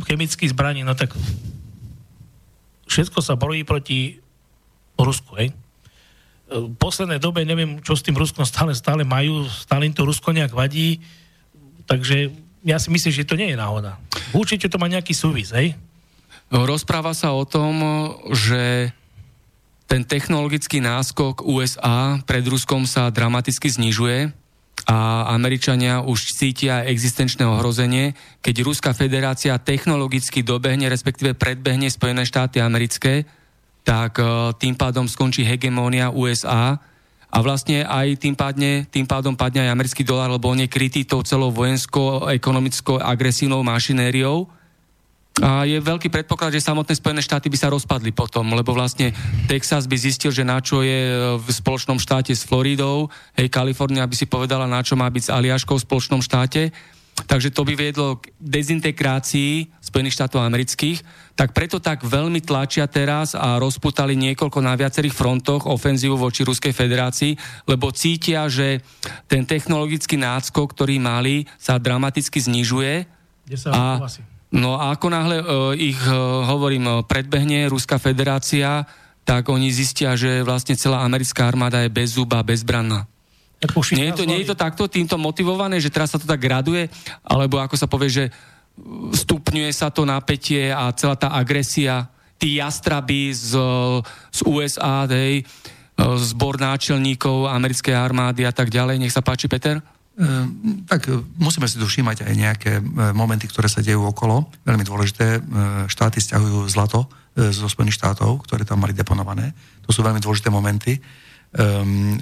chemických 0.00 0.56
zbraní, 0.56 0.80
no 0.80 0.96
tak 0.96 1.12
všetko 2.88 3.20
sa 3.20 3.36
bojí 3.36 3.62
proti 3.68 4.18
Rusku, 4.96 5.36
hej. 5.36 5.52
E, 5.52 5.54
v 6.56 6.72
poslednej 6.80 7.20
dobe 7.20 7.44
neviem, 7.44 7.84
čo 7.84 7.92
s 7.92 8.00
tým 8.00 8.16
Ruskom 8.16 8.48
stále, 8.48 8.72
stále 8.72 9.04
majú, 9.04 9.44
stále 9.44 9.84
im 9.84 9.92
to 9.92 10.08
Rusko 10.08 10.32
nejak 10.32 10.56
vadí, 10.56 11.04
takže 11.84 12.32
ja 12.64 12.80
si 12.80 12.88
myslím, 12.88 13.12
že 13.12 13.28
to 13.28 13.36
nie 13.36 13.52
je 13.52 13.60
náhoda. 13.60 14.00
Určite 14.32 14.72
to 14.72 14.80
má 14.80 14.88
nejaký 14.88 15.12
súvis, 15.12 15.52
hej? 15.52 15.76
Rozpráva 16.48 17.12
sa 17.12 17.36
o 17.36 17.44
tom, 17.44 17.76
že 18.32 18.88
ten 19.84 20.02
technologický 20.02 20.80
náskok 20.80 21.44
USA 21.44 22.18
pred 22.24 22.44
Ruskom 22.48 22.88
sa 22.88 23.12
dramaticky 23.12 23.68
znižuje 23.68 24.32
a 24.84 25.30
Američania 25.32 26.04
už 26.04 26.34
cítia 26.34 26.84
existenčné 26.84 27.46
ohrozenie, 27.46 28.12
keď 28.44 28.64
Ruská 28.66 28.90
federácia 28.92 29.56
technologicky 29.56 30.44
dobehne, 30.44 30.90
respektíve 30.92 31.38
predbehne 31.38 31.88
Spojené 31.88 32.26
štáty 32.26 32.60
americké 32.60 33.24
tak 33.84 34.16
tým 34.56 34.74
pádom 34.74 35.04
skončí 35.04 35.44
hegemónia 35.44 36.08
USA 36.08 36.80
a 37.28 37.38
vlastne 37.44 37.84
aj 37.84 38.16
tým, 38.16 38.32
padne, 38.32 38.88
tým 38.88 39.04
pádom 39.04 39.36
padne 39.36 39.68
aj 39.68 39.72
americký 39.76 40.02
dolar, 40.02 40.32
lebo 40.32 40.48
on 40.48 40.64
je 40.64 40.72
krytý 40.72 41.04
tou 41.04 41.20
celou 41.20 41.52
vojensko-ekonomickou 41.52 42.96
agresívnou 42.96 43.60
mašinériou. 43.60 44.48
A 45.42 45.66
je 45.66 45.82
veľký 45.82 46.14
predpoklad, 46.14 46.54
že 46.54 46.62
samotné 46.62 46.94
Spojené 46.94 47.18
štáty 47.18 47.50
by 47.50 47.58
sa 47.58 47.66
rozpadli 47.66 48.14
potom, 48.14 48.54
lebo 48.54 48.70
vlastne 48.70 49.10
Texas 49.50 49.90
by 49.90 49.96
zistil, 49.98 50.30
že 50.30 50.46
na 50.46 50.62
čo 50.62 50.86
je 50.86 51.34
v 51.34 51.48
spoločnom 51.50 51.98
štáte 51.98 52.30
s 52.30 52.46
Floridou, 52.46 53.10
hej, 53.34 53.50
Kalifornia 53.50 54.06
by 54.06 54.14
si 54.14 54.30
povedala, 54.30 54.70
na 54.70 54.78
čo 54.86 54.94
má 54.94 55.10
byť 55.10 55.22
s 55.26 55.32
Aliaškou 55.34 55.74
v 55.74 55.86
spoločnom 55.90 56.22
štáte 56.22 56.70
Takže 57.14 57.54
to 57.54 57.62
by 57.62 57.78
viedlo 57.78 58.18
k 58.18 58.34
dezintegrácii 58.42 59.70
Spojených 59.78 60.18
štátov 60.18 60.42
amerických, 60.42 60.98
tak 61.38 61.54
preto 61.54 61.78
tak 61.78 62.02
veľmi 62.02 62.42
tlačia 62.42 62.90
teraz 62.90 63.38
a 63.38 63.62
rozputali 63.62 64.18
niekoľko 64.18 64.58
na 64.58 64.74
viacerých 64.74 65.14
frontoch 65.14 65.70
ofenzívu 65.70 66.18
voči 66.18 66.42
Ruskej 66.42 66.74
federácii, 66.74 67.38
lebo 67.70 67.94
cítia, 67.94 68.50
že 68.50 68.82
ten 69.30 69.46
technologický 69.46 70.18
nácko, 70.18 70.66
ktorý 70.66 70.98
mali, 70.98 71.46
sa 71.54 71.78
dramaticky 71.78 72.42
znižuje. 72.42 73.06
a, 73.70 74.02
no 74.54 74.78
a 74.78 74.94
ako 74.94 75.06
náhle 75.10 75.36
uh, 75.42 75.46
ich, 75.74 75.98
uh, 76.06 76.46
hovorím, 76.46 76.86
uh, 76.86 76.94
predbehne 77.02 77.66
Ruská 77.66 77.98
federácia, 77.98 78.86
tak 79.26 79.48
oni 79.50 79.72
zistia, 79.72 80.14
že 80.14 80.44
vlastne 80.46 80.78
celá 80.78 81.02
americká 81.02 81.48
armáda 81.48 81.82
je 81.82 81.90
bez 81.90 82.14
zuba, 82.14 82.44
bezbranná. 82.44 83.08
Nie 83.96 84.12
je, 84.12 84.20
to, 84.20 84.24
nie 84.28 84.38
je 84.44 84.52
to 84.52 84.60
takto 84.60 84.84
týmto 84.84 85.16
motivované, 85.16 85.80
že 85.80 85.88
teraz 85.88 86.12
sa 86.12 86.20
to 86.20 86.28
tak 86.28 86.36
graduje, 86.36 86.92
alebo 87.24 87.56
ako 87.56 87.80
sa 87.80 87.88
povie, 87.88 88.12
že 88.12 88.24
stupňuje 89.16 89.70
sa 89.72 89.88
to 89.88 90.04
napätie 90.04 90.68
a 90.68 90.92
celá 90.92 91.16
tá 91.16 91.32
agresia, 91.32 92.04
tí 92.36 92.60
jastraby 92.60 93.32
z, 93.32 93.56
z 94.28 94.40
USA, 94.44 95.08
dej, 95.08 95.48
zbor 95.96 96.58
náčelníkov 96.58 97.48
americkej 97.48 97.94
armády 97.94 98.42
a 98.44 98.52
tak 98.52 98.68
ďalej. 98.68 98.98
Nech 99.00 99.14
sa 99.14 99.22
páči, 99.24 99.46
Peter. 99.46 99.78
Ehm, 100.14 100.86
tak 100.86 101.10
musíme 101.42 101.66
si 101.66 101.74
tu 101.74 101.90
všímať 101.90 102.22
aj 102.22 102.34
nejaké 102.38 102.72
e, 102.78 102.82
momenty, 103.10 103.50
ktoré 103.50 103.66
sa 103.66 103.82
dejú 103.82 104.06
okolo. 104.06 104.46
Veľmi 104.62 104.86
dôležité, 104.86 105.26
e, 105.26 105.40
štáty 105.90 106.22
stiahujú 106.22 106.70
zlato 106.70 107.10
e, 107.34 107.50
zo 107.50 107.66
Spojených 107.66 107.98
štátov, 107.98 108.46
ktoré 108.46 108.62
tam 108.62 108.78
mali 108.78 108.94
deponované. 108.94 109.50
To 109.82 109.90
sú 109.90 110.06
veľmi 110.06 110.22
dôležité 110.22 110.54
momenty. 110.54 111.02
Um, 111.54 112.18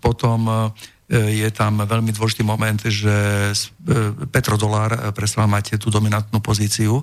potom 0.00 0.72
je 1.12 1.48
tam 1.52 1.84
veľmi 1.84 2.16
dôležitý 2.16 2.40
moment, 2.40 2.80
že 2.80 3.12
petrodolár 4.32 5.12
prestal 5.12 5.44
mať 5.52 5.76
tú 5.76 5.92
dominantnú 5.92 6.40
pozíciu 6.40 6.96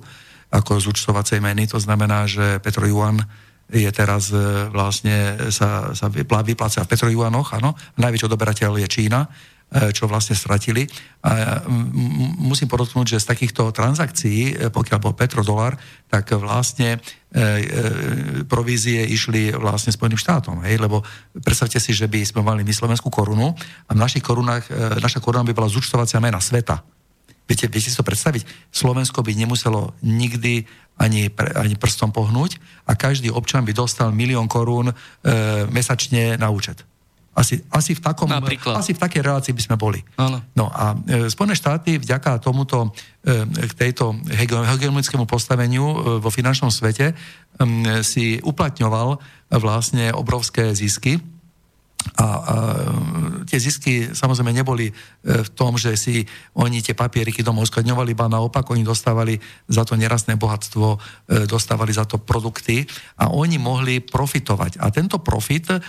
ako 0.49 0.81
z 0.81 0.89
účtovacej 0.89 1.37
meny. 1.37 1.69
To 1.69 1.77
znamená, 1.77 2.25
že 2.25 2.57
petrojuan 2.65 3.21
je 3.69 3.85
teraz 3.93 4.33
vlastne 4.73 5.37
sa, 5.53 5.93
sa 5.93 6.09
vypláca 6.09 6.81
v 6.81 6.89
petrojuanoch, 6.89 7.61
áno. 7.61 7.77
Najväčší 8.01 8.25
odoberateľ 8.25 8.81
je 8.81 8.87
Čína 8.89 9.29
E, 9.29 9.56
čo 9.67 10.07
vlastne 10.07 10.31
stratili. 10.31 10.87
A 11.27 11.59
musím 12.39 12.71
podotknúť, 12.71 13.17
že 13.17 13.23
z 13.23 13.29
takýchto 13.35 13.75
transakcií, 13.75 14.55
e, 14.55 14.71
pokiaľ 14.71 14.99
bol 15.03 15.11
petrodolar, 15.11 15.75
tak 16.07 16.31
vlastne 16.39 16.95
e, 16.95 16.99
e, 16.99 17.43
provízie 18.47 19.03
išli 19.03 19.51
vlastne 19.51 19.91
Spojeným 19.91 20.15
štátom. 20.15 20.63
Hej? 20.63 20.79
Lebo 20.79 21.03
predstavte 21.43 21.83
si, 21.83 21.91
že 21.91 22.07
by 22.07 22.23
sme 22.23 22.47
mali 22.47 22.63
my 22.63 22.71
slovenskú 22.71 23.11
korunu 23.11 23.51
a 23.87 23.91
v 23.91 23.99
našich 23.99 24.23
korunách, 24.23 24.71
e, 24.71 25.03
naša 25.03 25.19
koruna 25.19 25.43
by 25.43 25.51
bola 25.51 25.67
zúčtovacia 25.67 26.23
mena 26.23 26.39
sveta. 26.39 26.79
Viete, 27.47 27.67
viete 27.67 27.91
si 27.91 27.95
to 27.95 28.07
predstaviť? 28.07 28.71
Slovensko 28.71 29.23
by 29.23 29.31
nemuselo 29.35 29.95
nikdy 30.03 30.67
ani, 30.99 31.31
ani 31.55 31.75
prstom 31.75 32.11
pohnúť 32.11 32.59
a 32.87 32.95
každý 32.95 33.31
občan 33.31 33.63
by 33.67 33.75
dostal 33.75 34.15
milión 34.15 34.47
korún 34.47 34.91
e, 34.91 34.95
mesačne 35.67 36.39
na 36.39 36.47
účet. 36.51 36.87
Asi, 37.37 37.61
asi, 37.69 37.93
v 37.93 38.01
takom, 38.01 38.25
asi 38.73 38.97
v 38.97 38.99
takej 38.99 39.21
relácii 39.21 39.53
by 39.53 39.61
sme 39.61 39.75
boli. 39.77 40.01
Áno. 40.17 40.41
No 40.57 40.73
a 40.73 40.97
e, 40.97 41.29
Spojené 41.29 41.53
štáty 41.53 42.01
vďaka 42.01 42.41
tomuto, 42.41 42.89
e, 43.21 43.45
k 43.45 43.73
tejto 43.77 44.17
hegemonickému 44.65 45.29
postaveniu 45.29 45.85
e, 45.85 45.95
vo 46.17 46.33
finančnom 46.33 46.73
svete 46.73 47.13
e, 47.13 47.15
si 48.01 48.41
uplatňoval 48.41 49.21
vlastne 49.53 50.09
obrovské 50.17 50.73
zisky 50.73 51.21
a, 52.15 52.23
a 52.23 52.27
tie 53.43 53.59
zisky 53.59 54.15
samozrejme 54.15 54.55
neboli 54.55 54.87
e, 54.87 54.93
v 55.43 55.49
tom, 55.51 55.75
že 55.75 55.99
si 55.99 56.23
oni 56.55 56.79
tie 56.79 56.95
papieriky 56.95 57.43
domov 57.43 57.67
uskladňovali, 57.67 58.15
iba 58.15 58.31
naopak 58.31 58.63
oni 58.71 58.87
dostávali 58.87 59.35
za 59.67 59.83
to 59.83 59.99
nerastné 59.99 60.39
bohatstvo, 60.39 60.87
e, 60.95 60.97
dostávali 61.43 61.91
za 61.91 62.07
to 62.07 62.23
produkty 62.23 62.87
a 63.19 63.27
oni 63.27 63.59
mohli 63.59 63.99
profitovať. 63.99 64.79
A 64.79 64.87
tento 64.87 65.19
profit 65.19 65.67
e, 65.67 65.79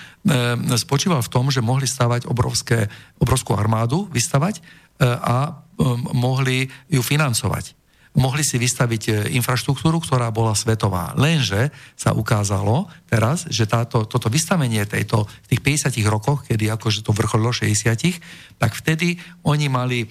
spočíval 0.75 1.23
v 1.23 1.33
tom, 1.33 1.55
že 1.55 1.63
mohli 1.63 1.87
stavať 1.87 2.27
obrovské, 2.27 2.91
obrovskú 3.23 3.55
armádu, 3.55 4.11
vystavať 4.11 4.61
a 4.99 5.63
mohli 6.11 6.67
ju 6.91 6.99
financovať 6.99 7.78
mohli 8.19 8.43
si 8.43 8.59
vystaviť 8.59 9.03
e, 9.07 9.13
infraštruktúru, 9.39 10.03
ktorá 10.03 10.29
bola 10.35 10.53
svetová. 10.59 11.15
Lenže 11.15 11.71
sa 11.95 12.11
ukázalo 12.13 12.91
teraz, 13.07 13.47
že 13.47 13.65
táto, 13.71 14.05
toto 14.05 14.27
vystavenie 14.27 14.83
tejto, 14.85 15.25
v 15.25 15.47
tých 15.55 15.87
50 15.89 16.03
rokoch, 16.11 16.45
kedy 16.45 16.69
akože 16.75 17.07
to 17.07 17.15
vrcholilo 17.15 17.55
60 17.55 18.19
tak 18.59 18.75
vtedy 18.75 19.17
oni 19.47 19.71
mali 19.71 20.03
e, 20.03 20.07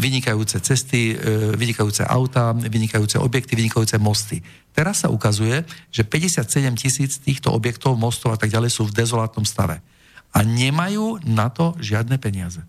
vynikajúce 0.00 0.64
cesty, 0.64 1.12
e, 1.12 1.14
vynikajúce 1.54 2.08
auta, 2.08 2.56
vynikajúce 2.56 3.20
objekty, 3.20 3.52
vynikajúce 3.52 4.00
mosty. 4.00 4.40
Teraz 4.72 5.04
sa 5.04 5.12
ukazuje, 5.12 5.62
že 5.92 6.08
57 6.08 6.72
tisíc 6.80 7.20
týchto 7.20 7.52
objektov, 7.52 8.00
mostov 8.00 8.32
a 8.32 8.40
tak 8.40 8.48
ďalej 8.48 8.72
sú 8.72 8.88
v 8.88 8.96
dezolátnom 8.96 9.44
stave. 9.44 9.84
A 10.32 10.40
nemajú 10.40 11.20
na 11.28 11.52
to 11.52 11.76
žiadne 11.80 12.16
peniaze. 12.16 12.64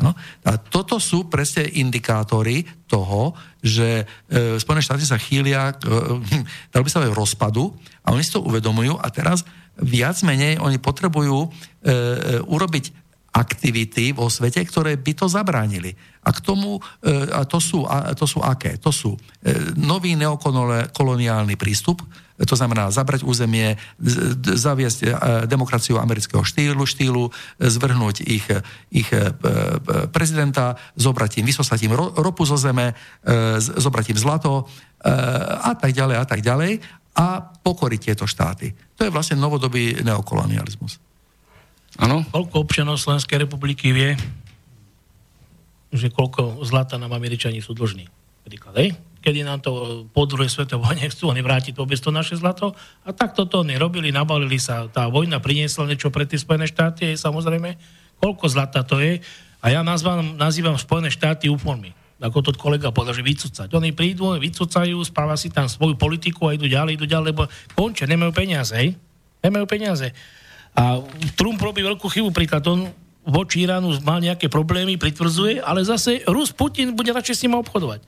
No? 0.00 0.16
A 0.48 0.56
toto 0.56 0.96
sú 0.96 1.28
presne 1.28 1.68
indikátory 1.68 2.64
toho, 2.88 3.36
že 3.60 4.08
e, 4.28 4.56
Spojené 4.56 4.80
štáty 4.80 5.04
sa 5.04 5.20
chýlia, 5.20 5.70
e, 5.70 5.74
dal 6.72 6.82
by 6.82 6.88
sa 6.88 7.04
aj 7.04 7.12
rozpadu 7.12 7.76
a 8.02 8.16
oni 8.16 8.24
si 8.24 8.32
to 8.32 8.40
uvedomujú 8.40 8.96
a 8.96 9.06
teraz 9.12 9.44
viac 9.76 10.16
menej 10.24 10.56
oni 10.60 10.80
potrebujú 10.80 11.46
e, 11.46 11.48
e, 11.48 11.92
urobiť 12.48 13.00
aktivity 13.30 14.10
vo 14.10 14.26
svete, 14.26 14.58
ktoré 14.66 14.98
by 14.98 15.12
to 15.14 15.26
zabránili. 15.30 15.94
A 16.26 16.34
k 16.34 16.42
tomu, 16.42 16.82
e, 17.00 17.10
a 17.30 17.46
to 17.46 17.62
sú, 17.62 17.86
a 17.86 18.10
to 18.12 18.26
sú 18.26 18.42
aké? 18.42 18.74
To 18.82 18.90
sú 18.90 19.14
e, 19.14 19.18
nový 19.78 20.18
neokoloniálny 20.18 21.54
prístup, 21.54 22.02
to 22.40 22.54
znamená 22.56 22.88
zabrať 22.88 23.24
územie, 23.24 23.76
zaviesť 24.42 24.98
e, 25.04 25.08
demokraciu 25.44 26.00
amerického 26.00 26.40
štýlu, 26.40 26.84
štýlu 26.88 27.28
zvrhnúť 27.60 28.24
ich, 28.24 28.46
ich 28.90 29.08
prezidenta, 30.10 30.80
zobrať 30.96 31.42
im, 31.42 31.46
vysosať 31.46 31.78
im 31.88 31.92
ropu 31.96 32.48
zo 32.48 32.56
zeme, 32.56 32.96
zobrať 33.58 34.16
im 34.16 34.18
zlato 34.18 34.66
a 35.60 35.72
tak 35.76 35.92
ďalej 35.96 36.16
a 36.16 36.24
tak 36.24 36.40
ďalej 36.44 36.80
a 37.16 37.26
pokoriť 37.42 38.00
tieto 38.12 38.24
štáty. 38.24 38.72
To 38.96 39.04
je 39.04 39.12
vlastne 39.12 39.36
novodobý 39.40 40.00
neokolonializmus. 40.00 41.02
Áno. 41.98 42.22
Koľko 42.30 42.56
občanov 42.62 43.02
Slovenskej 43.02 43.44
republiky 43.44 43.90
vie, 43.90 44.14
že 45.90 46.06
koľko 46.08 46.62
zlata 46.62 46.96
nám 46.96 47.12
Američani 47.18 47.58
sú 47.58 47.74
dlžní? 47.74 48.06
Príklad, 48.46 48.74
hej? 48.78 48.94
Kedy 49.20 49.44
nám 49.44 49.60
to 49.60 50.04
po 50.10 50.24
druhej 50.24 50.48
svetovej 50.48 50.80
vojne 50.80 51.06
chcú 51.12 51.28
oni 51.28 51.44
vrátiť 51.44 51.76
vôbec 51.76 52.00
to 52.00 52.08
naše 52.08 52.40
zlato. 52.40 52.72
A 53.04 53.12
tak 53.12 53.36
toto 53.36 53.60
oni 53.60 53.76
robili, 53.76 54.08
nabalili 54.12 54.56
sa. 54.56 54.88
Tá 54.88 55.12
vojna 55.12 55.38
priniesla 55.38 55.88
niečo 55.88 56.08
pre 56.08 56.24
tie 56.24 56.40
Spojené 56.40 56.64
štáty, 56.64 57.12
je 57.12 57.20
samozrejme, 57.20 57.76
koľko 58.18 58.48
zlata 58.48 58.80
to 58.80 58.96
je. 58.98 59.20
A 59.60 59.66
ja 59.68 59.84
nazvám, 59.84 60.40
nazývam 60.40 60.80
Spojené 60.80 61.12
štáty 61.12 61.52
úformy 61.52 61.92
ako 62.20 62.44
to 62.44 62.50
kolega 62.52 62.92
povedal, 62.92 63.16
že 63.16 63.24
vycúcať. 63.24 63.72
Oni 63.72 63.96
prídu, 63.96 64.36
vycúcajú, 64.36 65.00
spáva 65.08 65.40
si 65.40 65.48
tam 65.48 65.72
svoju 65.72 65.96
politiku 65.96 66.52
a 66.52 66.54
idú 66.54 66.68
ďalej, 66.68 67.00
idú 67.00 67.06
ďalej, 67.08 67.32
lebo 67.32 67.48
končia, 67.72 68.04
nemajú 68.04 68.36
peniaze, 68.36 68.76
hej? 68.76 68.92
Nemajú 69.40 69.64
peniaze. 69.64 70.12
A 70.76 71.00
Trump 71.32 71.56
robí 71.56 71.80
veľkú 71.80 72.04
chybu, 72.12 72.28
príklad 72.28 72.60
on 72.68 72.92
voči 73.24 73.64
Iránu 73.64 73.96
mal 74.04 74.20
nejaké 74.20 74.52
problémy, 74.52 75.00
pritvrdzuje, 75.00 75.64
ale 75.64 75.80
zase 75.80 76.20
Rus 76.28 76.52
Putin 76.52 76.92
bude 76.92 77.08
radšej 77.08 77.36
s 77.40 77.42
ním 77.48 77.56
obchodovať. 77.56 78.04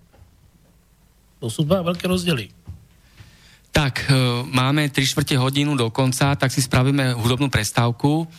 To 1.42 1.50
sú 1.50 1.66
dva 1.66 1.82
veľké 1.82 2.06
rozdiely. 2.06 2.54
Tak, 3.74 4.06
e, 4.06 4.46
máme 4.46 4.86
3 4.86 5.02
čtvrte 5.02 5.34
hodinu 5.34 5.74
do 5.74 5.90
konca, 5.90 6.38
tak 6.38 6.54
si 6.54 6.62
spravíme 6.62 7.18
hudobnú 7.18 7.50
prestávku. 7.50 8.30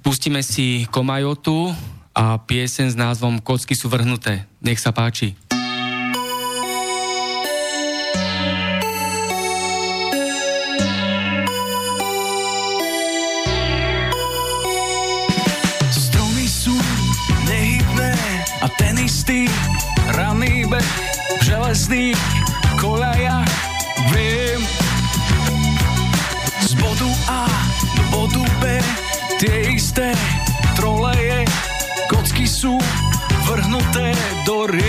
Pustíme 0.00 0.40
si 0.40 0.88
Komajotu 0.88 1.68
a 2.16 2.40
piesen 2.40 2.88
s 2.88 2.96
názvom 2.96 3.44
Kocky 3.44 3.76
sú 3.76 3.92
vrhnuté. 3.92 4.48
Nech 4.64 4.80
sa 4.80 4.88
páči. 4.88 5.36
Železných 21.78 22.18
koľajach 22.82 23.54
viem 24.10 24.58
Z 26.58 26.74
bodu 26.74 27.06
A 27.30 27.46
do 27.94 28.02
bodu 28.10 28.42
B 28.58 28.82
tie 29.38 29.78
isté 29.78 30.10
troleje, 30.74 31.46
kocky 32.10 32.50
sú 32.50 32.74
vrhnuté 33.46 34.10
do 34.42 34.66
riek. 34.66 34.87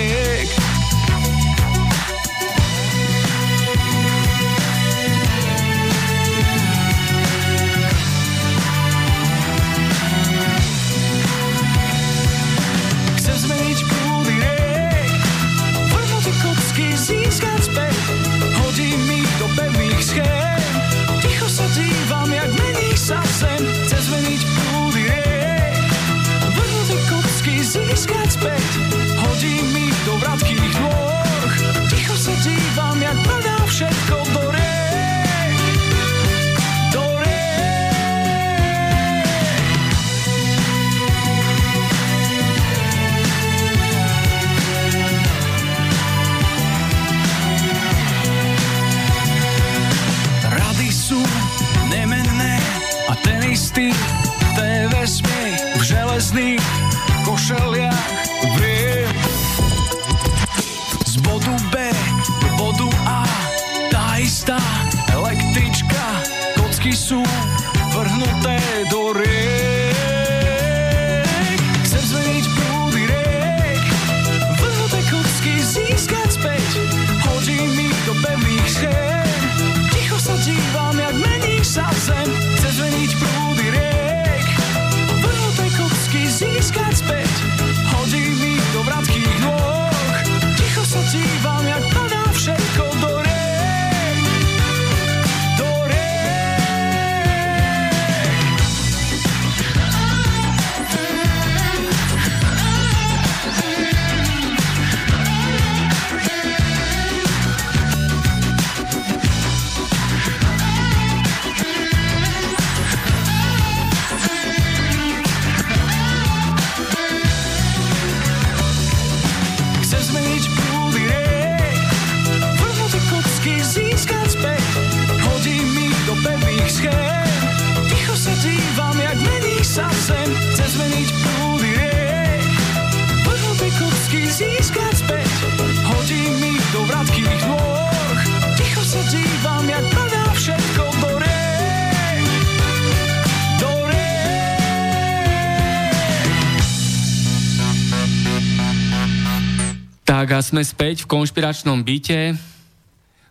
Sme 150.49 150.65
späť 150.65 151.05
v 151.05 151.13
konšpiračnom 151.13 151.85
byte. 151.85 152.33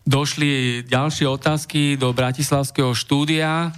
Došli 0.06 0.86
ďalšie 0.86 1.26
otázky 1.26 1.98
do 1.98 2.14
Bratislavského 2.14 2.94
štúdia. 2.94 3.74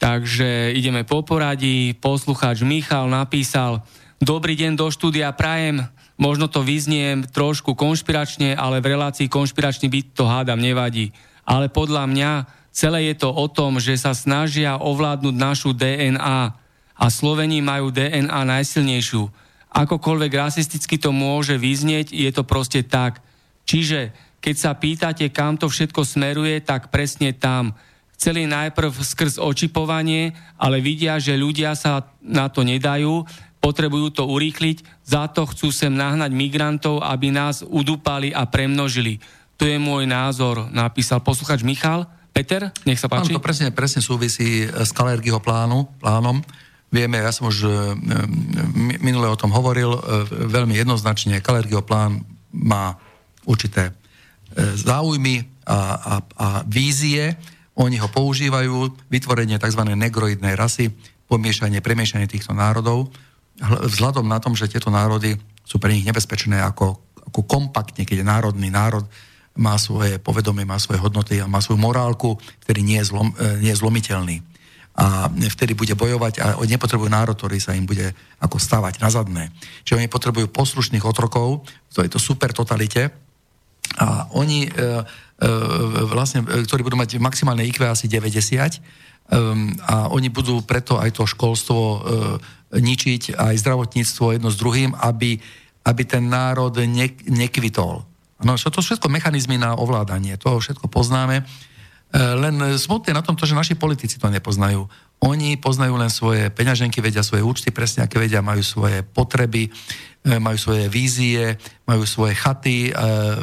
Takže 0.00 0.72
ideme 0.72 1.04
po 1.04 1.20
poradí. 1.20 1.92
Poslucháč 1.92 2.64
Michal 2.64 3.12
napísal 3.12 3.84
Dobrý 4.16 4.56
deň 4.56 4.80
do 4.80 4.88
štúdia 4.88 5.28
Prajem. 5.36 5.84
Možno 6.16 6.48
to 6.48 6.64
vyzniem 6.64 7.28
trošku 7.28 7.76
konšpiračne, 7.76 8.56
ale 8.56 8.80
v 8.80 8.96
relácii 8.96 9.28
konšpiračný 9.28 9.92
byt 9.92 10.16
to 10.16 10.24
hádam 10.24 10.64
nevadí. 10.64 11.12
Ale 11.44 11.68
podľa 11.68 12.08
mňa 12.08 12.30
celé 12.72 13.12
je 13.12 13.20
to 13.20 13.28
o 13.28 13.44
tom, 13.44 13.76
že 13.76 14.00
sa 14.00 14.16
snažia 14.16 14.80
ovládnuť 14.80 15.36
našu 15.36 15.76
DNA 15.76 16.56
a 16.96 17.04
Slovení 17.12 17.60
majú 17.60 17.92
DNA 17.92 18.40
najsilnejšiu 18.40 19.43
akokoľvek 19.74 20.32
rasisticky 20.32 20.96
to 21.02 21.10
môže 21.10 21.58
vyznieť, 21.58 22.14
je 22.14 22.30
to 22.30 22.46
proste 22.46 22.86
tak. 22.86 23.18
Čiže 23.66 24.14
keď 24.38 24.54
sa 24.54 24.72
pýtate, 24.76 25.26
kam 25.34 25.58
to 25.58 25.66
všetko 25.66 26.06
smeruje, 26.06 26.62
tak 26.62 26.94
presne 26.94 27.34
tam. 27.34 27.74
Chceli 28.14 28.46
najprv 28.46 28.94
skrz 28.94 29.42
očipovanie, 29.42 30.36
ale 30.54 30.78
vidia, 30.78 31.18
že 31.18 31.34
ľudia 31.34 31.74
sa 31.74 32.14
na 32.22 32.46
to 32.46 32.62
nedajú, 32.62 33.26
potrebujú 33.58 34.14
to 34.14 34.28
urýchliť, 34.28 35.02
za 35.02 35.26
to 35.32 35.48
chcú 35.48 35.72
sem 35.74 35.90
nahnať 35.90 36.30
migrantov, 36.30 37.02
aby 37.02 37.34
nás 37.34 37.64
udúpali 37.64 38.30
a 38.30 38.46
premnožili. 38.46 39.18
To 39.58 39.64
je 39.66 39.80
môj 39.80 40.04
názor, 40.04 40.70
napísal 40.70 41.24
posluchač 41.24 41.64
Michal. 41.66 42.06
Peter, 42.34 42.74
nech 42.82 42.98
sa 42.98 43.06
páči. 43.06 43.30
Áno, 43.30 43.38
to 43.38 43.46
presne, 43.46 43.70
presne 43.70 44.02
súvisí 44.02 44.66
s 44.66 44.90
Kalergyho 44.90 45.38
plánu, 45.38 45.86
plánom. 46.02 46.42
Vieme, 46.94 47.18
ja 47.18 47.34
som 47.34 47.50
už 47.50 47.66
e, 47.66 47.70
minule 49.02 49.26
o 49.26 49.34
tom 49.34 49.50
hovoril, 49.50 49.98
e, 49.98 50.00
veľmi 50.46 50.78
jednoznačne, 50.78 51.42
Kalergio 51.42 51.82
plán 51.82 52.22
má 52.54 52.94
určité 53.42 53.90
e, 53.90 53.92
záujmy 54.78 55.42
a, 55.66 55.74
a, 55.74 56.14
a 56.22 56.46
vízie, 56.70 57.34
oni 57.74 57.98
ho 57.98 58.06
používajú, 58.06 58.94
vytvorenie 59.10 59.58
tzv. 59.58 59.82
negroidnej 59.90 60.54
rasy, 60.54 60.94
pomiešanie, 61.26 61.82
premiešanie 61.82 62.30
týchto 62.30 62.54
národov, 62.54 63.10
vzhľadom 63.58 64.30
na 64.30 64.38
tom, 64.38 64.54
že 64.54 64.70
tieto 64.70 64.86
národy 64.86 65.34
sú 65.66 65.82
pre 65.82 65.90
nich 65.90 66.06
nebezpečné 66.06 66.62
ako, 66.62 66.94
ako 67.26 67.40
kompaktne, 67.42 68.06
keď 68.06 68.22
je 68.22 68.30
národný 68.30 68.70
národ, 68.70 69.02
má 69.58 69.74
svoje 69.82 70.22
povedomie, 70.22 70.62
má 70.62 70.78
svoje 70.78 71.02
hodnoty 71.02 71.42
a 71.42 71.50
má 71.50 71.58
svoju 71.58 71.78
morálku, 71.78 72.38
ktorý 72.62 72.86
nie 72.86 73.02
je, 73.02 73.10
zlom, 73.10 73.34
nie 73.58 73.74
je 73.74 73.80
zlomiteľný 73.82 74.53
a 74.94 75.26
vtedy 75.26 75.74
bude 75.74 75.98
bojovať 75.98 76.34
a 76.38 76.46
oni 76.62 76.78
nepotrebujú 76.78 77.10
národ, 77.10 77.34
ktorý 77.34 77.58
sa 77.58 77.74
im 77.74 77.82
bude 77.82 78.14
ako 78.38 78.62
stávať 78.62 79.02
na 79.02 79.10
zadné. 79.10 79.50
Čiže 79.82 79.98
oni 79.98 80.08
potrebujú 80.08 80.46
poslušných 80.54 81.02
otrokov, 81.02 81.66
to 81.90 82.06
je 82.06 82.10
to 82.10 82.22
super 82.22 82.54
totalite 82.54 83.10
a 83.98 84.30
oni 84.38 84.66
e, 84.66 84.70
e, 84.70 84.86
vlastne, 86.06 86.46
e, 86.46 86.62
ktorí 86.62 86.86
budú 86.86 86.94
mať 86.94 87.18
maximálne 87.18 87.66
IQ 87.66 87.82
asi 87.90 88.06
90 88.06 88.30
e, 88.30 88.78
a 89.82 90.14
oni 90.14 90.30
budú 90.30 90.62
preto 90.62 91.02
aj 91.02 91.10
to 91.10 91.26
školstvo 91.26 91.80
e, 91.82 91.98
ničiť, 92.78 93.34
aj 93.34 93.54
zdravotníctvo 93.66 94.38
jedno 94.38 94.50
s 94.50 94.58
druhým, 94.58 94.94
aby, 94.94 95.42
aby 95.86 96.02
ten 96.06 96.30
národ 96.30 96.74
ne, 96.86 97.10
nekvitol. 97.26 98.06
No, 98.42 98.58
to 98.58 98.78
sú 98.82 98.94
všetko 98.94 99.10
mechanizmy 99.10 99.58
na 99.58 99.78
ovládanie, 99.78 100.38
toho 100.38 100.58
všetko 100.58 100.90
poznáme. 100.90 101.46
E, 102.14 102.18
len 102.38 102.54
smutné 102.78 103.10
na 103.10 103.26
tom 103.26 103.34
to, 103.34 103.42
že 103.42 103.58
naši 103.58 103.74
politici 103.74 104.22
to 104.22 104.30
nepoznajú. 104.30 104.86
Oni 105.26 105.58
poznajú 105.58 105.98
len 105.98 106.06
svoje 106.06 106.46
peňaženky, 106.54 107.02
vedia 107.02 107.26
svoje 107.26 107.42
účty 107.42 107.74
presne, 107.74 108.06
aké 108.06 108.22
vedia, 108.22 108.38
majú 108.38 108.62
svoje 108.62 109.02
potreby, 109.02 109.66
e, 110.22 110.38
majú 110.38 110.54
svoje 110.54 110.86
vízie, 110.86 111.58
majú 111.82 112.06
svoje 112.06 112.38
chaty, 112.38 112.88
e, 112.88 112.92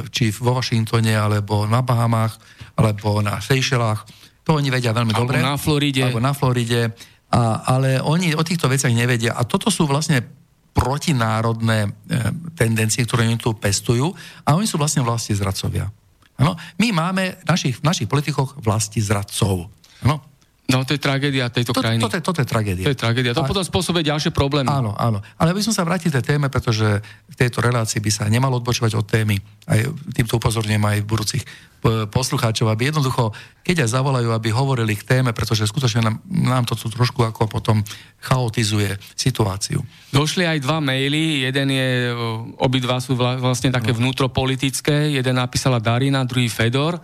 či 0.07 0.31
vo 0.31 0.55
Washingtone, 0.55 1.11
alebo 1.11 1.67
na 1.67 1.83
Bahamách, 1.83 2.39
alebo 2.79 3.19
na 3.19 3.43
Seychellách. 3.43 4.07
To 4.47 4.55
oni 4.55 4.71
vedia 4.71 4.95
veľmi 4.95 5.11
alebo 5.11 5.35
dobre. 5.35 5.43
na 5.43 5.59
Floride. 5.59 6.07
Alebo 6.07 6.23
na 6.23 6.31
Floride. 6.31 6.95
A, 7.27 7.67
ale 7.75 7.99
oni 7.99 8.31
o 8.39 8.43
týchto 8.47 8.71
veciach 8.71 8.95
nevedia. 8.95 9.35
A 9.35 9.43
toto 9.43 9.67
sú 9.67 9.83
vlastne 9.83 10.23
protinárodné 10.71 11.91
tendencie, 12.55 13.03
ktoré 13.03 13.27
oni 13.27 13.35
tu 13.35 13.51
pestujú. 13.51 14.15
A 14.47 14.55
oni 14.55 14.63
sú 14.63 14.79
vlastne 14.79 15.03
vlasti 15.03 15.35
zradcovia. 15.35 15.91
Ano? 16.41 16.57
My 16.81 16.89
máme 16.89 17.37
našich, 17.45 17.85
našich 17.85 18.09
politikoch 18.09 18.57
vlasti 18.57 18.97
zradcov. 18.97 19.69
Ano? 20.01 20.30
No, 20.71 20.87
to 20.87 20.95
je 20.95 21.01
tragédia 21.03 21.51
tejto 21.51 21.75
To, 21.75 21.83
krajiny. 21.83 21.99
toto, 21.99 22.15
je, 22.15 22.23
toto 22.23 22.39
je 22.39 22.47
tragédia. 22.47 22.85
To 22.87 22.91
je 22.95 22.99
tragédia. 22.99 23.31
To 23.35 23.43
A- 23.43 23.49
potom 23.51 23.61
spôsobuje 23.61 24.07
ďalšie 24.07 24.31
problémy. 24.31 24.71
Áno, 24.71 24.95
áno. 24.95 25.19
Ale 25.35 25.51
aby 25.51 25.59
som 25.59 25.75
sa 25.75 25.83
vrátil 25.83 26.07
k 26.09 26.23
tej 26.23 26.35
téme, 26.35 26.47
pretože 26.47 27.03
v 27.27 27.35
tejto 27.35 27.59
relácii 27.59 27.99
by 27.99 28.09
sa 28.09 28.31
nemalo 28.31 28.57
odbočovať 28.57 28.91
od 28.95 29.03
témy. 29.03 29.35
Aj 29.67 29.83
týmto 30.15 30.39
upozorňujem 30.39 30.79
aj 30.79 30.97
budúcich 31.03 31.43
p- 31.83 32.07
poslucháčov, 32.07 32.71
aby 32.71 32.87
jednoducho, 32.89 33.35
keď 33.61 33.83
aj 33.83 33.89
zavolajú, 33.99 34.29
aby 34.31 34.49
hovorili 34.49 34.95
k 34.95 35.03
téme, 35.03 35.35
pretože 35.35 35.67
skutočne 35.67 36.01
nám, 36.01 36.15
nám 36.25 36.63
to 36.63 36.73
tu 36.73 36.87
trošku 36.87 37.19
ako 37.21 37.51
potom 37.51 37.83
chaotizuje 38.23 38.95
situáciu. 39.13 39.83
Došli 40.09 40.47
aj 40.47 40.63
dva 40.63 40.79
maily, 40.79 41.43
jeden 41.43 41.67
je, 41.73 41.89
o, 42.13 42.17
obidva 42.63 43.03
sú 43.03 43.13
vla, 43.13 43.35
vlastne 43.35 43.69
také 43.69 43.91
vnútropolitické, 43.91 45.11
jeden 45.11 45.35
napísala 45.35 45.77
Darina, 45.77 46.23
druhý 46.23 46.47
Fedor. 46.47 47.01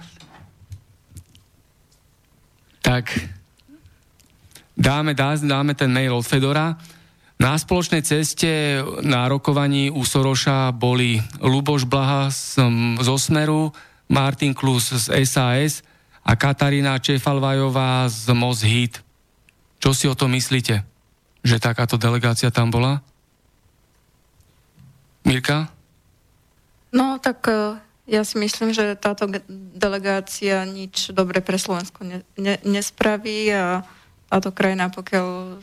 Tak 2.81 3.36
dáme, 4.77 5.17
dá, 5.17 5.33
dáme 5.35 5.73
ten 5.73 5.89
mail 5.89 6.13
od 6.13 6.23
Fedora. 6.23 6.77
Na 7.37 7.53
spoločnej 7.53 8.01
ceste 8.01 8.81
na 9.05 9.29
rokovaní 9.29 9.93
u 9.93 10.01
Soroša 10.01 10.73
boli 10.73 11.21
Luboš 11.41 11.85
Blaha 11.85 12.33
z, 12.33 12.61
zo 13.01 13.17
Smeru, 13.17 13.69
Martin 14.09 14.57
Klus 14.57 14.89
z 14.89 15.13
SAS 15.25 15.85
a 16.25 16.33
Katarína 16.33 16.97
Čefalvajová 16.97 18.09
z 18.09 18.33
Mozhit. 18.33 19.05
Čo 19.77 19.93
si 19.93 20.09
o 20.09 20.17
tom 20.17 20.33
myslíte? 20.33 20.81
Že 21.45 21.61
takáto 21.61 22.01
delegácia 22.01 22.49
tam 22.49 22.73
bola? 22.73 23.05
Mirka? 25.21 25.69
No 26.89 27.21
tak 27.21 27.45
e, 27.45 27.77
ja 28.09 28.25
si 28.25 28.41
myslím, 28.41 28.73
že 28.73 28.97
táto 28.97 29.29
delegácia 29.77 30.65
nič 30.65 31.13
dobre 31.13 31.43
pre 31.43 31.61
Slovensko 31.61 32.01
ne, 32.01 32.25
ne, 32.39 32.57
nespraví 32.65 33.51
a 33.53 33.85
táto 34.27 34.51
krajina, 34.51 34.91
pokiaľ 34.91 35.59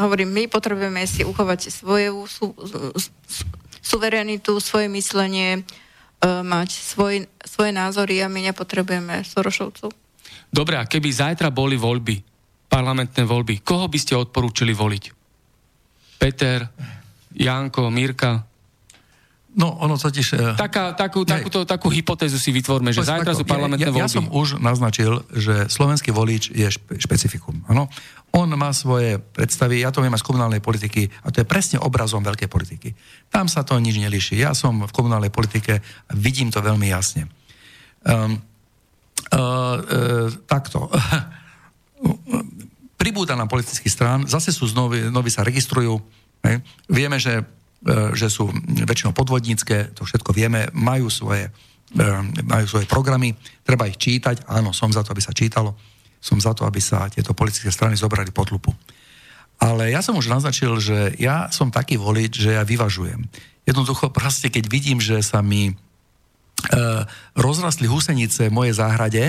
hovorím, 0.00 0.32
my 0.32 0.44
potrebujeme 0.48 1.04
si 1.04 1.22
uchovať 1.22 1.58
si 1.68 1.70
svoje 1.70 2.08
sú, 2.28 2.56
sú, 2.56 3.12
suverenitu, 3.84 4.56
svoje 4.58 4.88
myslenie, 4.88 5.60
e, 5.60 5.62
mať 6.26 6.70
svoj, 6.72 7.28
svoje 7.44 7.70
názory 7.76 8.24
a 8.24 8.32
my 8.32 8.50
nepotrebujeme 8.50 9.20
Sorošovcov. 9.22 9.92
Dobre, 10.48 10.80
a 10.80 10.88
keby 10.88 11.12
zajtra 11.12 11.52
boli 11.52 11.76
voľby, 11.76 12.24
parlamentné 12.66 13.22
voľby, 13.28 13.60
koho 13.60 13.86
by 13.86 13.98
ste 14.00 14.16
odporúčili 14.16 14.72
voliť? 14.72 15.04
Peter, 16.16 16.64
Janko, 17.36 17.92
Mirka? 17.92 18.55
No, 19.56 19.72
ono 19.80 19.96
totiž... 19.96 20.36
e, 20.36 20.52
Taká, 20.52 20.92
takú, 20.92 21.24
takúto, 21.24 21.64
takú 21.64 21.88
hypotézu 21.88 22.36
si 22.36 22.52
vytvorme, 22.52 22.92
že 22.92 23.00
zajtra 23.00 23.32
takto, 23.32 23.40
sú 23.40 23.44
parlamentné 23.48 23.88
ja, 23.88 23.92
ja, 23.92 24.04
ja 24.04 24.04
voľby. 24.04 24.16
som 24.20 24.26
už 24.28 24.48
naznačil, 24.60 25.24
že 25.32 25.72
slovenský 25.72 26.12
volič 26.12 26.52
je 26.52 26.68
špe, 26.68 27.00
špecifikum. 27.00 27.64
Ano? 27.64 27.88
On 28.36 28.44
má 28.52 28.68
svoje 28.76 29.16
predstavy, 29.16 29.80
ja 29.80 29.88
to 29.88 30.04
viem 30.04 30.12
aj 30.12 30.20
z 30.20 30.28
komunálnej 30.28 30.60
politiky, 30.60 31.08
a 31.24 31.32
to 31.32 31.40
je 31.40 31.48
presne 31.48 31.80
obrazom 31.80 32.20
veľkej 32.20 32.52
politiky. 32.52 32.92
Tam 33.32 33.48
sa 33.48 33.64
to 33.64 33.80
nič 33.80 33.96
nelíši. 33.96 34.36
Ja 34.36 34.52
som 34.52 34.84
v 34.84 34.92
komunálnej 34.92 35.32
politike 35.32 35.80
a 35.80 36.12
vidím 36.12 36.52
to 36.52 36.60
veľmi 36.60 36.92
jasne. 36.92 37.24
Um, 38.04 38.36
uh, 39.32 39.40
uh, 39.40 40.28
takto. 40.44 40.92
Pribúda 43.00 43.40
nám 43.40 43.48
politických 43.48 43.88
strán, 43.88 44.28
zase 44.28 44.52
sú 44.52 44.68
znovu, 44.68 45.00
noví 45.08 45.32
sa 45.32 45.40
registrujú. 45.40 45.96
Hej. 46.44 46.60
Vieme, 46.92 47.16
že, 47.16 47.40
že 48.16 48.26
sú 48.32 48.50
väčšinou 48.66 49.12
podvodnícke, 49.12 49.94
to 49.94 50.02
všetko 50.02 50.32
vieme, 50.32 50.66
majú 50.74 51.12
svoje, 51.12 51.52
e, 51.94 52.02
majú 52.42 52.66
svoje 52.66 52.86
programy, 52.88 53.36
treba 53.62 53.86
ich 53.86 54.00
čítať, 54.00 54.48
áno, 54.48 54.72
som 54.72 54.90
za 54.90 55.06
to, 55.06 55.12
aby 55.14 55.22
sa 55.22 55.36
čítalo, 55.36 55.76
som 56.18 56.40
za 56.40 56.56
to, 56.56 56.66
aby 56.66 56.80
sa 56.82 57.06
tieto 57.12 57.36
politické 57.36 57.70
strany 57.70 57.94
zobrali 57.94 58.32
pod 58.34 58.50
lupu. 58.50 58.72
Ale 59.56 59.88
ja 59.88 60.04
som 60.04 60.18
už 60.18 60.28
naznačil, 60.28 60.76
že 60.82 61.16
ja 61.16 61.48
som 61.48 61.72
taký 61.72 61.96
volič, 61.96 62.44
že 62.44 62.58
ja 62.58 62.64
vyvažujem. 62.66 63.24
Jednoducho 63.64 64.12
proste, 64.12 64.52
keď 64.52 64.64
vidím, 64.68 64.98
že 65.00 65.22
sa 65.24 65.40
mi 65.40 65.70
e, 65.70 65.74
rozrastli 67.38 67.88
húsenice 67.88 68.50
v 68.50 68.56
mojej 68.56 68.74
záhrade, 68.76 69.24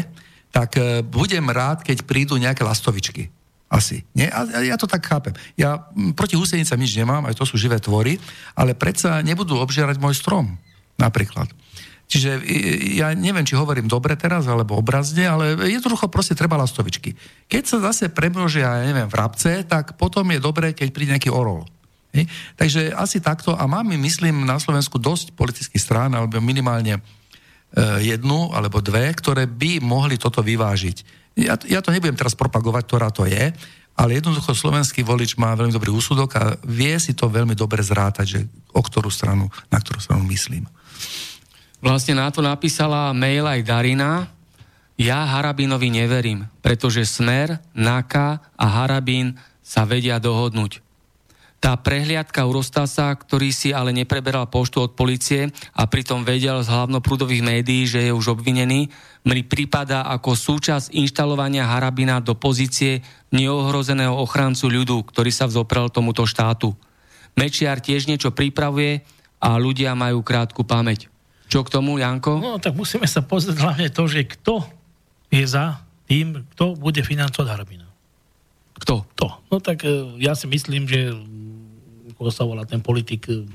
tak 0.52 0.76
e, 0.76 1.06
budem 1.06 1.48
rád, 1.48 1.86
keď 1.86 2.04
prídu 2.04 2.36
nejaké 2.36 2.66
lastovičky. 2.66 3.30
Asi. 3.68 4.08
Nie? 4.16 4.32
A 4.32 4.48
ja 4.64 4.80
to 4.80 4.88
tak 4.88 5.04
chápem. 5.04 5.36
Ja 5.60 5.92
proti 6.16 6.40
húsenicám 6.40 6.80
nič 6.80 6.96
nemám, 6.96 7.28
aj 7.28 7.36
to 7.36 7.44
sú 7.44 7.60
živé 7.60 7.84
tvory, 7.84 8.16
ale 8.56 8.72
predsa 8.72 9.20
nebudú 9.20 9.60
obžierať 9.60 10.00
môj 10.00 10.16
strom. 10.16 10.56
Napríklad. 10.96 11.52
Čiže 12.08 12.40
ja 12.96 13.12
neviem, 13.12 13.44
či 13.44 13.60
hovorím 13.60 13.92
dobre 13.92 14.16
teraz, 14.16 14.48
alebo 14.48 14.80
obrazne, 14.80 15.28
ale 15.28 15.60
jednoducho 15.68 16.08
proste 16.08 16.40
treba 16.40 16.56
lastovičky. 16.56 17.12
Keď 17.52 17.64
sa 17.68 17.78
zase 17.92 18.08
premnožia, 18.08 18.80
ja 18.80 18.88
neviem, 18.88 19.12
vrabce, 19.12 19.68
tak 19.68 20.00
potom 20.00 20.24
je 20.32 20.40
dobré, 20.40 20.72
keď 20.72 20.88
príde 20.96 21.12
nejaký 21.12 21.28
orol. 21.28 21.68
Hej? 22.16 22.32
Takže 22.56 22.96
asi 22.96 23.20
takto. 23.20 23.60
A 23.60 23.68
máme, 23.68 24.00
myslím, 24.00 24.48
na 24.48 24.56
Slovensku 24.56 24.96
dosť 24.96 25.36
politických 25.36 25.84
strán, 25.84 26.16
alebo 26.16 26.40
minimálne 26.40 26.96
e, 26.96 27.02
jednu 28.08 28.56
alebo 28.56 28.80
dve, 28.80 29.12
ktoré 29.12 29.44
by 29.44 29.84
mohli 29.84 30.16
toto 30.16 30.40
vyvážiť. 30.40 31.27
Ja, 31.38 31.54
ja 31.70 31.80
to 31.86 31.94
nebudem 31.94 32.18
teraz 32.18 32.34
propagovať, 32.34 32.84
ktorá 32.90 33.14
to 33.14 33.30
je, 33.30 33.54
ale 33.98 34.18
jednoducho 34.18 34.54
slovenský 34.54 35.06
volič 35.06 35.38
má 35.38 35.54
veľmi 35.54 35.74
dobrý 35.74 35.90
úsudok 35.94 36.30
a 36.38 36.44
vie 36.66 36.94
si 36.98 37.14
to 37.14 37.30
veľmi 37.30 37.54
dobre 37.54 37.82
zrátať, 37.82 38.26
že 38.26 38.40
o 38.74 38.82
ktorú 38.82 39.10
stranu, 39.10 39.50
na 39.70 39.78
ktorú 39.82 40.02
stranu 40.02 40.26
myslím. 40.30 40.66
Vlastne 41.78 42.18
na 42.18 42.34
to 42.34 42.42
napísala 42.42 43.14
mail 43.14 43.46
aj 43.46 43.62
Darina. 43.62 44.30
Ja 44.98 45.30
Harabinovi 45.30 45.94
neverím, 45.94 46.50
pretože 46.66 47.06
Smer, 47.06 47.62
Naka 47.78 48.42
a 48.58 48.66
Harabín 48.66 49.38
sa 49.62 49.86
vedia 49.86 50.18
dohodnúť. 50.18 50.82
Tá 51.58 51.74
prehliadka 51.74 52.46
Urostasa, 52.46 53.10
ktorý 53.18 53.50
si 53.50 53.74
ale 53.74 53.90
nepreberal 53.90 54.46
poštu 54.46 54.78
od 54.88 54.92
policie 54.94 55.50
a 55.74 55.90
pritom 55.90 56.22
vedel 56.22 56.62
z 56.62 56.70
hlavnoprúdových 56.70 57.42
médií, 57.42 57.90
že 57.90 58.06
je 58.06 58.14
už 58.14 58.38
obvinený, 58.38 58.94
mi 59.26 59.42
prípada 59.42 60.06
ako 60.06 60.38
súčasť 60.38 60.94
inštalovania 60.94 61.66
Harabina 61.66 62.22
do 62.22 62.38
pozície 62.38 63.02
neohrozeného 63.34 64.14
ochrancu 64.14 64.70
ľudu, 64.70 65.02
ktorý 65.10 65.34
sa 65.34 65.50
vzoprel 65.50 65.90
tomuto 65.90 66.30
štátu. 66.30 66.78
Mečiar 67.34 67.82
tiež 67.82 68.06
niečo 68.06 68.30
pripravuje 68.30 69.02
a 69.42 69.58
ľudia 69.58 69.98
majú 69.98 70.22
krátku 70.22 70.62
pamäť. 70.62 71.10
Čo 71.50 71.66
k 71.66 71.74
tomu, 71.74 71.98
Janko? 71.98 72.38
No 72.38 72.62
tak 72.62 72.78
musíme 72.78 73.10
sa 73.10 73.26
pozrieť 73.26 73.58
hlavne 73.60 73.88
to, 73.90 74.04
že 74.06 74.30
kto 74.30 74.62
je 75.34 75.44
za 75.44 75.82
tým, 76.08 76.46
kto 76.54 76.78
bude 76.78 77.02
financovať 77.04 77.48
Harabina. 77.50 77.88
Kto? 78.78 79.04
To. 79.18 79.28
No 79.50 79.58
tak 79.58 79.84
e, 79.84 80.22
ja 80.22 80.38
si 80.38 80.46
myslím, 80.46 80.86
že 80.86 81.12
ako 82.18 82.34
sa 82.34 82.44
volá 82.44 82.66
ten 82.66 82.82
politik, 82.82 83.30
e, 83.30 83.46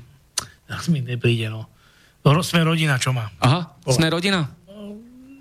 tak 0.65 0.87
mi 0.87 1.03
nepríde, 1.03 1.51
no. 1.51 1.67
No, 2.23 2.39
Sme 2.39 2.63
rodina, 2.63 2.95
čo 2.95 3.11
má. 3.11 3.27
Aha, 3.43 3.75
sme 3.83 4.07
rodina? 4.07 4.47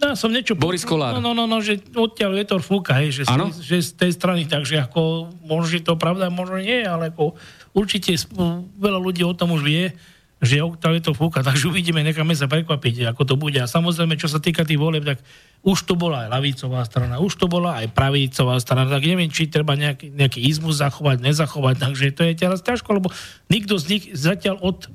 Ja 0.02 0.18
som 0.18 0.34
niečo... 0.34 0.58
Boris 0.58 0.82
Kolár. 0.82 1.14
No, 1.14 1.22
no, 1.22 1.30
no, 1.30 1.46
no 1.46 1.62
že 1.62 1.78
odtiaľ 1.94 2.34
vietor 2.34 2.58
fúka, 2.58 2.98
hej, 2.98 3.14
že, 3.14 3.22
z 3.22 3.38
Áno? 3.38 3.54
tej, 3.54 3.62
že 3.62 3.76
z 3.86 3.90
tej 3.94 4.10
strany, 4.18 4.50
takže 4.50 4.82
ako, 4.82 5.30
možno, 5.46 5.78
že 5.78 5.86
to 5.86 5.94
pravda, 5.94 6.26
možno 6.26 6.58
nie, 6.58 6.82
ale 6.82 7.14
ako 7.14 7.38
určite 7.70 8.10
veľa 8.82 8.98
ľudí 8.98 9.22
o 9.22 9.30
tom 9.30 9.54
už 9.54 9.62
vie, 9.62 9.94
že 10.42 10.58
odtiaľ 10.58 10.98
vietor 10.98 11.14
fúka, 11.14 11.40
takže 11.46 11.70
uvidíme, 11.70 12.02
necháme 12.02 12.34
sa 12.34 12.50
prekvapiť, 12.50 13.14
ako 13.14 13.22
to 13.22 13.34
bude. 13.38 13.56
A 13.62 13.70
samozrejme, 13.70 14.18
čo 14.18 14.26
sa 14.26 14.42
týka 14.42 14.66
tých 14.66 14.82
volieb, 14.82 15.06
tak 15.06 15.22
už 15.62 15.86
to 15.86 15.94
bola 15.94 16.26
aj 16.26 16.28
lavicová 16.34 16.82
strana, 16.82 17.22
už 17.22 17.38
to 17.38 17.46
bola 17.46 17.78
aj 17.78 17.94
pravicová 17.94 18.58
strana, 18.58 18.90
tak 18.90 19.06
neviem, 19.06 19.30
či 19.30 19.46
treba 19.46 19.78
nejaký, 19.78 20.10
nejaký 20.10 20.42
izmus 20.42 20.82
zachovať, 20.82 21.22
nezachovať, 21.22 21.78
takže 21.78 22.10
to 22.18 22.26
je 22.26 22.34
teraz 22.34 22.66
ťažko, 22.66 22.98
lebo 22.98 23.14
nikto 23.46 23.78
z 23.78 23.84
nich 23.96 24.04
zatiaľ 24.10 24.58
od 24.58 24.90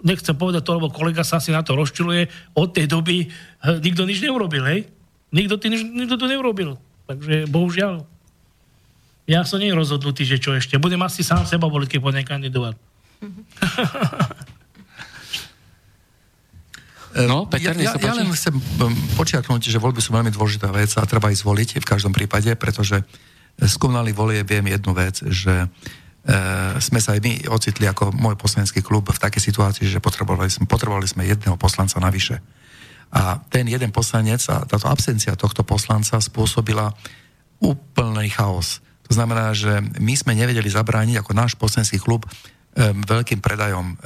nechcem 0.00 0.32
povedať 0.32 0.64
to, 0.64 0.80
lebo 0.80 0.88
kolega 0.88 1.20
sa 1.20 1.36
asi 1.36 1.52
na 1.52 1.60
to 1.60 1.76
rozčiluje, 1.76 2.32
od 2.56 2.72
tej 2.72 2.88
doby 2.88 3.28
eh, 3.28 3.76
nikto 3.84 4.08
nič 4.08 4.24
neurobil, 4.24 4.64
hej? 4.64 4.88
Nikto, 5.30 5.60
tý, 5.62 5.70
nikto 5.70 6.18
to 6.18 6.26
neurobil. 6.26 6.80
Takže 7.06 7.46
bohužiaľ. 7.46 8.02
Ja 9.30 9.46
som 9.46 9.62
nie 9.62 9.70
rozhodnutý, 9.70 10.26
že 10.26 10.42
čo 10.42 10.58
ešte. 10.58 10.74
Budem 10.82 10.98
asi 11.06 11.22
sám 11.22 11.46
seba 11.46 11.70
voliť, 11.70 11.86
keď 11.86 12.00
budem 12.02 12.26
kandidovať. 12.26 12.74
No, 17.10 17.50
Peter, 17.50 17.74
ja, 17.74 17.90
ja, 17.90 17.98
ja 17.98 18.14
len 18.14 18.30
chcem 18.30 18.54
um, 18.54 18.62
počiarknúť, 19.18 19.66
že 19.66 19.82
voľby 19.82 19.98
sú 19.98 20.14
veľmi 20.14 20.30
dôležitá 20.30 20.70
vec 20.70 20.94
a 20.94 21.02
treba 21.02 21.34
ich 21.34 21.42
zvoliť 21.42 21.82
v 21.82 21.86
každom 21.86 22.14
prípade, 22.14 22.54
pretože 22.54 23.02
z 23.60 23.74
komunálnych 23.76 24.16
volieb 24.16 24.46
viem 24.46 24.70
jednu 24.70 24.92
vec, 24.96 25.20
že 25.20 25.52
e, 25.52 25.66
sme 26.80 27.00
sa 27.02 27.12
aj 27.12 27.20
my 27.20 27.32
ocitli 27.52 27.84
ako 27.84 28.14
môj 28.14 28.38
poslanecký 28.40 28.80
klub 28.80 29.10
v 29.10 29.20
takej 29.20 29.52
situácii, 29.52 29.84
že 29.84 30.00
potrebovali 30.00 30.48
sme, 30.48 30.64
potrebovali 30.64 31.04
sme 31.04 31.28
jedného 31.28 31.60
poslanca 31.60 32.00
navyše. 32.00 32.40
A 33.10 33.42
ten 33.50 33.66
jeden 33.66 33.90
poslanec 33.90 34.40
a 34.48 34.64
táto 34.64 34.86
absencia 34.86 35.34
tohto 35.34 35.66
poslanca 35.66 36.22
spôsobila 36.22 36.94
úplný 37.58 38.30
chaos. 38.32 38.80
To 39.10 39.18
znamená, 39.18 39.50
že 39.52 39.82
my 39.98 40.14
sme 40.14 40.38
nevedeli 40.38 40.70
zabrániť 40.70 41.20
ako 41.20 41.32
náš 41.34 41.58
poslanecký 41.58 41.98
klub 41.98 42.24
um, 42.24 42.32
veľkým 43.02 43.42
predajom, 43.42 43.86
um, 43.92 43.96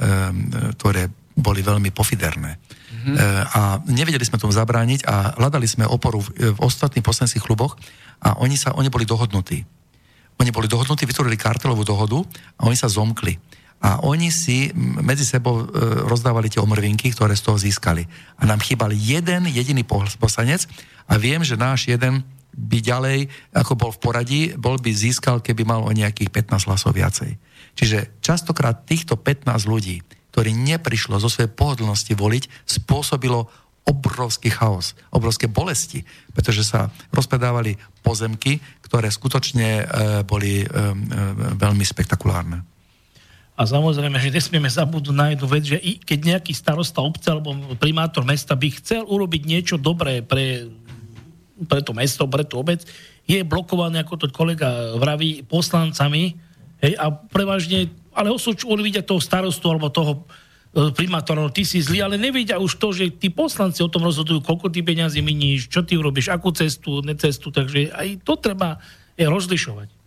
ktoré 0.75 1.07
boli 1.37 1.61
veľmi 1.61 1.93
pofiderné. 1.93 2.57
Mm-hmm. 3.05 3.53
A 3.53 3.61
nevedeli 3.85 4.25
sme 4.25 4.41
tomu 4.41 4.49
zabrániť 4.49 5.05
a 5.05 5.37
hľadali 5.37 5.69
sme 5.69 5.85
oporu 5.85 6.25
v, 6.25 6.57
v 6.57 6.59
ostatných 6.59 7.05
poslaneckých 7.05 7.45
kluboch 7.45 7.77
a 8.25 8.41
oni, 8.41 8.57
sa, 8.57 8.73
oni 8.73 8.89
boli 8.89 9.05
dohodnutí. 9.05 9.61
Oni 10.41 10.49
boli 10.51 10.65
dohodnutí, 10.65 11.05
vytvorili 11.05 11.37
kartelovú 11.39 11.85
dohodu 11.85 12.19
a 12.59 12.67
oni 12.67 12.75
sa 12.75 12.89
zomkli. 12.89 13.37
A 13.85 14.01
oni 14.01 14.33
si 14.33 14.73
medzi 14.75 15.21
sebou 15.21 15.61
e, 15.61 15.65
rozdávali 16.09 16.49
tie 16.49 16.63
omrvinky, 16.63 17.13
ktoré 17.13 17.37
z 17.37 17.45
toho 17.45 17.61
získali. 17.61 18.07
A 18.41 18.49
nám 18.49 18.63
chýbal 18.63 18.89
jeden 18.95 19.45
jediný 19.45 19.85
poslanec 20.17 20.65
a 21.05 21.21
viem, 21.21 21.45
že 21.45 21.59
náš 21.59 21.85
jeden 21.85 22.25
by 22.55 22.79
ďalej, 22.79 23.27
ako 23.51 23.73
bol 23.75 23.91
v 23.91 24.01
poradí, 24.01 24.41
bol 24.55 24.79
by 24.79 24.89
získal, 24.95 25.43
keby 25.43 25.67
mal 25.67 25.83
o 25.83 25.91
nejakých 25.91 26.31
15 26.31 26.71
hlasov 26.71 26.95
viacej. 26.95 27.35
Čiže 27.75 28.23
častokrát 28.23 28.87
týchto 28.87 29.19
15 29.19 29.67
ľudí, 29.67 29.99
ktorí 30.35 30.51
neprišlo 30.51 31.15
zo 31.23 31.31
svojej 31.31 31.47
pohodlnosti 31.47 32.11
voliť, 32.11 32.67
spôsobilo 32.67 33.47
obrovský 33.87 34.51
chaos, 34.51 34.99
obrovské 35.15 35.47
bolesti, 35.47 36.03
pretože 36.35 36.67
sa 36.67 36.91
rozpredávali 37.15 37.79
pozemky, 38.03 38.59
ktoré 38.83 39.07
skutočne 39.07 39.67
e, 39.79 39.83
boli 40.27 40.59
e, 40.59 40.67
e, 40.67 40.75
veľmi 41.55 41.85
spektakulárne. 41.87 42.67
A 43.55 43.63
samozrejme, 43.63 44.19
že 44.19 44.35
nesmieme 44.35 44.67
zabudnúť 44.67 45.15
na 45.15 45.31
jednu 45.31 45.47
vec, 45.47 45.63
že 45.63 45.79
i 45.79 45.95
keď 45.95 46.19
nejaký 46.35 46.51
starosta 46.51 46.99
obce 46.99 47.31
alebo 47.31 47.55
primátor 47.79 48.27
mesta 48.27 48.51
by 48.51 48.67
chcel 48.83 49.07
urobiť 49.07 49.41
niečo 49.47 49.79
dobré 49.79 50.19
pre, 50.19 50.67
pre 51.63 51.79
to 51.79 51.95
mesto, 51.95 52.27
pre 52.27 52.43
tú 52.43 52.59
obec, 52.59 52.83
je 53.23 53.39
blokovaný, 53.47 54.03
ako 54.03 54.27
to 54.27 54.27
kolega 54.35 54.99
vraví, 54.99 55.47
poslancami, 55.47 56.35
hej, 56.83 56.93
a 56.99 57.07
prevažne, 57.15 57.87
ale 58.15 58.31
osočujú 58.31 58.79
vidia 58.79 59.03
toho 59.03 59.19
starostu 59.19 59.67
alebo 59.67 59.91
toho 59.91 60.23
e, 60.73 60.89
primátora, 60.95 61.43
no 61.43 61.51
ty 61.51 61.67
si 61.67 61.83
zlý, 61.83 62.01
ale 62.01 62.15
nevedia 62.15 62.55
už 62.57 62.79
to, 62.79 62.95
že 62.95 63.11
tí 63.19 63.27
poslanci 63.27 63.83
o 63.83 63.91
tom 63.91 64.07
rozhodujú, 64.07 64.39
koľko 64.41 64.71
ty 64.71 64.81
peniazy 64.81 65.19
miníš, 65.19 65.67
čo 65.67 65.83
ty 65.83 65.99
urobíš, 65.99 66.31
akú 66.31 66.55
cestu, 66.55 67.03
necestu, 67.03 67.51
takže 67.51 67.91
aj 67.91 68.23
to 68.23 68.39
treba 68.39 68.79
je 69.19 69.27
rozlišovať. 69.27 70.05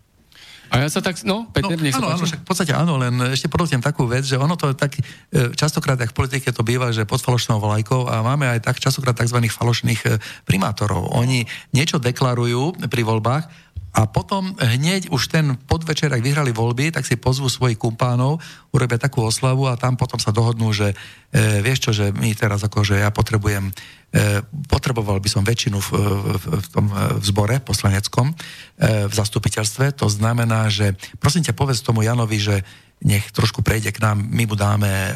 A 0.68 0.84
ja 0.84 0.88
sa 0.92 1.00
tak, 1.00 1.16
no, 1.24 1.48
Peter, 1.48 1.72
no, 1.72 1.80
nech 1.80 1.96
áno, 1.96 2.12
áno, 2.12 2.24
však 2.28 2.44
v 2.44 2.48
podstate 2.48 2.72
áno, 2.76 3.00
len 3.00 3.16
ešte 3.32 3.48
podotknem 3.48 3.80
takú 3.80 4.04
vec, 4.04 4.28
že 4.28 4.36
ono 4.36 4.52
to 4.52 4.76
tak, 4.76 5.00
e, 5.00 5.56
častokrát, 5.56 5.96
ak 5.96 6.12
v 6.12 6.16
politike 6.16 6.52
to 6.52 6.60
býva, 6.60 6.92
že 6.92 7.08
pod 7.08 7.24
falošnou 7.24 7.56
vlajkou 7.56 8.04
a 8.04 8.20
máme 8.20 8.44
aj 8.44 8.68
tak 8.68 8.76
častokrát 8.76 9.16
tzv. 9.16 9.40
falošných 9.48 10.00
e, 10.04 10.08
primátorov. 10.44 11.08
Oni 11.16 11.48
niečo 11.72 11.96
deklarujú 11.96 12.84
pri 12.84 13.00
voľbách, 13.00 13.48
a 13.92 14.04
potom 14.04 14.52
hneď 14.60 15.08
už 15.08 15.32
ten 15.32 15.56
podvečer, 15.64 16.12
ak 16.12 16.20
vyhrali 16.20 16.52
voľby, 16.52 16.92
tak 16.92 17.08
si 17.08 17.16
pozvú 17.16 17.48
svojich 17.48 17.80
kumpánov, 17.80 18.38
urobia 18.70 19.00
takú 19.00 19.24
oslavu 19.24 19.64
a 19.64 19.80
tam 19.80 19.96
potom 19.96 20.20
sa 20.20 20.28
dohodnú, 20.28 20.70
že 20.76 20.92
e, 21.32 21.64
vieš 21.64 21.88
čo, 21.88 21.90
že 21.96 22.06
my 22.12 22.36
teraz 22.36 22.60
akože 22.62 23.00
ja 23.00 23.08
potrebujem, 23.08 23.72
e, 24.12 24.44
potreboval 24.68 25.18
by 25.24 25.28
som 25.32 25.42
väčšinu 25.42 25.80
v, 25.80 25.90
v, 26.36 26.44
v 26.60 26.66
tom 26.68 26.86
v 26.92 27.24
zbore 27.24 27.56
poslaneckom, 27.64 28.30
e, 28.30 28.34
v 29.08 29.12
zastupiteľstve. 29.12 29.96
To 30.04 30.06
znamená, 30.12 30.68
že 30.68 30.92
prosím 31.16 31.48
ťa 31.48 31.56
povedz 31.56 31.80
tomu 31.80 32.04
Janovi, 32.04 32.36
že 32.36 32.56
nech 32.98 33.30
trošku 33.30 33.62
prejde 33.62 33.94
k 33.94 34.02
nám, 34.02 34.18
my 34.18 34.44
mu 34.46 34.54
dáme, 34.58 34.90
e, 34.90 35.12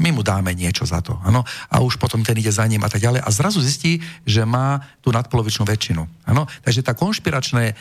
my 0.00 0.10
mu 0.16 0.22
dáme 0.24 0.56
niečo 0.56 0.88
za 0.88 1.04
to. 1.04 1.20
Ano? 1.20 1.44
A 1.68 1.84
už 1.84 2.00
potom 2.00 2.24
ten 2.24 2.36
ide 2.40 2.48
za 2.48 2.64
ním 2.64 2.80
a 2.84 2.88
tak 2.88 3.04
ďalej. 3.04 3.20
A 3.20 3.28
zrazu 3.28 3.60
zistí, 3.60 4.00
že 4.24 4.48
má 4.48 4.80
tú 5.04 5.12
nadpolovičnú 5.12 5.68
väčšinu. 5.68 6.08
Ano? 6.24 6.48
Takže 6.64 6.80
tá 6.80 6.96
konšpiračné 6.96 7.72
e, 7.72 7.74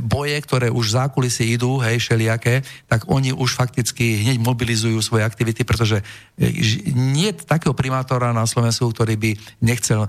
boje, 0.00 0.36
ktoré 0.40 0.72
už 0.72 0.88
v 0.88 0.96
zákulisí 1.04 1.44
idú, 1.52 1.84
hej, 1.84 2.00
šeliaké, 2.00 2.64
tak 2.88 3.04
oni 3.12 3.36
už 3.36 3.52
fakticky 3.52 4.24
hneď 4.24 4.40
mobilizujú 4.40 4.96
svoje 5.04 5.28
aktivity, 5.28 5.68
pretože 5.68 6.00
e, 6.40 6.48
nie 6.96 7.28
je 7.28 7.44
takého 7.44 7.76
primátora 7.76 8.32
na 8.32 8.48
Slovensku, 8.48 8.88
ktorý 8.88 9.20
by 9.20 9.30
nechcel 9.60 10.08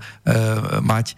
mať 0.80 1.12
e, 1.12 1.14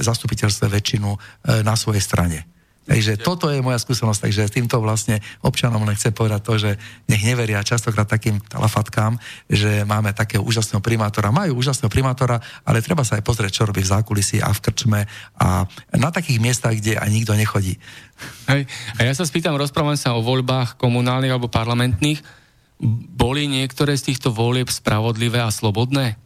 zastupiteľstve 0.00 0.72
väčšinu 0.72 1.10
e, 1.12 1.18
na 1.60 1.76
svojej 1.76 2.00
strane. 2.00 2.53
Takže 2.84 3.16
toto 3.16 3.48
je 3.48 3.64
moja 3.64 3.80
skúsenosť, 3.80 4.28
takže 4.28 4.52
týmto 4.52 4.76
vlastne 4.76 5.16
občanom 5.40 5.80
len 5.88 5.96
chcem 5.96 6.12
povedať 6.12 6.40
to, 6.44 6.54
že 6.60 6.70
nech 7.08 7.24
neveria 7.24 7.64
častokrát 7.64 8.04
takým 8.04 8.44
talafatkám, 8.44 9.16
že 9.48 9.88
máme 9.88 10.12
takého 10.12 10.44
úžasného 10.44 10.84
primátora. 10.84 11.32
Majú 11.32 11.64
úžasného 11.64 11.88
primátora, 11.88 12.44
ale 12.60 12.84
treba 12.84 13.00
sa 13.00 13.16
aj 13.16 13.24
pozrieť, 13.24 13.52
čo 13.56 13.64
robí 13.64 13.80
v 13.80 13.88
zákulisí 13.88 14.44
a 14.44 14.52
v 14.52 14.62
krčme 14.68 15.00
a 15.40 15.64
na 15.96 16.12
takých 16.12 16.44
miestach, 16.44 16.76
kde 16.76 17.00
aj 17.00 17.08
nikto 17.08 17.32
nechodí. 17.32 17.80
Hej. 18.52 18.68
A 19.00 19.08
ja 19.08 19.16
sa 19.16 19.24
spýtam, 19.24 19.56
rozprávam 19.56 19.96
sa 19.96 20.12
o 20.12 20.20
voľbách 20.20 20.76
komunálnych 20.76 21.32
alebo 21.32 21.48
parlamentných. 21.48 22.20
Boli 23.16 23.48
niektoré 23.48 23.96
z 23.96 24.12
týchto 24.12 24.28
volieb 24.28 24.68
spravodlivé 24.68 25.40
a 25.40 25.48
slobodné? 25.48 26.20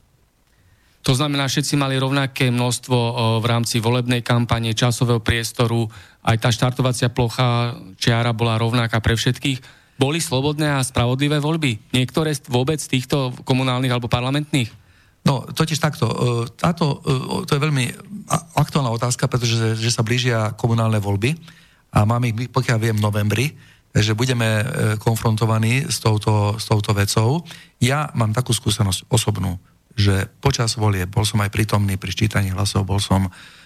To 1.06 1.14
znamená, 1.14 1.46
všetci 1.46 1.78
mali 1.78 1.94
rovnaké 1.96 2.50
množstvo 2.50 2.96
v 3.40 3.46
rámci 3.46 3.78
volebnej 3.78 4.20
kampane, 4.20 4.74
časového 4.74 5.22
priestoru, 5.22 5.86
aj 6.28 6.36
tá 6.36 6.48
štartovacia 6.52 7.08
plocha 7.08 7.72
čiara 7.96 8.36
bola 8.36 8.60
rovnaká 8.60 9.00
pre 9.00 9.16
všetkých. 9.16 9.64
Boli 9.96 10.20
slobodné 10.20 10.76
a 10.76 10.84
spravodlivé 10.84 11.40
voľby? 11.40 11.90
Niektoré 11.96 12.36
vôbec 12.46 12.78
týchto 12.78 13.32
komunálnych 13.48 13.90
alebo 13.90 14.12
parlamentných? 14.12 14.70
No, 15.26 15.42
totiž 15.48 15.80
takto. 15.80 16.06
E, 16.06 16.16
táto, 16.54 17.02
e, 17.02 17.48
to 17.48 17.56
je 17.56 17.64
veľmi 17.64 17.84
aktuálna 18.54 18.92
otázka, 18.94 19.26
pretože 19.26 19.74
že 19.74 19.90
sa 19.90 20.06
blížia 20.06 20.54
komunálne 20.54 21.00
voľby 21.02 21.34
a 21.96 22.04
máme 22.04 22.30
ich, 22.30 22.52
pokiaľ 22.52 22.78
viem, 22.78 22.96
v 23.00 23.04
novembri, 23.04 23.46
takže 23.90 24.14
budeme 24.14 24.46
e, 24.46 24.64
konfrontovaní 25.00 25.88
s 25.88 25.98
touto, 25.98 26.54
s 26.60 26.68
touto 26.68 26.94
vecou. 26.94 27.42
Ja 27.82 28.12
mám 28.14 28.30
takú 28.30 28.54
skúsenosť 28.54 29.10
osobnú, 29.10 29.58
že 29.98 30.30
počas 30.38 30.78
volie 30.78 31.08
bol 31.10 31.26
som 31.26 31.42
aj 31.42 31.50
prítomný 31.50 31.98
pri 31.98 32.14
ščítaní 32.14 32.54
hlasov, 32.54 32.86
bol 32.86 33.02
som 33.02 33.26
E, 33.26 33.57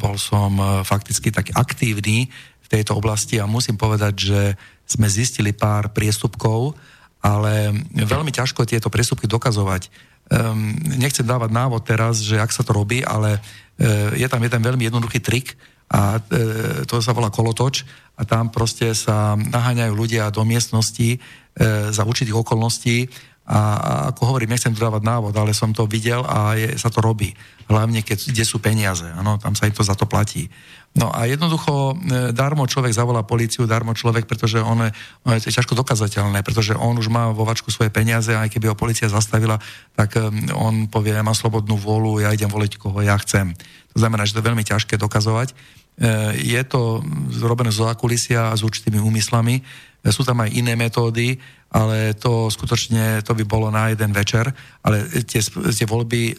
bol 0.00 0.16
som 0.16 0.56
e, 0.56 0.64
fakticky 0.80 1.28
tak 1.28 1.52
aktívny 1.52 2.32
v 2.64 2.68
tejto 2.72 2.96
oblasti 2.96 3.36
a 3.36 3.44
musím 3.44 3.76
povedať, 3.76 4.14
že 4.16 4.40
sme 4.88 5.06
zistili 5.06 5.52
pár 5.52 5.92
priestupkov, 5.92 6.74
ale 7.20 7.74
veľmi 7.94 8.32
ťažko 8.32 8.66
tieto 8.66 8.88
priestupky 8.88 9.26
dokazovať. 9.26 9.90
Um, 10.26 10.74
nechcem 10.98 11.22
dávať 11.22 11.54
návod 11.54 11.86
teraz, 11.86 12.18
že 12.18 12.34
ak 12.34 12.50
sa 12.50 12.66
to 12.66 12.74
robí, 12.74 13.06
ale 13.06 13.38
uh, 13.38 14.10
je 14.14 14.26
tam 14.26 14.42
jeden 14.42 14.58
veľmi 14.58 14.90
jednoduchý 14.90 15.22
trik 15.22 15.54
a 15.86 16.18
uh, 16.18 16.82
to 16.82 16.98
sa 16.98 17.14
volá 17.14 17.30
kolotoč 17.30 17.86
a 18.18 18.26
tam 18.26 18.50
proste 18.50 18.90
sa 18.98 19.38
naháňajú 19.38 19.94
ľudia 19.94 20.34
do 20.34 20.42
miestnosti 20.42 21.18
uh, 21.18 21.94
za 21.94 22.02
určitých 22.02 22.34
okolností 22.34 23.06
a, 23.46 23.60
a 23.78 23.92
ako 24.10 24.34
hovorím, 24.34 24.52
nechcem 24.52 24.74
tu 24.74 24.82
dávať 24.82 25.06
návod, 25.06 25.34
ale 25.38 25.54
som 25.54 25.70
to 25.70 25.86
videl 25.86 26.26
a 26.26 26.58
je, 26.58 26.74
sa 26.74 26.90
to 26.90 26.98
robí 26.98 27.30
hlavne 27.66 28.00
keď, 28.02 28.30
kde 28.30 28.44
sú 28.46 28.62
peniaze, 28.62 29.06
ano, 29.18 29.42
tam 29.42 29.58
sa 29.58 29.66
im 29.66 29.74
to 29.74 29.82
za 29.82 29.98
to 29.98 30.06
platí. 30.06 30.46
No 30.96 31.12
a 31.12 31.28
jednoducho 31.28 31.92
e, 31.92 31.94
darmo 32.32 32.64
človek 32.64 32.94
zavolá 32.94 33.26
policiu, 33.26 33.68
darmo 33.68 33.92
človek, 33.92 34.24
pretože 34.24 34.62
on, 34.62 34.88
on 35.26 35.32
je 35.36 35.52
ťažko 35.52 35.76
dokazateľné, 35.76 36.40
pretože 36.40 36.72
on 36.72 36.96
už 36.96 37.12
má 37.12 37.28
vo 37.34 37.44
vačku 37.44 37.68
svoje 37.68 37.92
peniaze 37.92 38.32
a 38.32 38.46
aj 38.46 38.54
keby 38.54 38.72
ho 38.72 38.78
policia 38.78 39.10
zastavila, 39.10 39.60
tak 39.98 40.16
e, 40.16 40.30
on 40.56 40.88
povie, 40.88 41.12
ja 41.12 41.26
mám 41.26 41.36
slobodnú 41.36 41.76
vôľu, 41.76 42.24
ja 42.24 42.32
idem 42.32 42.48
voliť 42.48 42.78
koho 42.80 43.02
ja 43.02 43.18
chcem. 43.20 43.52
To 43.92 43.98
znamená, 43.98 44.24
že 44.24 44.38
to 44.38 44.40
je 44.40 44.48
veľmi 44.48 44.64
ťažké 44.64 44.96
dokazovať. 44.96 45.52
E, 45.52 45.54
je 46.38 46.62
to 46.64 47.02
zrobené 47.34 47.74
zo 47.74 47.84
zákulisia 47.84 48.54
a 48.54 48.56
s 48.56 48.64
určitými 48.64 49.02
úmyslami. 49.02 49.60
Sú 50.10 50.22
tam 50.22 50.42
aj 50.42 50.54
iné 50.54 50.78
metódy, 50.78 51.38
ale 51.70 52.14
to 52.14 52.46
skutočne 52.46 53.26
to 53.26 53.34
by 53.34 53.44
bolo 53.44 53.68
na 53.74 53.90
jeden 53.90 54.14
večer, 54.14 54.46
ale 54.86 55.02
tie, 55.26 55.42
tie 55.42 55.86
voľby, 55.86 56.22
e, 56.30 56.34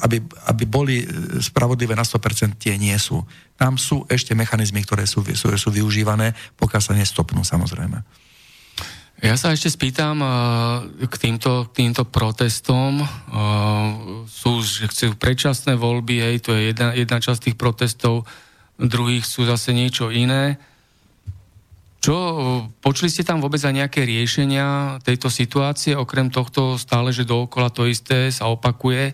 aby, 0.00 0.16
aby 0.48 0.64
boli 0.64 1.04
spravodlivé 1.38 1.92
na 1.92 2.02
100%, 2.02 2.56
tie 2.56 2.74
nie 2.80 2.96
sú. 2.96 3.20
Tam 3.60 3.76
sú 3.76 4.08
ešte 4.08 4.32
mechanizmy, 4.32 4.80
ktoré 4.82 5.04
sú, 5.04 5.20
sú, 5.36 5.52
sú 5.52 5.68
využívané, 5.68 6.32
pokiaľ 6.56 6.82
sa 6.82 6.96
nestopnú 6.96 7.44
samozrejme. 7.44 8.00
Ja 9.18 9.34
sa 9.34 9.50
ešte 9.50 9.74
spýtam 9.74 10.22
uh, 10.22 10.30
k 11.10 11.14
týmto, 11.18 11.66
k 11.70 11.82
týmto 11.82 12.06
protestom. 12.06 13.02
Uh, 13.02 14.22
sú, 14.30 14.62
chcú 14.62 15.18
predčasné 15.18 15.74
voľby, 15.74 16.22
hej, 16.22 16.36
to 16.38 16.54
je 16.54 16.70
jedna, 16.70 16.94
jedna 16.94 17.18
časť 17.18 17.50
tých 17.50 17.58
protestov, 17.58 18.30
druhých 18.78 19.26
sú 19.26 19.42
zase 19.42 19.74
niečo 19.74 20.14
iné. 20.14 20.62
Čo, 22.08 22.16
počuli 22.80 23.12
ste 23.12 23.20
tam 23.20 23.44
vôbec 23.44 23.60
aj 23.60 23.84
nejaké 23.84 24.00
riešenia 24.00 24.96
tejto 25.04 25.28
situácie, 25.28 25.92
okrem 25.92 26.32
tohto 26.32 26.80
stále, 26.80 27.12
že 27.12 27.28
dookola 27.28 27.68
to 27.68 27.84
isté 27.84 28.32
sa 28.32 28.48
opakuje, 28.48 29.12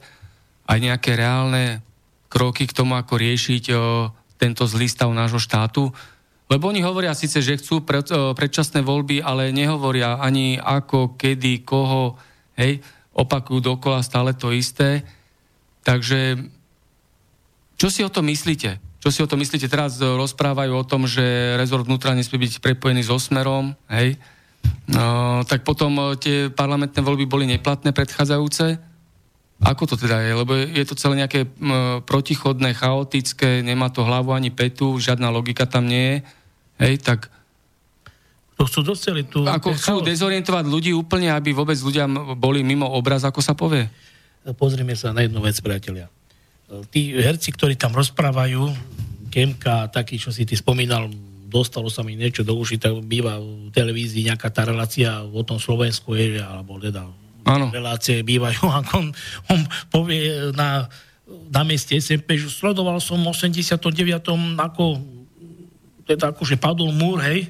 aj 0.71 0.79
nejaké 0.79 1.19
reálne 1.19 1.83
kroky 2.31 2.71
k 2.71 2.77
tomu, 2.79 2.95
ako 2.95 3.19
riešiť 3.19 3.65
o, 3.75 4.15
tento 4.39 4.63
zlý 4.71 4.87
stav 4.87 5.11
nášho 5.11 5.43
štátu? 5.43 5.91
Lebo 6.47 6.71
oni 6.71 6.87
hovoria 6.87 7.19
síce, 7.19 7.43
že 7.43 7.59
chcú 7.59 7.83
pred, 7.83 8.07
o, 8.15 8.31
predčasné 8.31 8.87
voľby, 8.87 9.27
ale 9.27 9.51
nehovoria 9.51 10.23
ani 10.23 10.55
ako, 10.63 11.19
kedy, 11.19 11.67
koho, 11.67 12.15
hej, 12.55 12.79
opakujú 13.11 13.75
dokola 13.75 14.07
stále 14.07 14.39
to 14.39 14.55
isté. 14.55 15.03
Takže 15.83 16.47
čo 17.75 17.91
si 17.91 18.07
o 18.07 18.11
to 18.15 18.23
myslíte? 18.23 18.94
Čo 19.05 19.13
si 19.13 19.21
o 19.21 19.29
tom 19.29 19.37
myslíte? 19.37 19.69
Teraz 19.69 20.01
rozprávajú 20.01 20.73
o 20.73 20.89
tom, 20.89 21.05
že 21.05 21.21
rezort 21.61 21.85
vnútra 21.85 22.17
nesmie 22.17 22.41
byť 22.41 22.65
prepojený 22.65 23.05
so 23.05 23.21
Smerom, 23.21 23.77
hej? 23.93 24.17
No, 24.89 25.45
tak 25.45 25.61
potom 25.61 25.93
e, 25.93 26.17
tie 26.17 26.37
parlamentné 26.49 27.05
voľby 27.05 27.29
boli 27.29 27.45
neplatné 27.45 27.93
predchádzajúce. 27.93 28.81
Ako 29.61 29.85
to 29.85 30.01
teda 30.01 30.25
je? 30.25 30.33
Lebo 30.33 30.57
je 30.57 30.85
to 30.89 30.97
celé 30.97 31.21
nejaké 31.21 31.45
m, 31.45 32.01
protichodné, 32.01 32.73
chaotické, 32.73 33.61
nemá 33.61 33.93
to 33.93 34.09
hlavu 34.09 34.33
ani 34.33 34.49
petu, 34.49 34.97
žiadna 34.97 35.29
logika 35.29 35.69
tam 35.69 35.85
nie 35.85 36.01
je. 36.01 36.17
Hej, 36.81 36.95
tak 37.05 37.29
To 38.57 38.65
chcú 38.65 38.81
doceliť 38.89 39.27
tu. 39.29 39.45
ako 39.45 39.77
chcú 39.77 40.01
chaos. 40.01 40.09
dezorientovať 40.09 40.65
ľudí 40.65 40.97
úplne, 40.97 41.29
aby 41.29 41.53
vôbec 41.53 41.77
ľudia 41.77 42.09
boli 42.35 42.65
mimo 42.65 42.89
obraz, 42.89 43.21
ako 43.21 43.45
sa 43.45 43.53
povie. 43.53 43.85
Pozrime 44.57 44.97
sa 44.97 45.13
na 45.13 45.29
jednu 45.29 45.45
vec, 45.45 45.61
priatelia. 45.61 46.09
Tí 46.89 47.13
herci, 47.15 47.53
ktorí 47.53 47.77
tam 47.77 47.93
rozprávajú, 47.93 48.73
Kemka, 49.29 49.91
taký, 49.91 50.17
čo 50.17 50.31
si 50.31 50.47
ty 50.47 50.55
spomínal, 50.55 51.11
dostalo 51.51 51.87
sa 51.87 52.03
mi 52.03 52.19
niečo 52.19 52.43
do 52.43 52.55
uši, 52.59 52.83
tak 52.83 52.99
býva 53.07 53.39
v 53.39 53.71
televízii 53.71 54.27
nejaká 54.31 54.51
tá 54.51 54.67
relácia 54.67 55.23
o 55.23 55.43
tom 55.47 55.63
Slovensku, 55.63 56.15
je, 56.19 56.43
alebo 56.43 56.83
teda 56.83 57.07
Áno. 57.47 57.69
relácie 57.71 58.25
bývajú, 58.27 58.65
ako 58.65 58.93
on, 59.01 59.07
on 59.53 59.61
povie 59.93 60.51
na, 60.57 60.91
na 61.53 61.63
mieste 61.63 61.95
SMP, 61.95 62.41
že 62.41 62.51
sledoval 62.51 62.99
som 62.99 63.21
v 63.23 63.31
89. 63.31 63.79
ako 64.59 64.99
teda 66.05 66.37
akože 66.37 66.61
padol 66.61 66.93
múr, 66.93 67.21
hej, 67.25 67.49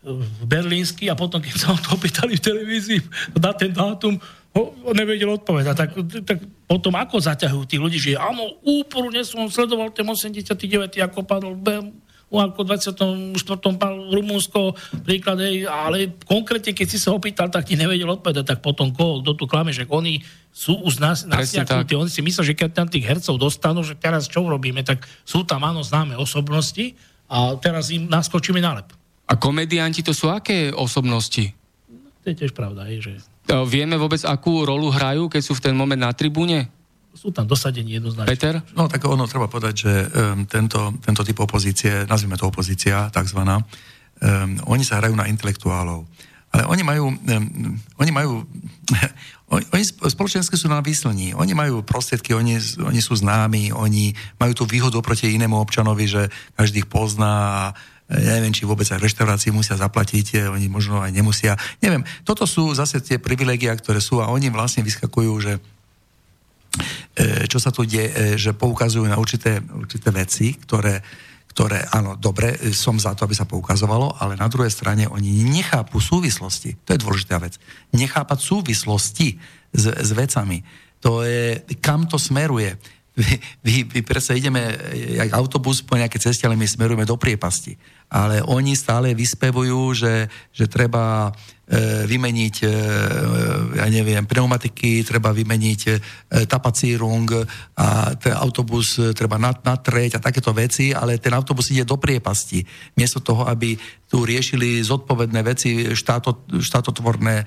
v 0.00 0.44
Berlínsky 0.48 1.12
a 1.12 1.14
potom, 1.14 1.44
keď 1.44 1.54
sa 1.60 1.76
ho 1.76 1.78
to 1.78 1.92
opýtali 1.92 2.40
v 2.40 2.44
televízii 2.44 3.00
na 3.36 3.52
ten 3.52 3.68
dátum, 3.68 4.16
ho, 4.50 4.74
nevedel 4.90 5.30
odpovedať. 5.38 5.74
Tak, 5.74 5.90
tak 6.26 6.38
potom 6.66 6.94
ako 6.98 7.22
zaťahujú 7.22 7.64
tí 7.70 7.76
ľudí, 7.78 7.98
že 8.02 8.18
áno, 8.18 8.58
úporne 8.66 9.22
som 9.22 9.46
sledoval 9.46 9.94
ten 9.94 10.06
89. 10.06 10.98
ako 11.06 11.22
padol 11.22 11.54
Be- 11.54 12.10
ako 12.30 12.62
v 12.62 12.78
24. 12.78 13.74
pal 13.74 14.14
Rumunsko, 14.14 14.78
príklad, 15.02 15.42
hej, 15.42 15.66
ale 15.66 16.14
konkrétne, 16.22 16.70
keď 16.70 16.86
si 16.86 16.98
sa 17.02 17.10
opýtal, 17.10 17.50
tak 17.50 17.66
ti 17.66 17.74
nevedel 17.74 18.06
odpovedať, 18.06 18.46
tak 18.46 18.58
potom 18.62 18.94
koho, 18.94 19.18
kto 19.18 19.34
tu 19.34 19.44
klame, 19.50 19.74
že 19.74 19.82
oni 19.90 20.22
sú 20.54 20.78
už 20.78 21.02
nás, 21.02 21.26
nasiaknutí, 21.26 21.98
oni 21.98 22.06
si 22.06 22.22
myslia, 22.22 22.46
že 22.46 22.54
keď 22.54 22.70
tam 22.70 22.86
tých 22.86 23.02
hercov 23.02 23.34
dostanú, 23.34 23.82
že 23.82 23.98
teraz 23.98 24.30
čo 24.30 24.46
robíme, 24.46 24.86
tak 24.86 25.02
sú 25.26 25.42
tam 25.42 25.66
áno 25.66 25.82
známe 25.82 26.14
osobnosti 26.14 26.94
a 27.26 27.58
teraz 27.58 27.90
im 27.90 28.06
naskočíme 28.06 28.62
na 28.62 28.78
lep. 28.78 28.94
A 29.26 29.34
komedianti 29.34 30.06
to 30.06 30.14
sú 30.14 30.30
aké 30.30 30.70
osobnosti? 30.70 31.50
To 32.22 32.26
je 32.30 32.36
tiež 32.38 32.54
pravda, 32.54 32.86
hej, 32.86 33.10
že 33.10 33.12
Vieme 33.66 33.98
vôbec, 33.98 34.22
akú 34.22 34.62
rolu 34.62 34.90
hrajú, 34.90 35.26
keď 35.26 35.42
sú 35.42 35.52
v 35.58 35.64
ten 35.70 35.74
moment 35.74 35.98
na 35.98 36.14
tribúne? 36.14 36.70
sú 37.10 37.34
tam 37.34 37.46
dosadení 37.46 37.98
jednoznačne. 37.98 38.30
Peter? 38.30 38.54
No 38.72 38.86
tak 38.86 39.02
ono 39.02 39.26
treba 39.26 39.50
povedať, 39.50 39.74
že 39.74 39.92
um, 39.92 40.46
tento, 40.46 40.94
tento 41.02 41.26
typ 41.26 41.42
opozície, 41.42 42.06
nazvime 42.06 42.38
to 42.38 42.46
opozícia, 42.46 43.10
takzvaná, 43.10 43.58
um, 43.58 43.64
oni 44.70 44.86
sa 44.86 45.02
hrajú 45.02 45.18
na 45.18 45.26
intelektuálov. 45.26 46.06
Ale 46.50 46.66
oni 46.66 46.82
majú, 46.82 47.10
um, 47.10 47.46
oni 47.98 48.10
majú, 48.14 48.46
oni, 49.54 49.64
oni 49.74 49.82
sp- 49.86 50.06
spoločensky 50.06 50.54
sú 50.54 50.70
na 50.70 50.78
výslní, 50.82 51.34
oni 51.34 51.52
majú 51.54 51.82
prostriedky, 51.82 52.34
oni, 52.34 52.58
oni 52.78 53.00
sú 53.02 53.18
známi, 53.18 53.74
oni 53.74 54.14
majú 54.38 54.62
tú 54.62 54.64
výhodu 54.66 54.98
proti 55.02 55.34
inému 55.34 55.58
občanovi, 55.58 56.06
že 56.06 56.30
každý 56.54 56.86
ich 56.86 56.90
pozná 56.90 57.34
a 57.34 57.62
ja 58.10 58.42
neviem, 58.42 58.50
či 58.50 58.66
vôbec 58.66 58.90
aj 58.90 58.98
reštaurácii 58.98 59.54
musia 59.54 59.78
zaplatiť, 59.78 60.26
e, 60.34 60.36
oni 60.50 60.66
možno 60.66 60.98
aj 60.98 61.14
nemusia. 61.14 61.54
Neviem, 61.78 62.02
toto 62.26 62.42
sú 62.42 62.74
zase 62.74 62.98
tie 62.98 63.22
privilegia, 63.22 63.70
ktoré 63.78 64.02
sú 64.02 64.18
a 64.18 64.34
oni 64.34 64.50
vlastne 64.50 64.82
vyskakujú, 64.82 65.32
že 65.38 65.52
e, 67.14 67.46
čo 67.46 67.62
sa 67.62 67.70
tu 67.70 67.86
deje, 67.86 68.10
e, 68.10 68.34
že 68.34 68.50
poukazujú 68.50 69.06
na 69.06 69.14
určité, 69.14 69.62
určité 69.62 70.10
veci, 70.10 70.58
ktoré, 70.58 71.06
ktoré, 71.54 71.86
áno, 71.94 72.18
dobre, 72.18 72.58
som 72.74 72.98
za 72.98 73.14
to, 73.14 73.30
aby 73.30 73.34
sa 73.38 73.46
poukazovalo, 73.46 74.18
ale 74.18 74.34
na 74.34 74.50
druhej 74.50 74.74
strane 74.74 75.06
oni 75.06 75.46
nechápu 75.46 76.02
súvislosti. 76.02 76.82
To 76.82 76.98
je 76.98 77.02
dôležitá 77.02 77.38
vec. 77.38 77.62
Nechápať 77.94 78.38
súvislosti 78.42 79.38
s, 79.70 79.84
s 79.86 80.10
vecami. 80.10 80.66
To 81.06 81.22
je, 81.22 81.62
kam 81.78 82.10
to 82.10 82.18
smeruje. 82.18 82.74
Vy, 83.10 83.36
vy, 83.66 83.74
vy 83.84 84.00
predsa 84.06 84.38
ideme, 84.38 84.62
jak 84.94 85.34
autobus 85.34 85.82
po 85.82 85.98
nejakej 85.98 86.30
ceste, 86.30 86.46
ale 86.46 86.56
my 86.56 86.64
smerujeme 86.64 87.02
do 87.02 87.18
priepasti. 87.18 87.74
Ale 88.10 88.42
oni 88.42 88.74
stále 88.74 89.14
vyspevujú, 89.14 89.94
že, 89.94 90.26
že 90.50 90.66
treba 90.66 91.30
e, 91.30 92.02
vymeniť, 92.10 92.56
e, 92.66 92.68
ja 93.78 93.86
neviem, 93.86 94.26
pneumatiky, 94.26 95.06
treba 95.06 95.30
vymeniť 95.30 95.80
e, 95.86 95.92
tapacírung 96.50 97.30
a 97.78 98.10
ten 98.18 98.34
autobus 98.34 98.98
e, 98.98 99.14
treba 99.14 99.38
nat- 99.38 99.62
natrieť 99.62 100.18
a 100.18 100.24
takéto 100.26 100.50
veci, 100.50 100.90
ale 100.90 101.22
ten 101.22 101.30
autobus 101.30 101.70
ide 101.70 101.86
do 101.86 102.02
priepasti. 102.02 102.66
Miesto 102.98 103.22
toho, 103.22 103.46
aby 103.46 103.78
tu 104.10 104.26
riešili 104.26 104.82
zodpovedné 104.82 105.40
veci, 105.46 105.94
štáto, 105.94 106.50
štátotvorné, 106.50 107.34
e, 107.38 107.44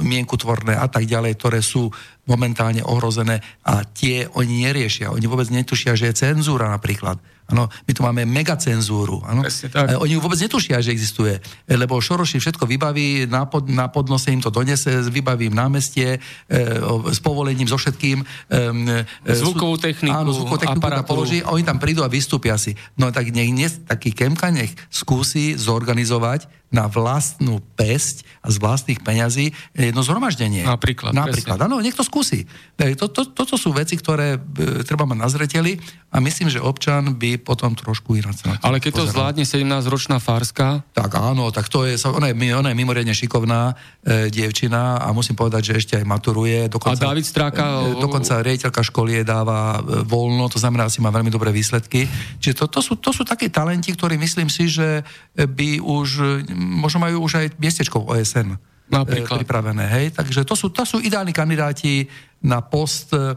mienkutvorné 0.00 0.80
a 0.80 0.88
tak 0.88 1.04
ďalej, 1.04 1.36
ktoré 1.36 1.60
sú 1.60 1.92
momentálne 2.24 2.80
ohrozené 2.80 3.44
a 3.68 3.84
tie 3.84 4.24
oni 4.32 4.64
neriešia. 4.64 5.12
Oni 5.12 5.28
vôbec 5.28 5.52
netušia, 5.52 5.92
že 5.92 6.08
je 6.08 6.24
cenzúra 6.24 6.72
napríklad. 6.72 7.20
Ano, 7.48 7.64
my 7.64 7.92
tu 7.92 8.04
máme 8.04 8.22
megacenzúru. 8.24 9.24
Ano? 9.24 9.40
Tak. 9.42 9.96
Oni 9.96 10.14
vôbec 10.14 10.36
netušia, 10.36 10.84
že 10.84 10.92
existuje, 10.92 11.32
lebo 11.66 11.96
Šoroši 11.96 12.36
všetko 12.36 12.68
vybaví, 12.68 13.24
na, 13.24 13.48
pod, 13.48 13.64
na 13.66 13.88
podnose 13.88 14.28
im 14.28 14.38
to 14.38 14.52
donese, 14.52 14.84
vybaví 15.08 15.48
im 15.48 15.56
námestie, 15.56 16.20
e, 16.44 16.56
o- 16.78 17.08
s 17.08 17.16
povolením, 17.18 17.64
so 17.64 17.80
všetkým. 17.80 18.20
E, 18.52 19.04
Zvukovú 19.32 19.80
techniku, 19.80 20.12
Áno, 20.12 20.30
zvukovú 20.30 20.60
techniku 20.60 20.84
aparatúru. 20.84 21.08
položí 21.08 21.40
a 21.40 21.48
oni 21.50 21.64
tam 21.64 21.80
prídu 21.80 22.04
a 22.04 22.08
vystúpia 22.08 22.54
si. 22.54 22.76
No 22.94 23.08
tak 23.08 23.32
nech, 23.32 23.48
nech 23.48 23.72
taký 23.88 24.12
Kemka 24.12 24.52
nech 24.52 24.76
skúsi 24.92 25.56
zorganizovať 25.56 26.57
na 26.68 26.84
vlastnú 26.84 27.64
pesť 27.76 28.28
a 28.44 28.52
z 28.52 28.60
vlastných 28.60 29.00
peňazí 29.00 29.56
jedno 29.72 30.04
zhromaždenie. 30.04 30.68
Napríklad, 30.68 31.16
Napríklad, 31.16 31.56
áno, 31.64 31.80
nech 31.80 31.96
to 31.96 32.04
skúsi. 32.04 32.44
E, 32.76 32.92
To, 32.92 33.08
to, 33.08 33.24
toto 33.32 33.56
sú 33.56 33.72
veci, 33.72 33.96
ktoré 33.96 34.36
e, 34.36 34.84
treba 34.84 35.08
mať 35.08 35.18
na 35.18 35.28
zreteli 35.32 35.80
a 36.08 36.20
myslím, 36.20 36.48
že 36.48 36.60
občan 36.60 37.16
by 37.16 37.36
potom 37.40 37.72
trošku 37.76 38.16
to 38.20 38.48
Ale 38.64 38.80
keď 38.80 38.92
to 38.96 39.04
pozeral. 39.04 39.12
zvládne 39.32 39.44
17-ročná 39.44 40.16
Farska, 40.20 40.80
Tak 40.92 41.12
áno, 41.14 41.52
tak 41.52 41.68
to 41.68 41.84
je, 41.84 42.00
ona 42.04 42.32
je, 42.32 42.34
ona 42.52 42.72
je 42.72 42.76
mimoriadne 42.76 43.12
šikovná 43.12 43.72
e, 44.00 44.28
dievčina 44.32 44.96
a 45.00 45.12
musím 45.12 45.36
povedať, 45.36 45.72
že 45.72 45.84
ešte 45.84 45.94
aj 46.00 46.04
maturuje. 46.08 46.68
Dokonca, 46.68 46.96
A 46.96 47.06
David 47.12 47.24
Stráka- 47.28 47.66
E, 47.68 48.00
dokonca 48.00 48.40
riaditeľka 48.40 48.80
školy 48.80 49.20
jej 49.20 49.26
dáva 49.26 49.80
e, 49.80 50.04
voľno, 50.04 50.48
to 50.48 50.56
znamená, 50.56 50.88
asi 50.88 51.04
má 51.04 51.12
veľmi 51.12 51.28
dobré 51.28 51.52
výsledky. 51.52 52.08
Čiže 52.40 52.64
to, 52.64 52.66
to, 52.68 52.80
sú, 52.80 52.92
to 52.96 53.12
sú 53.12 53.22
také 53.28 53.52
talenti, 53.52 53.92
ktorí 53.92 54.16
myslím 54.16 54.48
si, 54.48 54.68
že 54.68 55.04
by 55.36 55.78
už, 55.78 56.08
e, 56.18 56.26
možno 56.58 56.98
majú 56.98 57.24
už 57.24 57.38
aj 57.38 57.46
miestečko 57.56 58.02
v 58.02 58.18
OSN 58.18 58.58
Napríklad. 58.88 59.38
e, 59.38 59.40
pripravené. 59.44 59.84
Hej? 59.86 60.06
Takže 60.16 60.42
to 60.42 60.56
sú, 60.56 60.72
to 60.72 60.82
sú 60.82 60.98
ideálni 60.98 61.30
kandidáti 61.30 62.08
na 62.38 62.62
post 62.62 63.12
um, 63.12 63.34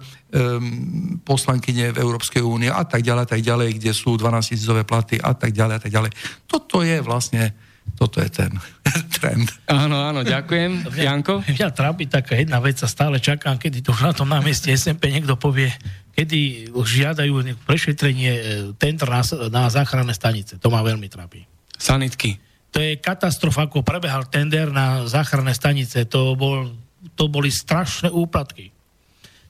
poslankyne 1.26 1.90
v 1.92 1.98
Európskej 1.98 2.46
únie 2.46 2.70
a 2.70 2.86
tak 2.86 3.02
ďalej, 3.02 3.24
a 3.26 3.30
tak 3.30 3.42
ďalej, 3.42 3.82
kde 3.82 3.92
sú 3.98 4.14
12 4.14 4.54
tisícové 4.54 4.86
platy 4.86 5.18
a 5.18 5.34
tak 5.34 5.52
ďalej, 5.52 5.76
a 5.78 5.82
tak 5.82 5.92
ďalej. 5.92 6.12
Toto 6.46 6.86
je 6.86 7.02
vlastne, 7.02 7.50
toto 7.98 8.22
je 8.22 8.30
ten 8.30 8.54
trend. 9.18 9.50
áno, 9.66 9.98
áno, 9.98 10.22
ďakujem. 10.22 10.86
Janko? 11.10 11.42
Mňa 11.42 11.70
trápi 11.74 12.06
taká 12.06 12.38
jedna 12.38 12.62
vec 12.62 12.78
a 12.86 12.88
stále 12.88 13.18
čakám, 13.18 13.58
kedy 13.58 13.82
to 13.82 13.92
už 13.92 14.06
na 14.06 14.14
tom 14.14 14.30
námestí 14.30 14.70
SMP 14.78 15.10
niekto 15.10 15.34
povie, 15.34 15.74
kedy 16.14 16.72
už 16.78 16.88
žiadajú 17.02 17.42
prešetrenie 17.66 18.32
e, 18.32 18.42
tender 18.78 19.10
na, 19.10 19.26
na 19.50 19.66
záchranné 19.68 20.14
stanice. 20.14 20.62
To 20.62 20.70
ma 20.70 20.86
veľmi 20.86 21.10
trápi. 21.10 21.42
Sanitky. 21.82 22.51
To 22.72 22.78
je 22.80 23.00
katastrofa, 23.00 23.68
ako 23.68 23.84
prebehal 23.84 24.32
tender 24.32 24.72
na 24.72 25.04
záchranné 25.04 25.52
stanice. 25.52 26.08
To, 26.08 26.40
bol, 26.40 26.72
to 27.20 27.28
boli 27.28 27.52
strašné 27.52 28.08
úplatky. 28.08 28.72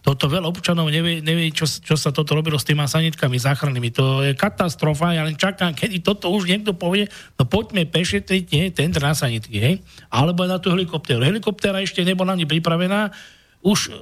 Toto 0.02 0.26
veľa 0.26 0.50
občanov 0.50 0.90
nevie, 0.90 1.22
nevie 1.22 1.54
čo, 1.54 1.70
čo 1.70 1.94
sa 1.94 2.10
toto 2.10 2.34
robilo 2.34 2.58
s 2.58 2.66
tými 2.66 2.82
sanitkami 2.82 3.38
záchrannými. 3.38 3.94
To 3.94 4.26
je 4.26 4.34
katastrofa, 4.34 5.14
ja 5.14 5.22
len 5.22 5.38
čakám, 5.38 5.78
kedy 5.78 6.02
toto 6.02 6.34
už 6.34 6.50
niekto 6.50 6.74
povie, 6.74 7.06
no 7.38 7.46
poďme 7.46 7.86
pešetriť 7.86 8.44
nie, 8.50 8.74
tender 8.74 9.06
na 9.06 9.14
sanitky, 9.14 9.62
hej? 9.62 9.76
Alebo 10.10 10.50
na 10.50 10.58
tú 10.58 10.74
helikoptéru. 10.74 11.22
Helikoptéra 11.22 11.86
ešte 11.86 12.02
nebola 12.02 12.34
ani 12.34 12.50
pripravená, 12.50 13.14
už 13.62 13.94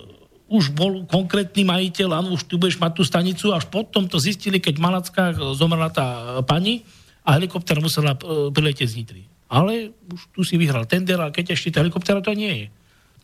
už 0.50 0.74
bol 0.74 1.06
konkrétny 1.06 1.62
majiteľ, 1.62 2.10
áno, 2.10 2.34
už 2.34 2.50
tu 2.50 2.58
budeš 2.58 2.82
mať 2.82 2.92
tú 2.98 3.04
stanicu, 3.06 3.54
až 3.54 3.70
potom 3.70 4.10
to 4.10 4.18
zistili, 4.18 4.58
keď 4.58 4.82
v 4.82 4.86
Malackách 4.90 5.36
zomrela 5.54 5.94
tá 5.94 6.42
pani 6.42 6.82
a 7.30 7.38
helikoptéra 7.38 7.78
musela 7.78 8.18
e, 8.18 8.50
priletieť 8.50 8.90
z 8.90 8.98
Nitry. 8.98 9.24
Ale 9.54 9.94
už 10.10 10.22
tu 10.34 10.42
si 10.42 10.58
vyhral 10.58 10.90
tender 10.90 11.22
a 11.22 11.30
keď 11.30 11.54
ešte 11.54 11.78
tá 11.78 11.86
helikoptéra 11.86 12.26
to 12.26 12.34
nie 12.34 12.66
je. 12.66 12.68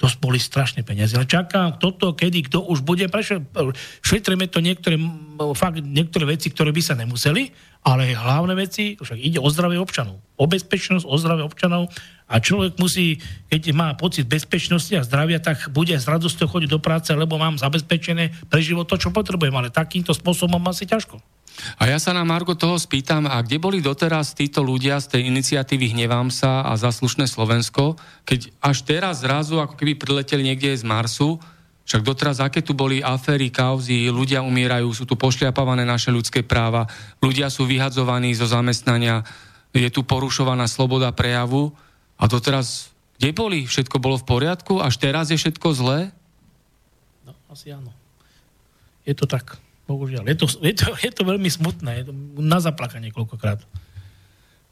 To 0.04 0.12
boli 0.20 0.38
strašné 0.38 0.84
peniaze. 0.84 1.16
Ale 1.16 1.26
čakám, 1.26 1.80
kto 1.80 1.88
to, 1.96 2.08
kedy, 2.14 2.52
kto 2.52 2.62
už 2.68 2.84
bude 2.84 3.08
prešet... 3.08 3.42
Šetríme 4.04 4.46
to 4.52 4.60
niektoré, 4.60 5.00
fakt, 5.56 5.80
niektoré 5.80 6.36
veci, 6.36 6.52
ktoré 6.52 6.76
by 6.76 6.82
sa 6.84 7.00
nemuseli, 7.00 7.50
ale 7.88 8.12
hlavné 8.12 8.54
veci, 8.60 9.00
však 9.00 9.16
ide 9.16 9.40
o 9.40 9.48
zdravie 9.48 9.80
občanov. 9.80 10.20
O 10.36 10.52
bezpečnosť, 10.52 11.08
o 11.08 11.16
zdravie 11.16 11.48
občanov 11.48 11.88
a 12.28 12.42
človek 12.44 12.76
musí, 12.76 13.24
keď 13.48 13.72
má 13.72 13.94
pocit 13.96 14.28
bezpečnosti 14.28 14.92
a 14.98 15.06
zdravia, 15.06 15.40
tak 15.40 15.72
bude 15.72 15.96
s 15.96 16.10
radosťou 16.10 16.50
chodiť 16.50 16.70
do 16.76 16.82
práce, 16.82 17.14
lebo 17.16 17.40
mám 17.40 17.56
zabezpečené 17.56 18.36
pre 18.52 18.60
život 18.60 18.90
to, 18.90 19.00
čo 19.00 19.16
potrebujem, 19.16 19.56
ale 19.56 19.72
takýmto 19.72 20.12
spôsobom 20.12 20.60
asi 20.68 20.90
ťažko. 20.90 21.22
A 21.80 21.88
ja 21.88 21.98
sa 21.98 22.12
na 22.12 22.28
Margo 22.28 22.54
toho 22.54 22.76
spýtam, 22.76 23.26
a 23.28 23.40
kde 23.40 23.58
boli 23.60 23.80
doteraz 23.80 24.36
títo 24.36 24.62
ľudia 24.62 25.00
z 25.00 25.18
tej 25.18 25.22
iniciatívy 25.32 25.96
Hnevám 25.96 26.30
sa 26.30 26.68
a 26.68 26.76
Zaslušné 26.76 27.26
Slovensko, 27.28 27.96
keď 28.28 28.52
až 28.60 28.78
teraz 28.84 29.24
zrazu 29.24 29.60
ako 29.60 29.80
keby 29.80 29.96
prileteli 29.96 30.44
niekde 30.44 30.76
z 30.76 30.84
Marsu, 30.84 31.40
však 31.86 32.02
doteraz, 32.02 32.42
aké 32.42 32.66
tu 32.66 32.74
boli 32.74 33.06
aféry, 33.06 33.54
kauzy, 33.54 34.10
ľudia 34.10 34.42
umierajú, 34.42 34.90
sú 34.90 35.06
tu 35.06 35.14
pošliapavané 35.14 35.86
naše 35.86 36.10
ľudské 36.10 36.42
práva, 36.42 36.90
ľudia 37.22 37.54
sú 37.54 37.70
vyhadzovaní 37.70 38.34
zo 38.34 38.50
zamestnania, 38.50 39.22
je 39.70 39.90
tu 39.94 40.02
porušovaná 40.02 40.66
sloboda 40.66 41.14
prejavu 41.14 41.76
a 42.18 42.26
doteraz, 42.26 42.90
kde 43.16 43.32
boli? 43.32 43.60
Všetko 43.64 44.02
bolo 44.02 44.20
v 44.20 44.28
poriadku? 44.28 44.84
Až 44.84 45.00
teraz 45.00 45.32
je 45.32 45.40
všetko 45.40 45.68
zlé? 45.72 46.12
No, 47.24 47.32
asi 47.48 47.72
áno. 47.72 47.92
Je 49.08 49.16
to 49.16 49.24
tak. 49.24 49.56
Bohužiaľ. 49.86 50.26
Je 50.26 50.38
to, 50.38 50.46
je 50.66 50.74
to, 50.74 50.98
je 50.98 51.12
to 51.14 51.22
veľmi 51.22 51.50
smutné. 51.50 52.02
Je 52.02 52.06
to 52.10 52.14
na 52.42 52.58
zaplakanie 52.58 53.14
niekoľkokrát. 53.14 53.62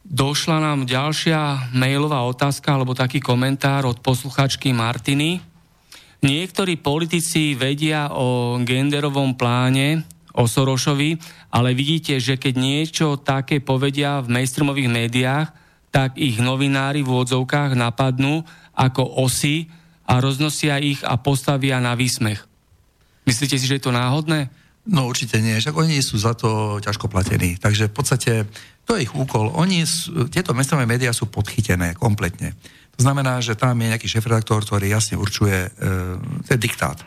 Došla 0.04 0.60
nám 0.60 0.84
ďalšia 0.84 1.72
mailová 1.72 2.28
otázka 2.28 2.76
alebo 2.76 2.98
taký 2.98 3.24
komentár 3.24 3.88
od 3.88 4.04
posluchačky 4.04 4.76
Martiny. 4.76 5.40
Niektorí 6.24 6.80
politici 6.80 7.56
vedia 7.56 8.12
o 8.12 8.60
genderovom 8.64 9.36
pláne, 9.40 10.04
o 10.34 10.50
Sorošovi, 10.50 11.16
ale 11.54 11.78
vidíte, 11.78 12.18
že 12.18 12.42
keď 12.42 12.54
niečo 12.58 13.08
také 13.22 13.62
povedia 13.62 14.20
v 14.20 14.34
mainstreamových 14.34 14.90
médiách, 14.90 15.48
tak 15.94 16.18
ich 16.18 16.42
novinári 16.42 17.06
v 17.06 17.12
úvodzovkách 17.14 17.78
napadnú 17.78 18.42
ako 18.74 19.22
osy 19.22 19.70
a 20.10 20.18
roznosia 20.18 20.82
ich 20.82 21.06
a 21.06 21.16
postavia 21.22 21.78
na 21.78 21.94
výsmech. 21.94 22.42
Myslíte 23.30 23.56
si, 23.56 23.70
že 23.70 23.78
je 23.78 23.86
to 23.88 23.94
náhodné? 23.94 24.50
No 24.84 25.08
určite 25.08 25.40
nie, 25.40 25.56
však 25.56 25.80
oni 25.80 26.04
sú 26.04 26.20
za 26.20 26.36
to 26.36 26.80
ťažko 26.84 27.08
platení. 27.08 27.56
Takže 27.56 27.88
v 27.88 27.96
podstate 27.96 28.32
to 28.84 29.00
je 29.00 29.08
ich 29.08 29.16
úkol. 29.16 29.56
Oni, 29.56 29.88
sú, 29.88 30.28
tieto 30.28 30.52
mestové 30.52 30.84
médiá 30.84 31.16
sú 31.16 31.32
podchytené 31.32 31.96
kompletne. 31.96 32.52
To 33.00 33.08
znamená, 33.08 33.40
že 33.40 33.56
tam 33.56 33.80
je 33.80 33.96
nejaký 33.96 34.12
šéf-redaktor, 34.12 34.68
ktorý 34.68 34.92
jasne 34.92 35.16
určuje, 35.16 35.56
e, 35.56 35.70
to 36.46 36.60
diktát. 36.60 37.00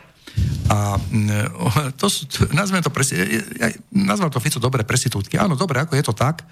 A 0.73 0.97
e, 0.97 1.93
to 2.01 2.09
sú, 2.09 2.25
nazvem 2.49 2.81
to, 2.81 2.89
presi, 2.89 3.13
ja, 3.61 3.69
nazval 3.93 4.33
to 4.33 4.41
Fico 4.41 4.57
dobre 4.57 4.81
presitútky. 4.81 5.37
Áno, 5.37 5.53
dobre, 5.53 5.77
ako 5.77 5.93
je 5.93 6.03
to 6.03 6.17
tak, 6.17 6.43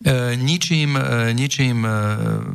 e, 0.00 0.34
ničím, 0.40 0.96
e, 0.96 1.36
ničím 1.36 1.84
e, 1.84 1.92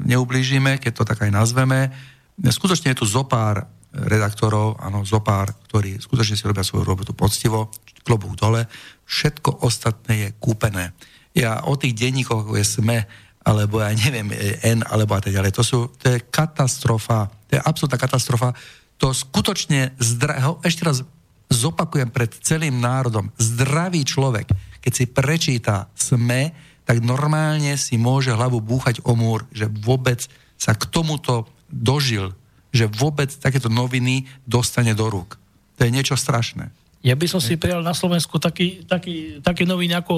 neublížime, 0.10 0.82
keď 0.82 0.92
to 0.98 1.04
tak 1.06 1.30
aj 1.30 1.32
nazveme. 1.32 1.94
Skutočne 2.42 2.92
je 2.92 3.00
tu 3.00 3.06
zopár 3.06 3.70
redaktorov, 3.96 4.76
áno, 4.84 5.08
zopár, 5.08 5.56
ktorí 5.72 6.04
skutočne 6.04 6.36
si 6.36 6.44
robia 6.44 6.68
svoju 6.68 6.84
robotu 6.84 7.16
poctivo, 7.16 7.72
klobúk 8.04 8.36
dole, 8.36 8.68
všetko 9.08 9.66
ostatné 9.66 10.14
je 10.14 10.30
kúpené. 10.38 10.94
Ja 11.34 11.64
o 11.66 11.80
tých 11.80 11.96
denníkoch, 11.96 12.52
je 12.54 12.64
SME, 12.64 13.08
alebo 13.46 13.80
ja 13.80 13.94
neviem, 13.94 14.30
N, 14.66 14.84
alebo 14.86 15.16
a 15.18 15.22
tak 15.22 15.34
ďalej, 15.34 15.52
to, 15.54 15.64
sú, 15.64 15.80
to 15.96 16.18
je 16.18 16.24
katastrofa, 16.28 17.30
to 17.50 17.58
je 17.58 17.62
absolútna 17.62 17.98
katastrofa. 18.02 18.54
To 19.02 19.14
skutočne, 19.14 19.94
zdra, 20.02 20.60
ešte 20.66 20.84
raz 20.86 21.06
zopakujem 21.50 22.10
pred 22.10 22.32
celým 22.42 22.82
národom, 22.82 23.30
zdravý 23.38 24.02
človek, 24.02 24.50
keď 24.82 24.92
si 24.94 25.06
prečíta 25.10 25.90
SME, 25.94 26.54
tak 26.86 27.02
normálne 27.02 27.74
si 27.82 27.98
môže 27.98 28.34
hlavu 28.34 28.62
búchať 28.62 29.02
o 29.02 29.18
múr, 29.18 29.46
že 29.50 29.66
vôbec 29.82 30.26
sa 30.56 30.78
k 30.78 30.86
tomuto 30.90 31.50
dožil 31.70 32.34
že 32.76 32.92
vôbec 32.92 33.32
takéto 33.32 33.72
noviny 33.72 34.28
dostane 34.44 34.92
do 34.92 35.08
rúk. 35.08 35.40
To 35.80 35.88
je 35.88 35.96
niečo 35.96 36.20
strašné. 36.20 36.68
Ja 37.00 37.16
by 37.16 37.28
som 37.32 37.40
si 37.40 37.56
prijal 37.56 37.80
na 37.80 37.96
Slovensku 37.96 38.36
taký, 38.36 38.84
taký, 38.84 39.40
také 39.40 39.64
noviny 39.64 39.96
ako 39.96 40.14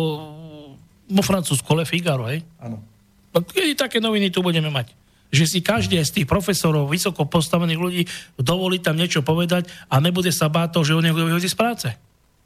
vo 1.07 1.21
Francúzsku 1.21 1.69
Le 1.77 1.85
Figaro, 1.85 2.25
hej? 2.25 2.41
Áno. 2.57 2.81
Kedy 3.37 3.77
také 3.77 4.01
noviny 4.01 4.33
tu 4.33 4.41
budeme 4.41 4.73
mať? 4.73 4.97
Že 5.29 5.45
si 5.45 5.59
každý 5.59 5.99
z 6.01 6.23
tých 6.23 6.27
profesorov, 6.27 6.89
vysoko 6.89 7.27
postavených 7.27 7.79
ľudí 7.79 8.01
dovolí 8.39 8.79
tam 8.81 8.97
niečo 8.97 9.21
povedať 9.21 9.69
a 9.91 9.99
nebude 10.01 10.31
sa 10.33 10.49
báť 10.49 10.79
to, 10.79 10.87
že 10.87 10.95
ho 10.95 11.03
niekto 11.03 11.27
vyhodí 11.27 11.51
z 11.51 11.59
práce. 11.59 11.87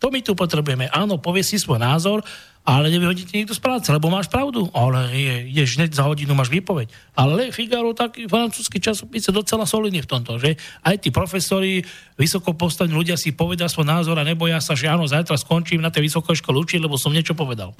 To 0.01 0.09
my 0.09 0.25
tu 0.25 0.33
potrebujeme. 0.33 0.89
Áno, 0.89 1.21
povie 1.21 1.45
si 1.45 1.61
svoj 1.61 1.77
názor, 1.77 2.25
ale 2.61 2.93
nevyhodíte 2.93 3.33
niekto 3.33 3.57
z 3.57 3.61
práce, 3.61 3.89
lebo 3.89 4.13
máš 4.13 4.29
pravdu. 4.29 4.69
Ale 4.69 5.09
je, 5.17 5.49
ideš 5.49 5.81
hneď 5.81 5.97
za 5.97 6.05
hodinu, 6.05 6.37
máš 6.37 6.53
výpoveď. 6.53 6.93
Ale 7.17 7.49
Figaro, 7.49 7.97
taký 7.97 8.29
francúzsky 8.29 8.77
časopis 8.77 9.25
je 9.25 9.33
docela 9.33 9.65
solidný 9.65 10.05
v 10.05 10.09
tomto, 10.09 10.37
že 10.37 10.61
aj 10.85 11.01
tí 11.01 11.09
profesori, 11.09 11.81
vysoko 12.21 12.53
postavení 12.53 12.93
ľudia 12.93 13.17
si 13.17 13.33
povedia 13.33 13.65
svoj 13.65 13.89
názor 13.89 14.21
a 14.21 14.27
neboja 14.27 14.61
sa, 14.61 14.77
že 14.77 14.85
áno, 14.85 15.09
zajtra 15.09 15.41
skončím 15.41 15.81
na 15.81 15.89
tej 15.89 16.05
vysokej 16.05 16.37
škole 16.37 16.61
učiť, 16.61 16.85
lebo 16.85 17.01
som 17.01 17.09
niečo 17.09 17.33
povedal. 17.33 17.73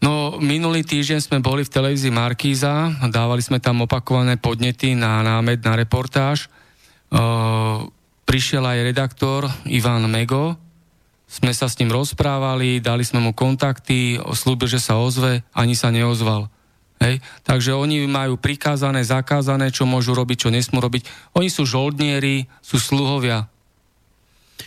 No, 0.00 0.40
minulý 0.40 0.80
týždeň 0.80 1.20
sme 1.20 1.38
boli 1.44 1.60
v 1.66 1.74
televízii 1.74 2.08
Markíza, 2.08 2.88
dávali 3.12 3.44
sme 3.44 3.60
tam 3.60 3.84
opakované 3.84 4.40
podnety 4.40 4.96
na 4.96 5.20
námed, 5.20 5.60
na 5.60 5.76
reportáž. 5.76 6.48
Uh, 7.10 7.84
prišiel 8.24 8.64
aj 8.64 8.86
redaktor 8.86 9.50
Ivan 9.68 10.06
Mego, 10.08 10.56
sme 11.30 11.54
sa 11.54 11.70
s 11.70 11.78
ním 11.78 11.94
rozprávali, 11.94 12.82
dali 12.82 13.06
sme 13.06 13.22
mu 13.22 13.30
kontakty, 13.30 14.18
slúbil, 14.34 14.66
že 14.66 14.82
sa 14.82 14.98
ozve, 14.98 15.46
ani 15.54 15.78
sa 15.78 15.94
neozval. 15.94 16.50
Hej? 16.98 17.22
Takže 17.46 17.70
oni 17.70 18.10
majú 18.10 18.34
prikázané, 18.34 19.06
zakázané, 19.06 19.70
čo 19.70 19.86
môžu 19.86 20.12
robiť, 20.18 20.36
čo 20.42 20.50
nesmú 20.50 20.82
robiť. 20.82 21.06
Oni 21.38 21.46
sú 21.46 21.62
žoldnieri, 21.62 22.50
sú 22.58 22.82
sluhovia 22.82 23.46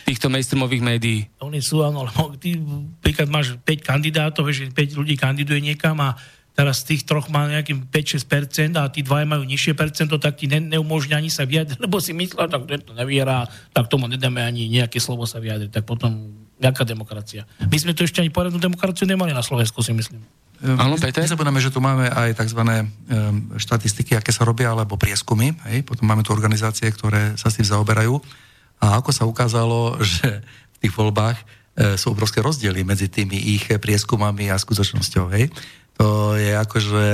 týchto 0.08 0.32
mainstreamových 0.32 0.82
médií. 0.82 1.20
Oni 1.40 1.60
sú, 1.62 1.84
áno, 1.84 2.04
lebo 2.08 2.34
ty 2.34 2.58
príklad 3.00 3.30
máš 3.30 3.54
5 3.62 3.84
kandidátov, 3.84 4.48
že 4.50 4.68
5 4.68 4.98
ľudí 4.98 5.14
kandiduje 5.14 5.62
niekam 5.62 5.96
a 6.02 6.18
teraz 6.54 6.82
z 6.82 6.94
tých 6.94 7.02
troch 7.06 7.30
má 7.30 7.46
nejakým 7.50 7.86
5-6% 7.88 8.78
a 8.78 8.90
tí 8.90 9.02
dvaja 9.02 9.26
majú 9.26 9.42
nižšie 9.46 9.74
percento, 9.74 10.18
tak 10.18 10.38
ti 10.38 10.46
ne, 10.46 10.62
neumožňa 10.62 11.18
ani 11.18 11.30
sa 11.30 11.46
vyjadriť, 11.46 11.78
lebo 11.82 11.98
si 11.98 12.14
myslel, 12.14 12.46
tak 12.46 12.66
to 12.66 12.92
neviera, 12.94 13.46
tak 13.74 13.90
tomu 13.90 14.06
nedáme 14.06 14.42
ani 14.42 14.70
nejaké 14.70 15.02
slovo 15.02 15.26
sa 15.26 15.42
vyjadriť. 15.42 15.70
Tak 15.70 15.84
potom, 15.86 16.43
jaká 16.64 16.82
demokracia? 16.88 17.44
My 17.60 17.76
sme 17.76 17.92
tu 17.92 18.08
ešte 18.08 18.24
ani 18.24 18.32
poradnú 18.32 18.56
demokraciu 18.56 19.04
nemali 19.04 19.36
na 19.36 19.44
Slovensku, 19.44 19.84
si 19.84 19.92
myslím. 19.92 20.24
Ehm, 20.64 20.80
Áno, 20.80 20.96
Peter? 20.96 21.20
Nezabudeme, 21.20 21.60
že 21.60 21.68
tu 21.68 21.84
máme 21.84 22.08
aj 22.08 22.40
tzv. 22.40 22.60
Ehm, 22.64 22.88
štatistiky, 23.60 24.16
aké 24.16 24.32
sa 24.32 24.48
robia, 24.48 24.72
alebo 24.72 24.96
prieskumy. 24.96 25.52
Hej? 25.68 25.84
Potom 25.84 26.08
máme 26.08 26.24
tu 26.24 26.32
organizácie, 26.32 26.88
ktoré 26.88 27.36
sa 27.36 27.52
s 27.52 27.60
tým 27.60 27.68
zaoberajú. 27.68 28.16
A 28.80 28.96
ako 28.96 29.10
sa 29.12 29.28
ukázalo, 29.28 29.98
že 30.16 30.40
v 30.44 30.76
tých 30.80 30.92
voľbách 30.96 31.36
e, 31.36 31.44
sú 32.00 32.16
obrovské 32.16 32.40
rozdiely 32.40 32.80
medzi 32.82 33.12
tými 33.12 33.36
ich 33.36 33.68
prieskumami 33.68 34.48
a 34.48 34.56
skutočnosťou. 34.56 35.24
Hej? 35.36 35.52
To 36.00 36.34
je 36.40 36.52
akože... 36.56 37.06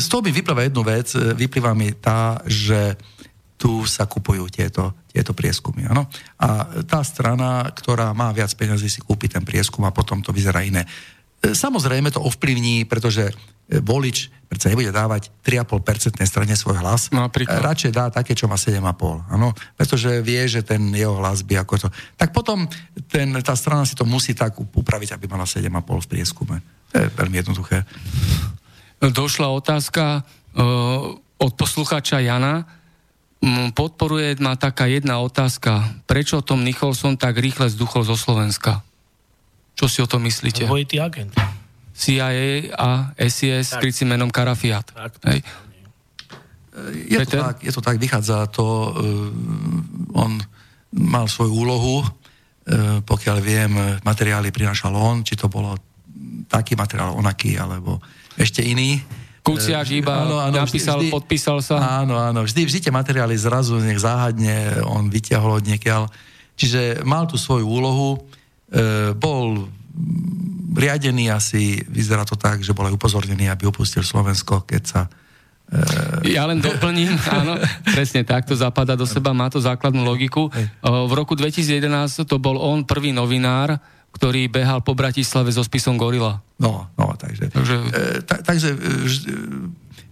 Z 0.00 0.06
toho 0.08 0.24
by 0.24 0.32
vyplýva 0.32 0.64
jednu 0.64 0.80
vec, 0.80 1.12
vyplýva 1.12 1.76
mi 1.76 1.92
tá, 1.92 2.40
že 2.48 2.96
tu 3.60 3.84
sa 3.84 4.08
kupujú 4.08 4.48
tieto, 4.48 4.96
tieto 5.12 5.36
prieskumy. 5.36 5.84
Ano? 5.84 6.08
A 6.40 6.80
tá 6.88 7.04
strana, 7.04 7.68
ktorá 7.76 8.16
má 8.16 8.32
viac 8.32 8.48
peniazy, 8.56 8.88
si 8.88 9.04
kúpi 9.04 9.28
ten 9.28 9.44
prieskum 9.44 9.84
a 9.84 9.92
potom 9.92 10.24
to 10.24 10.32
vyzerá 10.32 10.64
iné. 10.64 10.88
E, 11.44 11.52
samozrejme 11.52 12.08
to 12.08 12.24
ovplyvní, 12.24 12.88
pretože 12.88 13.28
volič 13.70 14.34
predsa 14.50 14.66
nebude 14.66 14.90
dávať 14.90 15.30
3,5% 15.46 16.18
strane 16.26 16.58
svoj 16.58 16.82
hlas. 16.82 17.14
No, 17.14 17.30
Radšej 17.30 17.92
dá 17.94 18.10
také, 18.10 18.34
čo 18.34 18.50
má 18.50 18.58
7,5. 18.58 19.30
Áno? 19.30 19.54
Pretože 19.78 20.18
vie, 20.26 20.42
že 20.50 20.66
ten 20.66 20.90
jeho 20.90 21.14
hlas 21.22 21.46
by 21.46 21.62
ako 21.62 21.86
to... 21.86 21.88
Tak 22.18 22.34
potom 22.34 22.66
ten, 23.06 23.30
tá 23.46 23.54
strana 23.54 23.86
si 23.86 23.94
to 23.94 24.02
musí 24.02 24.34
tak 24.34 24.58
upraviť, 24.58 25.14
aby 25.14 25.30
mala 25.30 25.46
7,5 25.46 25.70
v 25.86 26.10
prieskume. 26.10 26.56
To 26.90 26.94
je 26.98 27.06
veľmi 27.14 27.36
jednoduché. 27.46 27.86
Došla 28.98 29.54
otázka 29.54 30.26
uh, 30.26 31.14
od 31.38 31.52
poslucháča 31.54 32.18
Jana. 32.18 32.79
Podporuje 33.72 34.36
ma 34.44 34.52
taká 34.52 34.84
jedna 34.84 35.16
otázka. 35.24 36.04
Prečo 36.04 36.44
Tom 36.44 36.60
Nicholson 36.60 37.16
tak 37.16 37.40
rýchle 37.40 37.72
zduchol 37.72 38.04
zo 38.04 38.16
Slovenska? 38.16 38.84
Čo 39.72 39.88
si 39.88 39.98
o 40.04 40.08
tom 40.08 40.28
myslíte? 40.28 40.68
Dvojitý 40.68 41.00
agent. 41.00 41.32
CIA 41.96 42.68
a 42.76 43.16
SIS 43.16 43.72
s 43.72 43.80
krycím 43.80 44.12
menom 44.12 44.28
Karafiat. 44.28 44.92
Tak, 44.92 45.12
Hej. 45.24 45.40
Je 47.08 47.18
to, 47.24 47.36
tak, 47.36 47.56
je 47.64 47.72
to 47.72 47.80
tak, 47.80 47.96
vychádza 48.00 48.46
to, 48.48 48.64
uh, 48.64 50.16
on 50.16 50.40
mal 50.96 51.28
svoju 51.28 51.52
úlohu, 51.52 52.00
uh, 52.00 52.08
pokiaľ 53.04 53.36
viem, 53.40 53.72
materiály 54.00 54.48
prinášal 54.48 54.96
on, 54.96 55.20
či 55.20 55.36
to 55.36 55.52
bolo 55.52 55.76
taký 56.48 56.76
materiál, 56.76 57.16
onaký, 57.16 57.56
alebo 57.60 58.00
ešte 58.36 58.64
iný. 58.64 59.00
Kuciak 59.40 59.88
iba 59.88 60.28
áno, 60.28 60.36
áno, 60.36 60.60
napísal, 60.60 61.00
vždy, 61.00 61.08
podpísal 61.08 61.64
sa. 61.64 62.04
Áno, 62.04 62.20
áno, 62.20 62.44
vždy, 62.44 62.68
vždy 62.68 62.78
tie 62.84 62.92
materiály 62.92 63.32
zrazu 63.40 63.80
nech 63.80 63.96
záhadne 63.96 64.84
on 64.84 65.08
vyťahol 65.08 65.60
od 65.60 65.64
niekiaľ. 65.64 66.12
Čiže 66.60 67.08
mal 67.08 67.24
tu 67.24 67.40
svoju 67.40 67.64
úlohu, 67.64 68.20
e, 68.68 69.16
bol 69.16 69.64
riadený 70.76 71.32
asi, 71.32 71.80
vyzerá 71.88 72.28
to 72.28 72.36
tak, 72.36 72.60
že 72.60 72.76
bol 72.76 72.84
aj 72.84 72.94
upozornený, 73.00 73.48
aby 73.48 73.64
opustil 73.64 74.04
Slovensko, 74.04 74.68
keď 74.68 74.82
sa 74.84 75.00
e, 75.72 76.36
ja 76.36 76.44
len 76.44 76.60
doplním, 76.66 77.16
áno, 77.32 77.56
presne 77.96 78.28
tak, 78.28 78.44
to 78.44 78.52
zapadá 78.52 78.92
do 78.92 79.08
seba, 79.08 79.32
má 79.32 79.48
to 79.48 79.56
základnú 79.56 80.04
logiku. 80.04 80.52
V 80.84 81.12
roku 81.16 81.32
2011 81.32 82.28
to 82.28 82.36
bol 82.36 82.60
on 82.60 82.84
prvý 82.84 83.16
novinár, 83.16 83.80
ktorý 84.10 84.50
behal 84.50 84.82
po 84.82 84.92
Bratislave 84.98 85.54
so 85.54 85.62
spisom 85.62 85.96
Gorila. 85.96 86.42
No, 86.60 86.90
no, 86.98 87.14
takže... 87.16 87.48
Takže, 87.48 87.76
e, 87.76 88.20
ta, 88.26 88.42
takže 88.42 88.68
e, 88.74 88.78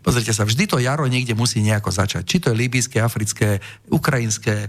Pozrite 0.08 0.32
sa, 0.32 0.48
vždy 0.48 0.64
to 0.64 0.80
jaro 0.80 1.04
niekde 1.04 1.36
musí 1.36 1.60
nejako 1.60 1.92
začať. 1.92 2.24
Či 2.24 2.36
to 2.40 2.46
je 2.48 2.56
libijské, 2.56 2.96
africké, 2.96 3.60
ukrajinské, 3.92 4.64
e, 4.64 4.68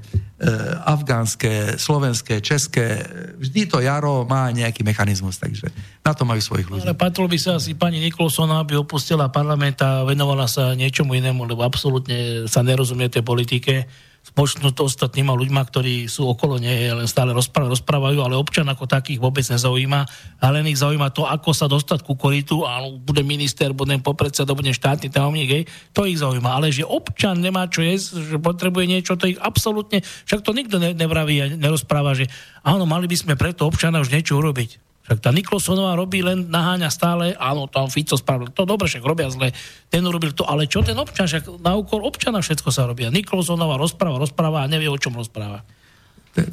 afgánske, 0.84 1.80
slovenské, 1.80 2.44
české. 2.44 3.08
Vždy 3.40 3.72
to 3.72 3.80
jaro 3.80 4.28
má 4.28 4.52
nejaký 4.52 4.84
mechanizmus, 4.84 5.40
takže 5.40 5.72
na 6.04 6.12
to 6.12 6.28
majú 6.28 6.44
svojich 6.44 6.68
ľudí. 6.68 6.84
Ale 6.84 6.92
patrilo 6.92 7.32
by 7.32 7.40
sa 7.40 7.56
asi 7.56 7.72
pani 7.72 8.04
Nikolsona, 8.04 8.66
aby 8.66 8.76
opustila 8.76 9.32
parlament 9.32 9.80
a 9.80 10.04
venovala 10.04 10.44
sa 10.50 10.76
niečomu 10.76 11.16
inému, 11.16 11.48
lebo 11.48 11.64
absolútne 11.64 12.50
sa 12.52 12.60
nerozumie 12.60 13.08
tej 13.08 13.24
politike 13.24 13.88
spoločnosť 14.20 14.78
ostatnýma 14.78 15.34
ľuďma, 15.34 15.62
ktorí 15.68 16.06
sú 16.06 16.30
okolo 16.30 16.60
nej, 16.62 16.92
len 16.92 17.08
stále 17.08 17.34
rozprávajú, 17.34 17.76
rozprávajú, 17.76 18.18
ale 18.22 18.36
občan 18.38 18.68
ako 18.68 18.86
takých 18.86 19.20
vôbec 19.20 19.44
nezaujíma, 19.48 20.02
ale 20.44 20.62
len 20.62 20.72
ich 20.72 20.80
zaujíma 20.80 21.10
to, 21.16 21.24
ako 21.26 21.50
sa 21.56 21.72
dostať 21.72 22.04
ku 22.04 22.14
koritu, 22.20 22.68
a 22.68 22.84
bude 22.88 23.24
minister, 23.24 23.72
budem 23.72 24.04
popredseda, 24.04 24.52
budem 24.58 24.76
štátny 24.76 25.08
tajomník, 25.10 25.50
hej, 25.50 25.64
to 25.96 26.04
ich 26.06 26.20
zaujíma. 26.20 26.60
Ale 26.60 26.70
že 26.70 26.84
občan 26.86 27.40
nemá 27.40 27.70
čo 27.72 27.82
jesť, 27.86 28.36
že 28.36 28.38
potrebuje 28.38 28.86
niečo, 28.86 29.16
to 29.16 29.32
ich 29.32 29.40
absolútne, 29.40 30.04
však 30.28 30.44
to 30.44 30.52
nikto 30.52 30.78
ne, 30.78 30.92
nevraví 30.92 31.36
a 31.40 31.46
nerozpráva, 31.56 32.14
že 32.18 32.28
áno, 32.64 32.84
mali 32.84 33.08
by 33.08 33.16
sme 33.16 33.34
preto 33.40 33.66
občana 33.66 34.04
už 34.04 34.12
niečo 34.12 34.36
urobiť. 34.36 34.89
Však 35.10 35.26
tá 35.26 35.34
Niklosonová 35.34 35.98
robí 35.98 36.22
len 36.22 36.54
naháňa 36.54 36.94
stále, 36.94 37.34
áno, 37.34 37.66
tam 37.66 37.90
Fico 37.90 38.14
spravil 38.14 38.54
to 38.54 38.62
dobre, 38.70 38.86
však 38.86 39.02
robia 39.02 39.26
zle, 39.34 39.50
ten 39.90 40.06
urobil 40.06 40.38
to, 40.38 40.46
ale 40.46 40.70
čo 40.70 40.86
ten 40.86 40.94
občan, 40.94 41.26
však 41.26 41.66
na 41.66 41.74
úkor 41.74 42.06
občana 42.06 42.46
všetko 42.46 42.70
sa 42.70 42.86
robia. 42.86 43.10
Niklosonová 43.10 43.82
rozpráva, 43.82 44.22
rozpráva 44.22 44.62
a 44.62 44.70
nevie, 44.70 44.86
o 44.86 45.02
čom 45.02 45.18
rozpráva. 45.18 45.66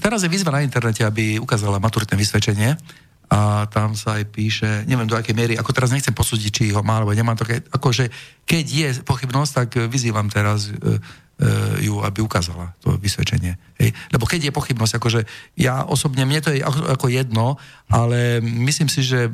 Teraz 0.00 0.24
je 0.24 0.32
výzva 0.32 0.56
na 0.56 0.64
internete, 0.64 1.04
aby 1.04 1.36
ukázala 1.36 1.76
maturitné 1.76 2.16
vysvedčenie 2.16 2.80
a 3.28 3.68
tam 3.68 3.92
sa 3.92 4.16
aj 4.16 4.24
píše, 4.32 4.88
neviem 4.88 5.04
do 5.04 5.20
akej 5.20 5.36
miery, 5.36 5.54
ako 5.60 5.76
teraz 5.76 5.92
nechcem 5.92 6.16
posúdiť, 6.16 6.48
či 6.48 6.64
ho 6.72 6.80
má 6.80 6.96
alebo 6.96 7.12
nemá 7.12 7.36
to, 7.36 7.44
akože 7.44 8.08
keď 8.48 8.64
je 8.64 8.88
pochybnosť, 9.04 9.52
tak 9.52 9.68
vyzývam 9.92 10.32
teraz 10.32 10.72
E, 10.72 11.25
ju, 11.84 12.00
aby 12.00 12.24
ukázala 12.24 12.72
to 12.80 12.96
vysvedčenie. 12.96 13.60
Hej. 13.76 13.92
Lebo 14.08 14.24
keď 14.24 14.48
je 14.48 14.56
pochybnosť, 14.56 14.96
akože 14.96 15.20
ja 15.60 15.84
osobne, 15.84 16.24
mne 16.24 16.40
to 16.40 16.48
je 16.48 16.64
ako 16.64 17.12
jedno, 17.12 17.60
ale 17.92 18.40
myslím 18.40 18.88
si, 18.88 19.04
že 19.04 19.28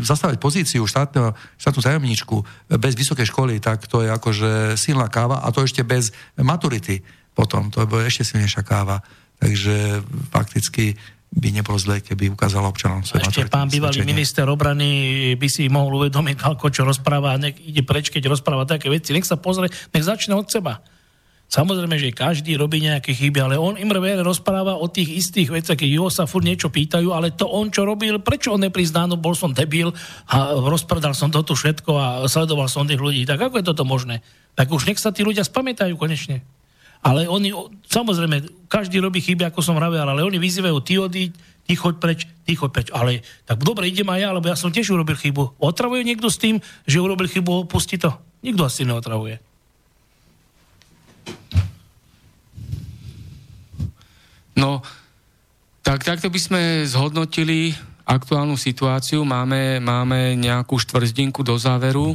zastávať 0.00 0.40
pozíciu 0.40 0.88
štátneho, 0.88 1.36
štátnu 1.60 1.84
tajomníčku 1.84 2.36
bez 2.80 2.96
vysokej 2.96 3.28
školy, 3.28 3.60
tak 3.60 3.84
to 3.84 4.00
je 4.00 4.08
akože 4.08 4.80
silná 4.80 5.12
káva 5.12 5.44
a 5.44 5.52
to 5.52 5.60
ešte 5.60 5.84
bez 5.84 6.16
maturity 6.40 7.04
potom, 7.36 7.68
to 7.68 7.84
je 7.84 8.08
ešte 8.08 8.32
silnejšia 8.32 8.64
káva. 8.64 9.04
Takže 9.36 10.00
fakticky 10.32 10.96
by 11.32 11.48
nebolo 11.52 11.80
zle, 11.80 12.04
keby 12.04 12.32
ukázala 12.32 12.68
občanom 12.68 13.04
svoje 13.04 13.24
Ešte 13.28 13.48
pán 13.48 13.68
bývalý 13.68 14.04
minister 14.04 14.44
obrany 14.48 15.32
by 15.36 15.48
si 15.48 15.68
mohol 15.72 16.04
uvedomiť, 16.04 16.44
ako 16.44 16.68
čo 16.68 16.84
rozpráva 16.84 17.40
nech 17.40 17.56
ide 17.60 17.84
preč, 17.84 18.12
keď 18.12 18.28
rozpráva 18.28 18.68
také 18.68 18.92
veci. 18.92 19.16
Nech 19.16 19.24
sa 19.24 19.40
pozrie, 19.40 19.68
nech 19.68 20.04
začne 20.04 20.36
od 20.36 20.48
seba. 20.48 20.84
Samozrejme, 21.52 22.00
že 22.00 22.16
každý 22.16 22.56
robí 22.56 22.80
nejaké 22.80 23.12
chyby, 23.12 23.44
ale 23.44 23.60
on 23.60 23.76
im 23.76 23.92
rozpráva 24.24 24.80
o 24.80 24.88
tých 24.88 25.20
istých 25.20 25.52
veciach, 25.52 25.76
keď 25.76 25.84
jeho 25.84 26.08
sa 26.08 26.24
furt 26.24 26.48
niečo 26.48 26.72
pýtajú, 26.72 27.12
ale 27.12 27.28
to 27.36 27.44
on 27.44 27.68
čo 27.68 27.84
robil, 27.84 28.24
prečo 28.24 28.56
on 28.56 28.64
nepriznáno, 28.64 29.20
bol 29.20 29.36
som 29.36 29.52
debil 29.52 29.92
a 30.32 30.56
rozpredal 30.56 31.12
som 31.12 31.28
toto 31.28 31.52
všetko 31.52 31.90
a 31.92 32.06
sledoval 32.24 32.72
som 32.72 32.88
tých 32.88 32.96
ľudí. 32.96 33.28
Tak 33.28 33.52
ako 33.52 33.60
je 33.60 33.68
toto 33.68 33.84
možné? 33.84 34.24
Tak 34.56 34.72
už 34.72 34.88
nech 34.88 34.96
sa 34.96 35.12
tí 35.12 35.28
ľudia 35.28 35.44
spamätajú 35.44 35.92
konečne. 36.00 36.40
Ale 37.04 37.28
oni, 37.28 37.52
samozrejme, 37.84 38.64
každý 38.72 39.04
robí 39.04 39.20
chyby, 39.20 39.52
ako 39.52 39.60
som 39.60 39.76
vravel, 39.76 40.08
ale 40.08 40.24
oni 40.24 40.40
vyzývajú, 40.40 40.76
ty 40.80 40.96
odíď, 40.96 41.36
ty 41.68 41.72
choď 41.76 41.94
preč, 42.00 42.20
ty 42.48 42.56
choď 42.56 42.70
preč. 42.72 42.88
Ale 42.96 43.20
tak 43.44 43.60
dobre, 43.60 43.92
idem 43.92 44.08
aj 44.08 44.20
ja, 44.24 44.32
lebo 44.32 44.48
ja 44.48 44.56
som 44.56 44.72
tiež 44.72 44.88
urobil 44.96 45.20
chybu. 45.20 45.60
Otravuje 45.60 46.00
niekto 46.00 46.32
s 46.32 46.40
tým, 46.40 46.64
že 46.88 46.96
urobil 46.96 47.28
chybu, 47.28 47.68
opustí 47.68 48.00
to? 48.00 48.08
Nikto 48.40 48.64
asi 48.64 48.88
neotravuje. 48.88 49.51
No, 54.52 54.84
tak 55.82 56.06
takto 56.06 56.30
by 56.30 56.38
sme 56.38 56.60
zhodnotili 56.86 57.74
aktuálnu 58.06 58.54
situáciu. 58.54 59.26
Máme, 59.26 59.82
máme 59.82 60.38
nejakú 60.38 60.78
štvrzdinku 60.78 61.42
do 61.42 61.58
záveru. 61.58 62.14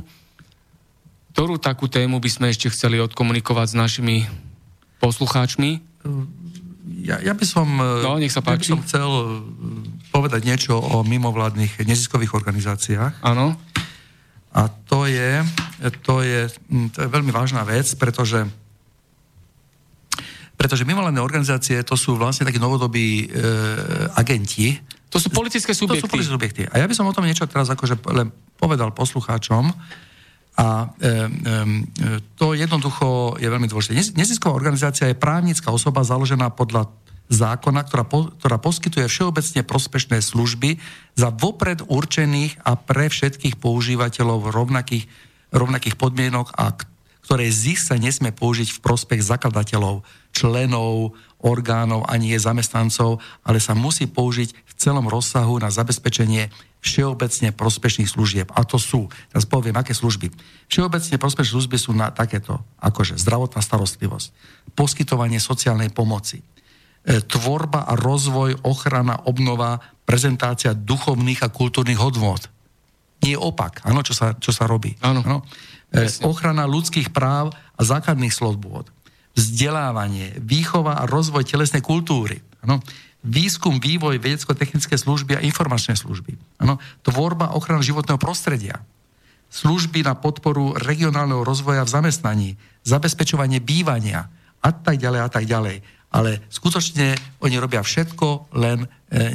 Ktorú 1.34 1.62
takú 1.62 1.86
tému 1.86 2.18
by 2.18 2.30
sme 2.32 2.48
ešte 2.50 2.72
chceli 2.74 2.98
odkomunikovať 2.98 3.68
s 3.74 3.76
našimi 3.78 4.16
poslucháčmi? 5.04 5.84
Ja, 7.04 7.20
ja 7.22 7.34
by 7.36 7.46
som, 7.46 7.68
no, 7.78 8.18
nech 8.18 8.34
sa 8.34 8.42
páči. 8.42 8.74
Ja 8.74 8.80
by 8.80 8.80
som 8.80 8.86
chcel 8.88 9.10
eh, 9.12 9.26
povedať 10.10 10.42
niečo 10.48 10.80
o 10.80 11.04
mimovládnych 11.04 11.84
neziskových 11.84 12.34
organizáciách. 12.34 13.22
Áno. 13.22 13.54
A 14.58 14.72
to 14.90 15.06
je, 15.06 15.46
to, 16.02 16.26
je, 16.26 16.50
hm, 16.72 16.90
to 16.90 17.06
je 17.06 17.10
veľmi 17.12 17.30
vážna 17.30 17.62
vec, 17.68 17.86
pretože 18.00 18.48
pretože 20.58 20.90
mimovládne 20.90 21.22
organizácie 21.22 21.86
to 21.86 21.94
sú 21.94 22.18
vlastne 22.18 22.50
takí 22.50 22.58
novodobí 22.58 23.30
e, 23.30 23.46
agenti. 24.18 24.74
To 25.14 25.22
sú 25.22 25.30
politické 25.30 25.72
subjekty. 25.72 26.02
To 26.02 26.06
sú 26.10 26.12
politické 26.12 26.34
subjekty. 26.34 26.62
A 26.66 26.82
ja 26.82 26.90
by 26.90 26.98
som 26.98 27.06
o 27.06 27.14
tom 27.14 27.30
niečo 27.30 27.46
teraz 27.46 27.70
akože 27.70 28.02
len 28.10 28.34
povedal 28.58 28.90
poslucháčom. 28.90 29.70
A 30.58 30.90
e, 30.98 31.06
e, 31.06 31.18
to 32.34 32.58
jednoducho 32.58 33.38
je 33.38 33.46
veľmi 33.46 33.70
dôležité. 33.70 34.18
Nezisková 34.18 34.58
organizácia 34.58 35.06
je 35.06 35.14
právnická 35.14 35.70
osoba 35.70 36.02
založená 36.02 36.50
podľa 36.50 36.90
zákona, 37.30 37.86
ktorá, 37.86 38.04
po, 38.08 38.34
ktorá 38.42 38.58
poskytuje 38.58 39.06
všeobecne 39.06 39.62
prospešné 39.62 40.18
služby 40.26 40.82
za 41.14 41.30
vopred 41.30 41.86
určených 41.86 42.66
a 42.66 42.74
pre 42.74 43.12
všetkých 43.12 43.62
používateľov 43.62 44.50
rovnakých, 44.50 45.06
rovnakých 45.54 45.96
podmienok 46.00 46.56
a 46.58 46.74
ktoré 47.28 47.52
zisk 47.52 47.92
sa 47.92 48.00
nesmie 48.00 48.32
použiť 48.32 48.72
v 48.72 48.80
prospech 48.80 49.20
zakladateľov, 49.20 50.08
členov, 50.38 51.18
orgánov 51.42 52.06
ani 52.06 52.34
je 52.34 52.40
zamestnancov, 52.46 53.18
ale 53.42 53.58
sa 53.58 53.74
musí 53.74 54.06
použiť 54.06 54.50
v 54.54 54.74
celom 54.78 55.10
rozsahu 55.10 55.58
na 55.58 55.74
zabezpečenie 55.74 56.54
všeobecne 56.82 57.54
prospešných 57.54 58.10
služieb. 58.10 58.48
A 58.54 58.62
to 58.62 58.78
sú, 58.78 59.10
teraz 59.34 59.50
poviem, 59.50 59.74
aké 59.78 59.98
služby. 59.98 60.30
Všeobecne 60.70 61.18
prospešné 61.18 61.52
služby 61.58 61.78
sú 61.82 61.92
na 61.98 62.14
takéto, 62.14 62.62
akože 62.82 63.18
zdravotná 63.18 63.66
starostlivosť, 63.66 64.30
poskytovanie 64.78 65.42
sociálnej 65.42 65.90
pomoci, 65.90 66.42
e, 66.42 66.46
tvorba 67.26 67.86
a 67.90 67.98
rozvoj, 67.98 68.62
ochrana, 68.62 69.26
obnova, 69.26 69.82
prezentácia 70.06 70.78
duchovných 70.78 71.42
a 71.46 71.50
kultúrnych 71.50 71.98
hodnôt. 71.98 72.42
Nie 73.26 73.36
opak, 73.36 73.82
áno, 73.82 74.06
čo 74.06 74.14
sa, 74.14 74.38
čo 74.38 74.54
sa 74.54 74.70
robí. 74.70 74.94
Áno. 75.02 75.26
E, 75.90 76.06
ochrana 76.22 76.70
ľudských 76.70 77.10
práv 77.10 77.54
a 77.74 77.82
základných 77.82 78.34
slobôd 78.34 78.94
vzdelávanie, 79.38 80.34
výchova 80.42 80.98
a 80.98 81.06
rozvoj 81.06 81.46
telesnej 81.46 81.86
kultúry. 81.86 82.42
Ano? 82.66 82.82
Výskum, 83.22 83.78
vývoj, 83.78 84.18
vedecko-technické 84.18 84.98
služby 84.98 85.38
a 85.38 85.46
informačné 85.46 85.94
služby. 85.94 86.34
Ano? 86.58 86.82
Tvorba 87.06 87.54
ochrany 87.54 87.86
životného 87.86 88.18
prostredia. 88.18 88.82
Služby 89.54 90.02
na 90.02 90.18
podporu 90.18 90.74
regionálneho 90.76 91.46
rozvoja 91.46 91.86
v 91.86 91.94
zamestnaní. 91.94 92.50
Zabezpečovanie 92.82 93.62
bývania 93.62 94.26
a 94.60 94.70
tak 94.74 94.98
ďalej 94.98 95.22
a 95.22 95.30
tak 95.30 95.46
ďalej. 95.46 95.86
Ale 96.12 96.42
skutočne 96.50 97.14
oni 97.46 97.56
robia 97.62 97.86
všetko, 97.86 98.58
len 98.58 98.84
e, 98.84 98.88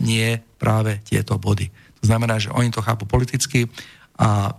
nie 0.03 0.35
práve 0.59 0.99
tieto 1.07 1.39
body. 1.39 1.71
To 2.03 2.05
znamená, 2.11 2.43
že 2.43 2.51
oni 2.51 2.75
to 2.75 2.83
chápu 2.83 3.07
politicky 3.07 3.71
a 4.19 4.51
e, 4.51 4.53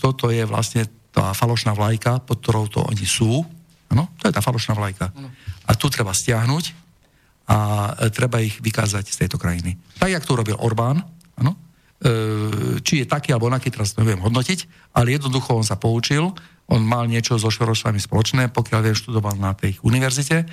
toto 0.00 0.32
je 0.32 0.48
vlastne 0.48 0.88
tá 1.12 1.36
falošná 1.36 1.76
vlajka, 1.76 2.24
pod 2.24 2.40
ktorou 2.40 2.66
to 2.72 2.80
oni 2.88 3.04
sú, 3.04 3.44
Áno, 3.92 4.08
to 4.16 4.26
je 4.26 4.32
tá 4.32 4.40
falošná 4.40 4.72
vlajka. 4.72 5.12
Ano. 5.12 5.28
A 5.68 5.76
tu 5.76 5.92
treba 5.92 6.16
stiahnuť 6.16 6.82
a 7.52 7.58
e, 8.00 8.08
treba 8.08 8.40
ich 8.40 8.56
vykázať 8.64 9.04
z 9.04 9.16
tejto 9.24 9.36
krajiny. 9.36 9.76
Tak, 10.00 10.08
jak 10.08 10.24
to 10.24 10.38
robil 10.38 10.56
Orbán, 10.56 11.04
áno, 11.36 11.52
e, 12.00 12.80
či 12.80 13.04
je 13.04 13.06
taký 13.06 13.36
alebo 13.36 13.52
onaký, 13.52 13.68
teraz 13.68 13.92
neviem 14.00 14.22
hodnotiť, 14.22 14.92
ale 14.96 15.18
jednoducho 15.18 15.60
on 15.60 15.66
sa 15.66 15.76
poučil, 15.76 16.32
on 16.72 16.80
mal 16.80 17.04
niečo 17.04 17.36
so 17.36 17.52
Šorošami 17.52 18.00
spoločné, 18.00 18.48
pokiaľ 18.48 18.80
viem, 18.80 18.96
študoval 18.96 19.36
na 19.36 19.52
tej 19.52 19.76
univerzite, 19.84 20.36
e, 20.40 20.46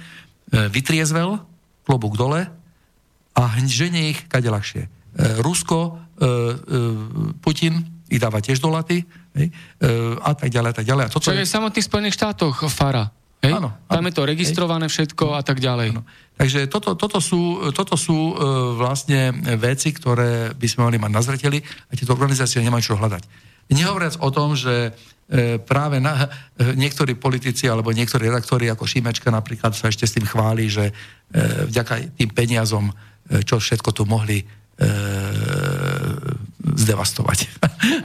vytriezvel, 0.67 1.39
klobúk 1.87 2.19
dole 2.19 2.49
a 3.37 3.43
ženie 3.63 4.13
ich 4.13 4.27
kade 4.27 4.51
ľahšie. 4.51 4.91
Rusko, 5.41 5.97
Putin 7.41 7.81
ich 8.13 8.21
dáva 8.21 8.45
tiež 8.45 8.61
do 8.61 8.69
laty, 8.69 9.01
hej, 9.33 9.47
a 10.21 10.31
tak 10.37 10.53
ďalej, 10.53 10.69
a 10.69 10.75
tak 10.75 10.85
ďalej. 10.85 11.03
A 11.07 11.09
toto 11.09 11.33
Čo 11.33 11.33
je 11.33 11.49
v 11.49 11.55
samotných 11.57 11.87
Spojených 11.87 12.13
štátoch, 12.13 12.69
Fara. 12.69 13.09
Hej? 13.39 13.55
Áno, 13.55 13.71
Tam 13.87 14.03
je 14.03 14.13
to 14.13 14.27
registrované 14.27 14.91
hej. 14.91 14.93
všetko 14.99 15.39
a 15.39 15.41
tak 15.41 15.63
ďalej. 15.63 15.95
Áno. 15.95 16.03
Takže 16.35 16.67
toto, 16.67 16.95
toto 16.95 17.19
sú, 17.23 17.71
toto 17.71 17.95
sú 17.95 18.15
e, 18.15 18.33
vlastne 18.75 19.31
veci, 19.59 19.91
ktoré 19.95 20.55
by 20.55 20.67
sme 20.67 20.91
mali 20.91 20.97
mať 20.99 21.11
na 21.11 21.21
zreteli 21.23 21.59
a 21.63 21.91
tieto 21.95 22.15
organizácie 22.15 22.63
nemajú 22.63 22.95
čo 22.95 22.99
hľadať. 22.99 23.23
Nehovoriac 23.71 24.19
o 24.19 24.29
tom, 24.31 24.59
že 24.59 24.91
e, 25.27 25.59
práve 25.59 26.03
na, 26.03 26.27
e, 26.59 26.75
niektorí 26.75 27.15
politici 27.15 27.67
alebo 27.67 27.95
niektorí 27.95 28.27
redaktori 28.27 28.67
ako 28.67 28.83
Šimečka 28.83 29.31
napríklad 29.31 29.71
sa 29.71 29.87
ešte 29.87 30.03
s 30.03 30.15
tým 30.19 30.27
chváli, 30.27 30.67
že 30.67 30.89
e, 30.89 30.93
vďaka 31.67 32.19
tým 32.19 32.31
peniazom, 32.35 32.91
e, 32.91 33.43
čo 33.43 33.59
všetko 33.59 33.89
tu 33.95 34.03
mohli 34.03 34.43
e, 34.43 34.45
zdevastovať. 36.59 37.39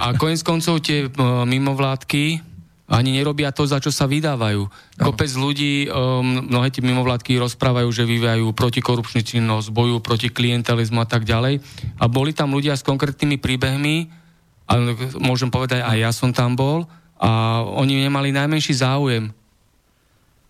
A 0.04 0.14
koniec 0.14 0.46
koncov 0.46 0.82
tie 0.82 1.10
mimovládky 1.46 2.53
ani 2.94 3.10
nerobia 3.10 3.50
to, 3.50 3.66
za 3.66 3.82
čo 3.82 3.90
sa 3.90 4.06
vydávajú. 4.06 4.70
Kopec 5.02 5.30
ľudí, 5.34 5.90
um, 5.90 6.46
mnohé 6.46 6.70
tie 6.70 6.78
mimovládky 6.78 7.42
rozprávajú, 7.42 7.90
že 7.90 8.06
vyvíjajú 8.06 8.54
protikorupčný 8.54 9.26
činnosť, 9.26 9.74
bojujú 9.74 9.98
proti 9.98 10.30
klientelizmu 10.30 11.02
a 11.02 11.08
tak 11.10 11.26
ďalej. 11.26 11.58
A 11.98 12.04
boli 12.06 12.30
tam 12.30 12.54
ľudia 12.54 12.78
s 12.78 12.86
konkrétnymi 12.86 13.42
príbehmi, 13.42 14.22
a 14.70 14.80
môžem 15.18 15.50
povedať, 15.50 15.82
aj 15.82 15.98
ja 15.98 16.10
som 16.14 16.30
tam 16.30 16.54
bol, 16.54 16.86
a 17.18 17.62
oni 17.66 18.06
nemali 18.06 18.30
najmenší 18.30 18.78
záujem 18.78 19.34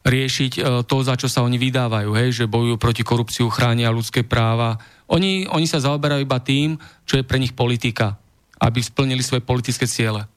riešiť 0.05 0.53
uh, 0.61 0.65
to, 0.85 1.01
za 1.01 1.17
čo 1.17 1.33
sa 1.33 1.41
oni 1.41 1.57
vydávajú, 1.57 2.13
hej, 2.13 2.45
že 2.45 2.51
bojujú 2.51 2.77
proti 2.77 3.01
korupciu, 3.01 3.49
chránia 3.49 3.89
ľudské 3.89 4.21
práva. 4.21 4.77
Oni, 5.09 5.49
oni 5.49 5.65
sa 5.65 5.81
zaoberajú 5.81 6.21
iba 6.29 6.37
tým, 6.45 6.77
čo 7.09 7.17
je 7.17 7.25
pre 7.25 7.41
nich 7.41 7.57
politika, 7.57 8.21
aby 8.61 8.85
splnili 8.85 9.25
svoje 9.25 9.41
politické 9.41 9.89
ciele. 9.89 10.29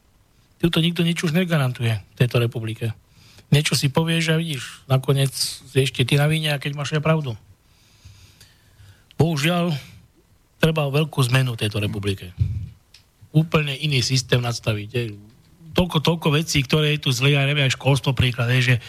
Tuto 0.57 0.81
nikto 0.81 1.05
nič 1.05 1.21
už 1.21 1.37
negarantuje 1.37 2.01
v 2.01 2.15
tejto 2.17 2.41
republike. 2.41 2.97
Niečo 3.53 3.77
si 3.77 3.87
povieš 3.87 4.35
a 4.35 4.39
vidíš, 4.41 4.83
nakoniec 4.89 5.31
ešte 5.71 6.03
ty 6.03 6.19
na 6.19 6.27
víne, 6.27 6.51
keď 6.59 6.71
máš 6.75 6.97
aj 6.97 7.05
pravdu. 7.05 7.37
Bohužiaľ, 9.15 9.71
treba 10.57 10.89
veľkú 10.89 11.21
zmenu 11.31 11.55
tejto 11.55 11.79
republike. 11.79 12.33
Úplne 13.31 13.77
iný 13.77 14.01
systém 14.01 14.41
nastaviť. 14.41 15.15
Toľko, 15.77 15.97
toľko 16.01 16.27
vecí, 16.33 16.65
ktoré 16.65 16.97
je 16.97 17.05
tu 17.05 17.09
zlé, 17.13 17.37
ja 17.37 17.45
neviem, 17.45 17.69
aj 17.69 17.77
školstvo 17.77 18.17
príklad, 18.17 18.49
je, 18.57 18.73
že 18.73 18.75
e, 18.77 18.81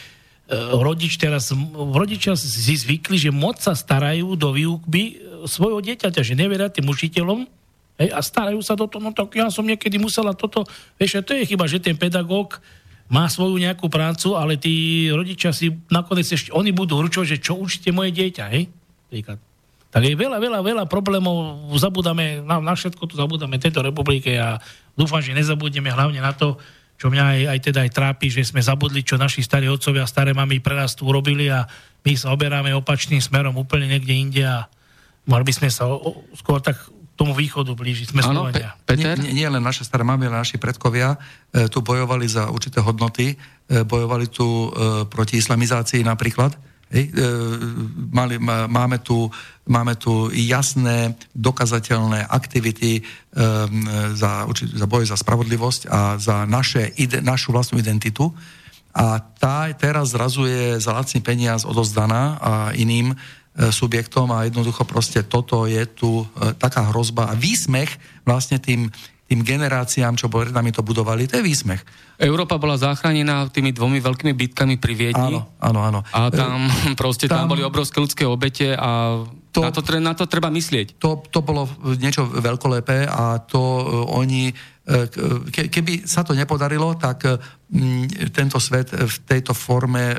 rodič 0.56 1.20
teraz, 1.20 1.52
rodičia 1.76 2.32
si 2.32 2.74
zvykli, 2.74 3.20
že 3.20 3.28
moc 3.28 3.60
sa 3.60 3.76
starajú 3.76 4.40
do 4.40 4.56
výučby 4.56 5.02
e, 5.04 5.14
svojho 5.44 5.84
dieťaťa, 5.84 6.24
že 6.24 6.32
neveria 6.32 6.72
tým 6.72 6.88
učiteľom, 6.88 7.44
Hej, 7.98 8.14
a 8.14 8.22
starajú 8.22 8.62
sa 8.62 8.78
do 8.78 8.86
toho, 8.86 9.02
no 9.02 9.10
tak 9.10 9.34
ja 9.34 9.50
som 9.50 9.66
niekedy 9.66 9.98
musela 9.98 10.30
toto, 10.30 10.62
vieš, 10.94 11.18
to 11.26 11.34
je 11.34 11.50
chyba, 11.50 11.66
že 11.66 11.82
ten 11.82 11.98
pedagóg 11.98 12.62
má 13.10 13.26
svoju 13.26 13.58
nejakú 13.58 13.90
prácu, 13.90 14.38
ale 14.38 14.54
tí 14.60 15.08
rodičia 15.10 15.50
si 15.50 15.74
nakoniec 15.90 16.28
ešte, 16.28 16.54
oni 16.54 16.70
budú 16.70 17.00
určovať, 17.00 17.26
že 17.26 17.42
čo 17.42 17.58
učíte 17.58 17.90
moje 17.90 18.14
dieťa, 18.14 18.44
hej? 18.54 18.70
Príklad. 19.10 19.40
Tak 19.88 20.04
je 20.04 20.12
veľa, 20.12 20.36
veľa, 20.36 20.60
veľa 20.60 20.84
problémov, 20.84 21.64
zabudáme, 21.80 22.44
na, 22.44 22.60
na 22.60 22.76
všetko 22.76 23.08
tu 23.08 23.16
zabudáme 23.16 23.56
tejto 23.56 23.80
republike 23.80 24.36
a 24.36 24.60
dúfam, 24.92 25.24
že 25.24 25.32
nezabudneme 25.32 25.88
hlavne 25.88 26.20
na 26.20 26.36
to, 26.36 26.60
čo 27.00 27.08
mňa 27.08 27.24
aj, 27.24 27.40
aj 27.56 27.58
teda 27.62 27.80
aj 27.88 27.90
trápi, 27.94 28.26
že 28.28 28.44
sme 28.44 28.60
zabudli, 28.60 29.00
čo 29.00 29.16
naši 29.16 29.40
starí 29.40 29.70
otcovia 29.70 30.04
a 30.04 30.10
staré 30.10 30.36
mamy 30.36 30.60
pre 30.60 30.76
nás 30.76 30.92
tu 30.92 31.08
urobili 31.08 31.48
a 31.48 31.64
my 32.04 32.12
sa 32.18 32.34
oberáme 32.34 32.74
opačným 32.76 33.22
smerom 33.22 33.56
úplne 33.56 33.88
niekde 33.88 34.12
inde 34.12 34.42
a 34.44 34.68
mali 35.24 35.46
by 35.46 35.54
sme 35.54 35.68
sa 35.72 35.88
o, 35.88 35.96
o, 35.96 36.10
skôr 36.36 36.60
tak 36.60 36.76
tomu 37.18 37.34
východu 37.34 37.74
blíži. 37.74 38.06
Sme 38.06 38.22
ano, 38.22 38.46
Slovenia. 38.46 38.78
Pe- 38.86 38.94
Peter? 38.94 39.18
Nie, 39.18 39.34
nie 39.34 39.48
len 39.50 39.58
naše 39.58 39.82
staré 39.82 40.06
mamy, 40.06 40.30
ale 40.30 40.38
naši 40.46 40.54
predkovia 40.54 41.18
e, 41.18 41.66
tu 41.66 41.82
bojovali 41.82 42.30
za 42.30 42.46
určité 42.46 42.78
hodnoty, 42.78 43.34
e, 43.34 43.82
bojovali 43.82 44.30
tu 44.30 44.46
e, 44.46 44.68
proti 45.10 45.42
islamizácii 45.42 46.06
napríklad. 46.06 46.54
Hej, 46.94 47.10
e, 47.10 47.26
mali, 48.14 48.38
má, 48.38 48.70
máme, 48.70 49.02
tu, 49.02 49.26
máme 49.66 49.98
tu 49.98 50.30
jasné, 50.30 51.18
dokazateľné 51.34 52.30
aktivity 52.30 52.92
e, 52.96 53.02
za, 54.14 54.46
za 54.48 54.86
boj 54.86 55.04
za 55.04 55.18
spravodlivosť 55.18 55.90
a 55.90 56.16
za 56.22 56.46
naše, 56.46 56.94
ide, 56.96 57.18
našu 57.18 57.50
vlastnú 57.50 57.82
identitu. 57.82 58.30
A 58.94 59.20
tá 59.20 59.68
teraz 59.76 60.16
zrazuje 60.16 60.80
za 60.80 60.96
lacný 60.96 61.20
peniaz 61.20 61.68
odozdaná 61.68 62.40
a 62.40 62.52
iným 62.72 63.12
subjektom 63.58 64.30
a 64.30 64.46
jednoducho 64.46 64.86
proste 64.86 65.26
toto 65.26 65.66
je 65.66 65.82
tu 65.90 66.22
e, 66.22 66.54
taká 66.54 66.94
hrozba 66.94 67.26
a 67.26 67.34
výsmech 67.34 67.90
vlastne 68.22 68.62
tým, 68.62 68.86
tým 69.26 69.40
generáciám, 69.42 70.14
čo 70.14 70.30
pred 70.30 70.54
nami 70.54 70.70
to 70.70 70.86
budovali, 70.86 71.26
to 71.26 71.42
je 71.42 71.44
výsmech. 71.44 71.82
Európa 72.22 72.54
bola 72.54 72.78
zachránená 72.78 73.50
tými 73.50 73.74
dvomi 73.74 73.98
veľkými 73.98 74.30
bitkami 74.30 74.78
pri 74.78 74.94
Viedni. 74.94 75.42
Áno, 75.42 75.50
áno, 75.58 75.80
áno. 75.82 76.00
A 76.14 76.30
tam 76.30 76.70
e, 76.70 76.94
proste 77.02 77.26
tam, 77.26 77.50
tam 77.50 77.58
boli 77.58 77.66
obrovské 77.66 77.98
ľudské 77.98 78.22
obete 78.22 78.78
a 78.78 79.26
to, 79.50 79.58
na, 79.58 79.70
to, 79.74 79.82
na 79.98 80.14
to 80.14 80.30
treba 80.30 80.54
myslieť. 80.54 81.02
To, 81.02 81.18
to 81.26 81.42
bolo 81.42 81.66
niečo 81.98 82.30
veľkolepé 82.30 83.10
a 83.10 83.42
to 83.42 83.58
oni 84.14 84.54
ke, 85.52 85.68
keby 85.68 86.08
sa 86.08 86.24
to 86.24 86.32
nepodarilo, 86.32 86.96
tak 86.96 87.28
tento 88.32 88.56
svet 88.56 88.88
v 88.96 89.16
tejto 89.28 89.52
forme 89.52 90.16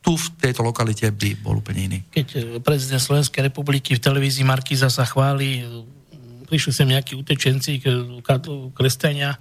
tu 0.00 0.16
v 0.16 0.26
tejto 0.40 0.64
lokalite 0.64 1.04
by 1.12 1.30
bol 1.44 1.60
úplne 1.60 1.80
iný. 1.86 1.98
Keď 2.08 2.26
e, 2.32 2.40
prezident 2.64 3.00
Slovenskej 3.00 3.52
republiky 3.52 3.96
v 3.96 4.04
televízii 4.04 4.48
Markiza 4.48 4.88
sa 4.88 5.04
chváli, 5.04 5.60
e, 5.60 5.62
prišli 6.48 6.72
sem 6.72 6.88
nejakí 6.88 7.14
utečenci, 7.14 7.78
kresťania 8.74 9.36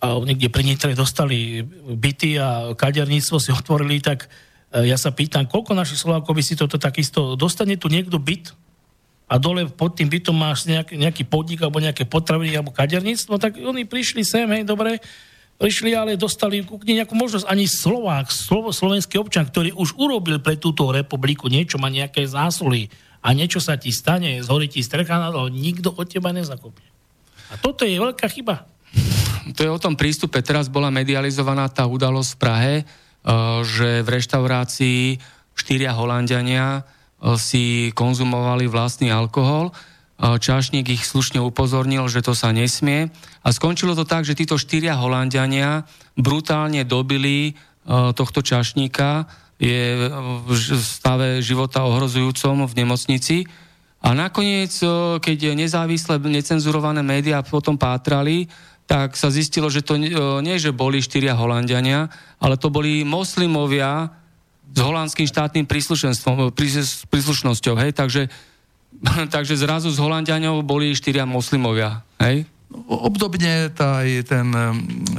a 0.00 0.06
niekde 0.20 0.50
pri 0.50 0.66
Nitre 0.66 0.92
dostali 0.98 1.62
byty 1.86 2.40
a 2.40 2.74
kaderníctvo 2.74 3.36
si 3.38 3.50
otvorili, 3.54 4.02
tak 4.02 4.26
e, 4.74 4.90
ja 4.90 4.98
sa 4.98 5.14
pýtam, 5.14 5.46
koľko 5.46 5.78
našich 5.78 6.02
Slovákov 6.02 6.34
by 6.34 6.42
si 6.42 6.58
toto 6.58 6.74
takisto, 6.76 7.38
dostane 7.38 7.78
tu 7.78 7.86
niekto 7.86 8.18
byt 8.18 8.50
a 9.30 9.38
dole 9.38 9.70
pod 9.70 9.94
tým 9.94 10.10
bytom 10.10 10.34
máš 10.34 10.66
nejaký, 10.66 10.98
nejaký 10.98 11.22
podnik 11.30 11.62
alebo 11.62 11.78
nejaké 11.78 12.02
potraviny 12.02 12.58
alebo 12.58 12.74
kaderníctvo, 12.74 13.38
tak 13.38 13.62
oni 13.62 13.86
prišli 13.86 14.26
sem, 14.26 14.50
hej, 14.50 14.66
dobre, 14.66 14.98
prišli, 15.60 15.92
ale 15.92 16.16
dostali 16.16 16.64
nejakú 16.64 17.12
možnosť 17.12 17.44
ani 17.44 17.68
Slovák, 17.68 18.32
slovo, 18.32 18.72
slovenský 18.72 19.20
občan, 19.20 19.44
ktorý 19.44 19.76
už 19.76 19.92
urobil 20.00 20.40
pre 20.40 20.56
túto 20.56 20.88
republiku 20.88 21.52
niečo, 21.52 21.76
má 21.76 21.92
nejaké 21.92 22.24
zásluhy 22.24 22.88
a 23.20 23.36
niečo 23.36 23.60
sa 23.60 23.76
ti 23.76 23.92
stane, 23.92 24.40
zhorí 24.40 24.72
ti 24.72 24.80
strecha 24.80 25.20
to, 25.28 25.52
nikto 25.52 25.92
od 25.92 26.08
teba 26.08 26.32
nezakopne. 26.32 26.88
A 27.52 27.60
toto 27.60 27.84
je 27.84 28.00
veľká 28.00 28.24
chyba. 28.32 28.64
To 29.52 29.60
je 29.60 29.70
o 29.70 29.82
tom 29.82 29.98
prístupe. 30.00 30.40
Teraz 30.40 30.72
bola 30.72 30.88
medializovaná 30.88 31.68
tá 31.68 31.84
udalosť 31.84 32.30
v 32.32 32.40
Prahe, 32.40 32.74
eh, 32.80 32.84
že 33.60 34.00
v 34.00 34.08
reštaurácii 34.08 35.02
štyria 35.52 35.92
Holandiania 35.92 36.80
eh, 36.80 37.36
si 37.36 37.92
konzumovali 37.92 38.64
vlastný 38.64 39.12
alkohol 39.12 39.76
Čašník 40.20 40.92
ich 40.92 41.08
slušne 41.08 41.40
upozornil, 41.40 42.04
že 42.12 42.20
to 42.20 42.36
sa 42.36 42.52
nesmie. 42.52 43.08
A 43.40 43.48
skončilo 43.56 43.96
to 43.96 44.04
tak, 44.04 44.28
že 44.28 44.36
títo 44.36 44.60
štyria 44.60 45.00
Holandiania 45.00 45.88
brutálne 46.12 46.84
dobili 46.84 47.56
tohto 47.88 48.44
čašníka, 48.44 49.24
je 49.60 50.08
v 50.48 50.56
stave 50.80 51.44
života 51.44 51.84
ohrozujúcom 51.84 52.64
v 52.64 52.76
nemocnici. 52.80 53.44
A 54.00 54.16
nakoniec, 54.16 54.72
keď 55.20 55.52
nezávislé, 55.52 56.16
necenzurované 56.16 57.04
médiá 57.04 57.44
potom 57.44 57.76
pátrali, 57.76 58.48
tak 58.88 59.20
sa 59.20 59.28
zistilo, 59.28 59.68
že 59.68 59.84
to 59.84 60.00
nie, 60.40 60.56
že 60.56 60.72
boli 60.72 61.04
štyria 61.04 61.36
Holandiania, 61.36 62.08
ale 62.40 62.56
to 62.56 62.72
boli 62.72 63.04
moslimovia 63.04 64.08
s 64.70 64.78
holandským 64.80 65.28
štátnym 65.28 65.68
príslušenstvom, 65.68 66.56
príslušnosťou. 67.12 67.74
Hej? 67.84 67.92
Takže 67.96 68.32
takže 69.34 69.56
zrazu 69.56 69.88
z 69.88 69.98
Holandianov 70.00 70.62
boli 70.66 70.92
štyria 70.92 71.24
moslimovia, 71.24 72.04
hej? 72.20 72.44
Obdobne 72.86 73.66
tá, 73.74 74.06
ten, 74.22 74.46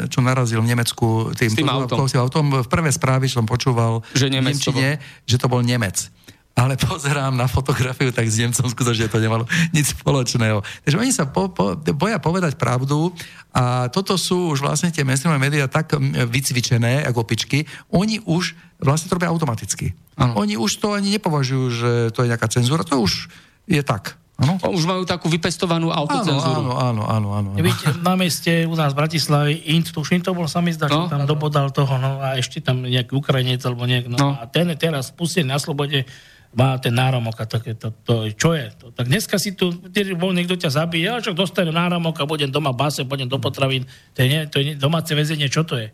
čo 0.07 0.23
narazil 0.23 0.64
v 0.64 0.72
Nemecku 0.72 1.35
tým, 1.35 1.52
tým 1.52 1.68
autom. 1.68 2.07
autom. 2.07 2.64
V 2.64 2.68
prvé 2.72 2.88
správy 2.95 3.27
som 3.27 3.43
počúval 3.43 4.07
že, 4.15 4.31
Nemec 4.31 4.56
Nemčine, 4.56 4.95
bol... 4.95 5.27
že 5.27 5.35
to 5.35 5.52
bol 5.52 5.60
Nemec. 5.60 6.07
Ale 6.56 6.80
pozerám 6.88 7.35
na 7.35 7.52
fotografiu, 7.52 8.11
tak 8.15 8.27
s 8.31 8.39
Nemcom 8.39 8.72
skutočne 8.72 9.11
to 9.11 9.19
nemalo 9.19 9.43
nič 9.76 9.99
spoločného. 9.99 10.64
Takže 10.88 10.95
oni 10.95 11.11
sa 11.11 11.27
po, 11.27 11.52
po, 11.52 11.76
boja 11.76 12.23
povedať 12.23 12.56
pravdu 12.56 13.11
a 13.52 13.91
toto 13.91 14.15
sú 14.15 14.56
už 14.56 14.64
vlastne 14.64 14.88
tie 14.88 15.03
mainstreamové 15.03 15.52
médiá 15.52 15.68
tak 15.68 15.91
vycvičené, 16.31 17.03
ako 17.03 17.27
pičky, 17.27 17.68
oni 17.91 18.23
už 18.23 18.56
vlastne 18.80 19.11
to 19.11 19.19
robia 19.19 19.27
automaticky. 19.27 19.91
Ano. 20.15 20.39
Oni 20.39 20.56
už 20.56 20.80
to 20.80 20.95
ani 20.95 21.19
nepovažujú, 21.19 21.65
že 21.72 21.91
to 22.15 22.23
je 22.23 22.31
nejaká 22.31 22.48
cenzúra, 22.48 22.88
to 22.88 22.95
už 22.99 23.27
je 23.67 23.81
tak. 23.81 24.21
Ano? 24.41 24.57
Už 24.73 24.89
majú 24.89 25.05
takú 25.05 25.29
vypestovanú 25.29 25.93
autocenzúru. 25.93 26.73
Áno, 26.73 26.73
áno, 26.73 27.03
áno. 27.05 27.29
áno, 27.38 27.53
áno. 27.53 27.61
Víte, 27.61 27.93
na 28.01 28.17
meste 28.17 28.65
u 28.65 28.73
nás 28.73 28.97
v 28.97 29.05
Bratislave 29.05 29.53
Int, 29.53 29.93
tuším, 29.93 30.25
to 30.25 30.33
bol 30.33 30.49
sa 30.49 30.65
mi 30.65 30.73
zdá, 30.73 30.89
no? 30.89 31.05
tam 31.05 31.29
dobodal 31.29 31.69
toho, 31.69 32.01
no 32.01 32.17
a 32.17 32.41
ešte 32.41 32.57
tam 32.57 32.81
nejaký 32.81 33.13
Ukrajinec 33.13 33.61
alebo 33.61 33.85
nejak, 33.85 34.09
no, 34.09 34.17
no. 34.17 34.29
a 34.33 34.49
ten 34.49 34.65
teraz 34.81 35.13
pustený 35.13 35.53
na 35.53 35.61
slobode, 35.61 36.09
má 36.57 36.75
ten 36.81 36.91
náromok 36.91 37.38
a 37.38 37.45
také, 37.45 37.77
to, 37.77 37.93
to, 38.03 38.27
čo 38.33 38.57
je? 38.57 38.65
To, 38.81 38.85
tak 38.91 39.07
dneska 39.07 39.38
si 39.38 39.53
tu, 39.53 39.71
bol 40.17 40.33
niekto 40.33 40.57
ťa 40.57 40.73
zabije, 40.83 41.05
ja 41.07 41.23
čo 41.23 41.38
dostane 41.38 41.69
náromok 41.69 42.17
a 42.19 42.25
budem 42.25 42.49
doma 42.49 42.73
base, 42.73 43.07
budem 43.07 43.29
do 43.29 43.38
potravín, 43.38 43.85
to 44.17 44.25
je, 44.25 44.27
nie, 44.27 44.41
to 44.49 44.57
je 44.59 44.73
domáce 44.75 45.13
väzenie, 45.13 45.47
čo 45.47 45.63
to 45.63 45.77
je? 45.77 45.93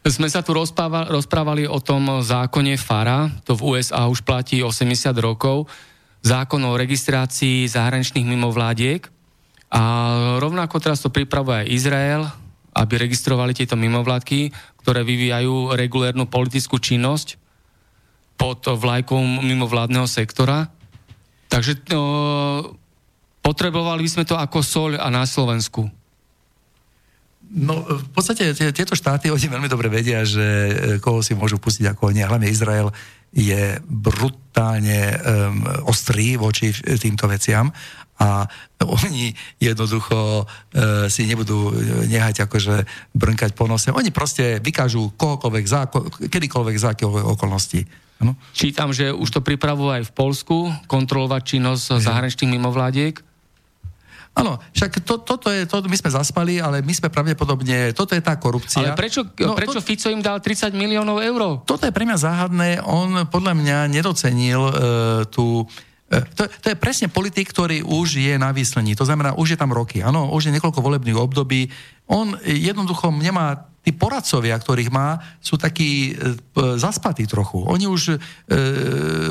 Sme 0.00 0.32
sa 0.32 0.40
tu 0.40 0.56
rozprávali, 0.56 1.12
rozprávali 1.12 1.62
o 1.68 1.76
tom 1.76 2.24
zákone 2.24 2.80
FARA, 2.80 3.28
to 3.44 3.52
v 3.52 3.76
USA 3.76 4.08
už 4.08 4.24
platí 4.24 4.64
80 4.64 5.12
rokov, 5.20 5.68
zákon 6.20 6.60
o 6.64 6.76
registrácii 6.76 7.68
zahraničných 7.68 8.28
mimovládiek 8.28 9.08
a 9.70 9.82
rovnako 10.42 10.76
teraz 10.82 11.00
to 11.00 11.08
pripravuje 11.08 11.72
Izrael, 11.72 12.28
aby 12.76 12.94
registrovali 13.00 13.56
tieto 13.56 13.74
mimovládky, 13.74 14.52
ktoré 14.84 15.02
vyvíjajú 15.02 15.74
regulérnu 15.74 16.26
politickú 16.28 16.78
činnosť 16.78 17.36
pod 18.40 18.64
vlajkou 18.64 19.20
mimovládneho 19.20 20.08
sektora. 20.08 20.72
Takže 21.50 21.82
no, 21.92 22.80
Potrebovali 23.40 24.04
by 24.04 24.10
sme 24.10 24.24
to 24.28 24.36
ako 24.36 24.60
soľ 24.60 25.00
a 25.00 25.08
na 25.08 25.24
Slovensku. 25.24 25.88
No, 27.50 27.82
v 27.82 28.08
podstate 28.14 28.54
tieto 28.54 28.94
štáty, 28.94 29.26
oni 29.34 29.48
veľmi 29.48 29.68
dobre 29.68 29.88
vedia, 29.88 30.22
že 30.22 30.46
e, 30.46 30.72
koho 31.00 31.24
si 31.24 31.32
môžu 31.34 31.56
pustiť 31.56 31.90
ako 31.90 32.12
nie. 32.12 32.22
Hlavne 32.22 32.52
Izrael 32.52 32.92
je 33.30 33.78
brutálne 33.86 35.14
um, 35.14 35.62
ostrý 35.86 36.34
voči 36.34 36.74
týmto 36.74 37.30
veciam 37.30 37.70
a 38.20 38.44
oni 38.82 39.32
jednoducho 39.62 40.44
uh, 40.44 41.08
si 41.08 41.24
nebudú 41.24 41.72
nehať 42.10 42.44
akože 42.44 42.84
brnkať 43.14 43.54
po 43.54 43.70
nose. 43.70 43.94
Oni 43.94 44.10
proste 44.10 44.58
vykážu 44.58 45.14
kohokoľvek, 45.14 45.64
za, 45.64 45.86
kedykoľvek 46.26 46.76
za 46.76 46.92
okolností. 47.06 47.86
Ano? 48.20 48.36
Čítam, 48.52 48.92
že 48.92 49.14
už 49.14 49.30
to 49.32 49.40
pripravujú 49.40 49.88
aj 49.96 50.04
v 50.04 50.12
Polsku, 50.12 50.56
kontrolovať 50.84 51.56
činnosť 51.56 52.04
zahraničných 52.04 52.52
mimovládiek. 52.52 53.16
Áno, 54.30 54.62
však 54.72 55.02
to, 55.02 55.18
toto 55.18 55.50
je, 55.50 55.66
to, 55.66 55.82
my 55.90 55.98
sme 55.98 56.10
zaspali, 56.14 56.62
ale 56.62 56.86
my 56.86 56.94
sme 56.94 57.10
pravdepodobne, 57.10 57.90
toto 57.90 58.14
je 58.14 58.22
tá 58.22 58.38
korupcia. 58.38 58.94
Ale 58.94 58.98
prečo, 58.98 59.26
no, 59.26 59.58
prečo 59.58 59.82
to, 59.82 59.84
Fico 59.84 60.06
im 60.06 60.22
dal 60.22 60.38
30 60.38 60.70
miliónov 60.70 61.18
eur? 61.18 61.66
Toto 61.66 61.82
je 61.82 61.90
pre 61.90 62.06
mňa 62.06 62.18
záhadné, 62.18 62.68
on 62.86 63.26
podľa 63.26 63.58
mňa 63.58 63.78
nedocenil 63.90 64.62
uh, 64.62 64.74
tú 65.26 65.66
e, 66.06 66.22
to, 66.38 66.46
to 66.46 66.66
je 66.70 66.76
presne 66.78 67.10
politik, 67.10 67.50
ktorý 67.50 67.82
už 67.82 68.22
je 68.22 68.34
na 68.38 68.54
výslení. 68.54 68.94
To 68.94 69.02
znamená, 69.02 69.34
už 69.34 69.54
je 69.54 69.58
tam 69.58 69.74
roky. 69.74 69.98
Áno, 69.98 70.30
už 70.30 70.46
je 70.46 70.54
niekoľko 70.54 70.78
volebných 70.78 71.18
období. 71.18 71.66
On 72.06 72.34
jednoducho 72.46 73.10
nemá 73.10 73.69
tí 73.80 73.96
poradcovia, 73.96 74.60
ktorých 74.60 74.92
má, 74.92 75.16
sú 75.40 75.56
takí 75.56 76.12
e, 76.12 76.36
zaspatí 76.76 77.24
trochu. 77.24 77.64
Oni 77.64 77.88
už 77.88 78.12
e, 78.12 78.16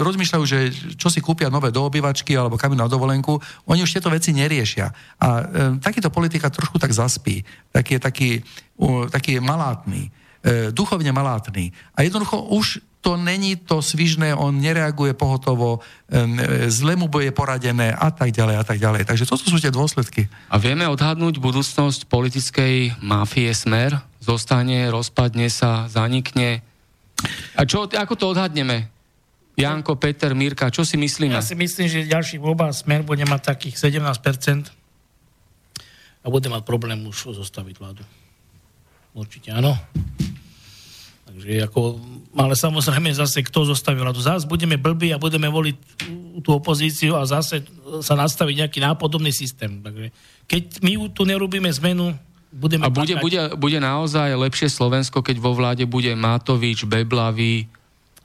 rozmýšľajú, 0.02 0.44
že 0.50 0.74
čo 0.98 1.14
si 1.14 1.22
kúpia 1.22 1.54
nové 1.54 1.70
do 1.70 1.86
obývačky 1.86 2.34
alebo 2.34 2.58
kam 2.58 2.74
na 2.74 2.90
dovolenku, 2.90 3.38
oni 3.70 3.86
už 3.86 3.94
tieto 3.94 4.10
veci 4.10 4.34
neriešia. 4.34 4.90
A 5.22 5.28
e, 5.28 5.44
takýto 5.78 6.10
politika 6.10 6.50
trošku 6.50 6.82
tak 6.82 6.90
zaspí. 6.90 7.46
Taký 7.70 8.00
je 8.00 8.02
taký, 8.02 8.30
uh, 8.82 9.06
taký 9.12 9.38
malátny. 9.44 10.10
E, 10.40 10.72
duchovne 10.72 11.12
malátny. 11.12 11.76
A 12.00 12.08
jednoducho 12.08 12.40
už 12.56 12.80
to 13.00 13.16
není 13.16 13.56
to 13.56 13.80
svižné, 13.80 14.36
on 14.36 14.60
nereaguje 14.60 15.16
pohotovo, 15.16 15.80
zle 16.68 17.00
mu 17.00 17.08
bude 17.08 17.32
poradené 17.32 17.96
a 17.96 18.12
tak 18.12 18.36
ďalej 18.36 18.56
a 18.60 18.64
tak 18.68 18.76
ďalej. 18.76 19.08
Takže 19.08 19.24
toto 19.24 19.48
sú 19.48 19.56
tie 19.56 19.72
dôsledky. 19.72 20.28
A 20.52 20.60
vieme 20.60 20.84
odhadnúť 20.84 21.40
budúcnosť 21.40 22.12
politickej 22.12 23.00
mafie 23.00 23.56
Smer? 23.56 24.04
Zostane, 24.20 24.92
rozpadne 24.92 25.48
sa, 25.48 25.88
zanikne? 25.88 26.60
A 27.56 27.64
čo, 27.64 27.88
ako 27.88 28.14
to 28.20 28.36
odhadneme? 28.36 28.92
Janko, 29.56 29.96
Peter, 29.96 30.36
Mirka, 30.36 30.68
čo 30.72 30.84
si 30.84 31.00
myslíme? 31.00 31.36
Ja 31.36 31.44
si 31.44 31.56
myslím, 31.56 31.88
že 31.88 32.08
ďalší 32.08 32.40
voľba 32.40 32.72
Smer 32.76 33.04
bude 33.04 33.24
mať 33.24 33.56
takých 33.56 33.80
17% 33.80 34.72
a 36.20 36.28
bude 36.28 36.48
mať 36.52 36.64
problém 36.68 37.00
už 37.08 37.32
zostaviť 37.32 37.76
vládu. 37.80 38.04
Určite 39.14 39.52
áno. 39.52 39.74
Takže 41.30 41.66
ako, 41.72 42.02
ale 42.36 42.54
samozrejme 42.58 43.16
zase 43.16 43.46
kto 43.46 43.70
zostaví 43.70 44.02
vládu. 44.02 44.20
Zase 44.20 44.50
budeme 44.50 44.76
blbí 44.76 45.14
a 45.14 45.22
budeme 45.22 45.48
voliť 45.48 45.76
tú 46.44 46.50
opozíciu 46.58 47.16
a 47.16 47.24
zase 47.24 47.64
sa 48.02 48.14
nastaviť 48.18 48.66
nejaký 48.66 48.80
nápodobný 48.84 49.32
systém. 49.32 49.80
Takže 49.80 50.12
keď 50.50 50.64
my 50.84 50.92
tu 51.14 51.24
nerobíme 51.24 51.70
zmenu, 51.80 52.12
budeme... 52.52 52.86
A 52.86 52.92
bude, 52.92 53.16
bude, 53.22 53.40
bude 53.56 53.80
naozaj 53.80 54.36
lepšie 54.36 54.68
Slovensko, 54.68 55.22
keď 55.24 55.38
vo 55.40 55.54
vláde 55.56 55.86
bude 55.88 56.12
Matovič, 56.18 56.84
Beblavý, 56.84 57.70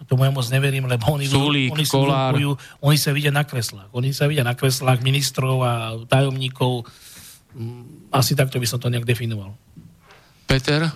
tomu 0.04 0.28
ja 0.28 0.32
moc 0.34 0.44
neverím, 0.52 0.84
lebo 0.84 1.16
oni, 1.16 1.24
Sulík, 1.24 1.72
oni, 1.72 1.86
Kolár. 1.88 2.36
oni 2.84 2.98
sa 3.00 3.10
vidia 3.16 3.32
na 3.32 3.46
kreslách. 3.46 3.88
Oni 3.96 4.12
sa 4.12 4.28
vidia 4.28 4.44
na 4.44 4.52
kreslách 4.52 5.00
ministrov 5.00 5.56
a 5.64 5.72
tajomníkov. 6.04 6.84
Mm, 7.56 8.12
asi 8.12 8.36
takto 8.36 8.60
by 8.60 8.66
som 8.68 8.76
to 8.76 8.92
nejak 8.92 9.08
definoval. 9.08 9.56
Peter? 10.46 10.92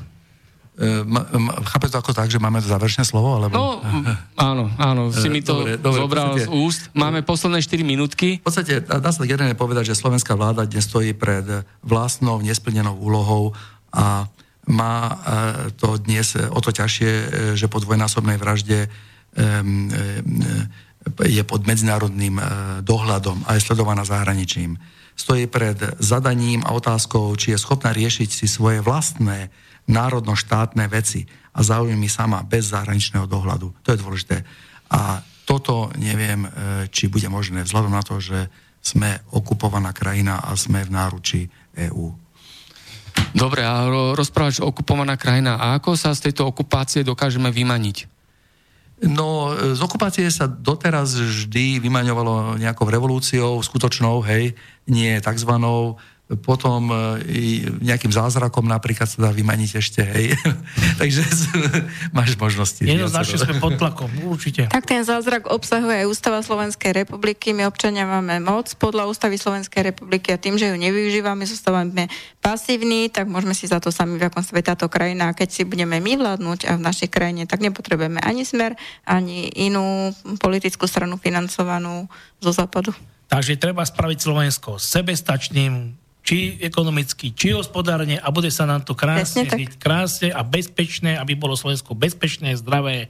Chápe 1.67 1.91
to 1.91 1.99
ako 1.99 2.15
tak, 2.15 2.31
že 2.31 2.39
máme 2.39 2.63
záverečné 2.63 3.03
slovo? 3.03 3.35
Alebo... 3.35 3.55
No, 3.59 3.83
áno, 4.51 4.71
áno, 4.79 5.11
si 5.11 5.27
mi 5.27 5.43
to 5.43 5.67
dobre, 5.67 5.75
dobre, 5.75 5.99
zobral 5.99 6.29
podstate, 6.31 6.47
z 6.47 6.49
úst. 6.55 6.83
Máme 6.95 7.27
posledné 7.27 7.59
4 7.67 7.83
minútky. 7.83 8.39
V 8.39 8.47
podstate 8.47 8.87
dá 8.87 9.11
sa 9.11 9.27
jeden 9.27 9.51
povedať, 9.59 9.91
že 9.91 9.99
slovenská 9.99 10.39
vláda 10.39 10.71
dnes 10.71 10.87
stojí 10.87 11.19
pred 11.19 11.67
vlastnou 11.83 12.39
nesplnenou 12.39 12.95
úlohou 12.95 13.59
a 13.91 14.31
má 14.69 15.19
to 15.81 15.97
dnes 15.99 16.37
o 16.37 16.61
to 16.61 16.71
ťažšie, 16.71 17.13
že 17.57 17.67
po 17.67 17.81
dvojnásobnej 17.81 18.37
vražde 18.37 18.93
je 21.25 21.43
pod 21.45 21.65
medzinárodným 21.65 22.41
dohľadom 22.85 23.45
a 23.49 23.57
je 23.57 23.65
sledovaná 23.65 24.05
zahraničím. 24.05 24.77
Stojí 25.19 25.51
pred 25.51 25.75
zadaním 25.99 26.63
a 26.63 26.75
otázkou, 26.79 27.35
či 27.35 27.51
je 27.55 27.59
schopná 27.59 27.91
riešiť 27.91 28.29
si 28.31 28.47
svoje 28.47 28.79
vlastné 28.79 29.51
národno-štátne 29.89 30.87
veci 30.87 31.27
a 31.57 31.61
záujmy 31.65 32.07
sama 32.07 32.45
bez 32.45 32.71
zahraničného 32.71 33.27
dohľadu. 33.27 33.73
To 33.83 33.89
je 33.91 33.99
dôležité. 33.99 34.37
A 34.95 35.25
toto 35.49 35.91
neviem, 35.97 36.45
e, 36.45 36.49
či 36.93 37.09
bude 37.09 37.27
možné 37.33 37.65
vzhľadom 37.65 37.93
na 37.93 38.05
to, 38.05 38.21
že 38.21 38.53
sme 38.85 39.19
okupovaná 39.33 39.91
krajina 39.97 40.45
a 40.45 40.55
sme 40.55 40.85
v 40.85 40.93
náruči 40.93 41.41
EÚ. 41.75 42.15
Dobre, 43.35 43.67
a 43.67 43.89
rozprávaš 44.15 44.63
okupovaná 44.63 45.19
krajina. 45.19 45.59
A 45.59 45.77
ako 45.81 45.99
sa 45.99 46.15
z 46.15 46.31
tejto 46.31 46.47
okupácie 46.47 47.03
dokážeme 47.03 47.51
vymaniť? 47.51 48.18
No, 48.99 49.55
z 49.55 49.79
okupácie 49.79 50.27
sa 50.27 50.51
doteraz 50.51 51.15
vždy 51.15 51.79
vymaňovalo 51.79 52.59
nejakou 52.59 52.91
revolúciou, 52.91 53.63
skutočnou, 53.63 54.27
hej, 54.27 54.59
nie 54.91 55.23
takzvanou, 55.23 56.03
potom 56.37 56.93
e, 56.93 57.25
nejakým 57.81 58.13
zázrakom 58.13 58.69
napríklad 58.69 59.09
sa 59.09 59.29
dá 59.29 59.31
vymaniť 59.33 59.71
ešte, 59.81 60.05
hej. 60.05 60.37
Takže 61.01 61.25
máš 62.13 62.37
možnosti. 62.37 62.85
Jednoznačne 62.85 63.41
sme 63.41 63.57
pod 63.57 63.81
tlakom, 63.81 64.13
určite. 64.29 64.69
Tak 64.69 64.85
ten 64.85 65.09
zázrak 65.09 65.49
obsahuje 65.49 66.05
aj 66.05 66.07
Ústava 66.13 66.45
Slovenskej 66.45 66.93
republiky. 66.93 67.57
My 67.57 67.65
občania 67.65 68.05
máme 68.05 68.45
moc 68.45 68.69
podľa 68.77 69.09
Ústavy 69.09 69.41
Slovenskej 69.41 69.97
republiky 69.97 70.29
a 70.29 70.37
tým, 70.37 70.61
že 70.61 70.69
ju 70.69 70.77
nevyužívame, 70.77 71.49
zostávame 71.49 72.13
pasívni, 72.45 73.09
tak 73.09 73.25
môžeme 73.25 73.57
si 73.57 73.65
za 73.65 73.81
to 73.81 73.89
sami, 73.89 74.21
v 74.21 74.29
akom 74.29 74.45
stave 74.45 74.61
táto 74.61 74.85
krajina. 74.93 75.33
A 75.33 75.37
keď 75.37 75.49
si 75.49 75.63
budeme 75.65 75.97
my 75.97 76.13
vládnuť 76.21 76.69
a 76.69 76.77
v 76.77 76.85
našej 76.85 77.09
krajine, 77.09 77.49
tak 77.49 77.65
nepotrebujeme 77.65 78.21
ani 78.21 78.45
smer, 78.45 78.77
ani 79.09 79.49
inú 79.57 80.13
politickú 80.45 80.85
stranu 80.85 81.17
financovanú 81.17 82.05
zo 82.45 82.53
západu. 82.53 82.93
Takže 83.29 83.61
treba 83.61 83.85
spraviť 83.85 84.19
Slovensko 84.25 84.81
sebestačným, 84.81 85.93
či 86.29 86.61
ekonomicky, 86.61 87.33
či 87.33 87.57
hospodárne 87.57 88.21
a 88.21 88.29
bude 88.29 88.53
sa 88.53 88.69
nám 88.69 88.85
to 88.85 88.93
krásne 88.93 89.49
žiť, 89.49 89.81
krásne 89.81 90.29
a 90.29 90.45
bezpečné, 90.45 91.17
aby 91.17 91.33
bolo 91.33 91.57
Slovensko 91.57 91.97
bezpečné, 91.97 92.53
zdravé 92.53 93.09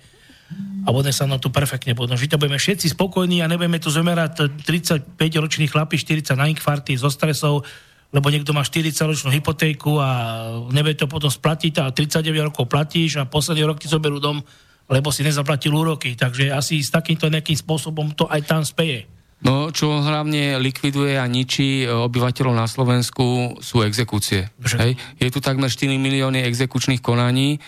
a 0.87 0.95
bude 0.95 1.11
sa 1.11 1.27
nám 1.27 1.43
tu 1.43 1.51
perfektne 1.51 1.99
budeme 1.99 2.15
žiť 2.15 2.39
a 2.39 2.41
budeme 2.41 2.63
všetci 2.63 2.95
spokojní 2.95 3.43
a 3.43 3.51
nebudeme 3.51 3.83
tu 3.83 3.91
zomerať 3.91 4.63
35 4.63 5.19
ročných 5.19 5.67
chlapí, 5.67 5.99
40 5.99 6.39
na 6.39 6.47
infarty 6.47 6.95
zo 6.95 7.11
stresov, 7.11 7.67
lebo 8.15 8.31
niekto 8.31 8.55
má 8.55 8.63
40 8.63 8.95
ročnú 9.11 9.35
hypotéku 9.35 9.99
a 9.99 10.11
nevie 10.71 10.95
to 10.95 11.11
potom 11.11 11.29
splatiť 11.29 11.75
a 11.83 11.91
39 11.91 12.55
rokov 12.55 12.71
platíš 12.71 13.19
a 13.19 13.27
posledný 13.27 13.67
rok 13.67 13.83
ti 13.83 13.91
zoberú 13.91 14.23
dom, 14.23 14.41
lebo 14.87 15.11
si 15.11 15.27
nezaplatil 15.27 15.75
úroky. 15.75 16.15
Takže 16.15 16.55
asi 16.55 16.81
s 16.81 16.95
takýmto 16.95 17.27
nejakým 17.27 17.59
spôsobom 17.59 18.15
to 18.15 18.31
aj 18.31 18.47
tam 18.47 18.63
speje. 18.63 19.18
No, 19.39 19.71
čo 19.71 20.03
hlavne 20.03 20.59
likviduje 20.59 21.15
a 21.15 21.23
ničí 21.31 21.87
e, 21.87 21.87
obyvateľov 21.87 22.55
na 22.59 22.67
Slovensku 22.67 23.59
sú 23.63 23.87
exekúcie. 23.87 24.51
Hej? 24.59 24.99
Je 25.23 25.31
tu 25.31 25.39
takmer 25.39 25.71
4 25.71 25.95
milióny 25.95 26.43
exekučných 26.43 26.99
konaní, 26.99 27.55
e, 27.55 27.59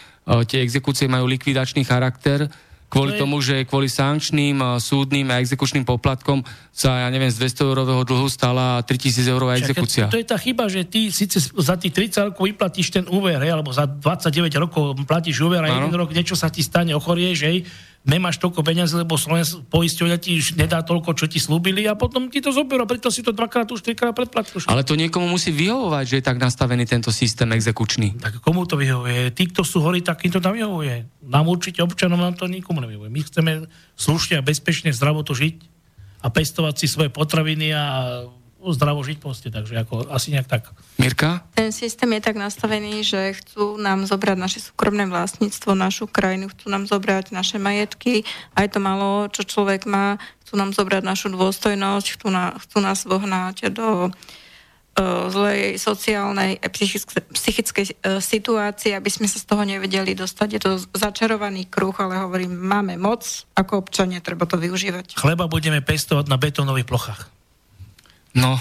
tie 0.51 0.67
exekúcie 0.67 1.07
majú 1.07 1.31
likvidačný 1.31 1.87
charakter, 1.87 2.51
kvôli 2.91 3.15
tomu, 3.15 3.39
že 3.39 3.63
kvôli 3.71 3.87
sankčným, 3.87 4.59
e, 4.59 4.67
súdnym 4.83 5.31
a 5.31 5.39
exekučným 5.39 5.87
poplatkom 5.87 6.43
sa, 6.75 7.07
ja 7.07 7.09
neviem, 7.15 7.31
z 7.31 7.39
200 7.39 7.63
eurového 7.71 8.03
dlhu 8.03 8.27
stala 8.27 8.83
3000 8.83 9.31
eurová 9.31 9.55
exekúcia. 9.55 10.11
To 10.11 10.19
je 10.19 10.27
tá 10.27 10.43
chyba, 10.43 10.67
že 10.67 10.91
ty 10.91 11.15
síce 11.15 11.39
za 11.55 11.79
tých 11.79 12.11
30 12.19 12.35
rokov 12.35 12.51
vyplatíš 12.51 12.99
ten 12.99 13.07
úver, 13.07 13.39
alebo 13.39 13.71
za 13.71 13.87
29 13.87 14.51
rokov 14.59 14.99
platíš 15.07 15.39
úver 15.39 15.63
a 15.63 15.71
jeden 15.71 15.95
rok 15.95 16.11
niečo 16.11 16.35
sa 16.35 16.51
ti 16.51 16.67
stane, 16.67 16.91
ochorieš, 16.99 17.39
hej, 17.47 17.63
nemáš 18.01 18.41
toľko 18.41 18.65
peniazy, 18.65 18.97
lebo 18.97 19.21
Slovensk 19.21 19.69
poisťovňa 19.69 20.17
ti 20.17 20.41
už 20.41 20.57
nedá 20.57 20.81
toľko, 20.81 21.13
čo 21.13 21.29
ti 21.29 21.37
slúbili 21.37 21.85
a 21.85 21.93
potom 21.93 22.33
ti 22.33 22.41
to 22.41 22.49
zoberú, 22.49 22.89
preto 22.89 23.13
si 23.13 23.21
to 23.21 23.37
dvakrát 23.37 23.69
už 23.69 23.85
trikrát 23.85 24.17
predplatíš. 24.17 24.65
Ale 24.73 24.89
to 24.89 24.97
niekomu 24.97 25.29
musí 25.29 25.53
vyhovovať, 25.53 26.05
že 26.09 26.17
je 26.21 26.25
tak 26.25 26.41
nastavený 26.41 26.89
tento 26.89 27.13
systém 27.13 27.49
exekučný. 27.53 28.17
Tak 28.17 28.41
komu 28.41 28.65
to 28.65 28.81
vyhovuje? 28.81 29.37
Tí, 29.37 29.53
kto 29.53 29.61
sú 29.61 29.85
horí, 29.85 30.01
tak 30.01 30.25
im 30.25 30.33
to 30.33 30.41
tam 30.41 30.57
vyhovuje. 30.57 31.29
Nám 31.29 31.45
určite 31.53 31.85
občanom 31.85 32.17
nám 32.17 32.41
to 32.41 32.49
nikomu 32.49 32.81
nevyhovuje. 32.81 33.13
My 33.13 33.21
chceme 33.21 33.53
slušne 34.01 34.41
a 34.41 34.47
bezpečne 34.47 34.97
zdravo 34.97 35.21
to 35.21 35.37
žiť 35.37 35.61
a 36.25 36.29
pestovať 36.33 36.75
si 36.77 36.87
svoje 36.89 37.13
potraviny 37.13 37.73
a 37.77 37.85
zdravo 38.61 39.01
žiť 39.01 39.19
proste, 39.19 39.49
takže 39.49 39.81
ako 39.81 40.13
asi 40.13 40.37
nejak 40.37 40.49
tak. 40.49 40.69
Mirka? 41.01 41.41
Ten 41.57 41.73
systém 41.73 42.13
je 42.17 42.23
tak 42.23 42.37
nastavený, 42.37 43.01
že 43.01 43.33
chcú 43.41 43.81
nám 43.81 44.05
zobrať 44.05 44.37
naše 44.37 44.61
súkromné 44.61 45.09
vlastníctvo, 45.09 45.73
našu 45.73 46.05
krajinu, 46.05 46.53
chcú 46.53 46.69
nám 46.69 46.85
zobrať 46.85 47.33
naše 47.33 47.57
majetky, 47.57 48.29
aj 48.55 48.77
to 48.77 48.79
malo, 48.79 49.33
čo 49.33 49.49
človek 49.49 49.89
má, 49.89 50.21
chcú 50.45 50.61
nám 50.61 50.77
zobrať 50.77 51.03
našu 51.03 51.33
dôstojnosť, 51.33 52.07
chcú, 52.21 52.29
na, 52.29 52.53
chcú 52.61 52.79
nás 52.85 53.09
vohnať 53.09 53.73
do 53.73 54.13
zlej 55.31 55.81
sociálnej 55.81 56.61
a 56.61 56.67
psychickej, 56.69 57.33
psychickej 57.33 57.87
situácii, 58.21 58.93
aby 58.93 59.09
sme 59.09 59.31
sa 59.31 59.41
z 59.41 59.49
toho 59.49 59.65
nevedeli 59.65 60.13
dostať. 60.13 60.49
Je 60.51 60.61
to 60.61 60.77
začarovaný 60.93 61.73
kruh, 61.73 61.95
ale 61.97 62.21
hovorím, 62.21 62.53
máme 62.53 63.01
moc, 63.01 63.25
ako 63.57 63.81
občania 63.81 64.21
treba 64.21 64.45
to 64.45 64.61
využívať. 64.61 65.17
Chleba 65.17 65.49
budeme 65.49 65.81
pestovať 65.81 66.27
na 66.29 66.37
betónových 66.37 66.85
plochách. 66.85 67.40
No, 68.35 68.59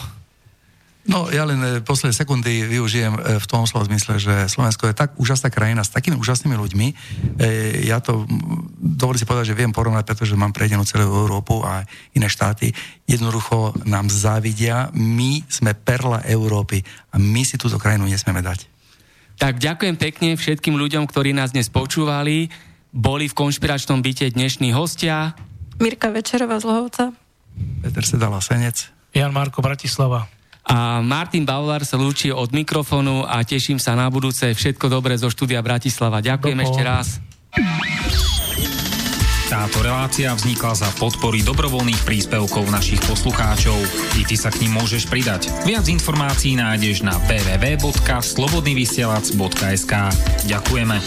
No, 1.10 1.26
ja 1.34 1.42
len 1.42 1.58
e, 1.66 1.70
posledné 1.82 2.14
sekundy 2.14 2.70
využijem 2.70 3.18
e, 3.18 3.42
v 3.42 3.46
tom 3.50 3.66
slova 3.66 3.90
zmysle, 3.90 4.22
že 4.22 4.46
Slovensko 4.46 4.86
je 4.86 4.94
tak 4.94 5.18
úžasná 5.18 5.50
krajina 5.50 5.82
s 5.82 5.90
takými 5.90 6.14
úžasnými 6.22 6.54
ľuďmi. 6.54 6.88
E, 6.92 6.94
ja 7.90 7.98
to 7.98 8.30
dovolím 8.78 9.18
si 9.18 9.26
povedať, 9.26 9.50
že 9.50 9.58
viem 9.58 9.74
porovnať, 9.74 10.06
pretože 10.06 10.38
mám 10.38 10.54
prejdenú 10.54 10.86
celú 10.86 11.10
Európu 11.10 11.66
a 11.66 11.82
iné 12.14 12.30
štáty. 12.30 12.76
Jednoducho 13.10 13.74
nám 13.90 14.14
závidia. 14.14 14.94
My 14.94 15.42
sme 15.50 15.74
perla 15.74 16.22
Európy 16.30 16.86
a 17.10 17.18
my 17.18 17.42
si 17.42 17.58
túto 17.58 17.82
krajinu 17.82 18.06
nesmieme 18.06 18.46
dať. 18.46 18.70
Tak 19.42 19.58
ďakujem 19.58 19.98
pekne 19.98 20.38
všetkým 20.38 20.78
ľuďom, 20.78 21.10
ktorí 21.10 21.34
nás 21.34 21.58
dnes 21.58 21.74
počúvali. 21.74 22.54
Boli 22.94 23.26
v 23.26 23.38
konšpiračnom 23.40 24.06
byte 24.06 24.36
dnešní 24.36 24.78
hostia. 24.78 25.34
Mirka 25.82 26.14
Večerová 26.14 26.62
z 26.62 26.70
Lohovca. 26.70 27.04
Peter 27.82 28.06
Sedala 28.06 28.44
Senec. 28.46 28.99
Jan 29.14 29.34
Marko 29.34 29.62
Bratislava. 29.62 30.28
A 30.70 31.02
Martin 31.02 31.50
Baular 31.50 31.82
sa 31.82 31.98
lúči 31.98 32.30
od 32.30 32.54
mikrofónu 32.54 33.26
a 33.26 33.42
teším 33.42 33.82
sa 33.82 33.98
na 33.98 34.06
budúce. 34.14 34.54
Všetko 34.54 34.86
dobré 34.86 35.18
zo 35.18 35.34
štúdia 35.34 35.66
Bratislava. 35.66 36.22
Ďakujem 36.22 36.62
Dopo. 36.62 36.70
ešte 36.70 36.82
raz. 36.86 37.18
Táto 39.50 39.82
relácia 39.82 40.30
vznikla 40.30 40.78
za 40.78 40.94
podpory 41.02 41.42
dobrovoľných 41.42 42.06
príspevkov 42.06 42.70
našich 42.70 43.02
poslucháčov. 43.10 43.82
I 44.22 44.30
ty 44.30 44.38
sa 44.38 44.54
k 44.54 44.62
ním 44.62 44.78
môžeš 44.78 45.10
pridať. 45.10 45.50
Viac 45.66 45.90
informácií 45.90 46.54
nájdeš 46.54 47.02
na 47.02 47.18
www.slobodnyvysielac.sk 47.26 49.94
Ďakujeme. 50.46 50.98